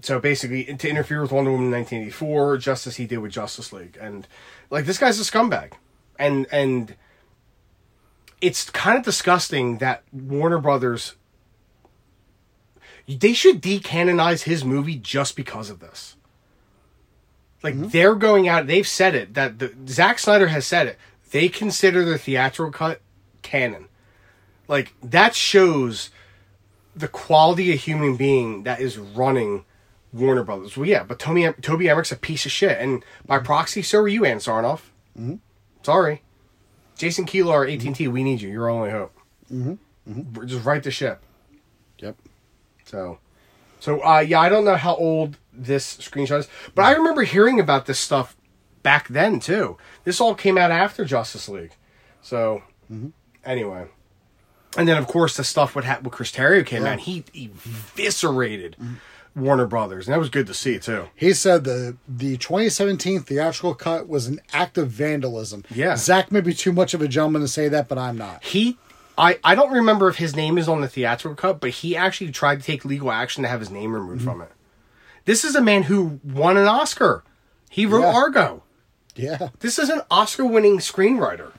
so 0.00 0.18
basically, 0.18 0.64
to 0.64 0.88
interfere 0.88 1.20
with 1.20 1.30
Wonder 1.30 1.50
Woman 1.50 1.70
1984, 1.70 2.56
just 2.58 2.86
as 2.86 2.96
he 2.96 3.06
did 3.06 3.18
with 3.18 3.32
Justice 3.32 3.72
League, 3.72 3.98
and 4.00 4.26
like 4.70 4.86
this 4.86 4.98
guy's 4.98 5.20
a 5.20 5.24
scumbag, 5.30 5.72
and 6.18 6.46
and 6.50 6.96
it's 8.40 8.68
kind 8.70 8.98
of 8.98 9.04
disgusting 9.04 9.78
that 9.78 10.02
Warner 10.12 10.58
Brothers. 10.58 11.16
They 13.06 13.34
should 13.34 13.60
decanonize 13.60 14.44
his 14.44 14.64
movie 14.64 14.96
just 14.96 15.36
because 15.36 15.68
of 15.68 15.80
this. 15.80 16.16
Like 17.64 17.90
they're 17.90 18.14
going 18.14 18.46
out, 18.46 18.66
they've 18.66 18.86
said 18.86 19.14
it 19.14 19.32
that 19.34 19.58
the 19.58 19.74
Zack 19.88 20.18
Snyder 20.18 20.48
has 20.48 20.66
said 20.66 20.86
it. 20.86 20.98
They 21.30 21.48
consider 21.48 22.04
the 22.04 22.18
theatrical 22.18 22.70
cut 22.70 23.00
canon. 23.40 23.86
Like 24.68 24.92
that 25.02 25.34
shows 25.34 26.10
the 26.94 27.08
quality 27.08 27.72
of 27.72 27.80
human 27.80 28.16
being 28.16 28.64
that 28.64 28.80
is 28.80 28.98
running 28.98 29.64
Warner 30.12 30.44
Brothers. 30.44 30.76
Well, 30.76 30.86
yeah, 30.86 31.04
but 31.04 31.18
Toby 31.18 31.50
Toby 31.62 31.88
Emmerich's 31.88 32.12
a 32.12 32.16
piece 32.16 32.44
of 32.44 32.52
shit, 32.52 32.78
and 32.78 33.02
by 33.26 33.38
proxy, 33.38 33.80
so 33.80 34.00
are 34.00 34.08
you, 34.08 34.26
Ann 34.26 34.38
Sarnoff. 34.38 34.90
Mm-hmm. 35.18 35.36
Sorry, 35.82 36.22
Jason 36.98 37.24
Kilar, 37.24 37.72
AT 37.72 37.82
and 37.82 37.96
T. 37.96 38.06
We 38.08 38.22
need 38.22 38.42
you. 38.42 38.50
You're 38.50 38.64
our 38.64 38.70
only 38.70 38.90
hope. 38.90 39.16
Mm-hmm. 39.50 40.46
Just 40.46 40.66
right 40.66 40.82
the 40.82 40.90
ship. 40.90 41.22
Yep. 41.98 42.16
So, 42.84 43.18
so 43.80 44.04
uh, 44.04 44.20
yeah, 44.20 44.40
I 44.40 44.50
don't 44.50 44.66
know 44.66 44.76
how 44.76 44.94
old 44.94 45.38
this 45.56 45.96
screenshot 45.98 46.40
is, 46.40 46.48
but 46.74 46.84
I 46.84 46.92
remember 46.92 47.22
hearing 47.22 47.60
about 47.60 47.86
this 47.86 47.98
stuff 47.98 48.36
back 48.82 49.08
then 49.08 49.40
too. 49.40 49.76
This 50.04 50.20
all 50.20 50.34
came 50.34 50.56
out 50.56 50.70
after 50.70 51.04
Justice 51.04 51.48
League. 51.48 51.72
So, 52.22 52.62
mm-hmm. 52.90 53.08
anyway, 53.44 53.86
and 54.76 54.88
then 54.88 54.96
of 54.96 55.06
course 55.06 55.36
the 55.36 55.44
stuff 55.44 55.74
with 55.74 55.86
with 56.02 56.12
Chris 56.12 56.30
Terrio 56.30 56.64
came 56.64 56.86
out. 56.86 57.00
He 57.00 57.24
eviscerated 57.34 58.76
Warner 59.34 59.66
Brothers, 59.66 60.06
and 60.06 60.14
that 60.14 60.18
was 60.18 60.28
good 60.28 60.46
to 60.46 60.54
see 60.54 60.78
too. 60.78 61.08
He 61.14 61.32
said 61.32 61.64
the 61.64 61.96
the 62.08 62.36
2017 62.36 63.20
theatrical 63.20 63.74
cut 63.74 64.08
was 64.08 64.26
an 64.26 64.40
act 64.52 64.78
of 64.78 64.88
vandalism. 64.88 65.64
Yeah. 65.70 65.96
Zack 65.96 66.30
may 66.30 66.40
be 66.40 66.54
too 66.54 66.72
much 66.72 66.94
of 66.94 67.02
a 67.02 67.08
gentleman 67.08 67.42
to 67.42 67.48
say 67.48 67.68
that, 67.68 67.88
but 67.88 67.98
I'm 67.98 68.16
not. 68.16 68.44
He. 68.44 68.78
I, 69.16 69.38
I 69.44 69.54
don't 69.54 69.70
remember 69.70 70.08
if 70.08 70.16
his 70.16 70.34
name 70.34 70.58
is 70.58 70.68
on 70.68 70.80
the 70.80 70.88
theatrical 70.88 71.36
cut, 71.36 71.60
but 71.60 71.70
he 71.70 71.96
actually 71.96 72.32
tried 72.32 72.58
to 72.58 72.66
take 72.66 72.84
legal 72.84 73.12
action 73.12 73.44
to 73.44 73.48
have 73.48 73.60
his 73.60 73.70
name 73.70 73.94
removed 73.94 74.22
mm-hmm. 74.22 74.28
from 74.28 74.40
it. 74.40 74.50
This 75.24 75.44
is 75.44 75.54
a 75.54 75.60
man 75.60 75.84
who 75.84 76.20
won 76.24 76.56
an 76.56 76.66
Oscar. 76.66 77.24
He 77.70 77.86
wrote 77.86 78.02
Yeah. 78.02 78.14
Argo. 78.14 78.62
Yeah. 79.16 79.48
This 79.60 79.78
is 79.78 79.88
an 79.90 80.02
Oscar 80.10 80.44
winning 80.44 80.78
screenwriter. 80.78 81.52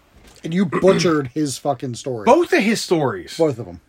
And 0.44 0.54
you 0.54 0.66
butchered 0.66 1.28
his 1.30 1.58
fucking 1.58 1.96
story. 1.96 2.26
Both 2.26 2.54
of 2.54 2.62
his 2.62 2.80
stories. 2.82 3.36
Both 3.38 3.58
of 3.58 3.66
them. 3.66 3.82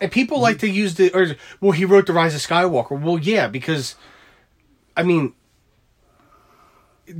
And 0.00 0.10
people 0.10 0.40
like 0.40 0.58
to 0.60 0.68
use 0.68 0.94
the, 0.94 1.12
or, 1.12 1.36
well, 1.60 1.72
he 1.72 1.84
wrote 1.84 2.06
The 2.06 2.12
Rise 2.12 2.34
of 2.34 2.40
Skywalker. 2.40 3.00
Well, 3.00 3.18
yeah, 3.18 3.46
because, 3.48 3.94
I 4.96 5.02
mean, 5.02 5.34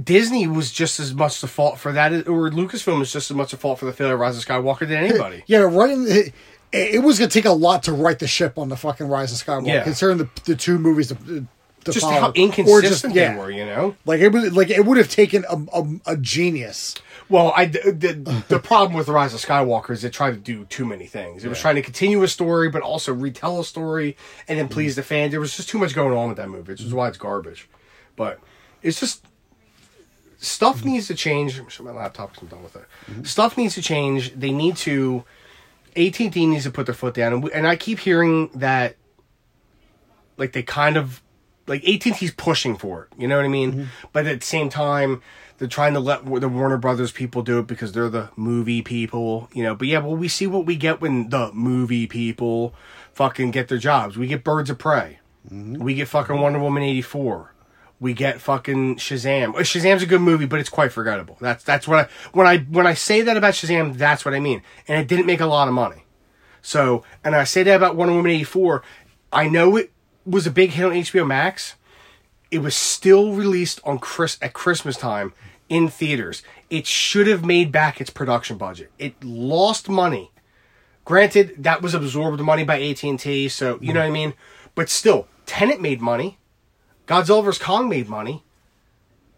Disney 0.03 0.47
was 0.47 0.70
just 0.70 1.01
as 1.01 1.14
much 1.14 1.41
the 1.41 1.47
fault 1.49 1.78
for 1.78 1.93
that, 1.93 2.12
or 2.28 2.51
Lucasfilm 2.51 2.99
was 2.99 3.12
just 3.12 3.30
as 3.30 3.36
much 3.36 3.53
the 3.53 3.57
fault 3.57 3.78
for 3.78 3.86
the 3.86 3.93
failure 3.93 4.14
of 4.14 4.20
Rise 4.20 4.36
of 4.36 4.45
Skywalker 4.45 4.80
than 4.80 4.93
anybody. 5.05 5.45
Yeah, 5.47 5.59
writing 5.61 6.07
it, 6.09 6.34
it 6.73 7.03
was 7.03 7.19
gonna 7.19 7.31
take 7.31 7.45
a 7.45 7.53
lot 7.53 7.85
to 7.85 7.93
write 7.93 8.19
the 8.19 8.27
ship 8.29 8.59
on 8.59 8.69
the 8.69 8.77
fucking 8.77 9.09
Rise 9.09 9.33
of 9.33 9.47
Skywalker, 9.47 9.66
Yeah. 9.66 9.85
considering 9.85 10.19
the 10.19 10.29
the 10.45 10.55
two 10.55 10.79
movies 10.79 11.09
to, 11.09 11.14
to 11.14 11.47
just 11.85 12.01
follow. 12.01 12.21
how 12.21 12.33
inconsistent 12.33 13.14
yeah. 13.14 13.33
they 13.33 13.39
were, 13.39 13.51
you 13.51 13.64
know? 13.64 13.97
Like 14.05 14.21
it 14.21 14.29
was 14.29 14.55
like 14.55 14.71
it 14.71 14.85
would 14.85 14.99
have 14.99 15.09
taken 15.11 15.45
a, 15.49 15.57
a, 15.73 16.12
a 16.12 16.16
genius. 16.16 16.95
Well, 17.31 17.53
I 17.55 17.66
the, 17.66 18.43
the 18.49 18.59
problem 18.59 18.97
with 18.97 19.07
the 19.07 19.12
Rise 19.12 19.35
of 19.35 19.41
Skywalker 19.41 19.91
is 19.91 20.03
it 20.03 20.12
tried 20.12 20.31
to 20.33 20.37
do 20.39 20.64
too 20.64 20.87
many 20.87 21.07
things. 21.07 21.45
It 21.45 21.49
was 21.49 21.61
trying 21.61 21.75
to 21.77 21.83
continue 21.83 22.23
a 22.23 22.29
story, 22.29 22.71
but 22.71 22.83
also 22.83 23.12
retell 23.12 23.61
a 23.61 23.64
story 23.64 24.16
and 24.47 24.59
then 24.59 24.69
please 24.69 24.97
the 24.97 25.03
fans. 25.03 25.33
There 25.33 25.41
was 25.41 25.57
just 25.57 25.69
too 25.69 25.79
much 25.79 25.95
going 25.95 26.16
on 26.16 26.29
with 26.29 26.39
that 26.39 26.49
movie, 26.49 26.73
which 26.73 26.81
is 26.81 26.95
why 26.95 27.09
it's 27.09 27.19
garbage. 27.19 27.69
But 28.16 28.41
it's 28.83 28.99
just 28.99 29.25
stuff 30.39 30.85
needs 30.85 31.07
to 31.09 31.14
change. 31.14 31.61
My 31.81 31.91
laptop 31.91 32.31
because 32.33 32.45
I'm 32.45 32.49
done 32.49 32.62
with 32.62 32.77
it. 32.77 32.85
Mm-hmm. 33.11 33.25
Stuff 33.25 33.57
needs 33.57 33.75
to 33.75 33.83
change. 33.83 34.33
They 34.35 34.51
need 34.53 34.77
to. 34.79 35.25
AT 35.99 36.21
and 36.21 36.33
T 36.33 36.47
needs 36.47 36.65
to 36.65 36.71
put 36.71 36.87
their 36.87 36.95
foot 36.95 37.15
down, 37.15 37.33
and, 37.33 37.43
we, 37.43 37.53
and 37.53 37.67
I 37.67 37.77
keep 37.77 37.99
hearing 37.99 38.51
that, 38.55 38.97
like 40.37 40.53
they 40.53 40.63
kind 40.63 40.97
of, 40.97 41.23
like 41.67 41.87
AT 41.87 42.07
and 42.07 42.15
T's 42.15 42.31
pushing 42.31 42.77
for 42.77 43.05
it. 43.05 43.21
You 43.21 43.29
know 43.29 43.37
what 43.37 43.45
I 43.45 43.49
mean? 43.49 43.73
Mm-hmm. 43.73 43.85
But 44.13 44.27
at 44.27 44.41
the 44.41 44.47
same 44.47 44.69
time, 44.69 45.21
they're 45.59 45.69
trying 45.69 45.95
to 45.95 46.01
let 46.01 46.25
the 46.25 46.49
Warner 46.49 46.79
Brothers 46.79 47.13
people 47.13 47.43
do 47.43 47.59
it 47.59 47.67
because 47.67 47.93
they're 47.93 48.09
the 48.09 48.31
movie 48.37 48.81
people. 48.81 49.51
You 49.53 49.65
know. 49.65 49.75
But 49.75 49.89
yeah, 49.89 49.99
well, 49.99 50.17
we 50.17 50.29
see 50.29 50.47
what 50.47 50.67
we 50.67 50.77
get 50.77 51.01
when 51.01 51.31
the 51.31 51.53
movie 51.53 52.07
people 52.07 52.75
fucking 53.13 53.51
get 53.51 53.69
their 53.69 53.79
jobs. 53.79 54.17
We 54.17 54.29
get 54.29 54.45
Birds 54.45 54.71
of 54.71 54.79
Prey. 54.79 55.19
Mm-hmm. 55.51 55.83
We 55.83 55.95
get 55.95 56.09
fucking 56.09 56.41
Wonder 56.41 56.61
Woman 56.61 56.83
eighty 56.83 57.03
four. 57.03 57.53
We 58.01 58.15
get 58.15 58.41
fucking 58.41 58.97
Shazam. 58.97 59.55
Uh, 59.55 59.61
Shazam's 59.61 60.03
a 60.03 60.07
good 60.07 60.21
movie, 60.21 60.47
but 60.47 60.61
it's 60.61 60.69
quite 60.69 60.93
forgettable. 60.93 61.37
That's 61.41 61.65
that's 61.65 61.89
what 61.89 61.99
I 61.99 62.09
when 62.33 62.47
I 62.47 62.59
when 62.59 62.87
I 62.87 62.95
say 62.95 63.23
that 63.23 63.37
about 63.37 63.55
Shazam, 63.55 63.97
that's 63.97 64.25
what 64.25 64.35
I 64.35 64.41
mean. 64.41 64.63
And 64.87 65.01
it 65.01 65.09
didn't 65.09 65.27
make 65.27 65.41
a 65.41 65.47
lot 65.47 65.69
of 65.69 65.75
money. 65.75 66.05
So, 66.63 67.03
and 67.25 67.35
I 67.35 67.45
say 67.45 67.63
that 67.65 67.75
about 67.75 67.97
Wonder 67.97 68.15
Woman 68.15 68.31
eighty 68.31 68.45
four. 68.45 68.83
I 69.33 69.49
know 69.49 69.77
it 69.77 69.93
was 70.25 70.47
a 70.47 70.51
big 70.51 70.71
hit 70.71 70.85
on 70.85 70.93
HBO 70.93 71.27
Max. 71.27 71.75
It 72.51 72.61
was 72.61 72.77
still 72.77 73.35
released 73.35 73.81
on 73.85 73.99
Chris 73.99 74.39
at 74.41 74.53
Christmas 74.53 74.97
time 74.97 75.35
in 75.69 75.89
theaters. 75.89 76.43
It 76.71 76.87
should 76.87 77.27
have 77.27 77.45
made 77.45 77.73
back 77.73 78.01
its 78.01 78.11
production 78.11 78.57
budget. 78.57 78.91
It 78.99 79.23
lost 79.23 79.89
money. 79.89 80.31
Granted, 81.05 81.55
that 81.59 81.83
was 81.83 81.95
absorbed 81.95 82.41
money 82.41 82.65
by 82.65 82.81
AT 82.83 83.03
and 83.03 83.19
T, 83.19 83.49
so 83.49 83.79
you 83.81 83.93
know 83.93 84.01
what 84.01 84.07
I 84.07 84.11
mean. 84.11 84.35
But 84.75 84.89
still, 84.91 85.27
Tenet 85.47 85.81
made 85.81 86.01
money. 86.01 86.39
Godzilla 87.09 87.43
vs 87.43 87.61
Kong 87.61 87.89
made 87.89 88.09
money, 88.09 88.45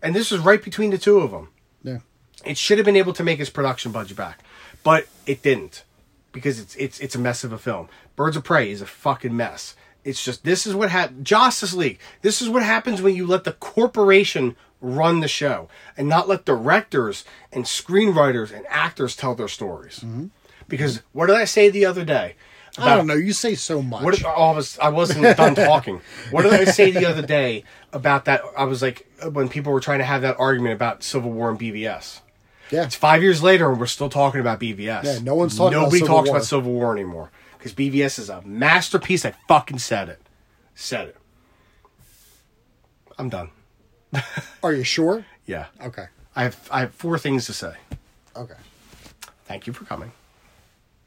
and 0.03 0.15
this 0.15 0.31
was 0.31 0.41
right 0.41 0.63
between 0.63 0.91
the 0.91 0.99
two 0.99 1.21
of 1.21 1.31
them. 1.31 1.49
Yeah. 1.83 1.99
It 2.45 2.59
should 2.59 2.79
have 2.79 2.85
been 2.85 2.97
able 2.97 3.13
to 3.15 3.23
make 3.23 3.39
its 3.39 3.49
production 3.49 3.93
budget 3.93 4.17
back, 4.17 4.41
but 4.83 5.07
it 5.25 5.43
didn't 5.43 5.85
because 6.33 6.59
it's 6.59 6.75
it's 6.75 6.99
it's 7.01 7.15
a 7.15 7.19
mess 7.19 7.45
of 7.45 7.53
a 7.53 7.59
film. 7.59 7.89
Birds 8.17 8.37
of 8.37 8.45
Prey 8.45 8.71
is 8.71 8.83
a 8.83 8.87
fucking 8.87 9.37
mess. 9.37 9.77
It's 10.05 10.23
just 10.25 10.45
this 10.45 10.67
is 10.67 10.75
what 10.75 10.91
happened. 10.91 11.25
Justice 11.25 11.73
League. 11.73 12.01
This 12.23 12.43
is 12.43 12.49
what 12.49 12.63
happens 12.63 13.01
when 13.01 13.15
you 13.15 13.27
let 13.27 13.45
the 13.45 13.53
corporation 13.53 14.57
run 14.81 15.21
the 15.21 15.29
show 15.29 15.69
and 15.97 16.09
not 16.09 16.27
let 16.27 16.45
directors 16.45 17.25
and 17.53 17.65
screenwriters 17.65 18.53
and 18.53 18.65
actors 18.69 19.15
tell 19.15 19.35
their 19.35 19.49
stories. 19.49 20.01
Mm-hmm. 20.01 20.27
Because 20.69 21.03
what 21.13 21.27
did 21.27 21.37
I 21.37 21.45
say 21.45 21.69
the 21.69 21.85
other 21.85 22.05
day? 22.05 22.35
I 22.81 22.97
don't 22.97 23.07
know. 23.07 23.15
You 23.15 23.33
say 23.33 23.55
so 23.55 23.83
much. 23.83 24.03
What 24.03 24.15
did, 24.15 24.25
oh, 24.25 24.31
I 24.31 24.53
was 24.57 24.79
I 24.79 24.89
wasn't 24.89 25.37
done 25.37 25.55
talking. 25.55 26.01
What 26.31 26.43
did 26.43 26.53
I 26.53 26.65
say 26.65 26.91
the 26.91 27.07
other 27.07 27.23
day 27.23 27.65
about 27.93 28.25
that? 28.27 28.43
I 28.57 28.65
was 28.65 28.83
like 28.83 29.07
when 29.33 29.49
people 29.49 29.73
were 29.73 29.81
trying 29.81 29.99
to 29.99 30.05
have 30.05 30.23
that 30.23 30.37
argument 30.39 30.75
about 30.75 31.03
Civil 31.03 31.31
War 31.33 31.51
and 31.51 31.59
BVS. 31.59 32.21
yeah. 32.71 32.85
It's 32.85 32.95
five 32.95 33.23
years 33.23 33.43
later 33.43 33.71
and 33.71 33.79
we're 33.81 33.87
still 33.87 34.09
talking 34.09 34.41
about 34.41 34.61
BVS. 34.61 35.05
Yeah, 35.05 35.19
no 35.23 35.35
one's 35.35 35.57
talking 35.57 35.75
about 35.75 35.85
Nobody 35.85 35.99
Civil 36.01 36.17
talks 36.17 36.29
War. 36.29 36.37
about 36.37 36.47
Civil 36.47 36.73
War 36.73 36.93
anymore 36.93 37.31
because 37.59 37.75
BVS 37.75 38.19
is 38.19 38.29
a 38.31 38.43
masterpiece. 38.43 39.25
I 39.25 39.35
fucking 39.49 39.79
said 39.79 40.09
it. 40.09 40.21
Said 40.75 41.09
it. 41.09 41.17
I'm 43.19 43.29
done. 43.29 43.51
Are 44.63 44.73
you 44.73 44.83
sure? 44.85 45.27
Yeah. 45.47 45.67
Okay. 45.83 46.07
I 46.35 46.45
have 46.45 46.69
I 46.71 46.81
have 46.81 46.95
four 46.95 47.19
things 47.19 47.47
to 47.47 47.53
say. 47.53 47.75
Okay. 48.37 48.55
Thank 49.45 49.67
you 49.67 49.73
for 49.73 49.85
coming. 49.85 50.13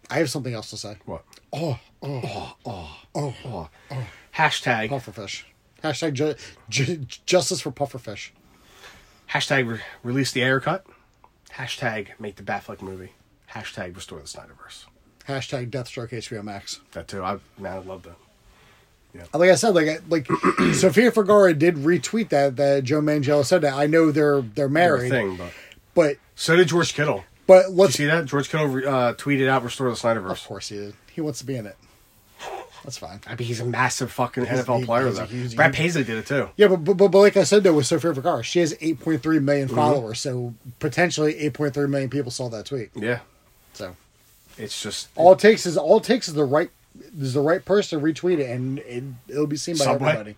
I 0.10 0.18
have 0.20 0.30
something 0.30 0.54
else 0.54 0.70
to 0.72 0.78
say. 0.78 0.97
What? 1.06 1.24
Oh 1.51 1.80
oh, 2.01 2.22
oh, 2.24 2.56
oh, 2.66 2.97
Oh. 3.16 3.16
oh, 3.16 3.36
oh, 3.45 3.70
oh! 3.91 4.08
Hashtag 4.36 4.89
pufferfish. 4.89 5.43
Hashtag 5.84 6.14
ju- 6.14 6.36
ju- 6.70 7.06
justice 7.26 7.62
for 7.62 7.72
pufferfish. 7.72 8.30
hashtag 9.32 9.68
re- 9.70 9.80
release 10.04 10.32
the 10.32 10.41
Ayer 10.43 10.60
cut. 10.60 10.86
Hashtag 11.56 12.10
make 12.20 12.36
the 12.38 12.43
Batfleck 12.43 12.82
movie. 12.82 13.12
Hashtag 13.51 13.95
restore 13.95 14.20
the 14.20 14.26
Snyderverse. 14.26 14.86
Hashtag 15.28 15.70
Deathstroke 15.70 16.10
HBO 16.12 16.43
Max. 16.43 16.82
That 16.93 17.08
too. 17.08 17.24
I 17.24 17.38
man, 17.58 17.74
I 17.74 17.78
love 17.78 18.04
that. 18.04 18.16
Yeah. 19.14 19.26
Like 19.34 19.51
I 19.51 19.56
said, 19.56 19.76
like 19.76 20.01
like 20.10 20.28
Sofia 20.74 21.12
Vergara 21.12 21.54
did 21.54 21.76
retweet 21.76 22.30
that 22.30 22.56
that 22.58 22.84
Joe 22.84 22.99
Manganiello 23.01 23.45
said 23.45 23.62
that. 23.62 23.74
I 23.74 23.86
know 23.86 24.12
they're 24.12 24.41
they're 24.41 24.68
married, 24.70 25.12
thing, 25.12 25.38
but 25.38 25.51
but 25.93 26.18
so 26.36 26.56
did 26.56 26.68
George 26.70 26.93
Kittle. 26.95 27.24
But 27.47 27.71
let's 27.71 27.95
see 27.95 28.05
that? 28.05 28.25
George 28.25 28.49
Kittle 28.49 28.67
uh, 28.77 29.13
tweeted 29.13 29.47
out 29.47 29.63
restore 29.63 29.89
the 29.89 29.95
Snyderverse." 29.95 30.31
of 30.31 30.45
course 30.45 30.69
he 30.69 30.77
did. 30.77 30.93
He 31.11 31.21
wants 31.21 31.39
to 31.39 31.45
be 31.45 31.55
in 31.55 31.65
it. 31.65 31.75
That's 32.83 32.97
fine. 32.97 33.21
I 33.27 33.35
mean, 33.35 33.47
he's 33.47 33.61
a 33.61 33.65
massive 33.65 34.11
fucking 34.11 34.45
He's- 34.45 34.65
NFL 34.65 34.79
he- 34.79 34.85
player, 34.85 35.07
he's 35.07 35.15
though. 35.17 35.25
huge- 35.25 35.55
Brad 35.55 35.73
Paisley 35.73 36.03
did 36.03 36.17
it 36.17 36.25
too. 36.25 36.49
Yeah, 36.57 36.67
but, 36.67 36.83
but, 36.97 37.11
but, 37.11 37.17
like 37.17 37.37
I 37.37 37.45
said 37.45 37.63
though 37.63 37.73
with 37.75 37.85
Sofia 37.85 38.11
Vergara, 38.11 38.43
she 38.43 38.59
has 38.59 38.73
8.3 38.73 39.41
million 39.41 39.67
Mm-hmm. 39.67 39.75
followers, 39.77 40.19
so 40.19 40.53
potentially 40.79 41.33
8.3 41.35 41.89
million 41.89 42.09
people 42.09 42.29
saw 42.29 42.49
that 42.49 42.65
tweet. 42.65 42.89
Yeah, 42.93 43.19
So 43.73 43.95
it's 44.57 44.81
just 44.81 45.07
all 45.15 45.31
it 45.31 45.39
takes 45.39 45.65
is 45.65 45.77
all 45.77 45.97
it 45.97 46.03
takes 46.03 46.27
is 46.27 46.33
the 46.33 46.43
right 46.43 46.69
is 47.17 47.33
the 47.33 47.41
right 47.41 47.63
person 47.63 47.99
to 47.99 48.05
retweet 48.05 48.39
it, 48.39 48.49
and 48.49 48.79
it, 48.79 49.03
it'll 49.29 49.47
be 49.47 49.55
seen 49.57 49.77
by 49.77 49.85
everybody. 49.85 50.35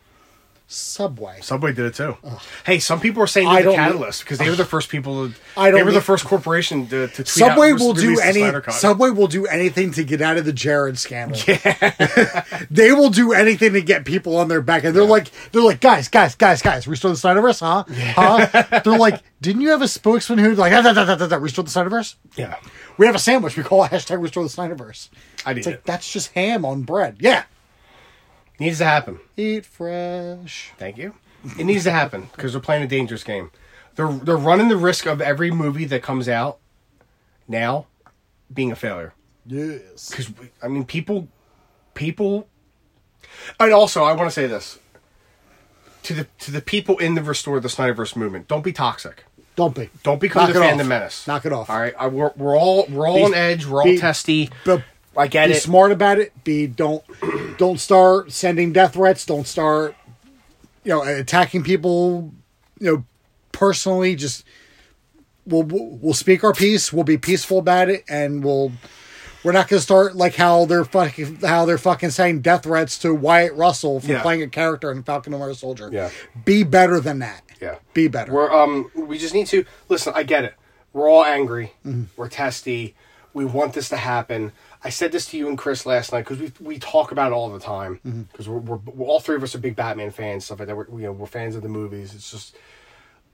Subway. 0.68 1.40
Subway 1.42 1.74
did 1.74 1.86
it 1.86 1.94
too. 1.94 2.18
Hey, 2.66 2.80
some 2.80 3.00
people 3.00 3.22
are 3.22 3.28
saying 3.28 3.48
they're 3.48 3.64
the 3.64 3.74
catalyst 3.74 4.24
because 4.24 4.40
they 4.40 4.50
were 4.50 4.56
the 4.56 4.66
first 4.66 4.90
people. 4.90 5.30
To, 5.30 5.36
I 5.56 5.70
don't 5.70 5.80
They 5.80 5.84
were 5.84 5.92
the 5.92 6.02
first 6.02 6.26
corporation 6.26 6.88
to, 6.88 7.08
to 7.08 7.16
tweet 7.16 7.28
Subway 7.28 7.72
out, 7.72 7.80
will 7.80 7.94
do 7.94 8.20
any. 8.20 8.52
Subway 8.72 9.12
will 9.12 9.28
do 9.28 9.46
anything 9.46 9.92
to 9.92 10.04
get 10.04 10.22
out 10.22 10.38
of 10.38 10.46
the 10.46 10.54
Jared 10.54 10.98
scandal. 10.98 11.40
Yeah. 11.48 12.44
they 12.72 12.92
will 12.92 13.12
do 13.12 13.32
anything 13.32 13.74
to 13.74 13.82
get 13.82 14.06
people 14.06 14.38
on 14.38 14.48
their 14.48 14.62
back, 14.62 14.84
and 14.84 14.96
they're 14.96 15.06
like, 15.06 15.30
they're 15.52 15.62
like, 15.62 15.82
guys, 15.82 16.08
guys, 16.08 16.34
guys, 16.34 16.64
guys, 16.64 16.88
restore 16.88 17.12
the 17.12 17.18
Snyderverse, 17.18 17.60
huh? 17.60 17.84
Huh? 18.16 18.82
they're 18.84 18.98
like, 18.98 19.22
didn't 19.42 19.62
you 19.62 19.70
have 19.70 19.84
a 19.84 19.88
spokesman 19.88 20.40
who's 20.40 20.58
like, 20.58 20.74
ah, 20.74 20.82
da, 20.82 20.94
da, 20.94 21.16
da, 21.16 21.28
da, 21.28 21.36
restore 21.38 21.64
the 21.64 21.70
Snyderverse? 21.70 22.16
yeah, 22.36 22.56
We 22.98 23.06
have 23.06 23.14
a 23.16 23.20
sandwich. 23.20 23.56
We 23.56 23.62
call 23.64 23.84
it 23.84 23.92
hashtag 23.92 24.20
restore 24.20 24.44
the 24.44 24.50
Snyderverse. 24.50 25.10
I 25.46 25.54
did. 25.54 25.60
It's 25.60 25.68
like 25.68 25.84
that's 25.84 26.12
just 26.12 26.32
ham 26.32 26.66
on 26.66 26.82
bread. 26.82 27.18
Yeah. 27.20 27.44
Needs 28.60 28.78
to 28.80 28.86
happen. 28.86 29.20
Eat 29.38 29.66
fresh. 29.66 30.72
Thank 30.78 30.98
you. 30.98 31.14
It 31.60 31.66
needs 31.66 31.84
to 31.84 31.92
happen 31.92 32.30
because 32.36 32.54
they're 32.54 32.62
playing 32.62 32.84
a 32.84 32.88
dangerous 32.88 33.24
game. 33.24 33.52
They're 33.96 34.12
they're 34.12 34.38
running 34.38 34.68
the 34.70 34.78
risk 34.78 35.06
of 35.06 35.22
every 35.22 35.52
movie 35.52 35.86
that 35.86 36.02
comes 36.02 36.28
out 36.28 36.58
now 37.48 37.88
being 38.54 38.72
a 38.72 38.76
failure. 38.76 39.14
Yes. 39.46 40.10
because 40.10 40.32
I 40.64 40.68
mean, 40.68 40.86
people, 40.86 41.28
people, 41.94 42.48
and 43.60 43.72
also 43.72 44.04
I 44.04 44.14
want 44.14 44.28
to 44.28 44.32
say 44.34 44.48
this 44.48 44.80
to 46.04 46.14
the 46.14 46.28
to 46.40 46.52
the 46.52 46.62
people 46.62 46.98
in 46.98 47.16
the 47.16 47.22
restore 47.24 47.60
the 47.60 47.68
Snyderverse 47.68 48.16
movement: 48.16 48.48
don't 48.48 48.64
be 48.64 48.74
toxic. 48.74 49.26
Don't 49.56 49.74
be. 49.74 49.90
Don't 50.04 50.20
become 50.20 50.46
Knock 50.46 50.54
the 50.54 50.62
it 50.62 50.66
fandom 50.66 50.82
off. 50.82 50.88
menace. 50.88 51.28
Knock 51.28 51.46
it 51.46 51.54
off. 51.54 51.70
All 51.70 51.80
right, 51.80 51.94
I, 51.98 52.08
we're, 52.08 52.32
we're 52.36 52.58
all 52.58 52.86
we're 52.90 53.08
all 53.08 53.16
Be- 53.18 53.24
on 53.24 53.34
edge. 53.34 53.66
We're 53.66 53.80
all 53.80 53.86
be- 53.86 53.98
testy. 53.98 54.50
But 54.66 54.84
I 55.18 55.28
get 55.28 55.50
it. 55.50 55.54
be 55.54 55.58
it. 55.58 55.62
smart 55.64 55.92
about 55.92 56.20
it. 56.20 56.44
Be 56.44 56.68
don't 56.68 57.04
don't 57.58 57.80
start 57.80 58.32
sending 58.32 58.74
death 58.74 58.94
threats. 58.94 59.26
Don't 59.26 59.48
start 59.48 59.96
you 60.84 60.90
know 60.92 61.02
attacking 61.04 61.64
people. 61.64 62.34
You 62.80 62.92
know 62.92 63.04
personally. 63.52 64.16
Just 64.16 64.44
we'll 65.46 65.64
we'll 65.64 65.98
we'll 66.02 66.14
speak 66.14 66.44
our 66.44 66.54
piece. 66.54 66.92
We'll 66.94 67.04
be 67.04 67.18
peaceful 67.18 67.60
about 67.60 67.90
it, 67.90 68.04
and 68.10 68.44
we'll. 68.44 68.72
We're 69.44 69.52
not 69.52 69.68
going 69.68 69.78
to 69.78 69.84
start 69.84 70.16
like 70.16 70.34
how 70.34 70.66
they're 70.66 70.84
fucking 70.86 71.36
how 71.42 71.66
they're 71.66 71.78
fucking 71.78 72.10
saying 72.10 72.42
death 72.42 72.64
threats 72.64 72.98
to 73.00 73.14
Wyatt 73.14 73.54
Russell 73.54 74.00
for 74.00 74.08
Yeah. 74.08 74.24
playing 74.24 74.42
a 74.42 74.48
character 74.48 74.92
in 74.92 75.04
Falcon 75.04 75.34
and 75.34 75.40
Winter 75.40 75.54
Soldier. 75.54 75.88
Yeah. 75.94 76.10
be 76.46 76.64
better 76.64 77.00
than 77.00 77.20
that. 77.20 77.44
Yeah. 77.62 77.76
be 77.94 78.08
better. 78.08 78.34
We're 78.34 78.52
um 78.52 78.90
we 78.96 79.20
just 79.20 79.36
need 79.36 79.46
to 79.48 79.64
listen. 79.88 80.14
I 80.16 80.24
get 80.24 80.46
it. 80.46 80.56
We're 80.94 81.08
all 81.08 81.24
angry. 81.24 81.74
Mm-hmm. 81.86 82.06
We're 82.16 82.28
testy. 82.28 82.96
We 83.36 83.46
want 83.46 83.74
this 83.74 83.88
to 83.90 83.98
happen. 83.98 84.52
I 84.86 84.90
said 84.90 85.12
this 85.12 85.26
to 85.28 85.38
you 85.38 85.50
and 85.50 85.58
Chris 85.58 85.86
last 85.86 86.14
night 86.14 86.22
because 86.28 86.40
we 86.40 86.52
we 86.60 86.80
talk 86.80 87.12
about 87.12 87.32
it 87.32 87.36
all 87.36 87.50
the 87.50 87.60
time 87.60 88.00
Mm-hmm. 88.06 88.22
because 88.24 88.48
we're, 88.48 88.60
we're, 88.60 88.78
we're 88.78 89.08
all 89.08 89.20
three 89.20 89.36
of 89.36 89.44
us 89.44 89.56
are 89.56 89.60
big 89.60 89.76
Batman 89.76 90.12
fans 90.12 90.46
stuff 90.46 90.60
like 90.60 90.68
that. 90.68 90.78
We're 90.78 90.88
you 90.90 91.06
know 91.08 91.12
we're 91.12 91.26
fans 91.26 91.56
of 91.56 91.64
the 91.64 91.70
movies. 91.70 92.14
It's 92.14 92.30
just 92.32 92.56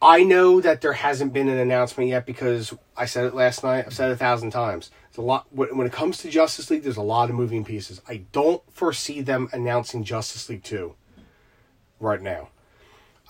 I 0.02 0.24
know 0.24 0.62
that 0.62 0.82
there 0.82 0.94
hasn't 0.94 1.32
been 1.34 1.48
an 1.48 1.60
announcement 1.60 2.10
yet 2.10 2.26
because 2.26 2.74
I 2.98 3.06
said 3.06 3.26
it 3.26 3.36
last 3.36 3.64
night. 3.64 3.86
I've 3.86 3.94
said 3.94 4.10
it 4.10 4.14
a 4.14 4.18
thousand 4.18 4.50
times. 4.52 4.90
It's 5.10 5.18
a 5.18 5.22
lot 5.22 5.46
when 5.52 5.76
when 5.78 5.86
it 5.86 5.94
comes 5.94 6.18
to 6.20 6.30
Justice 6.30 6.70
League. 6.72 6.84
There's 6.84 6.98
a 6.98 7.02
lot 7.02 7.30
of 7.30 7.36
moving 7.36 7.66
pieces. 7.66 8.02
I 8.08 8.24
don't 8.32 8.64
foresee 8.72 9.22
them 9.22 9.50
announcing 9.52 10.04
Justice 10.06 10.48
League 10.50 10.64
two 10.64 10.96
right 12.00 12.22
now. 12.22 12.50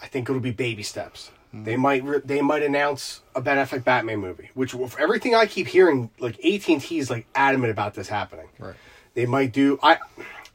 I 0.01 0.07
think 0.07 0.29
it'll 0.29 0.39
be 0.41 0.51
baby 0.51 0.83
steps. 0.83 1.31
Mm-hmm. 1.53 1.63
They 1.65 1.75
might 1.75 2.03
re- 2.03 2.21
they 2.23 2.41
might 2.41 2.63
announce 2.63 3.21
a 3.35 3.41
Ben 3.41 3.57
Affleck 3.57 3.83
Batman 3.83 4.19
movie, 4.19 4.49
which 4.53 4.73
everything 4.97 5.35
I 5.35 5.45
keep 5.45 5.67
hearing, 5.67 6.09
like 6.19 6.43
AT 6.45 6.67
and 6.69 6.81
T 6.81 6.97
is 6.97 7.09
like 7.09 7.27
adamant 7.35 7.71
about 7.71 7.93
this 7.93 8.07
happening. 8.07 8.47
Right. 8.57 8.75
They 9.15 9.25
might 9.25 9.51
do. 9.51 9.77
I 9.83 9.97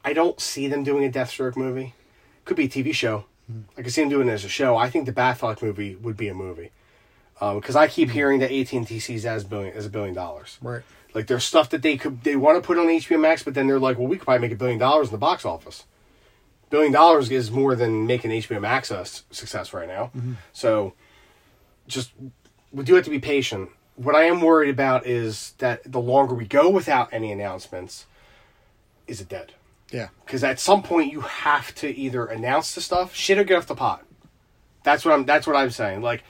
I 0.03 0.13
don't 0.13 0.39
see 0.41 0.67
them 0.67 0.83
doing 0.83 1.05
a 1.05 1.09
Deathstroke 1.11 1.55
movie. 1.55 1.93
Could 2.45 2.57
be 2.57 2.65
a 2.65 2.69
TV 2.69 2.93
show. 2.93 3.25
Mm-hmm. 3.51 3.61
I 3.77 3.81
can 3.83 3.91
see 3.91 4.01
them 4.01 4.09
doing 4.09 4.27
it 4.27 4.31
as 4.31 4.43
a 4.43 4.49
show. 4.49 4.75
I 4.75 4.89
think 4.89 5.05
the 5.05 5.13
Batfleck 5.13 5.61
movie 5.61 5.95
would 5.95 6.17
be 6.17 6.29
a 6.29 6.33
movie 6.33 6.71
uh, 7.39 7.53
because 7.55 7.75
I 7.75 7.87
keep 7.87 8.07
mm-hmm. 8.07 8.15
hearing 8.15 8.39
that 8.39 8.51
AT 8.51 8.73
and 8.73 8.87
T 8.87 8.99
sees 8.99 9.23
that 9.23 9.35
as 9.35 9.43
billion 9.43 9.75
as 9.75 9.85
a 9.85 9.89
billion 9.89 10.15
dollars. 10.15 10.57
Right. 10.61 10.81
Like 11.13 11.27
there's 11.27 11.43
stuff 11.43 11.69
that 11.69 11.81
they 11.81 11.97
could 11.97 12.23
they 12.23 12.35
want 12.35 12.61
to 12.61 12.65
put 12.65 12.77
on 12.77 12.87
HBO 12.87 13.19
Max, 13.19 13.43
but 13.43 13.53
then 13.53 13.67
they're 13.67 13.79
like, 13.79 13.97
well, 13.97 14.07
we 14.07 14.17
could 14.17 14.25
probably 14.25 14.47
make 14.47 14.51
a 14.51 14.59
billion 14.59 14.79
dollars 14.79 15.09
in 15.09 15.11
the 15.11 15.19
box 15.19 15.45
office. 15.45 15.85
Billion 16.69 16.91
dollars 16.91 17.29
is 17.31 17.49
more 17.49 17.75
than 17.75 18.05
making 18.05 18.31
HBO 18.31 18.61
Max 18.61 18.91
a 18.91 19.05
success 19.05 19.73
right 19.73 19.87
now. 19.87 20.11
So, 20.53 20.93
just 21.87 22.11
we 22.71 22.83
do 22.83 22.95
have 22.95 23.05
to 23.05 23.09
be 23.09 23.19
patient. 23.19 23.69
What 23.95 24.15
I 24.15 24.23
am 24.23 24.41
worried 24.41 24.69
about 24.69 25.07
is 25.07 25.53
that 25.57 25.91
the 25.91 25.99
longer 25.99 26.33
we 26.35 26.45
go 26.45 26.69
without 26.69 27.09
any 27.11 27.31
announcements, 27.31 28.05
is 29.07 29.21
it 29.21 29.29
dead? 29.29 29.53
Yeah. 29.91 30.09
Because 30.25 30.43
at 30.43 30.59
some 30.59 30.83
point 30.83 31.11
you 31.11 31.21
have 31.21 31.73
to 31.75 31.87
either 31.87 32.25
announce 32.25 32.75
the 32.75 32.81
stuff, 32.81 33.15
shit, 33.15 33.37
or 33.37 33.43
get 33.43 33.57
off 33.57 33.67
the 33.67 33.75
pot. 33.75 34.05
That's 34.83 35.05
what 35.05 35.13
I'm. 35.13 35.25
That's 35.25 35.47
what 35.47 35.55
I'm 35.55 35.71
saying. 35.71 36.01
Like, 36.01 36.23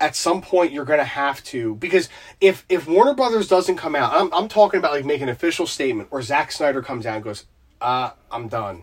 at 0.00 0.16
some 0.16 0.42
point 0.42 0.72
you're 0.72 0.84
gonna 0.84 1.04
have 1.04 1.42
to 1.44 1.76
because 1.76 2.08
if 2.40 2.64
if 2.68 2.86
Warner 2.86 3.14
Brothers 3.14 3.48
doesn't 3.48 3.76
come 3.76 3.94
out, 3.94 4.12
I'm 4.12 4.32
I'm 4.34 4.48
talking 4.48 4.78
about 4.78 4.92
like 4.92 5.04
make 5.04 5.20
an 5.20 5.28
official 5.28 5.66
statement, 5.66 6.08
or 6.10 6.20
Zack 6.22 6.52
Snyder 6.52 6.82
comes 6.82 7.06
out 7.06 7.16
and 7.16 7.24
goes, 7.24 7.46
uh, 7.80 8.10
I'm 8.30 8.48
done, 8.48 8.82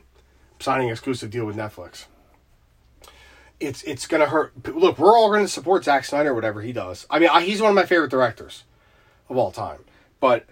signing 0.62 0.88
an 0.88 0.94
exclusive 0.94 1.30
deal 1.30 1.46
with 1.46 1.56
Netflix. 1.56 2.06
It's 3.60 3.84
it's 3.84 4.08
gonna 4.08 4.26
hurt. 4.28 4.54
Look, 4.68 4.98
we're 4.98 5.18
all 5.18 5.32
gonna 5.32 5.48
support 5.48 5.84
Zack 5.84 6.06
Snyder, 6.06 6.34
whatever 6.34 6.62
he 6.62 6.74
does. 6.74 7.06
I 7.10 7.20
mean, 7.20 7.30
I, 7.32 7.42
he's 7.44 7.62
one 7.62 7.70
of 7.70 7.76
my 7.76 7.86
favorite 7.86 8.12
directors 8.12 8.64
of 9.30 9.38
all 9.38 9.52
time, 9.52 9.86
but 10.20 10.46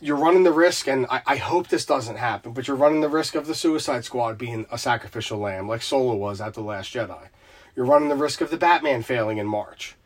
you're 0.00 0.16
running 0.16 0.44
the 0.44 0.52
risk, 0.52 0.88
and 0.88 1.06
I, 1.10 1.22
I 1.26 1.36
hope 1.36 1.68
this 1.68 1.84
doesn't 1.84 2.16
happen, 2.16 2.52
but 2.52 2.66
you're 2.66 2.76
running 2.76 3.02
the 3.02 3.08
risk 3.08 3.34
of 3.34 3.46
the 3.46 3.54
Suicide 3.54 4.04
Squad 4.04 4.38
being 4.38 4.66
a 4.70 4.78
sacrificial 4.78 5.38
lamb, 5.38 5.68
like 5.68 5.82
Solo 5.82 6.16
was 6.16 6.40
at 6.40 6.54
The 6.54 6.62
Last 6.62 6.92
Jedi. 6.92 7.28
You're 7.76 7.86
running 7.86 8.08
the 8.08 8.16
risk 8.16 8.40
of 8.40 8.50
the 8.50 8.56
Batman 8.56 9.02
failing 9.02 9.38
in 9.38 9.46
March. 9.46 9.96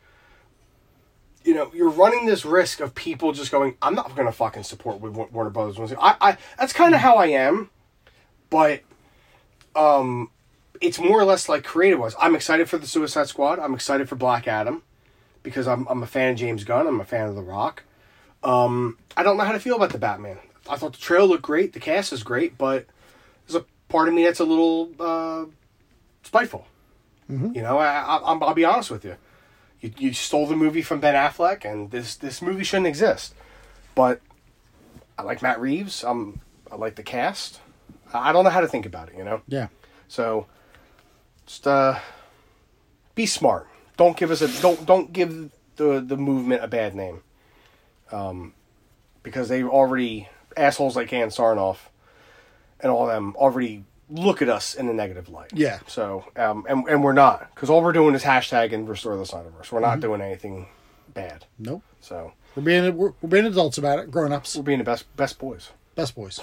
You 1.43 1.53
know, 1.53 1.71
you're 1.73 1.89
running 1.89 2.25
this 2.25 2.43
risk 2.43 2.79
of 2.79 2.93
people 2.93 3.31
just 3.31 3.51
going, 3.51 3.77
I'm 3.81 3.95
not 3.95 4.15
going 4.15 4.27
to 4.27 4.31
fucking 4.31 4.63
support 4.63 4.99
what 4.99 5.31
Warner 5.31 5.49
Brothers. 5.49 5.93
I, 5.99 6.15
I, 6.19 6.37
that's 6.57 6.73
kind 6.73 6.93
of 6.93 7.01
how 7.01 7.15
I 7.15 7.27
am, 7.27 7.69
but 8.49 8.81
um, 9.75 10.29
it's 10.81 10.99
more 10.99 11.19
or 11.19 11.25
less 11.25 11.47
like 11.49 11.63
creative 11.63 11.99
was. 11.99 12.15
I'm 12.19 12.35
excited 12.35 12.69
for 12.69 12.77
the 12.77 12.87
Suicide 12.87 13.27
Squad. 13.27 13.59
I'm 13.59 13.73
excited 13.73 14.09
for 14.09 14.15
Black 14.15 14.47
Adam 14.47 14.83
because 15.43 15.67
I'm, 15.67 15.87
I'm 15.87 16.03
a 16.03 16.07
fan 16.07 16.31
of 16.33 16.37
James 16.37 16.63
Gunn. 16.63 16.87
I'm 16.87 16.99
a 17.01 17.05
fan 17.05 17.27
of 17.27 17.35
The 17.35 17.41
Rock. 17.43 17.83
Um, 18.43 18.97
I 19.17 19.23
don't 19.23 19.37
know 19.37 19.43
how 19.43 19.51
to 19.53 19.59
feel 19.59 19.75
about 19.75 19.91
the 19.91 19.97
Batman. 19.97 20.37
I 20.69 20.75
thought 20.77 20.93
the 20.93 20.99
trailer 20.99 21.25
looked 21.25 21.43
great. 21.43 21.73
The 21.73 21.79
cast 21.79 22.11
is 22.13 22.23
great, 22.23 22.57
but 22.57 22.85
there's 23.47 23.61
a 23.61 23.65
part 23.89 24.07
of 24.07 24.13
me 24.13 24.23
that's 24.23 24.39
a 24.39 24.43
little 24.45 24.89
uh, 24.99 25.45
spiteful. 26.23 26.67
You 27.27 27.61
know, 27.63 27.77
I, 27.79 27.87
I, 27.87 28.15
I'm- 28.17 28.43
I'll 28.43 28.53
be 28.53 28.65
honest 28.65 28.91
with 28.91 29.03
you. 29.03 29.15
you. 29.81 29.91
You 29.97 30.13
stole 30.13 30.45
the 30.47 30.55
movie 30.55 30.83
from 30.83 30.99
Ben 30.99 31.15
Affleck, 31.15 31.65
and 31.65 31.89
this 31.89 32.15
this 32.15 32.39
movie 32.41 32.63
shouldn't 32.63 32.85
exist. 32.87 33.33
But 33.95 34.21
I 35.17 35.23
like 35.23 35.41
Matt 35.41 35.59
Reeves. 35.59 36.03
I'm 36.03 36.41
I 36.71 36.75
like 36.75 36.95
the 36.95 37.03
cast. 37.03 37.61
I 38.13 38.31
don't 38.31 38.43
know 38.43 38.49
how 38.49 38.61
to 38.61 38.67
think 38.67 38.85
about 38.85 39.09
it. 39.09 39.15
You 39.17 39.23
know. 39.23 39.41
Yeah. 39.47 39.67
So 40.07 40.47
just 41.45 41.67
uh 41.67 41.99
be 43.15 43.25
smart. 43.25 43.67
Don't 43.97 44.17
give 44.17 44.31
us 44.31 44.41
a 44.41 44.61
don't 44.61 44.85
don't 44.85 45.11
give 45.13 45.51
the 45.75 46.03
the 46.05 46.17
movement 46.17 46.63
a 46.63 46.67
bad 46.67 46.95
name. 46.95 47.21
Um 48.11 48.53
because 49.23 49.49
they 49.49 49.63
already 49.63 50.29
assholes 50.55 50.95
like 50.95 51.11
Ann 51.11 51.29
Sarnoff 51.29 51.77
and 52.79 52.91
all 52.91 53.07
them 53.07 53.35
already 53.37 53.83
look 54.09 54.41
at 54.41 54.49
us 54.49 54.75
in 54.75 54.87
a 54.87 54.93
negative 54.93 55.29
light. 55.29 55.51
Yeah. 55.53 55.79
So 55.87 56.25
um 56.35 56.65
and 56.69 56.87
and 56.87 57.03
we're 57.03 57.13
not 57.13 57.53
because 57.53 57.69
all 57.69 57.81
we're 57.81 57.91
doing 57.93 58.15
is 58.15 58.23
hashtag 58.23 58.73
and 58.73 58.87
restore 58.87 59.17
the 59.17 59.23
Snyderverse. 59.23 59.71
We're 59.71 59.79
not 59.79 59.99
doing 59.99 60.21
anything 60.21 60.67
bad. 61.13 61.45
Nope. 61.57 61.81
So 62.01 62.33
We're 62.55 62.63
being 62.63 62.95
we're, 62.95 63.13
we're 63.21 63.29
being 63.29 63.45
adults 63.45 63.77
about 63.77 63.99
it, 63.99 64.11
grown 64.11 64.31
ups, 64.31 64.55
we're 64.55 64.63
being 64.63 64.79
the 64.79 64.83
best 64.85 65.15
best 65.15 65.39
boys. 65.39 65.71
best 65.95 66.15
boys. 66.15 66.39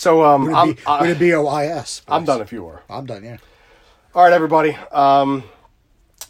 So 0.00 0.24
um 0.24 0.46
We're 0.46 0.54
I'm 0.54 0.74
gonna 0.86 1.14
be, 1.14 1.30
we're 1.30 1.44
OIS? 1.44 2.00
I'm 2.08 2.24
done 2.24 2.40
if 2.40 2.52
you 2.52 2.64
were. 2.64 2.82
I'm 2.88 3.04
done. 3.04 3.22
Yeah. 3.22 3.36
All 4.14 4.24
right, 4.24 4.32
everybody. 4.32 4.74
Um, 4.92 5.44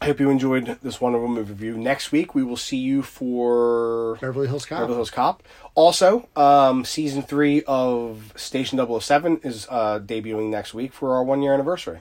I 0.01 0.07
hope 0.07 0.19
you 0.19 0.29
enjoyed 0.29 0.77
this 0.83 1.01
wonderful 1.01 1.29
movie 1.29 1.53
review. 1.53 1.79
Next 1.79 2.11
week, 2.11 2.35
we 2.35 2.43
will 2.43 2.57
see 2.57 2.79
you 2.79 3.03
for 3.05 4.19
Beverly 4.21 4.49
Hills 4.49 4.67
Cop. 4.67 4.81
Beverly 4.81 4.97
Hills 4.97 5.13
Cop. 5.13 5.45
Also, 5.77 6.29
um, 6.35 6.85
season 6.85 7.23
three 7.23 7.63
of 7.69 8.33
Station 8.35 8.85
007 9.01 9.43
is 9.45 9.69
uh, 9.71 10.01
debuting 10.01 10.51
next 10.51 10.75
week 10.75 10.93
for 10.93 11.15
our 11.15 11.23
one 11.23 11.41
year 11.41 11.55
anniversary. 11.55 12.01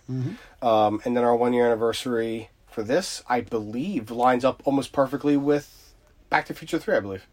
Um, 0.64 1.02
and 1.06 1.16
then 1.16 1.24
our 1.24 1.36
one 1.36 1.54
year 1.54 1.68
anniversary 1.68 2.50
for 2.68 2.82
this, 2.82 3.22
I 3.30 3.42
believe, 3.42 4.10
lines 4.10 4.44
up 4.44 4.64
almost 4.66 4.92
perfectly 4.92 5.38
with 5.38 5.94
Back 6.32 6.48
to 6.48 6.54
the 6.54 6.58
Future 6.58 6.80
3, 6.80 6.96
I 6.96 7.00
believe. 7.00 7.28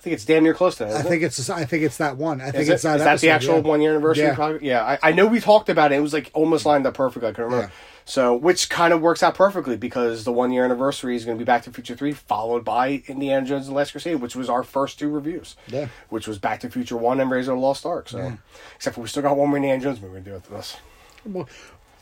I 0.00 0.02
think 0.02 0.14
it's 0.14 0.24
damn 0.24 0.44
near 0.44 0.54
close 0.54 0.76
to 0.76 0.84
that. 0.84 0.92
I 0.92 0.94
isn't 0.94 1.06
it? 1.06 1.08
think 1.10 1.22
it's 1.24 1.50
I 1.50 1.64
think 1.66 1.82
it's 1.82 1.98
that 1.98 2.16
one. 2.16 2.40
I 2.40 2.52
think 2.52 2.62
Is, 2.62 2.68
it's 2.70 2.84
it? 2.84 2.88
that. 2.88 2.96
Is 3.00 3.04
that 3.04 3.20
the 3.20 3.28
actual 3.28 3.56
yeah. 3.56 3.60
one 3.60 3.82
year 3.82 3.90
anniversary? 3.90 4.24
Yeah. 4.24 4.34
project? 4.34 4.64
Yeah, 4.64 4.82
I, 4.82 4.98
I 5.02 5.12
know 5.12 5.26
we 5.26 5.40
talked 5.40 5.68
about 5.68 5.92
it. 5.92 5.96
It 5.96 6.00
was 6.00 6.14
like 6.14 6.30
almost 6.32 6.64
lined 6.64 6.86
up 6.86 6.94
perfectly. 6.94 7.28
I 7.28 7.32
can 7.32 7.44
remember. 7.44 7.66
Yeah. 7.66 7.70
So, 8.06 8.34
which 8.34 8.70
kind 8.70 8.94
of 8.94 9.02
works 9.02 9.22
out 9.22 9.34
perfectly 9.34 9.76
because 9.76 10.24
the 10.24 10.32
one 10.32 10.52
year 10.52 10.64
anniversary 10.64 11.16
is 11.16 11.26
going 11.26 11.36
to 11.36 11.38
be 11.38 11.44
Back 11.44 11.64
to 11.64 11.70
Future 11.70 11.94
3, 11.94 12.12
followed 12.12 12.64
by 12.64 13.02
Indiana 13.06 13.44
Jones 13.46 13.66
and 13.66 13.74
the 13.74 13.76
Last 13.76 13.90
Crusade, 13.90 14.22
which 14.22 14.34
was 14.34 14.48
our 14.48 14.62
first 14.62 14.98
two 14.98 15.10
reviews. 15.10 15.54
Yeah. 15.68 15.88
Which 16.08 16.26
was 16.26 16.38
Back 16.38 16.60
to 16.60 16.70
Future 16.70 16.96
1 16.96 17.20
and 17.20 17.30
Raiders 17.30 17.48
of 17.48 17.56
the 17.56 17.60
Lost 17.60 17.84
Ark. 17.84 18.08
So, 18.08 18.38
except 18.74 18.94
for 18.94 19.02
we 19.02 19.08
still 19.08 19.22
got 19.22 19.36
one 19.36 19.50
more 19.50 19.58
Indiana 19.58 19.82
Jones 19.82 20.00
movie 20.00 20.14
to 20.14 20.20
do 20.22 20.32
with 20.32 20.48
this. 20.48 20.78
Well, 21.26 21.46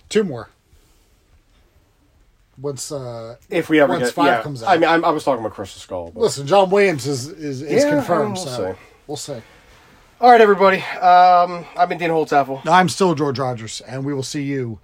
two 0.09 0.23
more. 0.23 0.51
Once 2.61 2.91
uh 2.91 3.37
If 3.49 3.69
we 3.69 3.81
ever 3.81 3.93
Once 3.93 4.07
get. 4.07 4.15
five 4.15 4.27
yeah. 4.27 4.43
comes 4.43 4.63
out. 4.63 4.69
I 4.71 4.79
mean, 4.79 4.89
I'm, 4.89 5.05
I 5.05 5.11
was 5.11 5.25
talking 5.25 5.41
about 5.45 5.55
Crystal 5.55 5.81
Skull. 5.81 6.11
But. 6.13 6.21
listen, 6.21 6.47
John 6.47 6.71
Williams 6.71 7.07
is 7.07 7.29
is, 7.29 7.63
is 7.63 7.85
Yeah, 7.85 7.91
confirmed. 7.91 8.35
we'll 8.37 8.45
so 8.47 8.73
see. 8.73 8.79
we'll 9.07 9.17
see. 9.17 9.43
All 10.21 10.31
right, 10.33 10.41
everybody. 10.41 10.79
Um, 10.79 11.65
I've 11.77 11.89
been 11.89 11.99
Dean 11.99 12.11
Holtzapfel. 12.11 12.67
I'm 12.67 12.89
still 12.89 13.15
George 13.15 13.39
Rogers, 13.39 13.81
and 13.83 14.05
we 14.05 14.13
will 14.13 14.25
see 14.25 14.43
you 14.43 14.81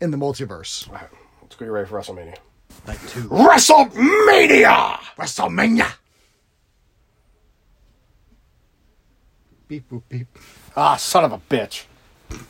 in 0.00 0.12
the 0.12 0.16
multiverse. 0.16 0.86
All 0.88 0.94
right, 0.94 1.08
let's 1.42 1.56
get 1.56 1.64
ready 1.66 1.88
for 1.88 1.98
WrestleMania. 2.00 2.36
Night 2.86 3.00
two. 3.08 3.22
WrestleMania! 3.28 4.98
WrestleMania. 5.18 5.92
Beep 9.66 9.88
boop 9.90 10.02
beep. 10.08 10.28
Ah, 10.76 10.94
son 10.96 11.24
of 11.24 11.32
a 11.32 11.38
bitch. 11.38 11.84